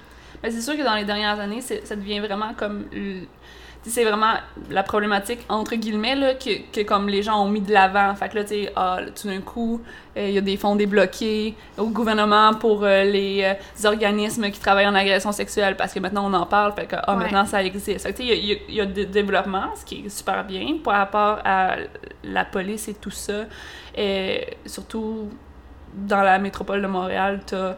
Ben, 0.42 0.52
c'est 0.52 0.60
sûr 0.60 0.76
que 0.76 0.82
dans 0.82 0.94
les 0.94 1.04
dernières 1.04 1.40
années, 1.40 1.60
ça 1.60 1.96
devient 1.96 2.20
vraiment 2.20 2.54
comme. 2.56 2.84
C'est 3.84 4.04
vraiment 4.04 4.34
la 4.70 4.82
problématique, 4.82 5.38
entre 5.48 5.74
guillemets, 5.76 6.16
là, 6.16 6.34
que, 6.34 6.50
que 6.72 6.82
comme 6.82 7.08
les 7.08 7.22
gens 7.22 7.42
ont 7.42 7.48
mis 7.48 7.60
de 7.60 7.72
l'avant. 7.72 8.14
Fait 8.16 8.28
que 8.28 8.34
là, 8.34 8.42
tu 8.42 8.48
sais, 8.50 8.72
ah, 8.76 8.98
tout 9.18 9.28
d'un 9.28 9.40
coup, 9.40 9.80
euh, 10.16 10.28
il 10.28 10.34
y 10.34 10.38
a 10.38 10.40
des 10.42 10.56
fonds 10.58 10.74
débloqués 10.76 11.54
au 11.78 11.86
gouvernement 11.86 12.52
pour 12.54 12.82
euh, 12.84 13.04
les 13.04 13.44
euh, 13.44 13.88
organismes 13.88 14.50
qui 14.50 14.60
travaillent 14.60 14.88
en 14.88 14.94
agression 14.96 15.32
sexuelle 15.32 15.76
parce 15.76 15.94
que 15.94 16.00
maintenant 16.00 16.26
on 16.30 16.34
en 16.34 16.44
parle, 16.44 16.74
fait 16.74 16.86
que 16.86 16.96
ah, 16.98 17.16
Ouais. 17.16 17.22
maintenant 17.24 17.46
ça 17.46 17.62
existe. 17.62 18.02
Fait 18.02 18.12
que, 18.12 18.18
tu 18.18 18.26
sais, 18.28 18.36
il 18.36 18.44
y 18.44 18.72
y 18.72 18.74
y 18.74 18.80
a 18.80 18.84
des 18.86 19.06
développements, 19.06 19.70
ce 19.76 19.84
qui 19.86 20.04
est 20.04 20.08
super 20.10 20.44
bien 20.44 20.78
par 20.82 20.96
rapport 20.96 21.38
à 21.44 21.76
la 22.24 22.44
police 22.44 22.88
et 22.88 22.94
tout 22.94 23.12
ça. 23.12 23.44
Et 23.96 24.48
surtout 24.66 25.30
dans 25.94 26.22
la 26.22 26.38
métropole 26.38 26.82
de 26.82 26.86
Montréal, 26.86 27.40
tu 27.46 27.54
as 27.54 27.76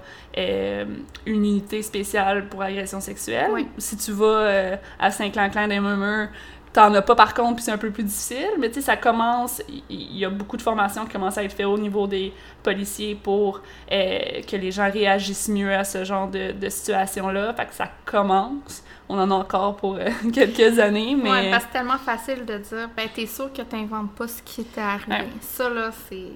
une 1.27 1.45
unité 1.45 1.83
spéciale 1.83 2.49
pour 2.49 2.63
agression 2.63 3.01
sexuelle. 3.01 3.51
Oui. 3.53 3.69
Si 3.79 3.97
tu 3.97 4.13
vas 4.13 4.27
euh, 4.27 4.77
à 4.99 5.11
Saint-Clanclin 5.11 5.69
des 5.69 5.81
Murmures, 5.81 6.29
T'en 6.73 6.95
as 6.95 7.03
pas 7.03 7.17
par 7.17 7.35
contre, 7.35 7.57
puis 7.57 7.65
c'est 7.65 7.73
un 7.73 7.79
peu 7.79 7.91
plus 7.91 8.05
difficile, 8.05 8.51
mais 8.61 8.69
tu 8.69 8.75
sais, 8.75 8.83
ça 8.83 8.97
commence, 8.97 9.61
il 9.69 10.17
y, 10.17 10.25
a 10.25 10.31
beaucoup 10.31 10.57
de 10.57 10.63
formations 10.63 11.05
qui 11.05 11.11
commencent 11.11 11.37
à 11.37 11.43
être 11.43 11.53
faites 11.53 11.67
au 11.67 11.77
niveau 11.77 12.07
des 12.07 12.33
policiers 12.63 13.17
pour 13.17 13.61
euh, 13.91 14.19
que 14.49 14.55
les 14.55 14.71
gens 14.71 14.89
réagissent 14.89 15.49
mieux 15.49 15.75
à 15.75 15.83
ce 15.83 16.05
genre 16.05 16.29
de, 16.29 16.53
de 16.53 16.69
situation-là. 16.69 17.55
Fait 17.55 17.67
que 17.67 17.75
ça 17.75 17.89
commence. 18.05 18.85
On 19.09 19.19
en 19.19 19.33
a 19.33 19.35
encore 19.35 19.75
pour 19.79 19.97
euh, 19.97 20.11
quelques 20.33 20.79
années, 20.79 21.17
mais... 21.21 21.31
Ouais, 21.31 21.51
parce 21.51 21.65
que 21.65 21.71
c'est 21.73 21.79
tellement 21.79 21.99
facile 21.99 22.45
de 22.47 22.59
dire, 22.59 22.89
ben 22.97 23.09
t'es 23.13 23.27
sûr 23.27 23.53
que 23.53 23.63
t'inventes 23.63 24.13
pas 24.13 24.29
ce 24.29 24.41
qui 24.41 24.63
t'est 24.63 24.81
arrivé. 24.81 25.11
Ouais. 25.11 25.29
Ça, 25.41 25.69
là, 25.69 25.91
c'est 26.09 26.29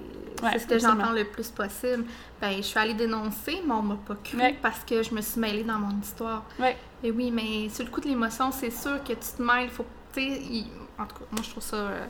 Ouais, 0.43 0.49
c'est 0.53 0.59
ce 0.59 0.67
que 0.67 0.79
j'entends 0.79 1.11
le 1.11 1.25
plus 1.25 1.49
possible. 1.49 2.05
Ben, 2.41 2.57
je 2.57 2.61
suis 2.63 2.79
allée 2.79 2.93
dénoncer, 2.93 3.61
mais 3.65 3.73
on 3.73 3.81
m'a 3.81 3.95
pas 4.07 4.15
cru 4.23 4.37
Ouais. 4.37 4.55
parce 4.61 4.79
que 4.83 5.01
je 5.03 5.13
me 5.13 5.21
suis 5.21 5.39
mêlée 5.39 5.63
dans 5.63 5.79
mon 5.79 5.99
histoire. 6.01 6.43
Ouais. 6.59 6.75
Et 7.03 7.11
oui, 7.11 7.31
mais 7.31 7.69
sur 7.69 7.85
le 7.85 7.91
coup 7.91 8.01
de 8.01 8.07
l'émotion, 8.07 8.51
c'est 8.51 8.71
sûr 8.71 9.03
que 9.03 9.13
tu 9.13 9.19
te 9.37 9.41
mêles. 9.41 9.69
Faut, 9.69 9.85
il- 10.17 10.67
en 10.97 11.05
tout 11.05 11.15
cas, 11.15 11.25
moi, 11.31 11.41
je 11.43 11.49
trouve 11.49 11.63
ça 11.63 11.75
euh, 11.75 12.05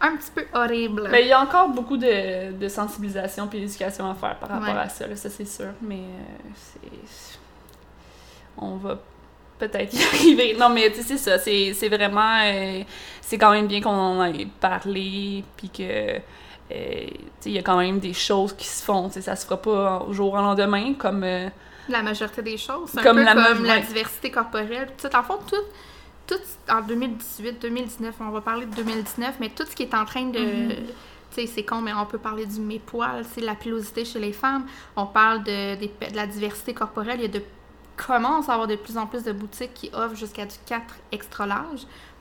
un 0.00 0.16
petit 0.16 0.30
peu 0.34 0.44
horrible. 0.54 1.08
Mais 1.10 1.22
il 1.22 1.28
y 1.28 1.32
a 1.32 1.40
encore 1.40 1.68
beaucoup 1.70 1.96
de, 1.96 2.52
de 2.52 2.68
sensibilisation 2.68 3.46
puis 3.48 3.58
d'éducation 3.60 4.10
à 4.10 4.14
faire 4.14 4.38
par 4.38 4.48
rapport 4.50 4.76
à 4.76 4.88
ça, 4.88 5.06
là, 5.06 5.16
ça 5.16 5.28
c'est 5.30 5.46
sûr. 5.46 5.68
Mais 5.82 5.96
euh, 5.96 6.48
c'est. 6.54 7.38
On 8.56 8.76
va 8.76 8.98
peut-être 9.58 9.92
y 9.98 10.02
arriver. 10.02 10.56
Non, 10.58 10.68
mais 10.68 10.90
tu 10.90 10.96
sais, 10.96 11.02
c'est 11.02 11.18
ça. 11.18 11.38
C'est 11.38 11.72
c'est 11.74 11.88
vraiment. 11.88 12.40
euh, 12.44 12.82
c'est 13.20 13.38
quand 13.38 13.50
même 13.52 13.66
bien 13.66 13.80
qu'on 13.80 13.90
en 13.90 14.24
ait 14.24 14.46
parlé, 14.60 15.44
puis 15.56 15.68
que. 15.70 16.18
Euh, 16.70 17.06
il 17.46 17.52
y 17.52 17.58
a 17.58 17.62
quand 17.62 17.78
même 17.78 17.98
des 17.98 18.12
choses 18.12 18.52
qui 18.54 18.66
se 18.66 18.82
font. 18.84 19.10
Ça 19.10 19.36
se 19.36 19.44
fera 19.46 19.56
pas 19.60 20.04
au 20.06 20.12
jour 20.12 20.32
au 20.34 20.36
lendemain, 20.36 20.94
comme. 20.94 21.22
euh, 21.24 21.48
La 21.88 22.02
majorité 22.02 22.42
des 22.42 22.56
choses. 22.58 22.96
Un 22.98 23.02
Comme 23.02 23.16
peu 23.16 23.24
la 23.24 23.34
comme 23.34 23.64
diversité 23.86 24.30
corporelle. 24.30 24.88
En 25.14 25.22
fond, 25.22 25.38
tout, 25.48 25.56
tout 26.26 26.40
en 26.70 26.80
2018, 26.82 27.60
2019, 27.62 28.14
on 28.20 28.30
va 28.30 28.40
parler 28.40 28.66
de 28.66 28.74
2019, 28.74 29.36
mais 29.40 29.48
tout 29.50 29.64
ce 29.68 29.74
qui 29.74 29.84
est 29.84 29.94
en 29.94 30.04
train 30.04 30.24
de. 30.24 30.68
Tu 31.30 31.42
sais, 31.42 31.46
c'est 31.46 31.62
con, 31.62 31.80
mais 31.82 31.92
on 31.92 32.06
peut 32.06 32.18
parler 32.18 32.46
du 32.46 32.58
mépoil, 32.60 33.22
c'est 33.34 33.42
la 33.42 33.54
pilosité 33.54 34.04
chez 34.06 34.18
les 34.18 34.32
femmes. 34.32 34.64
On 34.96 35.04
parle 35.06 35.44
de, 35.44 35.74
des- 35.76 35.92
de 36.10 36.16
la 36.16 36.26
diversité 36.26 36.72
corporelle. 36.72 37.16
Il 37.20 37.22
y 37.22 37.24
a 37.26 37.28
de 37.28 37.42
commence 38.06 38.48
à 38.48 38.52
avoir 38.52 38.68
de 38.68 38.76
plus 38.76 38.96
en 38.96 39.06
plus 39.06 39.24
de 39.24 39.32
boutiques 39.32 39.74
qui 39.74 39.90
offrent 39.92 40.14
jusqu'à 40.14 40.46
du 40.46 40.54
4 40.66 40.82
extra 41.10 41.46
large. 41.46 41.80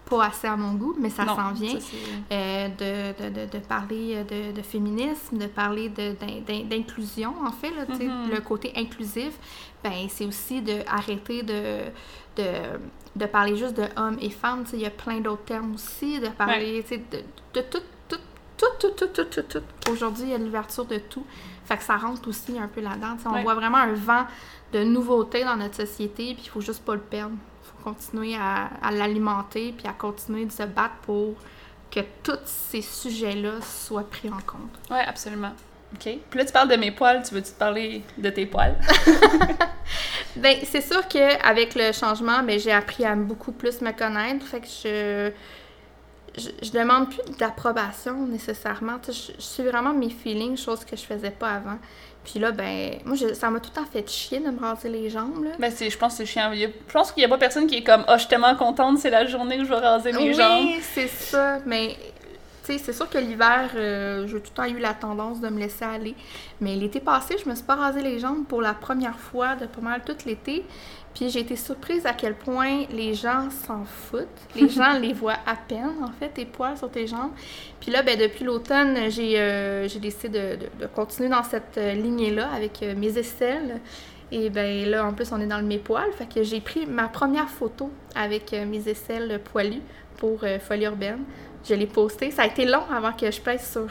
Pas 0.10 0.26
assez 0.26 0.48
à 0.48 0.56
mon 0.56 0.74
goût, 0.74 0.96
mais 1.00 1.10
ça 1.10 1.26
s'en 1.26 1.52
vient. 1.52 1.80
ça, 1.80 1.86
Euh, 2.32 2.68
de, 2.70 3.24
de, 3.30 3.30
de, 3.46 3.52
de 3.52 3.58
parler 3.60 4.24
de, 4.24 4.52
de 4.52 4.62
féminisme, 4.62 5.38
de 5.38 5.48
parler 5.48 5.90
d'inclusion, 5.90 7.34
en 7.46 7.52
fait, 7.52 7.72
là, 7.72 7.86
Mhm. 7.90 8.30
le 8.32 8.40
côté 8.42 8.72
inclusif, 8.76 9.34
ben, 9.84 10.08
c'est 10.10 10.26
aussi 10.26 10.62
de 10.62 10.76
arrêter 10.88 11.44
de, 11.44 11.80
de, 12.38 12.44
de 13.16 13.26
parler 13.26 13.56
juste 13.56 13.76
de 13.78 13.86
hommes 13.96 14.18
et 14.22 14.30
femmes, 14.30 14.64
il 14.74 14.80
y 14.80 14.86
a 14.86 14.90
plein 14.90 15.20
d'autres 15.20 15.44
termes 15.44 15.74
aussi, 15.74 16.20
de 16.20 16.28
parler, 16.30 16.84
tu 16.88 16.96
sais, 16.96 17.04
de, 17.12 17.18
de 17.54 17.66
tout, 17.68 17.80
tout, 18.08 18.18
tout, 18.58 18.66
tout, 18.80 18.90
tout, 18.92 19.08
tout, 19.08 19.24
tout, 19.26 19.42
tout. 19.60 19.92
Aujourd'hui, 19.92 20.24
il 20.26 20.30
y 20.32 20.34
a 20.34 20.38
l'ouverture 20.38 20.86
de 20.86 20.98
tout. 20.98 21.24
Fait 21.66 21.78
que 21.78 21.84
ça 21.84 21.98
rentre 21.98 22.28
aussi 22.30 22.58
un 22.58 22.68
peu 22.68 22.82
là-dedans. 22.82 23.18
On 23.26 23.34
Ouais. 23.34 23.44
voit 23.44 23.56
vraiment 23.56 23.78
un 23.78 23.94
vent 23.94 24.26
de 24.74 24.84
nouveautés 24.84 25.44
dans 25.44 25.56
notre 25.58 25.76
société, 25.76 26.34
puis 26.34 26.44
il 26.46 26.50
faut 26.50 26.62
juste 26.62 26.84
pas 26.84 26.96
le 26.96 27.02
perdre. 27.02 27.36
Continuer 27.84 28.36
à, 28.36 28.70
à 28.82 28.92
l'alimenter, 28.92 29.74
puis 29.78 29.88
à 29.88 29.94
continuer 29.94 30.46
de 30.46 30.52
se 30.52 30.64
battre 30.64 30.96
pour 31.04 31.36
que 31.90 32.02
tous 32.24 32.40
ces 32.46 32.82
sujets-là 32.82 33.62
soient 33.62 34.10
pris 34.10 34.30
en 34.30 34.42
compte. 34.46 34.72
Ouais, 34.90 35.04
absolument. 35.06 35.54
OK. 35.94 36.18
Puis 36.30 36.40
là, 36.40 36.46
tu 36.46 36.52
parles 36.52 36.70
de 36.70 36.76
mes 36.76 36.92
poils, 36.92 37.24
tu 37.24 37.34
veux-tu 37.34 37.52
te 37.52 37.58
parler 37.58 38.04
de 38.18 38.30
tes 38.30 38.46
poils? 38.46 38.78
Ben, 40.36 40.56
c'est 40.64 40.82
sûr 40.82 41.08
qu'avec 41.08 41.74
le 41.74 41.92
changement, 41.92 42.44
ben, 42.44 42.60
j'ai 42.60 42.72
appris 42.72 43.04
à 43.04 43.16
beaucoup 43.16 43.52
plus 43.52 43.82
me 43.82 43.92
connaître. 43.92 44.46
Fait 44.46 44.60
que 44.60 44.68
je, 44.68 45.32
je, 46.38 46.50
je 46.62 46.72
demande 46.72 47.10
plus 47.10 47.38
d'approbation 47.40 48.28
nécessairement. 48.28 48.98
Je, 49.08 49.12
je 49.12 49.42
suis 49.42 49.64
vraiment 49.64 49.94
mes 49.94 50.12
feelings, 50.12 50.56
chose 50.56 50.86
que 50.86 50.96
je 50.96 51.02
faisais 51.04 51.32
pas 51.32 51.54
avant. 51.54 51.80
Puis 52.30 52.40
là, 52.42 52.52
ben, 52.52 52.96
moi, 53.06 53.16
je- 53.16 53.34
ça 53.34 53.50
m'a 53.50 53.62
tout 53.62 53.70
le 53.74 53.82
temps 53.82 53.88
fait 53.90 54.06
chier 54.10 54.40
de 54.40 54.50
me 54.50 54.60
raser 54.60 54.90
les 54.90 55.10
jambes. 55.10 55.46
Là. 55.46 55.52
Ben, 55.60 55.72
c'est, 55.74 55.90
je 55.90 55.98
pense 55.98 56.12
que 56.14 56.18
c'est 56.18 56.26
chiant. 56.26 56.52
Je 56.54 56.68
pense 56.92 57.14
qu'il 57.14 57.22
y 57.22 57.26
a 57.26 57.30
pas 57.30 57.38
personne 57.38 57.68
qui 57.68 57.76
est 57.78 57.84
comme, 57.84 58.04
ah, 58.06 58.16
je 58.18 58.22
suis 58.24 58.28
tellement 58.30 58.54
contente, 58.56 58.98
c'est 59.00 59.10
la 59.10 59.26
journée 59.26 59.60
où 59.62 59.64
je 59.64 59.70
vais 59.70 59.76
raser 59.78 60.12
mes 60.12 60.18
oui, 60.30 60.34
jambes. 60.34 60.68
c'est 60.94 61.08
ça. 61.08 61.60
Mais, 61.66 61.96
tu 62.66 62.74
sais, 62.74 62.80
c'est 62.80 62.92
sûr 62.92 63.10
que 63.10 63.18
l'hiver, 63.18 63.70
euh, 63.76 64.28
j'ai 64.28 64.34
tout 64.42 64.52
le 64.52 64.56
temps 64.56 64.66
eu 64.66 64.78
la 64.78 64.94
tendance 64.94 65.40
de 65.40 65.48
me 65.48 65.58
laisser 65.58 65.86
aller. 65.86 66.16
Mais 66.60 66.76
l'été 66.76 67.00
passé, 67.00 67.38
je 67.42 67.50
me 67.50 67.56
suis 67.56 67.64
pas 67.64 67.76
rasé 67.76 68.02
les 68.02 68.20
jambes 68.20 68.46
pour 68.46 68.62
la 68.62 68.74
première 68.74 69.18
fois 69.18 69.56
de 69.56 69.66
pas 69.66 69.80
mal 69.82 70.02
tout 70.06 70.18
l'été. 70.26 70.66
Puis 71.18 71.32
j'ai 71.32 71.40
été 71.40 71.56
surprise 71.56 72.06
à 72.06 72.14
quel 72.14 72.36
point 72.36 72.86
les 72.92 73.16
gens 73.16 73.50
s'en 73.50 73.86
foutent. 73.86 74.28
Les 74.56 74.70
gens 74.70 74.94
les 75.02 75.14
voient 75.14 75.40
à 75.48 75.56
peine, 75.56 75.96
en 76.04 76.12
fait, 76.20 76.30
tes 76.30 76.46
poils 76.46 76.78
sur 76.78 76.92
tes 76.92 77.08
jambes. 77.08 77.32
Puis 77.80 77.90
là, 77.92 78.04
ben, 78.04 78.20
depuis 78.20 78.44
l'automne, 78.46 79.10
j'ai 79.10 79.34
euh, 79.38 79.88
décidé 80.00 80.30
de, 80.30 80.56
de- 80.58 80.82
de 80.82 80.86
continuer 80.86 81.30
dans 81.30 81.42
cette 81.44 81.76
euh, 81.80 81.94
lignée-là 81.94 82.50
avec 82.56 82.84
euh, 82.84 82.94
mes 82.96 83.18
aisselles. 83.18 83.82
Et 84.32 84.52
ben 84.52 84.88
là, 84.88 85.06
en 85.08 85.14
plus, 85.14 85.32
on 85.32 85.42
est 85.42 85.48
dans 85.48 85.58
le 85.58 85.64
mes 85.64 85.80
poils. 85.80 86.12
Fait 86.12 86.28
que 86.32 86.44
j'ai 86.44 86.62
pris 86.62 86.86
ma 86.86 87.08
première 87.08 87.50
photo 87.50 87.90
avec 88.14 88.54
euh, 88.54 88.66
mes 88.66 88.88
aisselles 88.88 89.40
poilues 89.52 89.82
pour 90.18 90.42
Folie 90.68 90.86
Urbaine. 90.86 91.24
Je 91.68 91.74
l'ai 91.74 91.88
postée. 91.88 92.30
Ça 92.30 92.44
a 92.44 92.46
été 92.48 92.66
long 92.66 92.84
avant 92.96 93.14
que 93.14 93.32
je 93.32 93.40
pèse 93.42 93.68
sur 93.72 93.88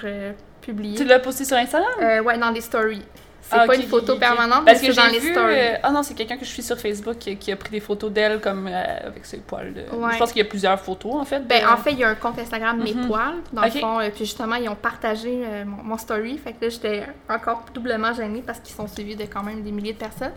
publier. 0.61 0.97
Tu 0.97 1.05
l'as 1.05 1.19
posté 1.21 1.45
sur 1.45 1.57
Instagram? 1.57 2.25
Ouais, 2.25 2.37
dans 2.39 2.51
les 2.51 2.61
stories. 2.61 3.03
C'est 3.49 3.55
Ah, 3.57 3.65
pas 3.67 3.75
ok, 3.75 3.81
une 3.81 3.89
photo 3.89 4.17
permanente, 4.17 4.65
Parce 4.65 4.83
mais 4.83 4.89
que 4.89 4.93
c'est 4.95 5.01
dans 5.01 5.07
les 5.13 5.21
vu, 5.21 5.31
stories. 5.31 5.55
euh, 5.57 5.77
Ah 5.85 5.93
non, 5.93 6.03
c'est 6.03 6.15
quelqu'un 6.15 6.37
que 6.37 6.45
je 6.45 6.51
suis 6.51 6.65
sur 6.65 6.77
Facebook 6.81 7.17
qui, 7.19 7.37
qui 7.37 7.53
a 7.53 7.57
pris 7.57 7.71
des 7.71 7.79
photos 7.79 8.11
d'elle 8.11 8.41
comme 8.41 8.67
euh, 8.67 8.97
avec 9.07 9.25
ses 9.25 9.37
poils. 9.39 9.73
de- 9.73 9.83
Ouais. 9.95 10.15
Je 10.15 10.19
pense 10.19 10.33
qu'il 10.33 10.43
y 10.43 10.45
a 10.45 10.49
plusieurs 10.49 10.81
photos 10.81 11.15
en 11.15 11.25
fait. 11.25 11.47
Ben, 11.47 11.65
en 11.69 11.77
fait, 11.77 11.93
il 11.93 12.01
y 12.01 12.05
a 12.05 12.09
un 12.09 12.17
compte 12.17 12.41
Instagram 12.41 12.83
Mes 12.83 12.93
Mhm. 12.93 13.07
Poils, 13.07 13.37
dans 13.53 13.63
Ok. 13.65 13.75
le 13.75 13.81
fond. 13.81 14.01
euh, 14.01 14.09
puis 14.11 14.25
justement, 14.25 14.57
ils 14.57 14.69
ont 14.69 14.75
partagé 14.75 15.45
mon, 15.65 15.83
mon 15.85 15.97
story. 15.97 16.39
Fait 16.39 16.55
que 16.55 16.65
là, 16.65 16.71
j'étais 16.71 17.05
encore 17.31 17.65
doublement 17.73 18.13
gênée 18.13 18.43
parce 18.45 18.59
qu'ils 18.59 18.75
sont 18.75 18.89
suivis 18.89 19.15
de 19.15 19.25
quand 19.27 19.45
même 19.45 19.63
des 19.63 19.71
milliers 19.71 19.93
de 19.93 19.99
personnes. 19.99 20.33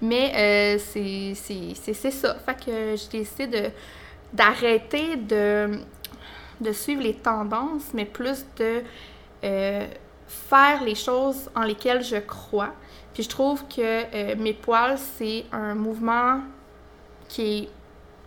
Mais 0.00 0.78
c'est 0.78 1.32
c'est- 1.34 1.74
c'est- 1.74 1.94
c'est 1.94 2.10
ça. 2.12 2.36
Fait 2.46 2.54
que 2.54 2.94
j'ai 2.96 3.18
décidé 3.18 3.46
de 3.48 3.70
d'arrêter 4.32 5.16
de, 5.16 5.78
de 6.60 6.72
suivre 6.72 7.02
les 7.02 7.14
tendances, 7.14 7.90
mais 7.92 8.04
plus 8.04 8.46
de 8.56 8.82
faire 10.50 10.82
les 10.84 10.94
choses 10.94 11.50
en 11.54 11.62
lesquelles 11.62 12.02
je 12.04 12.16
crois. 12.16 12.70
Puis 13.14 13.22
je 13.24 13.28
trouve 13.28 13.62
que 13.68 13.80
euh, 13.80 14.34
Mes 14.38 14.54
Poils, 14.54 14.98
c'est 14.98 15.44
un 15.52 15.74
mouvement 15.74 16.40
qui 17.28 17.42
est 17.64 17.68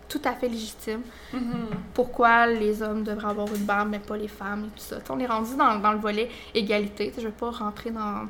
tout 0.07 0.21
à 0.23 0.33
fait 0.33 0.47
légitime 0.47 1.01
Mhm. 1.33 1.65
pourquoi 1.95 2.45
les 2.45 2.83
hommes 2.83 3.03
devraient 3.03 3.29
avoir 3.29 3.47
une 3.47 3.63
barbe, 3.65 3.89
mais 3.89 3.99
pas 3.99 4.15
les 4.15 4.27
femmes 4.27 4.65
et 4.65 4.79
tout 4.79 4.85
ça. 4.85 4.97
On 5.09 5.19
est 5.19 5.25
rendu 5.25 5.55
dans, 5.57 5.79
dans 5.79 5.91
le 5.91 5.97
volet 5.97 6.29
égalité. 6.53 7.11
Je 7.15 7.21
ne 7.21 7.27
vais 7.27 7.31
pas 7.33 7.49
rentrer 7.49 7.89
dans, 7.89 8.27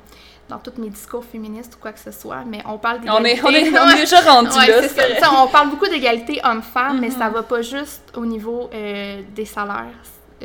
dans 0.48 0.58
tous 0.58 0.80
mes 0.82 0.90
discours 0.90 1.26
féministes 1.26 1.76
ou 1.76 1.80
quoi 1.82 1.92
que 1.92 2.00
ce 2.00 2.12
soit, 2.12 2.44
mais 2.48 2.64
on 2.66 2.78
parle 2.78 3.00
On 3.10 3.20
d'égalité. 3.22 3.32
est, 3.32 3.44
on 3.44 3.50
est, 3.50 3.80
on 3.80 3.90
est 3.90 3.94
Ouais. 3.94 4.00
déjà 4.00 4.22
rendu 4.32 4.50
Ouais, 4.58 4.68
là. 4.82 4.88
ça. 5.20 5.30
on 5.44 5.48
parle 5.48 5.70
beaucoup 5.70 5.88
d'égalité 5.88 6.40
homme-femme, 6.46 7.02
mais 7.02 7.12
ça 7.12 7.30
va 7.30 7.44
pas 7.44 7.62
juste 7.62 8.04
au 8.16 8.26
niveau 8.26 8.70
euh, 8.74 9.22
des 9.36 9.46
salaires, 9.46 9.92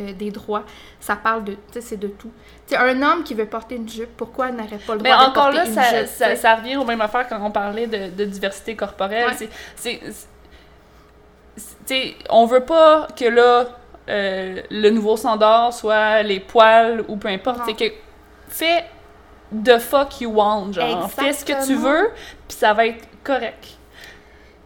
euh, 0.01 0.13
des 0.13 0.31
droits. 0.31 0.65
Ça 0.99 1.17
parle 1.17 1.45
de, 1.45 1.53
tu 1.53 1.59
sais, 1.73 1.81
c'est 1.81 1.97
de 1.97 2.09
tout. 2.09 2.31
Un 2.77 3.03
homme 3.03 3.23
qui 3.25 3.35
veut 3.35 3.47
porter 3.47 3.77
une 3.77 3.89
jupe, 3.89 4.17
pourquoi 4.17 4.51
n'aurait 4.51 4.79
pas 4.79 4.95
le 4.95 5.01
droit 5.01 5.03
Mais 5.03 5.11
de 5.11 5.15
encore 5.31 5.45
porter 5.45 5.57
là, 5.59 5.67
une 5.67 5.75
ça, 5.75 5.83
jupe? 5.83 6.07
ça, 6.09 6.25
tu 6.29 6.31
sais? 6.31 6.37
ça 6.37 6.55
revient 6.57 6.77
aux 6.77 6.85
mêmes 6.85 7.01
affaires 7.01 7.29
quand 7.29 7.39
on 7.45 7.51
parlait 7.51 7.87
de, 7.87 8.11
de 8.11 8.25
diversité 8.25 8.77
corporelle. 8.77 9.31
Ouais. 9.41 9.49
C'est- 9.77 10.01
on 12.29 12.47
veut 12.47 12.65
pas 12.65 13.09
que 13.19 13.25
là, 13.25 13.67
euh, 14.09 14.63
le 14.71 14.91
nouveau 14.91 15.17
standard 15.17 15.73
soit 15.73 16.23
les 16.23 16.41
poils 16.41 17.05
ou 17.09 17.17
peu 17.17 17.29
importe. 17.29 17.61
C'est 17.67 17.75
que 17.75 17.93
fais 18.49 18.85
the 19.65 19.79
fuck 19.79 20.21
you 20.21 20.31
want, 20.33 20.73
genre. 20.73 21.11
Fais 21.11 21.33
ce 21.33 21.45
que 21.45 21.67
tu 21.67 21.75
veux, 21.75 22.11
puis 22.49 22.57
ça 22.57 22.73
va 22.73 22.87
être 22.87 23.05
correct. 23.25 23.77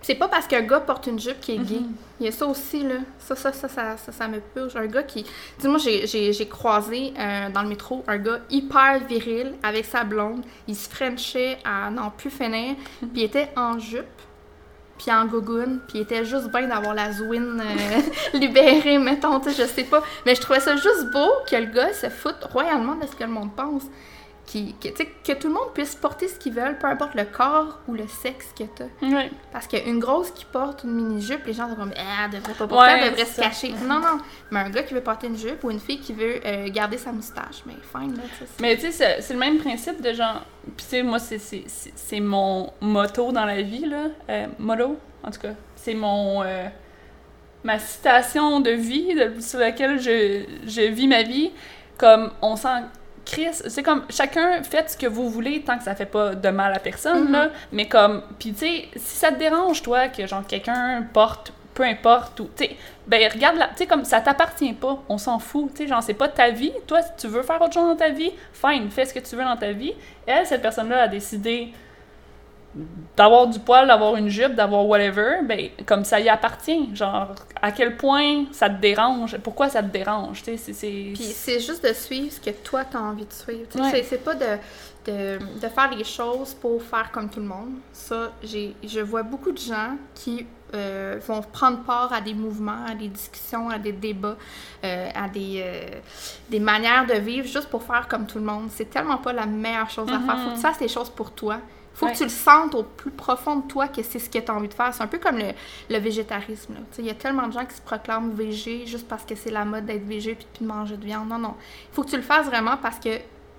C'est 0.07 0.17
pas 0.17 0.29
parce 0.29 0.47
qu'un 0.47 0.61
gars 0.61 0.81
porte 0.81 1.07
une 1.07 1.19
jupe 1.19 1.41
qui 1.41 1.53
est 1.53 1.59
gay. 1.59 1.77
Mhm. 1.81 1.93
Il 2.21 2.27
y 2.27 2.29
a 2.29 2.33
ça 2.33 2.47
aussi, 2.47 2.83
là. 2.83 2.97
Ça, 3.19 3.35
ça, 3.35 3.55
ça, 3.55 3.69
ça, 3.69 3.97
ça, 3.97 4.13
ça 4.13 4.29
me 4.29 4.39
purge. 4.41 4.77
Un 4.77 4.85
gars 4.85 5.03
qui... 5.03 5.25
Dis-moi, 5.59 5.79
j'ai- 5.79 6.47
croisé 6.49 7.15
euh, 7.19 7.49
dans 7.49 7.63
le 7.63 7.69
métro 7.69 8.05
un 8.07 8.19
gars 8.19 8.41
hyper 8.51 8.99
viril 9.09 9.55
avec 9.63 9.87
sa 9.87 10.05
blonde. 10.05 10.43
Il 10.69 10.77
se 10.77 10.91
frenchait 10.91 11.57
à 11.65 11.91
n'en 11.91 12.11
plus 12.11 12.29
finir. 12.29 12.77
Puis 13.01 13.09
il 13.15 13.23
était 13.23 13.49
en 13.57 13.79
jupe, 13.79 14.05
puis 14.99 15.11
en 15.11 15.25
gogoune, 15.25 15.81
puis 15.89 16.01
il 16.01 16.03
était 16.03 16.27
juste 16.27 16.51
bien 16.51 16.69
d'avoir 16.69 16.93
la 16.95 17.11
zouine 17.11 17.63
euh, 17.65 18.01
libérée, 18.39 18.99
mettons, 18.99 19.41
tu 19.41 19.53
sais, 19.53 19.63
je 19.63 19.69
sais 19.69 19.85
pas. 19.85 20.03
Mais 20.27 20.35
je 20.35 20.41
trouvais 20.43 20.61
ça 20.61 20.77
juste 20.77 21.11
beau 21.15 21.31
que 21.51 21.57
le 21.57 21.67
gars 21.73 21.95
se 21.95 22.11
foute 22.11 22.45
royalement 22.53 22.97
de 22.97 23.07
ce 23.07 23.17
que 23.17 23.25
le 23.25 23.31
monde 23.31 23.55
pense. 23.57 23.85
Qui, 24.47 24.75
que, 24.75 25.33
tout 25.33 25.49
le 25.49 25.55
monde 25.55 25.73
puisse 25.73 25.95
porter 25.95 26.29
ce 26.29 26.39
qu'ils 26.39 26.53
veulent, 26.53 26.77
peu 26.79 26.87
importe 26.87 27.15
le 27.15 27.25
corps 27.25 27.81
ou 27.89 27.95
le 27.95 28.07
sexe 28.07 28.47
que 28.59 28.65
t'as. 28.65 28.85
Ouais. 29.07 29.31
Parce 29.53 29.67
qu'une 29.67 29.99
grosse 29.99 30.31
qui 30.33 30.45
porte 30.45 30.85
une 30.85 30.93
mini-jupe, 30.93 31.47
les 31.47 31.55
gens 31.55 31.69
sont 31.69 31.77
comme 31.77 31.93
Ah, 31.97 32.27
elle 32.27 32.31
devrait 32.41 32.53
pas 32.53 32.67
porter, 32.67 32.85
Ouais, 32.93 32.99
elle 33.01 33.11
devrait 33.11 33.25
se 33.25 33.33
ça. 33.35 33.43
cacher. 33.43 33.73
Non, 33.87 34.01
non. 34.01 34.19
Mais 34.51 34.61
un 34.61 34.69
gars 34.71 34.83
qui 34.83 34.93
veut 34.95 35.01
porter 35.01 35.29
une 35.29 35.37
jupe 35.39 35.65
ou 35.65 35.71
une 35.71 35.81
fille 35.81 35.99
qui 35.99 36.13
veut 36.13 36.41
euh, 36.45 36.69
garder 36.69 36.99
sa 36.99 37.11
moustache, 37.13 37.63
mais 37.67 37.73
fine, 37.91 38.17
là, 38.17 38.23
Mais 38.61 38.77
tu 38.77 38.93
sais, 38.93 39.21
c'est- 39.21 39.33
le 39.33 39.39
même 39.39 39.59
principe 39.59 40.03
de 40.03 40.13
genre. 40.13 40.43
Puis 40.77 40.85
tu 40.85 40.85
sais, 40.85 41.03
moi, 41.03 41.19
c'est- 41.19 42.21
mon 42.21 42.71
motto 42.83 43.33
dans 43.33 43.47
la 43.47 43.63
vie, 43.63 43.87
là. 43.87 44.09
Euh, 44.29 44.47
motto, 44.59 44.99
en 45.23 45.31
tout 45.31 45.41
cas. 45.41 45.55
C'est 45.77 45.95
mon. 45.95 46.43
euh, 46.43 46.69
ma 47.63 47.79
citation 47.79 48.61
de 48.61 48.71
vie 48.73 49.15
de- 49.15 49.41
sur 49.41 49.59
laquelle 49.59 49.99
je, 49.99 50.45
je 50.67 50.83
vis 50.83 51.09
ma 51.09 51.23
vie. 51.23 51.51
Comme 51.97 52.31
on 52.43 52.57
sent. 52.57 52.83
Chris, 53.25 53.49
c'est 53.53 53.83
comme 53.83 54.05
chacun 54.11 54.63
faites 54.63 54.91
ce 54.91 54.97
que 54.97 55.07
vous 55.07 55.31
voulez 55.31 55.63
tant 55.63 55.79
que 55.79 55.85
ça 55.85 55.95
fait 55.95 56.07
pas 56.07 56.35
de 56.35 56.49
mal 56.51 56.73
à 56.75 56.79
personne, 56.79 57.25
Mhm. 57.27 57.33
là. 57.33 57.49
Mais 57.73 57.87
comme. 57.89 58.23
Puis 58.39 58.53
tu 58.53 58.59
sais, 58.67 58.89
si 58.97 59.17
ça 59.17 59.33
te 59.33 59.39
dérange, 59.39 59.83
toi, 59.83 60.09
que 60.09 60.27
genre 60.27 60.47
quelqu'un 60.47 61.07
porte 61.13 61.53
peu 61.75 61.83
importe 61.83 62.39
ou 62.39 62.49
tu 62.57 62.67
sais 62.67 62.77
ben 63.09 63.29
regarde 63.33 63.57
là 63.57 63.67
tu 63.73 63.79
sais 63.79 63.87
comme 63.89 64.05
ça 64.05 64.21
t'appartient 64.21 64.75
pas 64.75 65.03
on 65.09 65.19
s'en 65.19 65.41
fout 65.41 65.73
tu 65.75 65.83
sais 65.83 65.89
genre 65.89 66.01
c'est 66.05 66.15
pas 66.15 66.29
ta 66.29 66.51
vie 66.51 66.71
toi 66.87 67.03
si 67.03 67.11
tu 67.19 67.27
veux 67.27 67.43
faire 67.43 67.61
autre 67.61 67.73
chose 67.75 67.89
dans 67.89 67.97
ta 67.97 68.11
vie 68.11 68.31
fine 68.53 68.89
fais 68.93 69.05
ce 69.07 69.13
que 69.13 69.19
tu 69.19 69.35
veux 69.35 69.43
dans 69.43 69.57
ta 69.57 69.73
vie 69.73 69.93
elle 70.25 70.47
cette 70.47 70.63
personne 70.63 70.89
là 70.89 71.03
a 71.03 71.09
décidé 71.09 71.73
d'avoir 73.17 73.47
du 73.47 73.61
poil 73.61 73.87
d'avoir 73.87 74.17
une 74.17 74.29
jupe 74.29 74.55
d'avoir 74.57 74.85
whatever 74.87 75.37
ben 75.45 75.69
comme 75.87 76.05
ça 76.05 76.19
y 76.19 76.29
appartient 76.29 76.91
genre 76.95 77.33
à 77.63 77.71
quel 77.71 77.97
point 77.97 78.47
ça 78.53 78.69
te 78.69 78.81
dérange? 78.81 79.39
Pourquoi 79.39 79.69
ça 79.69 79.83
te 79.83 79.89
dérange? 79.93 80.43
Tu 80.43 80.45
sais 80.53 80.57
c'est 80.57 80.73
c'est 80.73 81.11
Puis 81.15 81.23
c'est 81.25 81.61
juste 81.61 81.87
de 81.87 81.93
suivre 81.93 82.33
ce 82.33 82.41
que 82.41 82.51
toi, 82.51 82.85
t'as 82.85 82.99
envie 82.99 83.25
de 83.27 83.33
suivre. 83.33 83.69
Ouais. 83.77 83.91
c'est- 83.91 84.03
C'est 84.03 84.25
pas 84.25 84.35
de, 84.35 84.59
de, 85.07 85.39
de 85.63 85.69
faire 85.69 85.91
les 85.97 86.05
choses 86.05 86.55
pour 86.55 86.83
faire 86.83 87.11
comme 87.13 87.29
tout 87.31 87.41
le 87.41 87.47
monde. 87.47 87.75
Ça, 87.93 88.33
j'ai, 88.43 88.75
je 88.85 89.01
vois 89.01 89.23
beaucoup 89.23 89.53
de 89.53 89.59
gens 89.59 89.97
qui 90.15 90.45
euh, 90.75 91.19
vont 91.29 91.41
prendre 91.43 91.79
part 91.85 92.13
à 92.13 92.21
des 92.21 92.35
mouvements, 92.35 92.85
à 92.89 92.95
des 92.97 93.07
discussions, 93.09 93.71
à 93.71 93.79
des 93.79 93.93
débats, 93.93 94.37
euh, 94.85 95.09
à 95.15 95.29
des, 95.29 95.63
euh, 95.65 96.01
des 96.51 96.59
manières 96.59 97.07
de 97.07 97.15
vivre 97.15 97.47
juste 97.47 97.69
pour 97.69 97.85
faire 97.85 98.09
comme 98.09 98.27
tout 98.27 98.39
le 98.39 98.45
monde. 98.45 98.67
C'est 98.71 98.91
tellement 98.91 99.19
pas 99.19 99.33
la 99.33 99.47
meilleure 99.47 99.89
chose 99.91 100.09
à 100.09 100.19
faire. 100.19 100.37
Faut 100.41 100.51
que 100.51 100.55
tu 100.57 100.61
fasses 100.61 100.81
les 100.81 100.89
choses 100.89 101.11
pour 101.11 101.31
toi. 101.31 101.59
Faut 101.95 102.07
Ouais. 102.07 102.13
que 102.13 102.19
tu 102.19 102.25
le 102.25 102.29
sentes 102.31 102.75
au 102.75 102.83
plus 102.83 103.11
profond 103.13 103.57
de 103.57 103.69
toi 103.69 103.87
que 103.89 104.03
c'est 104.03 104.19
ce 104.19 104.29
que 104.29 104.39
tu 104.39 104.51
as 104.51 104.55
envie 104.55 104.69
de 104.69 104.75
faire. 104.75 104.93
C'est 104.93 105.03
un 105.03 105.07
peu 105.07 105.19
comme 105.19 105.39
le, 105.39 105.53
le 105.91 105.99
végétarisme. 105.99 106.75
Il 106.99 107.05
y 107.07 107.11
a 107.11 107.15
tellement 107.15 107.47
de 107.47 107.53
gens 107.53 107.65
qui 107.65 107.75
se 107.77 107.81
proclament 107.83 108.31
végé 108.33 108.85
juste 108.87 109.07
parce 109.09 109.25
que 109.25 109.35
c'est 109.37 109.51
la 109.51 109.65
mode 109.65 109.87
d'être 109.87 110.05
végé 110.07 110.35
puis 110.35 110.47
de 110.61 110.67
manger 110.67 110.97
de 110.97 111.05
viande. 111.05 111.29
Non, 111.29 111.39
non. 111.39 111.55
Il 111.91 111.95
faut 111.95 112.03
que 112.03 112.11
tu 112.11 112.17
le 112.17 112.23
fasses 112.23 112.47
vraiment 112.47 112.77
parce 112.77 112.99
que 112.99 113.11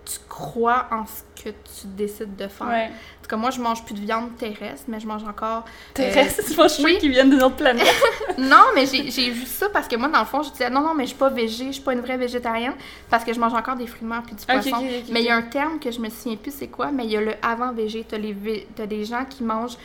tu 0.05 0.19
crois 0.29 0.87
en 0.91 1.05
ce 1.05 1.23
que 1.43 1.49
tu 1.49 1.85
décides 1.87 2.35
de 2.35 2.47
faire. 2.47 2.67
ouais 2.67 2.85
En 2.87 3.21
tout 3.23 3.29
cas, 3.29 3.35
moi, 3.35 3.49
je 3.49 3.59
mange 3.59 3.83
plus 3.83 3.95
de 3.95 3.99
viande 4.01 4.35
terrestre, 4.37 4.85
mais 4.87 4.99
je 4.99 5.07
mange 5.07 5.23
encore 5.23 5.65
terrestre 5.93 6.43
c'est 6.47 6.55
pas 6.55 6.67
oui. 6.83 6.97
qui 6.99 7.09
viennent 7.09 7.29
d'une 7.29 7.41
autre 7.43 7.55
planète 7.55 7.87
non, 8.37 8.65
mais 8.75 8.85
j'ai 8.85 9.29
vu 9.31 9.45
ça 9.45 9.69
parce 9.69 9.87
que 9.87 9.95
moi, 9.95 10.07
dans 10.09 10.19
le 10.19 10.25
fond, 10.25 10.43
je 10.43 10.51
disais 10.51 10.69
non, 10.69 10.81
non, 10.81 10.93
mais 10.93 11.03
je 11.03 11.09
suis 11.09 11.17
pas 11.17 11.29
végé, 11.29 11.67
je 11.67 11.71
suis 11.73 11.81
pas 11.83 11.93
une 11.93 12.01
vraie 12.01 12.17
végétarienne 12.17 12.73
parce 13.09 13.23
que 13.23 13.33
je 13.33 13.39
mange 13.39 13.53
encore 13.53 13.75
des 13.75 13.87
fruits 13.87 14.01
de 14.03 14.07
mer 14.07 14.21
puis 14.25 14.35
du 14.35 14.45
poisson. 14.45 14.83
mais 15.11 15.21
il 15.21 15.25
y 15.25 15.29
a 15.29 15.35
un 15.35 15.41
terme 15.41 15.79
que 15.79 15.91
je 15.91 15.99
me 15.99 16.09
souviens 16.09 16.37
plus 16.37 16.53
c'est 16.53 16.67
quoi, 16.67 16.91
mais 16.91 17.05
il 17.05 17.11
y 17.11 17.17
a 17.17 17.21
le 17.21 17.33
avant 17.41 17.73
végé. 17.73 18.05
T'as 18.07 18.17
les 18.17 18.33
vé- 18.33 18.67
t'as 18.75 18.85
des 18.85 19.05
gens 19.05 19.25
qui 19.25 19.43
mangent 19.43 19.77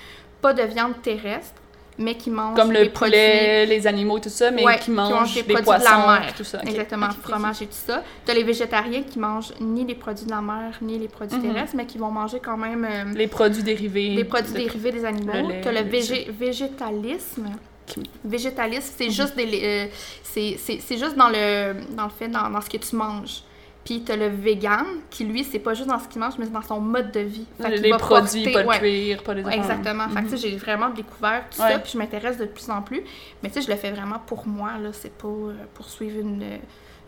pas 0.43 0.53
de 0.55 0.63
viande 0.63 1.01
terrestre, 1.03 1.55
mais 1.99 2.15
qui 2.15 2.31
mangent 2.31 2.57
comme 2.57 2.73
le 2.73 2.89
poulet 2.89 3.67
les 3.67 3.87
animaux 3.87 4.19
tout 4.19 4.29
ça 4.31 4.51
mais 4.51 4.65
Ouais, 4.65 4.79
qui 4.79 4.85
qui 4.87 4.91
mangent, 4.93 5.35
des 5.35 5.43
des 5.43 5.53
produits 5.55 5.65
de 5.81 5.85
la 5.85 5.91
poissons 5.91 6.07
mer. 6.09 6.35
tout 6.37 6.45
ça. 6.45 6.61
Exactement, 6.63 7.07
Ok, 7.07 7.13
ok, 7.13 7.19
ok. 7.25 7.31
fromage 7.31 7.63
et 7.63 7.67
tout 7.67 7.73
ça. 7.87 8.03
T'as 8.25 8.35
les 8.35 8.43
végétariens 8.45 9.03
qui 9.03 9.19
mangent 9.19 9.53
ni 9.61 9.85
les 9.85 9.95
produits 9.95 10.25
de 10.25 10.31
la 10.31 10.41
mer, 10.41 10.73
ni 10.83 10.99
les 10.99 11.09
produits 11.09 11.37
Mhm. 11.39 11.43
terrestres, 11.53 11.77
mais 11.77 11.87
qui 11.87 11.99
vont 11.99 12.11
manger 12.11 12.41
quand 12.43 12.57
même 12.57 12.85
euh, 12.91 13.05
les 13.15 13.27
produits 13.27 13.63
dérivés 13.63 14.15
des 14.17 14.25
produits 14.25 14.53
de- 14.53 14.59
dérivés 14.59 14.93
des 14.93 15.05
animaux. 15.05 15.33
lait, 15.49 15.61
T'as 15.63 15.73
le 15.73 15.79
le 15.83 15.85
végé- 15.91 16.31
végétalisme. 16.31 17.49
Qui- 17.87 18.09
Végétalisme, 18.25 18.93
c'est 18.97 19.07
Mhm. 19.07 19.11
juste 19.11 19.37
des, 19.37 19.61
euh, 19.65 19.87
c'est, 20.23 20.97
juste 20.97 21.17
dans 21.17 21.29
le, 21.29 21.75
dans 21.97 22.05
le 22.05 22.11
fait, 22.17 22.29
dans, 22.29 22.49
dans 22.49 22.61
ce 22.61 22.71
que 22.71 22.77
tu 22.77 22.95
manges. 22.95 23.43
Puis 23.85 24.03
t'as 24.03 24.15
le 24.17 24.29
vegan, 24.29 24.85
qui 25.09 25.25
lui, 25.25 25.43
c'est 25.43 25.59
pas 25.59 25.73
juste 25.75 25.89
dans 25.89 25.99
ce 25.99 26.07
qu'il 26.07 26.21
mange, 26.21 26.35
mais 26.39 26.45
c'est 26.45 26.53
dans 26.53 26.63
son 26.63 26.81
mode 26.81 27.13
de 27.13 27.21
vie. 27.21 27.47
Fait 27.61 27.71
les 27.77 27.91
va 27.91 27.97
produits, 27.97 28.45
porter- 28.45 28.53
pas 28.65 28.69
ouais, 28.69 28.79
cuir, 28.79 29.23
pas 29.23 29.35
les 29.35 29.43
Ouais, 29.43 29.55
Exactement. 29.57 30.09
Fait 30.11 30.21
que, 30.23 30.29
tu 30.29 30.37
sais, 30.37 30.49
j'ai 30.51 30.57
vraiment 30.57 30.91
découvert 30.91 31.45
tout 31.51 31.61
Ouais. 31.63 31.73
ça, 31.73 31.79
puis 31.79 31.91
je 31.93 31.99
m'intéresse 31.99 32.37
de 32.37 32.45
plus 32.45 32.69
en 32.71 32.83
plus. 32.83 33.03
Mais 33.43 33.49
tu 33.49 33.55
sais, 33.55 33.63
je 33.63 33.71
le 33.71 33.77
fais 33.77 33.91
vraiment 33.91 34.19
pour 34.27 34.47
moi, 34.47 34.73
là. 34.83 34.91
C'est 34.93 35.13
pas 35.17 35.27
euh, 35.29 35.55
pour 35.75 35.89
suivre 35.89 36.21
une, 36.21 36.45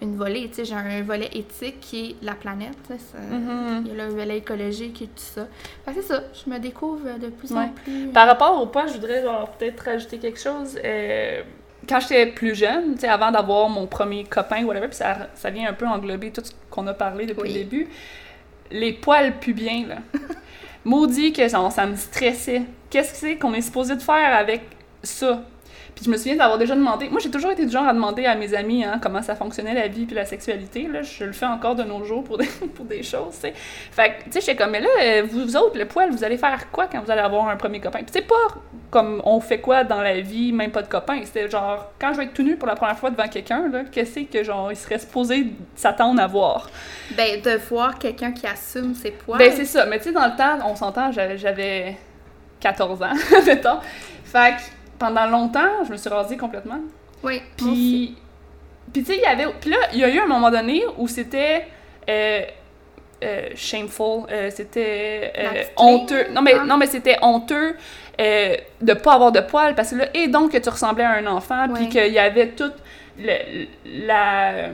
une 0.01 0.17
volée. 0.17 0.49
Tu 0.49 0.55
sais, 0.57 0.65
j'ai 0.65 0.75
un 0.75 1.03
volet 1.03 1.29
éthique 1.35 1.79
qui 1.81 2.11
est 2.21 2.25
la 2.25 2.35
planète. 2.35 2.77
Mhm. 2.91 3.85
Il 3.87 3.95
y 3.95 4.01
a 4.01 4.07
le 4.07 4.11
volet 4.13 4.39
écologique 4.39 5.03
et 5.03 5.07
tout 5.07 5.13
ça. 5.17 5.47
Fait 5.85 5.93
que 5.93 6.01
c'est 6.01 6.09
ça. 6.09 6.23
Je 6.45 6.51
me 6.51 6.59
découvre 6.59 7.19
de 7.21 7.29
plus 7.29 7.53
en 7.53 7.69
plus. 7.69 8.09
Par 8.09 8.27
rapport 8.27 8.61
au 8.61 8.67
poids, 8.67 8.87
je 8.87 8.95
voudrais 8.95 9.23
peut-être 9.59 9.81
rajouter 9.85 10.19
quelque 10.19 10.41
chose. 10.41 10.79
Euh, 10.83 11.43
quand 11.89 12.01
j'étais 12.01 12.27
plus 12.27 12.55
jeune, 12.55 12.95
tu 12.95 13.01
sais, 13.01 13.09
avant 13.09 13.31
d'avoir 13.31 13.69
mon 13.69 13.87
premier 13.87 14.25
copain, 14.25 14.65
whatever, 14.65 14.89
puis 14.89 14.97
ça, 14.97 15.29
ça 15.35 15.51
vient 15.51 15.69
un 15.69 15.73
peu 15.73 15.87
englober 15.87 16.31
tout 16.31 16.43
ce 16.45 16.53
qu'on 16.71 16.87
a 16.87 16.95
parlé 16.95 17.27
depuis 17.27 17.43
Oui. 17.43 17.49
le 17.49 17.55
début, 17.61 17.89
les 18.71 18.93
poils 18.93 19.39
pubiens, 19.39 19.87
là. 19.89 19.97
Maudit 20.85 21.33
que 21.33 21.47
genre, 21.49 21.71
ça 21.71 21.87
me 21.87 21.95
stressait. 21.97 22.63
Qu'est-ce 22.91 23.13
que 23.13 23.17
c'est 23.19 23.37
qu'on 23.37 23.55
est 23.55 23.61
supposé 23.63 23.95
de 23.95 24.03
faire 24.03 24.35
avec 24.37 24.63
ça? 25.03 25.43
Puis 25.95 26.07
je 26.07 26.11
me 26.11 26.17
souviens 26.17 26.37
d'avoir 26.37 26.57
déjà 26.59 26.75
demandé. 26.75 27.09
Moi, 27.11 27.21
j'ai 27.23 27.31
toujours 27.31 27.51
été 27.51 27.67
du 27.67 27.71
genre 27.73 27.87
à 27.87 27.93
demander 27.93 28.25
à 28.25 28.35
mes 28.35 28.55
amis 28.55 28.83
hein, 28.85 28.99
comment 29.03 29.21
ça 29.23 29.35
fonctionnait 29.37 29.75
la 29.75 29.89
vie 29.89 30.07
puis 30.07 30.15
la 30.17 30.25
sexualité. 30.25 30.89
Là. 30.91 31.03
Je 31.03 31.25
le 31.25 31.33
fais 31.33 31.45
encore 31.47 31.75
de 31.75 31.83
nos 31.83 32.03
jours 32.05 32.25
pour 32.25 32.39
des, 32.39 32.47
pour 32.75 32.85
des 32.87 33.03
choses, 33.03 33.35
tu 33.35 33.41
sais. 33.43 33.53
Fait 33.55 34.15
que, 34.19 34.25
tu 34.25 34.33
sais, 34.33 34.41
j'étais 34.41 34.57
comme, 34.57 34.71
mais 34.71 34.81
là, 34.81 34.89
euh, 35.03 35.23
vous 35.31 35.55
autres, 35.57 35.79
le 35.79 35.85
poil, 35.87 36.11
vous 36.11 36.25
allez 36.25 36.39
faire 36.39 36.71
quoi 36.71 36.87
quand 36.87 37.01
vous 37.03 37.11
allez 37.11 37.21
avoir 37.21 37.47
un 37.49 37.57
premier 37.57 37.79
copain? 37.81 37.99
Puis 37.99 38.09
c'est 38.13 38.27
pas 38.27 38.35
comme 38.91 39.23
on 39.25 39.41
fait 39.41 39.59
quoi 39.61 39.85
dans 39.85 40.03
la 40.03 40.21
vie, 40.21 40.53
même 40.53 40.71
pas 40.71 40.83
de 40.83 40.89
copain. 40.89 41.21
C'était 41.25 41.49
genre, 41.49 41.93
quand 41.99 42.13
je 42.13 42.19
vais 42.19 42.25
être 42.25 42.35
tout 42.35 42.43
nu 42.43 42.57
pour 42.57 42.69
la 42.69 42.75
première 42.75 42.99
fois 42.99 43.11
devant 43.11 43.29
quelqu'un, 43.29 43.69
là, 43.69 43.85
qu'est-ce 43.91 44.21
que, 44.21 44.43
genre, 44.45 44.71
il 44.73 44.77
serait 44.77 44.99
supposé 44.99 45.47
s'attendre 45.77 46.21
à 46.21 46.27
voir? 46.27 46.69
Ben, 47.17 47.41
de 47.41 47.53
voir 47.71 47.99
quelqu'un 47.99 48.33
qui 48.33 48.47
assume 48.47 48.95
ses 48.95 49.11
poids. 49.13 49.39
Ben, 49.39 49.53
c'est 49.55 49.65
ça. 49.67 49.87
Mais 49.87 49.99
tu 49.99 50.05
sais, 50.05 50.13
dans 50.13 50.27
le 50.27 50.37
temps, 50.37 50.59
on 50.67 50.75
s'entend, 50.77 51.11
j'avais- 51.13 51.39
j'avais 51.39 51.97
14 52.61 53.03
ans, 53.03 53.13
mettons. 53.47 53.79
Fait 54.25 54.57
que 54.57 54.63
pendant 55.05 55.27
longtemps, 55.27 55.85
je 55.87 55.93
me 55.93 55.97
suis 55.97 56.09
rasée 56.11 56.37
complètement. 56.37 56.81
oui. 57.25 57.43
Puis, 57.57 58.17
puis 58.93 59.03
tu 59.03 59.13
sais, 59.13 59.17
il 59.19 59.23
y 59.23 59.27
avait. 59.27 59.47
Puis 59.61 59.71
là, 59.71 59.77
il 59.93 59.99
y 60.01 60.05
a 60.05 60.09
eu 60.09 60.19
un 60.19 60.27
moment 60.27 60.51
donné 60.51 60.83
où 60.99 61.09
c'était. 61.09 61.67
euh, 62.09 62.43
euh, 63.25 63.49
shameful, 63.55 64.25
euh, 64.33 64.51
c'était 64.51 65.33
honteux. 65.77 66.27
Non 66.33 66.43
mais, 66.43 66.55
Ah. 66.61 66.65
non, 66.65 66.77
mais 66.77 66.87
c'était 66.89 67.17
honteux 67.23 67.77
de 68.19 68.93
pas 68.95 69.13
avoir 69.15 69.31
de 69.33 69.39
poils 69.41 69.75
parce 69.77 69.91
que 69.93 69.97
là, 69.97 70.07
et 70.15 70.27
donc 70.27 70.51
que 70.53 70.59
tu 70.59 70.69
ressemblais 70.69 71.05
à 71.05 71.13
un 71.13 71.27
enfant, 71.29 71.67
puis 71.73 71.89
qu'il 71.89 72.13
y 72.13 72.19
avait 72.19 72.49
toute 72.49 72.75
le- 73.19 73.67
la. 74.07 74.71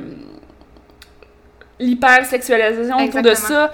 L'hypersexualisation 1.79 2.97
autour 2.97 3.23
de 3.23 3.35
ça. 3.35 3.73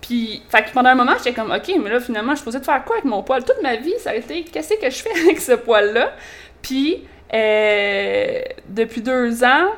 Puis, 0.00 0.42
fait 0.48 0.64
que 0.64 0.72
pendant 0.72 0.90
un 0.90 0.94
moment, 0.94 1.12
j'étais 1.18 1.32
comme, 1.32 1.52
OK, 1.52 1.72
mais 1.82 1.90
là, 1.90 2.00
finalement, 2.00 2.32
je 2.32 2.36
suis 2.36 2.40
supposée 2.40 2.60
de 2.60 2.64
faire 2.64 2.84
quoi 2.84 2.96
avec 2.96 3.04
mon 3.04 3.22
poil? 3.22 3.44
Toute 3.44 3.62
ma 3.62 3.76
vie, 3.76 3.94
ça 3.98 4.10
a 4.10 4.14
été, 4.14 4.44
qu'est-ce 4.44 4.74
que 4.74 4.90
je 4.90 5.02
fais 5.02 5.20
avec 5.24 5.40
ce 5.40 5.52
poil-là? 5.52 6.12
Puis, 6.62 7.04
euh, 7.32 8.40
depuis 8.68 9.02
deux 9.02 9.44
ans, 9.44 9.70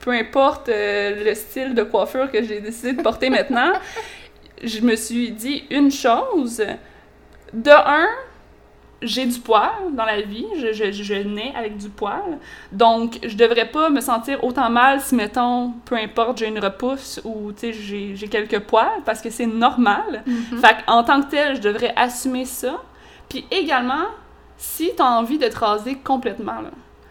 peu 0.00 0.10
importe 0.10 0.68
euh, 0.68 1.24
le 1.24 1.34
style 1.34 1.74
de 1.74 1.82
coiffure 1.82 2.30
que 2.30 2.42
j'ai 2.42 2.60
décidé 2.60 2.92
de 2.92 3.02
porter 3.02 3.30
maintenant, 3.30 3.72
je 4.62 4.80
me 4.80 4.96
suis 4.96 5.30
dit 5.30 5.64
une 5.70 5.90
chose. 5.90 6.64
De 7.52 7.70
un, 7.70 8.08
j'ai 9.00 9.26
du 9.26 9.38
poil 9.38 9.70
dans 9.92 10.04
la 10.04 10.20
vie, 10.20 10.46
je, 10.56 10.72
je, 10.72 10.90
je 10.90 11.14
nais 11.14 11.52
avec 11.56 11.76
du 11.76 11.88
poil, 11.88 12.38
donc 12.72 13.18
je 13.22 13.36
devrais 13.36 13.66
pas 13.66 13.90
me 13.90 14.00
sentir 14.00 14.42
autant 14.42 14.70
mal 14.70 15.00
si, 15.00 15.14
mettons, 15.14 15.72
peu 15.84 15.96
importe, 15.96 16.38
j'ai 16.38 16.48
une 16.48 16.58
repousse 16.58 17.20
ou, 17.24 17.52
tu 17.52 17.60
sais, 17.60 17.72
j'ai 17.72 18.16
j'ai 18.16 18.28
quelques 18.28 18.60
poils, 18.60 19.02
parce 19.04 19.20
que 19.20 19.30
c'est 19.30 19.46
normal. 19.46 20.22
Mhm. 20.26 20.58
Fait 20.58 20.76
en 20.86 21.04
tant 21.04 21.22
que 21.22 21.30
tel, 21.30 21.56
je 21.56 21.60
devrais 21.60 21.92
assumer 21.96 22.44
ça. 22.44 22.82
Puis 23.28 23.46
également, 23.50 24.06
si 24.56 24.90
tu 24.96 25.02
as 25.02 25.06
envie 25.06 25.38
de 25.38 25.46
te 25.46 25.58
raser 25.58 25.96
complètement, 25.96 26.60
là, 26.60 26.70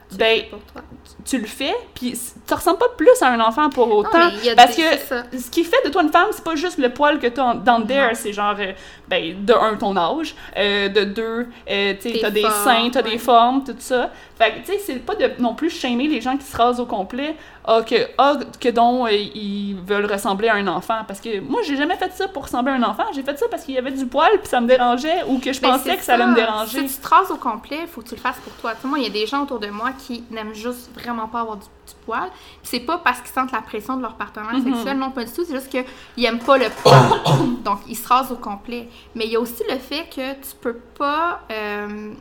Tu 0.10 0.14
le 0.14 0.20
ben, 0.20 0.40
fais 0.40 0.46
pour 0.50 0.60
toi. 0.62 0.82
tu 1.26 1.38
le 1.38 1.48
fais, 1.48 1.76
puis 1.94 2.14
tu 2.48 2.54
ressembles 2.54 2.78
pas 2.78 2.90
plus 2.96 3.22
à 3.22 3.30
un 3.30 3.40
enfant 3.42 3.70
pour 3.70 3.94
autant. 3.94 4.18
Non, 4.18 4.32
mais 4.44 4.56
parce 4.56 4.76
des- 4.76 4.84
que 4.84 5.38
ce 5.38 5.50
qui 5.52 5.64
fait 5.66 5.86
de 5.86 5.90
toi 5.90 6.02
une 6.02 6.12
femme, 6.12 6.28
c'est 6.32 6.44
pas 6.44 6.56
juste 6.56 6.78
le 6.78 6.90
poil 6.90 7.20
que 7.20 7.28
t'as 7.28 7.56
dans 7.56 7.80
le 7.80 7.86
there, 7.86 8.16
c'est 8.16 8.32
genre, 8.32 8.56
euh, 8.58 8.72
ben, 9.10 9.46
de 9.46 9.54
un, 9.54 9.76
ton 9.76 9.98
âge, 9.98 10.34
euh, 10.56 10.88
de 10.88 11.04
deux, 11.04 11.48
euh, 11.70 11.94
tu 12.02 12.20
t'as 12.20 12.30
des 12.30 12.42
seins, 12.44 12.90
t'as 12.90 13.04
ouais. 13.04 13.12
des 13.12 13.18
formes, 13.18 13.64
tout 13.66 13.76
ça. 13.80 14.12
Fait 14.38 14.52
que, 14.54 14.60
tu 14.60 14.66
sais, 14.74 14.80
c'est 14.80 15.00
pas 15.06 15.16
de 15.16 15.32
non 15.40 15.56
plus 15.56 15.70
shamer 15.70 16.08
les 16.08 16.22
gens 16.22 16.38
qui 16.38 16.46
se 16.46 16.56
rasent 16.56 16.80
au 16.80 16.86
complet. 16.86 17.36
ah, 17.66 17.82
que, 17.82 17.96
ah, 18.18 18.38
que 18.62 18.70
donc 18.70 19.08
euh, 19.08 19.12
ils 19.12 19.76
veulent 19.86 20.06
ressembler 20.06 20.48
à 20.48 20.56
un 20.56 20.68
enfant. 20.68 21.00
Parce 21.08 21.20
que 21.20 21.40
moi, 21.42 21.62
j'ai 21.66 21.76
jamais 21.76 21.96
fait 21.98 22.12
ça 22.14 22.28
pour 22.28 22.44
ressembler 22.44 22.72
à 22.74 22.76
un 22.76 22.84
enfant. 22.84 23.04
J'ai 23.14 23.24
fait 23.24 23.38
ça 23.38 23.48
parce 23.50 23.64
qu'il 23.64 23.74
y 23.74 23.78
avait 23.78 23.92
du 23.92 24.06
poil 24.06 24.30
puis 24.40 24.48
ça 24.48 24.62
me 24.62 24.68
dérangeait 24.68 25.24
ou 25.28 25.40
que 25.40 25.52
je 25.52 25.60
Ben, 25.60 25.72
pensais 25.72 25.98
que 25.98 26.04
ça, 26.04 26.14
allait 26.14 26.28
me 26.28 26.36
déranger. 26.36 26.88
Si 26.88 26.96
tu 26.98 27.02
te 27.02 27.08
rases 27.14 27.32
au 27.32 27.36
complet, 27.38 27.80
il 27.82 27.88
faut 27.88 28.02
que 28.02 28.10
tu 28.10 28.16
le 28.16 28.22
fasses 28.22 28.40
pour 28.44 28.54
toi. 28.54 28.74
Tu 28.76 28.82
sais, 28.84 28.88
moi, 28.88 29.00
il 29.00 29.04
y 29.06 29.08
a 29.08 29.10
des 29.10 29.26
gens 29.26 29.44
autour 29.44 29.60
de 29.60 29.68
moi 29.68 29.90
qui 29.98 30.24
n'aiment 30.32 30.54
juste 30.54 30.92
vraiment 30.94 31.28
pas 31.28 31.42
avoir 31.42 31.58
du, 31.58 31.66
du 31.66 31.94
poil. 32.06 32.30
C'est 32.64 32.80
pas 32.82 33.00
parce 33.00 33.20
qu'ils 33.22 33.32
sentent 33.32 33.52
la 33.52 33.62
pression 33.62 33.98
de 33.98 34.02
leur 34.04 34.14
partenaire 34.16 34.54
Mhm. 34.54 34.74
sexuel, 34.74 34.98
non, 34.98 35.10
pas 35.12 35.24
du 35.26 35.32
tout. 35.32 35.44
C'est 35.46 35.56
juste 35.56 35.70
qu'ils 35.70 36.26
aiment 36.26 36.40
pas 36.40 36.58
le 36.58 36.68
poil. 36.84 36.94
Donc, 37.66 37.80
ils 37.88 37.96
se 37.98 38.08
rasent 38.08 38.32
au 38.32 38.36
complet. 38.36 38.88
Mais 39.16 39.26
il 39.26 39.32
y 39.32 39.36
a 39.36 39.40
aussi 39.40 39.64
le 39.70 39.78
fait 39.78 40.06
que 40.16 40.34
tu 40.34 40.56
peux 40.62 40.78
pas. 40.98 41.42
euh, 41.52 42.12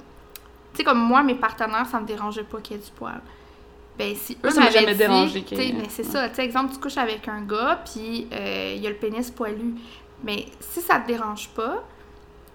tu 0.77 0.83
sais, 0.83 0.85
comme 0.85 1.01
moi, 1.01 1.23
mes 1.23 1.35
partenaires, 1.35 1.87
ça 1.87 2.01
me 2.01 2.07
dérangeait 2.07 2.45
pas 2.45 2.61
qu'il 2.61 2.77
y 2.77 2.79
ait 2.79 2.83
du 2.83 2.91
poil. 2.91 3.21
Ben, 3.99 4.15
si 4.15 4.37
eux 4.45 4.55
m'avaient 4.55 4.71
jamais 4.73 4.93
dit, 4.93 4.99
dérangé 4.99 5.45
mais 5.51 5.89
c'est 5.89 6.05
ça. 6.05 6.29
Tu 6.29 6.35
sais, 6.37 6.45
exemple, 6.45 6.75
tu 6.75 6.81
couches 6.81 6.99
avec 6.99 7.27
un 7.29 7.41
gars, 7.41 7.83
puis 7.91 8.29
euh, 8.33 8.75
il 8.77 8.83
y 8.83 8.87
a 8.87 8.91
le 8.91 8.97
pénis 8.97 9.31
poilu. 9.31 9.75
Mais 10.23 10.47
si 10.61 10.81
ça 10.83 10.99
te 10.99 11.07
dérange 11.07 11.49
pas, 11.49 11.83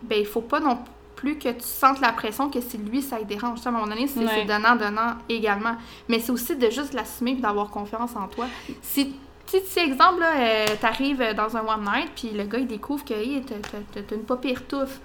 ben, 0.04 0.20
il 0.20 0.26
faut 0.26 0.42
pas 0.42 0.60
non 0.60 0.78
plus 1.16 1.38
que 1.38 1.50
tu 1.50 1.64
sentes 1.64 2.00
la 2.00 2.12
pression 2.12 2.50
que 2.50 2.62
si 2.62 2.78
lui, 2.78 3.02
ça 3.02 3.18
le 3.18 3.26
dérange. 3.26 3.60
À 3.66 3.70
un 3.70 3.72
moment 3.72 3.88
donné, 3.88 4.08
c'est 4.08 4.24
Ouais. 4.24 4.46
donnant-donnant 4.46 5.16
également. 5.30 5.76
Mais 6.10 6.20
c'est 6.20 6.32
aussi 6.32 6.56
de 6.56 6.70
juste 6.70 6.94
l'assumer 6.94 7.32
et 7.32 7.36
d'avoir 7.36 7.70
confiance 7.70 8.16
en 8.16 8.28
toi. 8.28 8.46
Si, 8.82 9.16
sais, 9.48 9.64
si, 9.66 9.80
exemple, 9.80 10.20
là, 10.20 10.34
euh, 10.38 10.66
t'arrives 10.80 11.34
dans 11.36 11.58
un 11.58 11.62
one 11.62 11.84
night, 11.84 12.12
puis 12.16 12.32
le 12.32 12.44
gars, 12.44 12.60
il 12.60 12.68
découvre 12.68 13.04
que 13.04 13.14
hey, 13.14 13.44
t'as 13.44 14.16
une 14.16 14.24
pas 14.24 14.38
pire 14.38 14.66
touffe. 14.68 15.00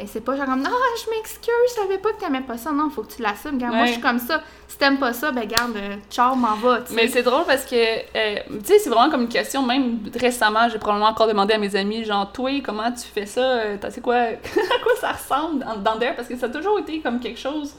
Ben, 0.00 0.06
c'est 0.10 0.22
pas 0.22 0.34
genre 0.36 0.46
comme, 0.46 0.62
non, 0.62 0.70
je 1.04 1.10
m'excuse, 1.10 1.52
je 1.68 1.74
savais 1.74 1.98
pas 1.98 2.12
que 2.12 2.20
t'aimais 2.20 2.40
pas 2.40 2.56
ça. 2.56 2.72
Non, 2.72 2.88
faut 2.88 3.02
que 3.02 3.12
tu 3.12 3.20
l'assumes. 3.22 3.56
Regarde, 3.56 3.74
moi, 3.74 3.84
je 3.86 3.92
suis 3.92 4.00
comme 4.00 4.18
ça. 4.18 4.42
Si 4.66 4.78
t'aimes 4.78 4.98
pas 4.98 5.12
ça, 5.12 5.30
ben, 5.30 5.44
garde, 5.46 5.76
euh, 5.76 5.96
ciao, 6.10 6.34
m'en 6.34 6.54
va, 6.54 6.80
tu 6.80 6.88
sais. 6.88 6.94
Mais 6.94 7.08
c'est 7.08 7.22
drôle 7.22 7.44
parce 7.46 7.64
que, 7.66 7.74
euh, 7.76 8.36
tu 8.60 8.64
sais, 8.64 8.78
c'est 8.78 8.88
vraiment 8.88 9.10
comme 9.10 9.22
une 9.22 9.28
question, 9.28 9.62
même 9.62 9.98
récemment, 10.18 10.68
j'ai 10.70 10.78
probablement 10.78 11.10
encore 11.10 11.26
demandé 11.28 11.52
à 11.54 11.58
mes 11.58 11.76
amis, 11.76 12.04
genre, 12.04 12.32
toi, 12.32 12.50
comment 12.64 12.90
tu 12.92 13.02
fais 13.12 13.26
ça? 13.26 13.40
Euh, 13.42 13.76
t'as- 13.78 13.90
C'est 13.90 14.00
quoi, 14.00 14.14
à 14.16 14.36
quoi 14.82 14.92
ça 15.00 15.12
ressemble 15.12 15.64
dans, 15.64 15.96
dans? 15.96 16.14
Parce 16.16 16.28
que 16.28 16.36
ça 16.36 16.46
a 16.46 16.48
toujours 16.48 16.78
été 16.78 17.00
comme 17.00 17.20
quelque 17.20 17.38
chose 17.40 17.74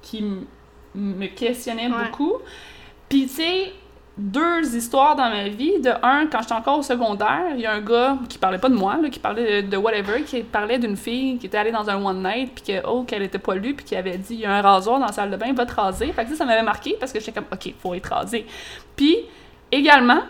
qui 0.00 0.24
me 0.94 1.26
questionnait 1.26 1.88
Ouais. 1.88 2.04
beaucoup. 2.06 2.38
Puis, 3.08 3.22
tu 3.26 3.34
sais, 3.34 3.72
deux 4.20 4.76
histoires 4.76 5.16
dans 5.16 5.30
ma 5.30 5.48
vie. 5.48 5.80
De 5.80 5.90
un, 6.02 6.26
quand 6.26 6.42
j'étais 6.42 6.54
encore 6.54 6.78
au 6.78 6.82
secondaire, 6.82 7.46
il 7.54 7.60
y 7.60 7.66
a 7.66 7.72
un 7.72 7.80
gars 7.80 8.18
qui 8.28 8.38
parlait 8.38 8.58
pas 8.58 8.68
de 8.68 8.74
moi, 8.74 8.96
là, 9.02 9.08
qui 9.08 9.18
parlait 9.18 9.62
de, 9.62 9.76
whatever, 9.76 10.22
qui 10.22 10.42
parlait 10.42 10.78
d'une 10.78 10.96
fille 10.96 11.38
qui 11.38 11.46
était 11.46 11.58
allée 11.58 11.72
dans 11.72 11.88
un 11.88 12.04
one 12.04 12.22
night, 12.22 12.52
puis 12.54 12.74
que, 12.74 12.86
oh, 12.86 13.02
qu'elle 13.04 13.22
était 13.22 13.38
poilue, 13.38 13.74
puis 13.74 13.84
qui 13.84 13.96
avait 13.96 14.18
dit, 14.18 14.34
il 14.34 14.40
y 14.40 14.46
a 14.46 14.54
un 14.54 14.62
rasoir 14.62 15.00
dans 15.00 15.06
la 15.06 15.12
salle 15.12 15.30
de 15.30 15.36
bain, 15.36 15.52
va 15.52 15.66
te 15.66 15.74
raser. 15.74 16.12
Fait 16.12 16.26
ça, 16.28 16.36
ça 16.36 16.44
m'avait 16.44 16.62
marqué 16.62 16.96
parce 17.00 17.12
que 17.12 17.20
j'étais 17.20 17.32
comme, 17.32 17.48
ok, 17.52 17.74
faut 17.80 17.94
être 17.94 18.06
rasé. 18.06 18.46
Puis, 18.94 19.16
également, 19.72 20.20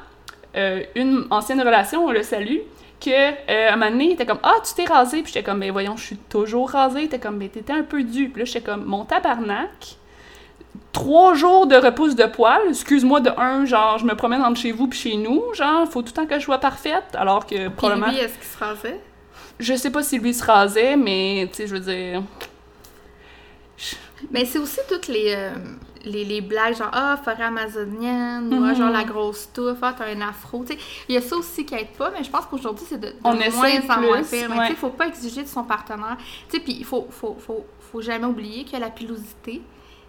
euh, 0.56 0.82
une 0.94 1.26
ancienne 1.30 1.60
relation, 1.60 2.06
on 2.06 2.12
le 2.12 2.22
salue, 2.22 2.58
que 3.00 3.10
euh, 3.10 3.72
un 3.72 3.76
moment 3.76 3.90
donné, 3.90 4.04
il 4.06 4.12
était 4.12 4.26
comme 4.26 4.40
Ah, 4.42 4.56
tu 4.64 4.74
t'es 4.74 4.84
rasé. 4.84 5.22
Puis 5.22 5.32
j'étais 5.32 5.42
comme 5.42 5.60
Ben 5.60 5.72
voyons, 5.72 5.96
je 5.96 6.04
suis 6.04 6.16
toujours 6.16 6.70
rasé. 6.70 7.04
Était 7.04 7.18
comme 7.18 7.38
Ben 7.38 7.48
t'étais 7.48 7.72
un 7.72 7.82
peu 7.82 8.02
dû. 8.02 8.28
Puis 8.28 8.40
là, 8.40 8.44
j'étais 8.44 8.60
comme 8.60 8.84
Mon 8.84 9.04
tabarnak, 9.04 9.96
trois 10.92 11.34
jours 11.34 11.66
de 11.66 11.76
repousse 11.76 12.14
de 12.16 12.24
poils. 12.26 12.68
Excuse-moi, 12.68 13.20
de 13.20 13.30
un, 13.36 13.64
genre, 13.64 13.98
je 13.98 14.04
me 14.04 14.14
promène 14.14 14.42
entre 14.42 14.60
chez 14.60 14.72
vous 14.72 14.86
puis 14.88 14.98
chez 14.98 15.16
nous. 15.16 15.42
Genre, 15.54 15.88
faut 15.88 16.02
tout 16.02 16.08
le 16.08 16.12
temps 16.14 16.26
que 16.26 16.38
je 16.38 16.44
sois 16.44 16.58
parfaite. 16.58 17.04
Alors 17.14 17.46
que 17.46 17.54
Puis 17.68 17.70
probablement. 17.76 18.08
lui, 18.08 18.18
est-ce 18.18 18.34
qu'il 18.34 18.44
se 18.48 18.58
rasait? 18.58 19.00
Je 19.58 19.74
sais 19.74 19.90
pas 19.90 20.02
si 20.02 20.18
lui 20.18 20.32
se 20.34 20.44
rasait, 20.44 20.96
mais 20.96 21.46
tu 21.50 21.56
sais, 21.58 21.66
je 21.66 21.74
veux 21.74 21.80
dire. 21.80 22.22
Mais 24.30 24.44
c'est 24.44 24.58
aussi 24.58 24.80
toutes 24.88 25.08
les, 25.08 25.34
euh, 25.34 25.50
les, 26.04 26.24
les 26.26 26.40
blagues, 26.42 26.76
genre, 26.76 26.90
ah, 26.92 27.18
forêt 27.24 27.44
amazonienne, 27.44 28.48
Mhm. 28.48 28.74
genre 28.76 28.90
la 28.90 29.04
grosse 29.04 29.48
touffe, 29.52 29.78
ah, 29.80 29.94
t'as 29.96 30.06
un 30.14 30.20
afro. 30.20 30.62
Tu 30.64 30.74
sais, 30.74 30.78
il 31.08 31.14
y 31.14 31.18
a 31.18 31.22
ça 31.22 31.36
aussi 31.36 31.64
qui 31.64 31.74
aide 31.74 31.88
pas, 31.96 32.10
mais 32.10 32.22
je 32.22 32.30
pense 32.30 32.44
qu'aujourd'hui, 32.46 32.84
c'est 32.88 32.98
de, 33.00 33.08
de 33.08 33.14
On 33.24 33.34
moins 33.34 33.46
en 33.96 34.00
moins 34.00 34.22
pire. 34.22 34.50
Mais 34.50 34.66
tu 34.66 34.72
sais, 34.72 34.74
faut 34.78 34.90
pas 34.90 35.06
exiger 35.08 35.42
de 35.42 35.48
son 35.48 35.64
partenaire. 35.64 36.16
Tu 36.50 36.56
sais, 36.58 36.62
puis 36.62 36.76
il 36.78 36.84
faut, 36.84 37.06
faut, 37.10 37.36
faut, 37.44 37.64
faut 37.90 38.00
jamais 38.02 38.26
oublier 38.26 38.64
que 38.64 38.76
la 38.76 38.90
pilosité, 38.90 39.62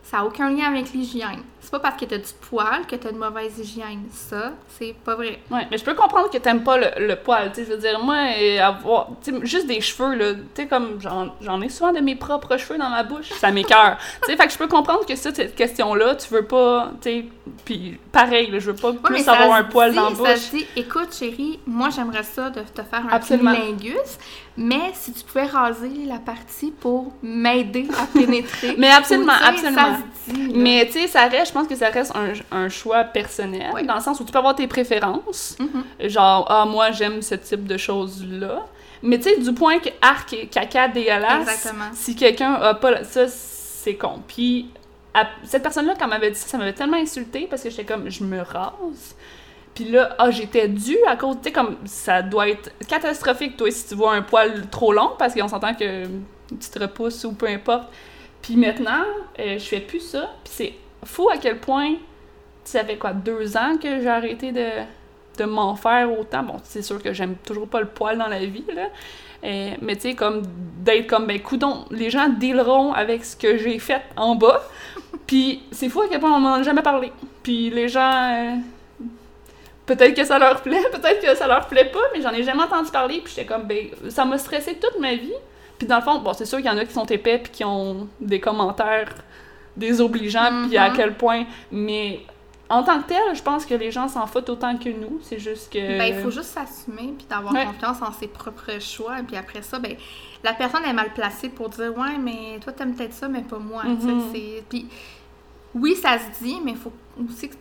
ça 0.04 0.18
n'a 0.18 0.26
aucun 0.26 0.50
lien 0.50 0.66
avec 0.72 0.92
l'hygiène. 0.94 1.40
C'est 1.60 1.70
pas 1.72 1.80
parce 1.80 1.96
que 2.02 2.06
t'as 2.06 2.18
du 2.18 2.24
poil 2.50 2.86
que 2.88 2.96
t'as 2.96 3.12
une 3.12 3.18
mauvaise 3.20 3.58
hygiène. 3.60 4.02
Ça, 4.12 4.52
c'est 4.68 4.96
pas 5.06 5.16
vrai. 5.16 5.40
Ouais, 5.52 5.68
mais 5.70 5.78
je 5.78 5.84
peux 5.86 5.94
comprendre 5.94 6.30
que 6.30 6.38
t'aimes 6.40 6.64
pas 6.64 6.76
le, 6.78 7.08
le 7.08 7.16
poil, 7.16 7.52
tu 7.54 7.64
je 7.64 7.70
veux 7.70 7.78
dire, 7.78 8.00
moi, 8.04 8.18
euh, 8.38 8.60
avoir, 8.62 9.10
juste 9.44 9.68
des 9.68 9.80
cheveux, 9.80 10.16
là, 10.16 10.34
tu 10.56 10.68
comme, 10.68 11.00
j'en 11.00 11.62
ai 11.62 11.70
souvent 11.70 11.94
de 11.94 12.00
mes 12.00 12.16
propres 12.16 12.58
cheveux 12.58 12.80
dans 12.80 12.90
ma 12.90 13.04
bouche, 13.04 13.30
ça 13.30 13.52
m'écoeure, 13.52 13.98
tu 14.24 14.32
sais, 14.32 14.38
fait 14.38 14.48
que 14.48 14.52
je 14.54 14.58
peux 14.58 14.68
comprendre 14.68 15.06
que 15.06 15.16
ça, 15.16 15.34
cette 15.34 15.56
question-là, 15.56 16.16
tu 16.16 16.34
veux 16.34 16.46
pas, 16.46 16.92
tu 17.00 17.26
puis 17.64 18.00
pareil, 18.12 18.50
là, 18.50 18.58
je 18.60 18.72
veux 18.72 18.76
pas 18.76 18.90
Ouais, 18.90 18.98
plus 19.04 19.20
ça 19.24 19.34
avoir 19.34 19.58
un 19.58 19.64
poil 19.64 19.92
dit- 19.92 19.98
dans 19.98 20.10
la 20.10 20.16
Ça 20.16 20.24
bouche. 20.34 20.40
se 20.40 20.56
dit, 20.58 20.66
écoute, 20.76 21.14
chérie, 21.14 21.60
moi, 21.68 21.90
j'aimerais 21.96 22.24
ça 22.24 22.50
de 22.50 22.62
te 22.62 22.82
faire 22.82 23.06
un 23.06 23.10
Absolument. 23.14 23.54
cunnilingus, 23.54 24.18
mais 24.58 24.92
si 24.94 25.14
tu 25.14 25.24
pouvais 25.24 25.46
raser 25.46 26.06
la 26.08 26.18
partie 26.20 26.72
pour 26.72 27.14
m'aider 27.24 27.88
à 27.98 28.06
pénétrer. 28.18 28.76
Mais 28.78 28.90
absolument, 28.92 29.34
Ou, 29.34 29.46
absolument. 29.48 29.82
Ça 30.26 30.34
dit. 30.34 30.52
Mais 30.56 30.86
tu 30.88 30.94
sais, 30.94 31.08
ça 31.08 31.28
reste, 31.28 31.48
je 31.48 31.54
pense 31.54 31.68
que 31.68 31.76
ça 31.76 31.90
reste 31.90 32.14
un, 32.16 32.34
un 32.56 32.70
choix 32.70 33.04
personnel, 33.04 33.72
Oui. 33.74 33.86
dans 33.86 33.96
le 33.96 34.02
sens 34.02 34.20
où 34.20 34.24
tu 34.26 34.32
peux 34.32 34.38
avoir 34.40 34.56
tes 34.56 34.68
préférences, 34.68 35.58
Mhm. 35.60 36.10
genre, 36.10 36.46
ah, 36.50 36.66
moi, 36.66 36.92
j'aime 36.92 37.22
ce 37.22 37.36
type 37.36 37.66
de 37.66 37.78
choses-là. 37.78 38.66
Mais 39.04 39.18
tu 39.18 39.30
sais, 39.30 39.40
du 39.40 39.52
point 39.54 39.80
que 39.80 39.90
arc 40.02 40.32
et 40.34 40.46
caca 40.48 40.88
dégueulasse, 40.88 41.42
Exactement. 41.50 41.86
si 41.94 42.16
quelqu'un 42.16 42.54
a 42.54 42.74
pas. 42.76 43.04
Ça, 43.04 43.28
c'est 43.28 43.96
con. 43.96 44.22
Puis, 44.28 44.68
à- 45.14 45.28
cette 45.44 45.64
personne-là, 45.64 45.94
quand 45.98 46.06
elle 46.06 46.12
m'avait 46.12 46.30
dit 46.30 46.38
ça, 46.38 46.48
ça 46.48 46.58
m'avait 46.60 46.74
tellement 46.74 46.98
insulté 46.98 47.48
parce 47.50 47.64
que 47.64 47.70
j'étais 47.72 47.84
comme, 47.86 48.10
je 48.12 48.24
me 48.24 48.40
rase. 48.42 49.16
Puis 49.74 49.86
là, 49.86 50.16
ah, 50.18 50.32
j'étais 50.32 50.68
due 50.68 50.98
à 51.08 51.16
cause, 51.16 51.38
tu 51.38 51.44
sais, 51.44 51.52
comme, 51.52 51.78
ça 51.86 52.22
doit 52.22 52.50
être 52.50 52.72
catastrophique, 52.88 53.56
toi, 53.56 53.72
si 53.72 53.88
tu 53.88 53.96
vois 53.96 54.14
un 54.14 54.22
poil 54.22 54.68
trop 54.70 54.92
long, 54.92 55.12
parce 55.18 55.34
qu'on 55.34 55.48
s'entend 55.48 55.74
que 55.74 56.06
tu 56.06 56.70
te 56.70 56.80
repousses 56.80 57.24
ou 57.24 57.34
peu 57.34 57.48
importe. 57.48 57.88
Puis 58.42 58.58
maintenant, 58.58 59.04
euh, 59.40 59.58
je 59.58 59.64
fais 59.64 59.80
plus 59.80 60.02
ça. 60.02 60.30
Puis 60.44 60.54
c'est 60.54 60.74
fou 61.06 61.30
à 61.30 61.38
quel 61.38 61.60
point, 61.60 61.94
ça 62.64 62.84
fait 62.84 62.98
quoi, 62.98 63.14
deux 63.14 63.56
ans 63.56 63.78
que 63.82 64.02
j'ai 64.02 64.10
arrêté 64.10 64.52
de, 64.52 64.68
de 65.38 65.46
m'en 65.46 65.76
faire 65.76 66.12
autant. 66.20 66.44
Bon, 66.44 66.58
c'est 66.64 66.82
sûr 66.82 67.02
que 67.02 67.14
j'aime 67.14 67.36
toujours 67.36 67.68
pas 67.68 67.80
le 67.80 67.88
poil 67.88 68.18
dans 68.18 68.28
la 68.28 68.46
vie, 68.46 68.66
là. 68.76 68.90
Euh, 69.44 69.72
mais 69.82 69.96
tu 69.96 70.02
sais, 70.02 70.16
comme 70.16 70.44
d'être 70.80 71.08
comme, 71.08 71.26
ben, 71.28 71.40
coudon, 71.42 71.86
les 71.92 72.10
gens 72.10 72.30
dealeront 72.30 72.92
avec 72.92 73.24
ce 73.24 73.36
que 73.36 73.58
j'ai 73.58 73.80
fait 73.80 74.02
en 74.18 74.36
bas. 74.36 74.62
Puis 75.26 75.64
c'est 75.72 75.88
fou 75.88 76.02
à 76.02 76.08
quel 76.10 76.20
point 76.20 76.36
on 76.36 76.40
m'en 76.40 76.56
a 76.56 76.64
jamais 76.64 76.84
parlé. 76.84 77.14
Puis 77.42 77.70
les 77.70 77.88
gens. 77.88 78.34
euh, 78.34 78.56
peut-être 79.86 80.16
que 80.16 80.24
ça 80.24 80.38
leur 80.40 80.62
plaît, 80.62 80.82
peut-être 80.92 81.22
que 81.22 81.36
ça 81.36 81.48
leur 81.48 81.68
plaît 81.68 81.86
pas, 81.92 82.00
mais 82.14 82.22
j'en 82.22 82.32
ai 82.32 82.44
jamais 82.44 82.64
entendu 82.64 82.92
parler. 82.92 83.22
Puis 83.24 83.34
j'étais 83.36 83.48
comme, 83.48 83.64
ben, 83.64 83.88
ça 84.10 84.26
m'a 84.26 84.38
stressé 84.38 84.76
toute 84.76 85.00
ma 85.00 85.16
vie. 85.16 85.34
Puis 85.78 85.88
dans 85.88 85.98
le 85.98 86.02
fond, 86.04 86.20
bon, 86.20 86.34
c'est 86.34 86.46
sûr 86.46 86.58
qu'il 86.60 86.68
y 86.68 86.70
en 86.70 86.78
a 86.78 86.86
qui 86.86 86.94
sont 86.94 87.06
épais 87.06 87.40
puis 87.40 87.52
qui 87.52 87.64
ont 87.66 88.08
des 88.20 88.40
commentaires 88.40 89.14
désobligeants, 89.76 90.68
puis 90.68 90.78
à 90.78 90.90
Mhm. 90.90 90.96
quel 90.96 91.14
point. 91.16 91.46
Mais 91.72 92.20
en 92.70 92.84
tant 92.84 93.02
que 93.02 93.08
tel, 93.08 93.22
je 93.36 93.42
pense 93.42 93.66
que 93.66 93.74
les 93.74 93.92
gens 93.92 94.08
s'en 94.08 94.28
foutent 94.28 94.50
autant 94.50 94.78
que 94.78 94.90
nous. 94.90 95.20
C'est 95.24 95.40
juste 95.40 95.72
que. 95.72 95.80
Ben, 95.98 96.14
il 96.16 96.22
faut 96.22 96.32
juste 96.32 96.50
s'assumer 96.52 97.14
puis 97.18 97.26
d'avoir 97.30 97.54
Ouais. 97.54 97.66
confiance 97.66 98.02
en 98.02 98.12
ses 98.14 98.28
propres 98.28 98.80
choix. 98.80 99.16
Puis 99.28 99.36
après 99.36 99.62
ça, 99.62 99.80
ben, 99.80 99.96
la 100.44 100.54
personne 100.54 100.84
est 100.86 100.94
mal 100.94 101.14
placée 101.14 101.50
pour 101.50 101.70
dire 101.70 101.98
Ouais, 101.98 102.18
mais 102.20 102.60
toi, 102.62 102.74
t'aimes 102.74 102.94
peut-être 102.96 103.14
ça, 103.14 103.28
mais 103.28 103.42
pas 103.42 103.58
moi. 103.60 103.84
Mhm. 103.84 104.24
c'est- 104.34 104.64
Puis 104.70 104.88
oui, 105.74 105.96
ça 105.96 106.18
se 106.20 106.44
dit, 106.44 106.58
mais 106.64 106.72
il 106.72 106.78
faut 106.78 106.94
aussi 107.30 107.50
que 107.50 107.56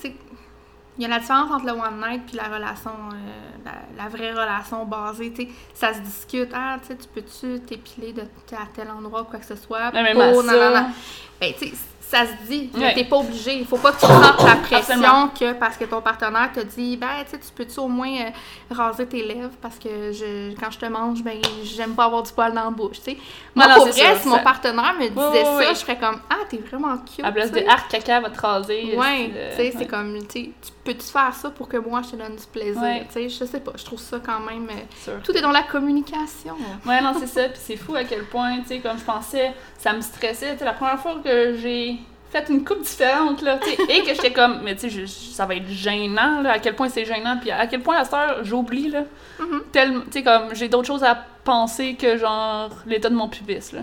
Il 0.99 1.03
y 1.03 1.07
a 1.07 1.09
la 1.09 1.18
différence 1.20 1.51
entre 1.51 1.66
le 1.66 1.72
one 1.72 2.01
night 2.07 2.26
puis 2.26 2.36
la 2.36 2.45
relation, 2.55 2.91
euh, 2.91 3.51
la, 3.64 4.03
la 4.05 4.09
vraie 4.09 4.32
relation 4.32 4.84
basée. 4.84 5.32
tu 5.32 5.45
sais, 5.45 5.49
Ça 5.72 5.95
se 5.95 6.01
discute. 6.01 6.51
Ah, 6.53 6.76
tu 6.80 6.88
sais, 6.88 6.97
tu 6.97 7.09
peux-tu 7.09 7.61
t'épiler 7.61 8.12
de 8.12 8.22
à 8.53 8.66
tel 8.74 8.91
endroit 8.91 9.22
ou 9.22 9.24
quoi 9.24 9.38
que 9.38 9.47
ce 9.47 9.57
soit? 9.57 9.91
Mais 9.93 10.03
même 10.03 10.14
pour 10.14 10.22
à 10.41 10.43
nan, 10.43 10.45
ça- 10.47 10.53
nan, 10.59 10.72
nan. 10.74 10.93
Ben, 11.41 11.53
tu 11.59 11.68
sais, 11.68 11.74
ça 12.11 12.26
se 12.26 12.32
dit. 12.48 12.68
Ouais. 12.76 12.92
T'es 12.92 13.04
pas 13.04 13.18
obligé. 13.18 13.54
Il 13.58 13.64
faut 13.66 13.76
pas 13.76 13.92
que 13.92 14.00
tu 14.00 14.06
sentes 14.06 14.42
la 14.44 14.56
pression 14.56 14.76
Absolument. 14.78 15.28
que 15.28 15.52
parce 15.52 15.76
que 15.76 15.84
ton 15.84 16.00
partenaire 16.02 16.50
te 16.52 16.58
dit, 16.61 16.96
ben, 16.96 17.06
tu 17.24 17.30
sais, 17.30 17.38
tu 17.38 17.52
peux-tu 17.54 17.78
au 17.78 17.86
moins 17.86 18.11
euh, 18.11 18.74
raser 18.74 19.06
tes 19.06 19.22
lèvres 19.24 19.52
parce 19.62 19.78
que 19.78 20.11
je, 20.11 20.52
quand 20.58 20.72
je 20.72 20.78
te 20.80 20.86
mange, 20.86 21.22
ben, 21.22 21.38
j'aime 21.62 21.94
pas 21.94 22.06
avoir 22.06 22.24
du 22.24 22.32
poil 22.32 22.52
dans 22.52 22.64
la 22.64 22.70
bouche, 22.70 22.96
tu 22.96 23.12
sais. 23.12 23.16
Moi, 23.54 23.64
Non, 23.66 23.70
non, 23.70 23.76
pour 23.84 23.86
vrai, 23.92 24.14
ça, 24.14 24.16
si 24.20 24.28
mon 24.28 24.40
partenaire 24.40 24.94
me 24.98 25.08
disait 25.08 25.44
ça, 25.44 25.72
je 25.72 25.78
serais 25.78 25.98
comme, 25.98 26.20
ah, 26.28 26.38
t'es 26.48 26.56
vraiment 26.56 26.96
cute. 26.98 27.24
À 27.24 27.30
place 27.30 27.52
de 27.52 27.62
arc 27.68 27.88
caca 27.88 28.18
va 28.20 28.30
te 28.30 28.40
raser. 28.40 28.96
Ouais, 28.96 29.30
c'est, 29.32 29.50
tu 29.50 29.56
sais, 29.56 29.70
c'est 29.72 29.78
ouais. 29.78 29.86
comme, 29.86 30.18
tu 30.28 30.52
peux-tu 30.82 31.06
faire 31.06 31.32
ça 31.34 31.50
pour 31.50 31.68
que 31.68 31.76
moi 31.76 32.00
je 32.02 32.11
te 32.11 32.16
donne 32.16 32.34
du 32.36 32.46
plaisir, 32.52 32.82
Ouais. 32.82 33.06
tu 33.06 33.12
sais, 33.12 33.28
je 33.28 33.44
sais 33.44 33.61
pas, 33.61 33.72
je 33.76 33.84
trouve 33.84 34.00
ça 34.00 34.18
quand 34.24 34.40
même, 34.40 34.66
euh, 34.70 35.18
tout 35.22 35.36
est 35.36 35.42
dans 35.42 35.52
la 35.52 35.62
communication. 35.62 36.56
Ouais, 36.86 37.00
non, 37.00 37.12
c'est 37.20 37.26
ça. 37.28 37.48
Puis 37.50 37.61
c'est 37.62 37.76
fou 37.76 37.94
à 37.94 38.02
quel 38.02 38.24
point, 38.24 38.58
tu 38.62 38.68
sais, 38.68 38.78
comme 38.80 38.98
je 38.98 39.04
pensais, 39.04 39.52
ça 39.78 39.92
me 39.92 40.00
stressait. 40.00 40.52
Tu 40.54 40.58
sais, 40.58 40.64
la 40.64 40.72
première 40.72 40.98
fois 40.98 41.16
que 41.22 41.54
j'ai 41.56 41.99
fait 42.31 42.49
une 42.49 42.64
coupe 42.64 42.83
différente, 42.83 43.43
là, 43.43 43.59
tu 43.59 43.70
sais, 43.70 43.76
et 43.89 44.03
que 44.03 44.14
j'étais 44.14 44.33
comme, 44.33 44.61
mais 44.62 44.76
tu 44.76 44.89
sais, 44.91 45.07
ça 45.07 45.47
va 45.47 45.57
être 45.57 45.68
gênant, 45.68 46.43
là, 46.43 46.53
à 46.53 46.59
quel 46.61 46.76
point 46.76 46.89
c'est 46.89 47.05
gênant, 47.05 47.37
puis 47.41 47.51
à 47.51 47.66
quel 47.66 47.83
point 47.83 47.97
à 47.99 48.05
cette 48.05 48.14
heure, 48.14 48.45
j'oublie, 48.45 48.89
là. 48.89 49.03
Mhm. 49.41 49.62
Tellement- 49.72 50.01
Tu 50.03 50.12
sais, 50.12 50.22
comme, 50.22 50.55
j'ai 50.55 50.68
d'autres 50.68 50.87
choses 50.87 51.03
à 51.05 51.16
penser 51.45 51.95
que, 51.95 52.16
genre, 52.16 52.70
l'état 52.87 53.09
de 53.11 53.16
mon 53.16 53.28
pubis, 53.28 53.72
là. 53.72 53.81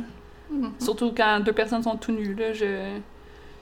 Mhm. 0.50 0.72
Surtout 0.80 1.14
quand 1.16 1.42
deux 1.42 1.52
personnes 1.52 1.84
sont 1.84 1.98
tout 1.98 2.14
nues, 2.14 2.36
là, 2.36 2.54
je... 2.54 2.96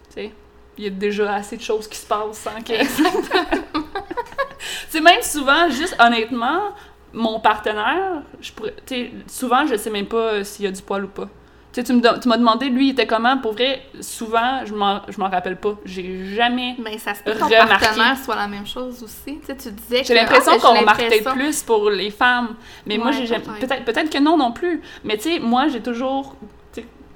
Tu 0.09 0.21
sais. 0.21 0.31
il 0.77 0.83
y 0.83 0.87
a 0.87 0.91
déjà 0.91 1.33
assez 1.33 1.57
de 1.57 1.61
choses 1.63 1.87
qui 1.87 1.97
se 1.97 2.05
passent 2.05 2.37
sans 2.37 2.61
que. 2.61 2.73
c'est 4.89 5.01
même 5.01 5.21
souvent, 5.21 5.69
juste 5.69 5.95
honnêtement, 5.99 6.71
mon 7.13 7.39
partenaire, 7.39 8.21
je 8.41 8.51
pourrais, 8.51 8.75
tu 8.85 8.95
sais, 8.95 9.11
souvent, 9.27 9.65
je 9.65 9.75
sais 9.77 9.89
même 9.89 10.05
pas 10.05 10.17
euh, 10.33 10.43
s'il 10.43 10.65
y 10.65 10.67
a 10.67 10.71
du 10.71 10.81
poil 10.81 11.05
ou 11.05 11.07
pas. 11.07 11.27
Tu 11.83 11.83
tu 11.83 12.27
m'as 12.29 12.37
demandé, 12.37 12.69
lui, 12.69 12.87
il 12.87 12.91
était 12.91 13.05
comment? 13.05 13.37
Pour 13.37 13.53
vrai, 13.53 13.81
souvent, 13.99 14.61
je 14.65 14.73
m'en 14.73 15.29
rappelle 15.29 15.57
pas. 15.57 15.75
J'ai 15.83 16.33
jamais. 16.33 16.75
Mais 16.79 16.97
ça 16.97 17.13
se 17.13 17.21
peut 17.23 17.33
que 17.33 17.39
ton 17.39 17.49
partenaire 17.49 18.17
soit 18.23 18.35
la 18.35 18.47
même 18.47 18.65
chose 18.65 19.03
aussi. 19.03 19.39
Tu 19.39 19.45
sais, 19.45 19.55
tu 19.57 19.71
disais 19.71 20.01
que... 20.01 20.07
J'ai 20.07 20.13
l'impression 20.15 20.53
ah, 20.55 20.59
qu'on 20.61 20.73
l'impression- 20.73 21.33
plus 21.33 21.63
pour 21.63 21.89
les 21.89 22.11
femmes. 22.11 22.55
Mais 22.85 22.97
moi, 22.97 23.11
j'ai 23.11 23.25
jamais. 23.25 23.43
peut-être. 23.59 23.83
Peut-être 23.83 24.09
que 24.09 24.19
non 24.19 24.37
non 24.37 24.51
plus. 24.51 24.81
Mais 25.03 25.17
tu 25.17 25.23
sais, 25.33 25.39
moi, 25.39 25.67
j'ai 25.67 25.81
toujours. 25.81 26.35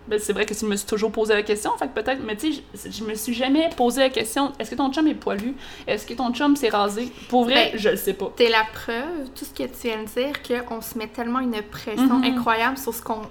ben, 0.08 0.20
c'est 0.20 0.34
vrai 0.34 0.46
que 0.46 0.54
tu 0.54 0.66
me 0.66 0.76
suis 0.76 0.88
toujours 0.88 1.12
posé 1.12 1.34
la 1.36 1.44
question, 1.44 1.72
fait 1.78 1.88
peut-être, 1.94 2.20
mais 2.26 2.36
tu 2.36 2.52
sais, 2.54 2.64
je, 2.74 2.92
je 2.92 3.04
me 3.04 3.14
suis 3.14 3.34
jamais 3.34 3.70
posé 3.78 4.02
la 4.02 4.10
question 4.10 4.52
est-ce 4.60 4.72
que 4.72 4.76
ton 4.76 4.92
chum 4.92 5.08
est 5.08 5.14
poilu? 5.14 5.54
Est-ce 5.88 6.06
que 6.06 6.16
ton 6.16 6.34
chum 6.34 6.56
s'est 6.56 6.70
rasé? 6.70 7.12
Pour 7.30 7.44
vrai, 7.44 7.70
Ben, 7.74 7.80
je 7.80 7.90
le 7.90 7.96
sais 7.96 8.14
pas. 8.14 8.34
T'es 8.36 8.50
la 8.50 8.64
preuve, 8.74 9.30
tout 9.36 9.46
ce 9.46 9.52
que 9.52 9.64
tu 9.70 9.88
viens 9.88 10.02
de 10.02 10.08
dire, 10.08 10.66
qu'on 10.66 10.82
se 10.82 10.98
met 10.98 11.08
tellement 11.08 11.40
une 11.40 11.62
pression 11.62 12.18
Mhm. 12.18 12.24
incroyable 12.24 12.78
sur 12.78 12.94
ce 12.94 13.02
qu'on 13.04 13.22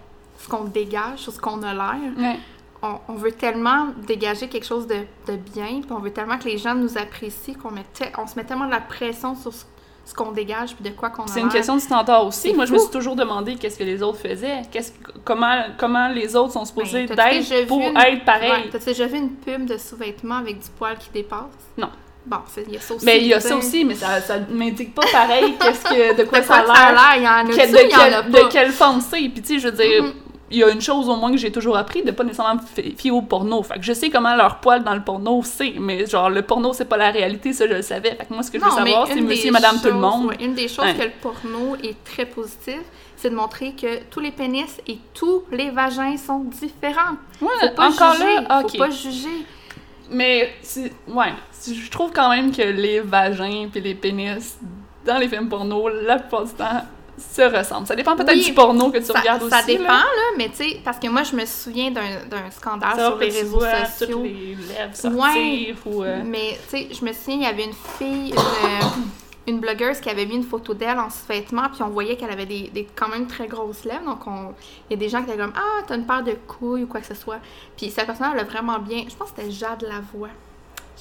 ce 0.48 0.56
qu'on 0.56 0.64
dégage, 0.64 1.18
sur 1.18 1.32
ce 1.32 1.38
qu'on 1.40 1.62
a 1.62 1.72
l'air. 1.74 1.96
Ouais. 2.18 2.38
On, 2.82 2.94
on 3.08 3.14
veut 3.14 3.32
tellement 3.32 3.88
dégager 4.06 4.48
quelque 4.48 4.66
chose 4.66 4.86
de, 4.86 4.98
de 5.26 5.36
bien, 5.36 5.80
puis 5.82 5.90
on 5.90 5.98
veut 5.98 6.12
tellement 6.12 6.38
que 6.38 6.44
les 6.44 6.58
gens 6.58 6.74
nous 6.74 6.96
apprécient 6.96 7.54
qu'on 7.54 7.72
met 7.72 7.84
te- 7.92 8.04
on 8.20 8.26
se 8.26 8.36
met 8.36 8.44
tellement 8.44 8.66
de 8.66 8.70
la 8.70 8.80
pression 8.80 9.34
sur 9.34 9.52
ce, 9.52 9.64
ce 10.04 10.14
qu'on 10.14 10.30
dégage, 10.30 10.76
puis 10.76 10.88
de 10.88 10.96
quoi 10.96 11.10
qu'on 11.10 11.24
a 11.24 11.26
C'est 11.26 11.40
une 11.40 11.48
question 11.48 11.74
de 11.74 11.80
standard 11.80 12.24
aussi. 12.24 12.54
Moi, 12.54 12.66
je 12.66 12.72
me 12.72 12.78
suis 12.78 12.90
toujours 12.90 13.16
demandé 13.16 13.56
qu'est-ce 13.56 13.76
que 13.78 13.82
les 13.84 14.00
autres 14.02 14.18
faisaient, 14.20 14.62
qu'est-ce, 14.70 14.92
comment, 15.24 15.64
comment 15.76 16.08
les 16.08 16.36
autres 16.36 16.52
sont 16.52 16.64
supposés 16.64 17.06
Ben, 17.06 17.16
déjà 17.30 17.56
d'être 17.56 17.66
pour 17.66 17.80
une- 17.80 17.96
être 17.96 18.24
pareil? 18.24 18.50
Ouais, 18.52 18.68
T'as 18.70 18.78
déjà 18.78 19.06
vu 19.06 19.16
une 19.18 19.30
pub 19.34 19.66
de 19.66 19.76
sous-vêtements 19.76 20.36
avec 20.36 20.60
du 20.60 20.68
poil 20.78 20.96
qui 20.98 21.10
dépasse? 21.10 21.42
Non. 21.76 21.90
Bon, 22.26 22.36
il 22.64 22.74
y 22.74 22.76
a 22.76 22.80
ça 22.80 22.94
aussi. 22.94 23.04
Mais 23.06 23.18
il 23.18 23.26
y 23.26 23.34
a 23.34 23.40
ça 23.40 23.56
aussi, 23.56 23.84
mais 23.84 23.94
ça, 23.94 24.20
ça 24.20 24.38
m'indique 24.50 24.94
pas 24.94 25.06
pareil 25.10 25.54
qu'est-ce 25.60 25.82
que, 25.82 26.16
de 26.16 26.22
quoi 26.28 26.40
De 26.40 26.44
ça 26.44 26.62
quoi 26.62 26.74
a 26.74 26.76
ça 26.76 26.92
l'air. 26.92 27.00
a 27.00 27.16
l'air? 27.16 27.16
Il 27.16 27.22
y 27.24 27.28
en 27.28 27.52
a 27.60 27.64
Que- 27.66 27.72
de, 27.72 27.78
il 27.84 27.90
y 27.90 27.94
en 27.96 27.98
a 27.98 28.22
quelle, 28.22 28.30
pas? 28.32 28.42
de 28.44 28.48
quelle 28.52 28.70
forme 28.72 29.00
c'est? 29.00 29.16
Puis 29.30 29.42
tu 29.42 29.54
sais, 29.54 29.58
je 29.58 29.68
veux 29.68 29.76
dire, 29.76 30.02
Mhm. 30.04 30.12
Il 30.50 30.58
y 30.58 30.64
a 30.64 30.70
une 30.70 30.80
chose 30.80 31.08
au 31.08 31.16
moins 31.16 31.30
que 31.30 31.36
j'ai 31.36 31.52
toujours 31.52 31.76
appris, 31.76 32.02
de 32.02 32.10
pas 32.10 32.24
nécessairement 32.24 32.60
fi- 32.74 32.94
fier 32.96 33.10
au 33.10 33.22
porno. 33.22 33.62
Fait 33.62 33.74
que 33.74 33.82
je 33.82 33.92
sais 33.92 34.08
comment 34.10 34.34
leur 34.34 34.56
poil 34.60 34.82
dans 34.82 34.94
le 34.94 35.02
porno 35.02 35.42
c'est, 35.44 35.74
mais 35.78 36.06
genre 36.06 36.30
le 36.30 36.42
porno 36.42 36.72
c'est 36.72 36.86
pas 36.86 36.96
la 36.96 37.10
réalité, 37.10 37.52
ça 37.52 37.66
je 37.68 37.74
le 37.74 37.82
savais. 37.82 38.10
Fait 38.14 38.24
que 38.26 38.32
moi 38.34 38.42
ce 38.42 38.50
que 38.50 38.58
je 38.58 38.64
veux 38.64 38.70
savoir 38.70 39.06
c'est 39.06 39.20
monsieur 39.20 39.48
et 39.48 39.50
madame 39.50 39.80
tout 39.80 39.88
le 39.88 39.94
monde. 39.94 40.26
ouais, 40.26 40.36
une 40.40 40.54
des 40.54 40.68
choses 40.68 40.84
Ouais. 40.84 40.94
que 40.94 41.02
le 41.04 41.10
porno 41.20 41.76
est 41.82 42.02
très 42.04 42.24
positif, 42.26 42.80
c'est 43.16 43.30
de 43.30 43.34
montrer 43.34 43.72
que 43.72 44.04
tous 44.10 44.20
les 44.20 44.30
pénis 44.30 44.78
et 44.86 44.98
tous 45.12 45.42
les 45.52 45.70
vagins 45.70 46.16
sont 46.16 46.38
différents. 46.40 47.16
Ouais, 47.40 47.48
Faut 47.60 47.74
pas 47.74 47.90
encore 47.90 48.12
juger. 48.14 48.34
là, 48.48 48.60
Faut 48.62 48.68
ok. 48.68 48.78
pas 48.78 48.90
juger. 48.90 49.44
Mais 50.10 50.54
ouais, 51.08 51.34
je 51.66 51.90
trouve 51.90 52.12
quand 52.12 52.30
même 52.30 52.50
que 52.54 52.62
les 52.62 53.00
vagins 53.00 53.68
puis 53.70 53.80
les 53.82 53.94
pénis 53.94 54.56
dans 55.04 55.18
les 55.18 55.28
films 55.28 55.48
porno, 55.48 55.88
la 55.88 56.18
plupart 56.18 56.44
du 56.44 56.52
temps, 56.52 56.82
se 57.18 57.42
ressemblent. 57.42 57.86
Ça 57.86 57.94
dépend 57.96 58.16
peut-être 58.16 58.32
Oui, 58.32 58.44
du 58.44 58.52
porno 58.54 58.90
que 58.90 58.98
tu 58.98 59.04
Ça, 59.04 59.18
regardes 59.20 59.42
aussi. 59.42 59.50
ça 59.50 59.62
dépend, 59.62 59.84
là. 59.84 59.98
là, 59.98 60.36
mais 60.36 60.48
tu 60.50 60.56
sais, 60.56 60.80
parce 60.84 60.98
que 60.98 61.08
moi, 61.08 61.22
je 61.22 61.34
me 61.36 61.44
souviens 61.46 61.90
d'un 61.90 62.50
scandale 62.50 62.96
Ça 62.96 63.06
sur 63.08 63.16
les 63.18 63.30
réseaux 63.30 63.60
sociaux. 63.98 64.22
les 64.22 64.56
lèvres 64.56 65.18
Ouais. 65.18 65.74
ou... 65.86 66.02
euh, 66.04 66.22
Mais 66.24 66.58
tu 66.70 66.76
sais, 66.78 66.88
je 66.92 67.04
me 67.04 67.12
souviens, 67.12 67.36
il 67.36 67.42
y 67.42 67.46
avait 67.46 67.64
une 67.64 67.72
fille, 67.98 68.30
une, 68.30 68.38
euh, 68.38 68.88
une 69.46 69.60
blogueuse 69.60 69.98
qui 70.00 70.10
avait 70.10 70.26
mis 70.26 70.34
une 70.36 70.42
photo 70.44 70.74
d'elle 70.74 70.98
en 70.98 71.08
sous-vêtements, 71.08 71.68
puis 71.72 71.82
on 71.82 71.88
voyait 71.88 72.16
qu'elle 72.16 72.30
avait 72.30 72.44
des, 72.46 72.68
des 72.68 72.86
quand 72.94 73.08
même 73.08 73.26
très 73.26 73.46
grosses 73.46 73.84
lèvres. 73.84 74.04
Donc, 74.04 74.26
on- 74.26 74.54
il 74.90 74.92
y 74.92 74.94
a 74.94 74.98
des 74.98 75.08
gens 75.08 75.22
qui 75.22 75.30
étaient 75.30 75.38
comme 75.40 75.54
Ah, 75.56 75.82
t'as 75.86 75.96
une 75.96 76.06
paire 76.06 76.22
de 76.22 76.32
couilles 76.46 76.82
ou 76.82 76.86
quoi 76.86 77.00
que 77.00 77.06
ce 77.06 77.14
soit. 77.14 77.38
Puis 77.76 77.90
cette 77.90 78.06
personne, 78.06 78.28
elle 78.34 78.40
a 78.40 78.44
vraiment 78.44 78.78
bien. 78.78 79.04
Je 79.08 79.14
pense 79.16 79.30
que 79.32 79.36
c'était 79.40 79.50
Jade 79.50 79.82
Lavoie. 79.82 80.28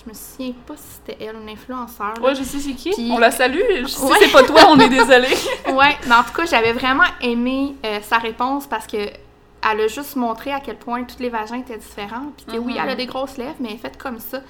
Je 0.04 0.10
me 0.10 0.14
souviens 0.16 0.54
pas 0.66 0.76
si 0.78 0.84
c'était 1.06 1.24
elle, 1.26 1.36
une 1.42 1.50
influenceur. 1.50 2.14
là. 2.16 2.22
Ouais, 2.22 2.36
je 2.36 2.44
sais 2.44 2.60
c'est 2.60 2.74
qui? 2.74 2.92
Puis- 2.92 3.10
On 3.12 3.18
la 3.18 3.32
salue. 3.32 3.60
Je 3.82 3.88
sais 3.88 4.02
Ouais. 4.06 4.18
c'est 4.22 4.32
pas 4.32 4.44
toi, 4.44 4.62
on 4.70 4.80
est 4.80 4.90
désolé. 4.90 5.28
Ouais, 5.74 5.98
mais 6.08 6.16
en 6.16 6.24
tout 6.24 6.34
cas, 6.36 6.46
j'avais 6.46 6.74
vraiment 6.74 7.04
aimé 7.22 7.76
euh, 7.86 8.00
sa 8.02 8.18
réponse 8.18 8.68
parce 8.68 8.88
que 8.88 8.98
elle 8.98 9.82
a 9.82 9.88
juste 9.88 10.16
montré 10.16 10.52
à 10.54 10.60
quel 10.60 10.78
point 10.78 11.04
tous 11.04 11.20
les 11.20 11.30
vagins 11.30 11.58
étaient 11.58 11.78
différents. 11.78 12.32
Puis 12.38 12.46
que 12.46 12.58
oui, 12.60 12.74
Mhm. 12.74 12.80
elle 12.84 12.90
a 12.92 12.96
des 12.96 13.06
grosses 13.08 13.38
lèvres, 13.38 13.56
mais 13.60 13.70
elle 13.70 13.76
est 13.76 13.80
faite 13.80 13.98
comme 13.98 14.20
ça. 14.20 14.42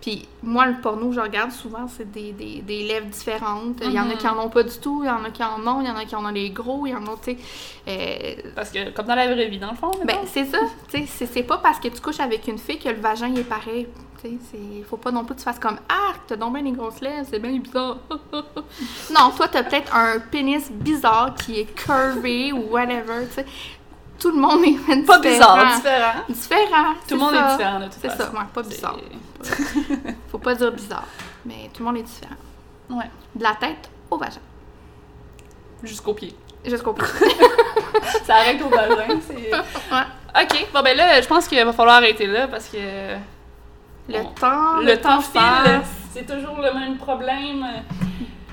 Puis 0.00 0.26
moi, 0.42 0.66
le 0.66 0.74
porno 0.80 1.10
que 1.10 1.14
je 1.14 1.20
regarde 1.20 1.52
souvent, 1.52 1.86
c'est 1.86 2.10
des, 2.10 2.32
des, 2.32 2.60
des 2.62 2.82
lèvres 2.84 3.06
différentes. 3.06 3.76
Il 3.84 3.92
y 3.92 4.00
en 4.00 4.10
a 4.10 4.14
qui 4.14 4.26
en 4.26 4.36
ont 4.38 4.48
pas 4.48 4.64
du 4.64 4.76
tout, 4.78 5.02
il 5.04 5.06
y 5.06 5.10
en 5.10 5.22
a 5.24 5.30
qui 5.30 5.44
en 5.44 5.64
ont, 5.64 5.80
il 5.80 5.86
y 5.86 5.90
en 5.90 5.96
a 5.96 6.04
qui 6.04 6.16
en 6.16 6.24
ont 6.24 6.32
des 6.32 6.50
gros, 6.50 6.86
il 6.86 6.90
y 6.90 6.94
en 6.94 7.04
a, 7.06 7.16
tu 7.22 7.32
sais. 7.32 7.38
euh, 7.86 8.50
Parce 8.56 8.70
que, 8.70 8.90
comme 8.90 9.06
dans 9.06 9.14
la 9.14 9.32
vraie 9.32 9.46
vie, 9.48 9.58
dans 9.58 9.70
le 9.70 9.76
fond. 9.76 9.92
ben, 10.04 10.16
c'est 10.26 10.44
ça. 10.46 10.58
Tu 10.92 10.98
sais, 11.00 11.06
c'est- 11.06 11.26
c'est 11.26 11.42
pas 11.44 11.58
parce 11.58 11.78
que 11.78 11.86
tu 11.88 12.00
couches 12.00 12.18
avec 12.20 12.48
une 12.48 12.58
fille 12.58 12.78
que 12.80 12.88
le 12.88 13.00
vagin 13.00 13.28
il 13.28 13.38
est 13.40 13.44
pareil. 13.44 13.86
C'est- 14.22 14.82
faut 14.88 14.96
pas 14.98 15.10
non 15.10 15.24
plus 15.24 15.34
que 15.34 15.40
tu 15.40 15.44
fasses 15.44 15.58
comme 15.58 15.78
Ah, 15.88 16.12
t'as 16.28 16.36
donc 16.36 16.54
bien 16.54 16.62
des 16.62 16.70
grosses 16.72 17.00
lèvres, 17.00 17.26
c'est 17.28 17.40
bien 17.40 17.58
bizarre. 17.58 17.96
non, 19.12 19.30
toi, 19.36 19.48
t'as 19.48 19.64
peut-être 19.64 19.94
un 19.94 20.20
pénis 20.20 20.70
bizarre 20.70 21.34
qui 21.34 21.58
est 21.60 21.64
curvé 21.74 22.52
ou 22.52 22.70
whatever, 22.70 23.26
tu 23.28 23.34
sais. 23.34 23.46
Tout 24.20 24.30
le 24.30 24.36
monde 24.40 24.62
est 24.64 25.04
pas 25.04 25.18
différent. 25.18 25.56
bizarre, 25.56 25.74
différent. 25.74 26.12
Différent. 26.28 26.94
Tout 27.08 27.14
le 27.14 27.20
monde 27.20 27.34
ça. 27.34 27.48
est 27.48 27.50
différent, 27.56 27.78
de 27.80 27.84
toute 27.86 27.92
C'est 27.94 28.08
façon. 28.10 28.22
ça, 28.32 28.38
ouais, 28.38 28.46
pas 28.54 28.62
C'est- 28.62 28.68
bizarre. 28.70 28.96
Faut 30.30 30.38
pas 30.38 30.54
dire 30.54 30.70
bizarre. 30.70 31.06
Mais 31.44 31.68
tout 31.74 31.80
le 31.80 31.84
monde 31.86 31.96
est 31.96 32.02
différent. 32.02 32.36
Ouais, 32.90 33.10
De 33.34 33.42
la 33.42 33.54
tête 33.56 33.90
au 34.10 34.16
vagin. 34.18 34.38
jusqu'au 35.82 36.14
pied. 36.14 36.32
Jusqu'au 36.64 36.92
pied. 36.92 37.04
Ça 38.24 38.36
arrête 38.36 38.62
au 38.62 38.68
vagin, 38.68 39.18
c'est... 39.26 39.52
Ouais. 39.52 40.42
Ok, 40.44 40.66
bon 40.72 40.82
ben 40.82 40.96
là, 40.96 41.20
je 41.20 41.26
pense 41.26 41.48
qu'il 41.48 41.62
va 41.64 41.72
falloir 41.72 41.96
arrêter 41.96 42.26
là, 42.28 42.46
parce 42.46 42.68
que... 42.68 42.78
Le 44.08 44.22
temps. 44.38 44.80
Le 44.80 44.96
temps 45.00 45.20
file, 45.20 45.80
c'est 46.12 46.26
toujours 46.26 46.58
le 46.60 46.72
même 46.78 46.96
problème. 46.98 47.64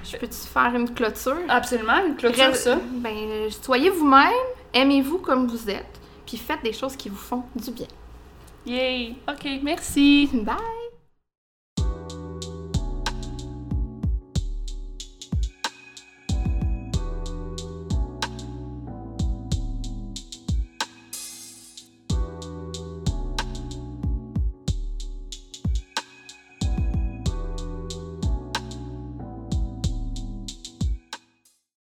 Je 0.04 0.18
peux-tu 0.18 0.36
faire 0.52 0.74
une 0.76 0.92
clôture? 0.94 1.36
Absolument, 1.48 2.06
une 2.06 2.16
clôture 2.16 2.46
Reste- 2.46 2.64
ça. 2.64 2.78
Ben, 2.94 3.50
soyez 3.62 3.90
vous-même, 3.90 4.32
aimez-vous 4.74 5.20
comme 5.20 5.48
vous 5.48 5.70
êtes, 5.70 6.00
puis 6.26 6.38
faites 6.38 6.64
des 6.64 6.74
choses 6.74 6.96
qui 6.96 7.10
vous 7.10 7.16
font 7.16 7.44
du 7.56 7.72
bien. 7.72 7.88
Yay! 8.66 9.16
Ok, 9.28 9.48
merci! 9.64 10.30
Bye! 10.34 10.56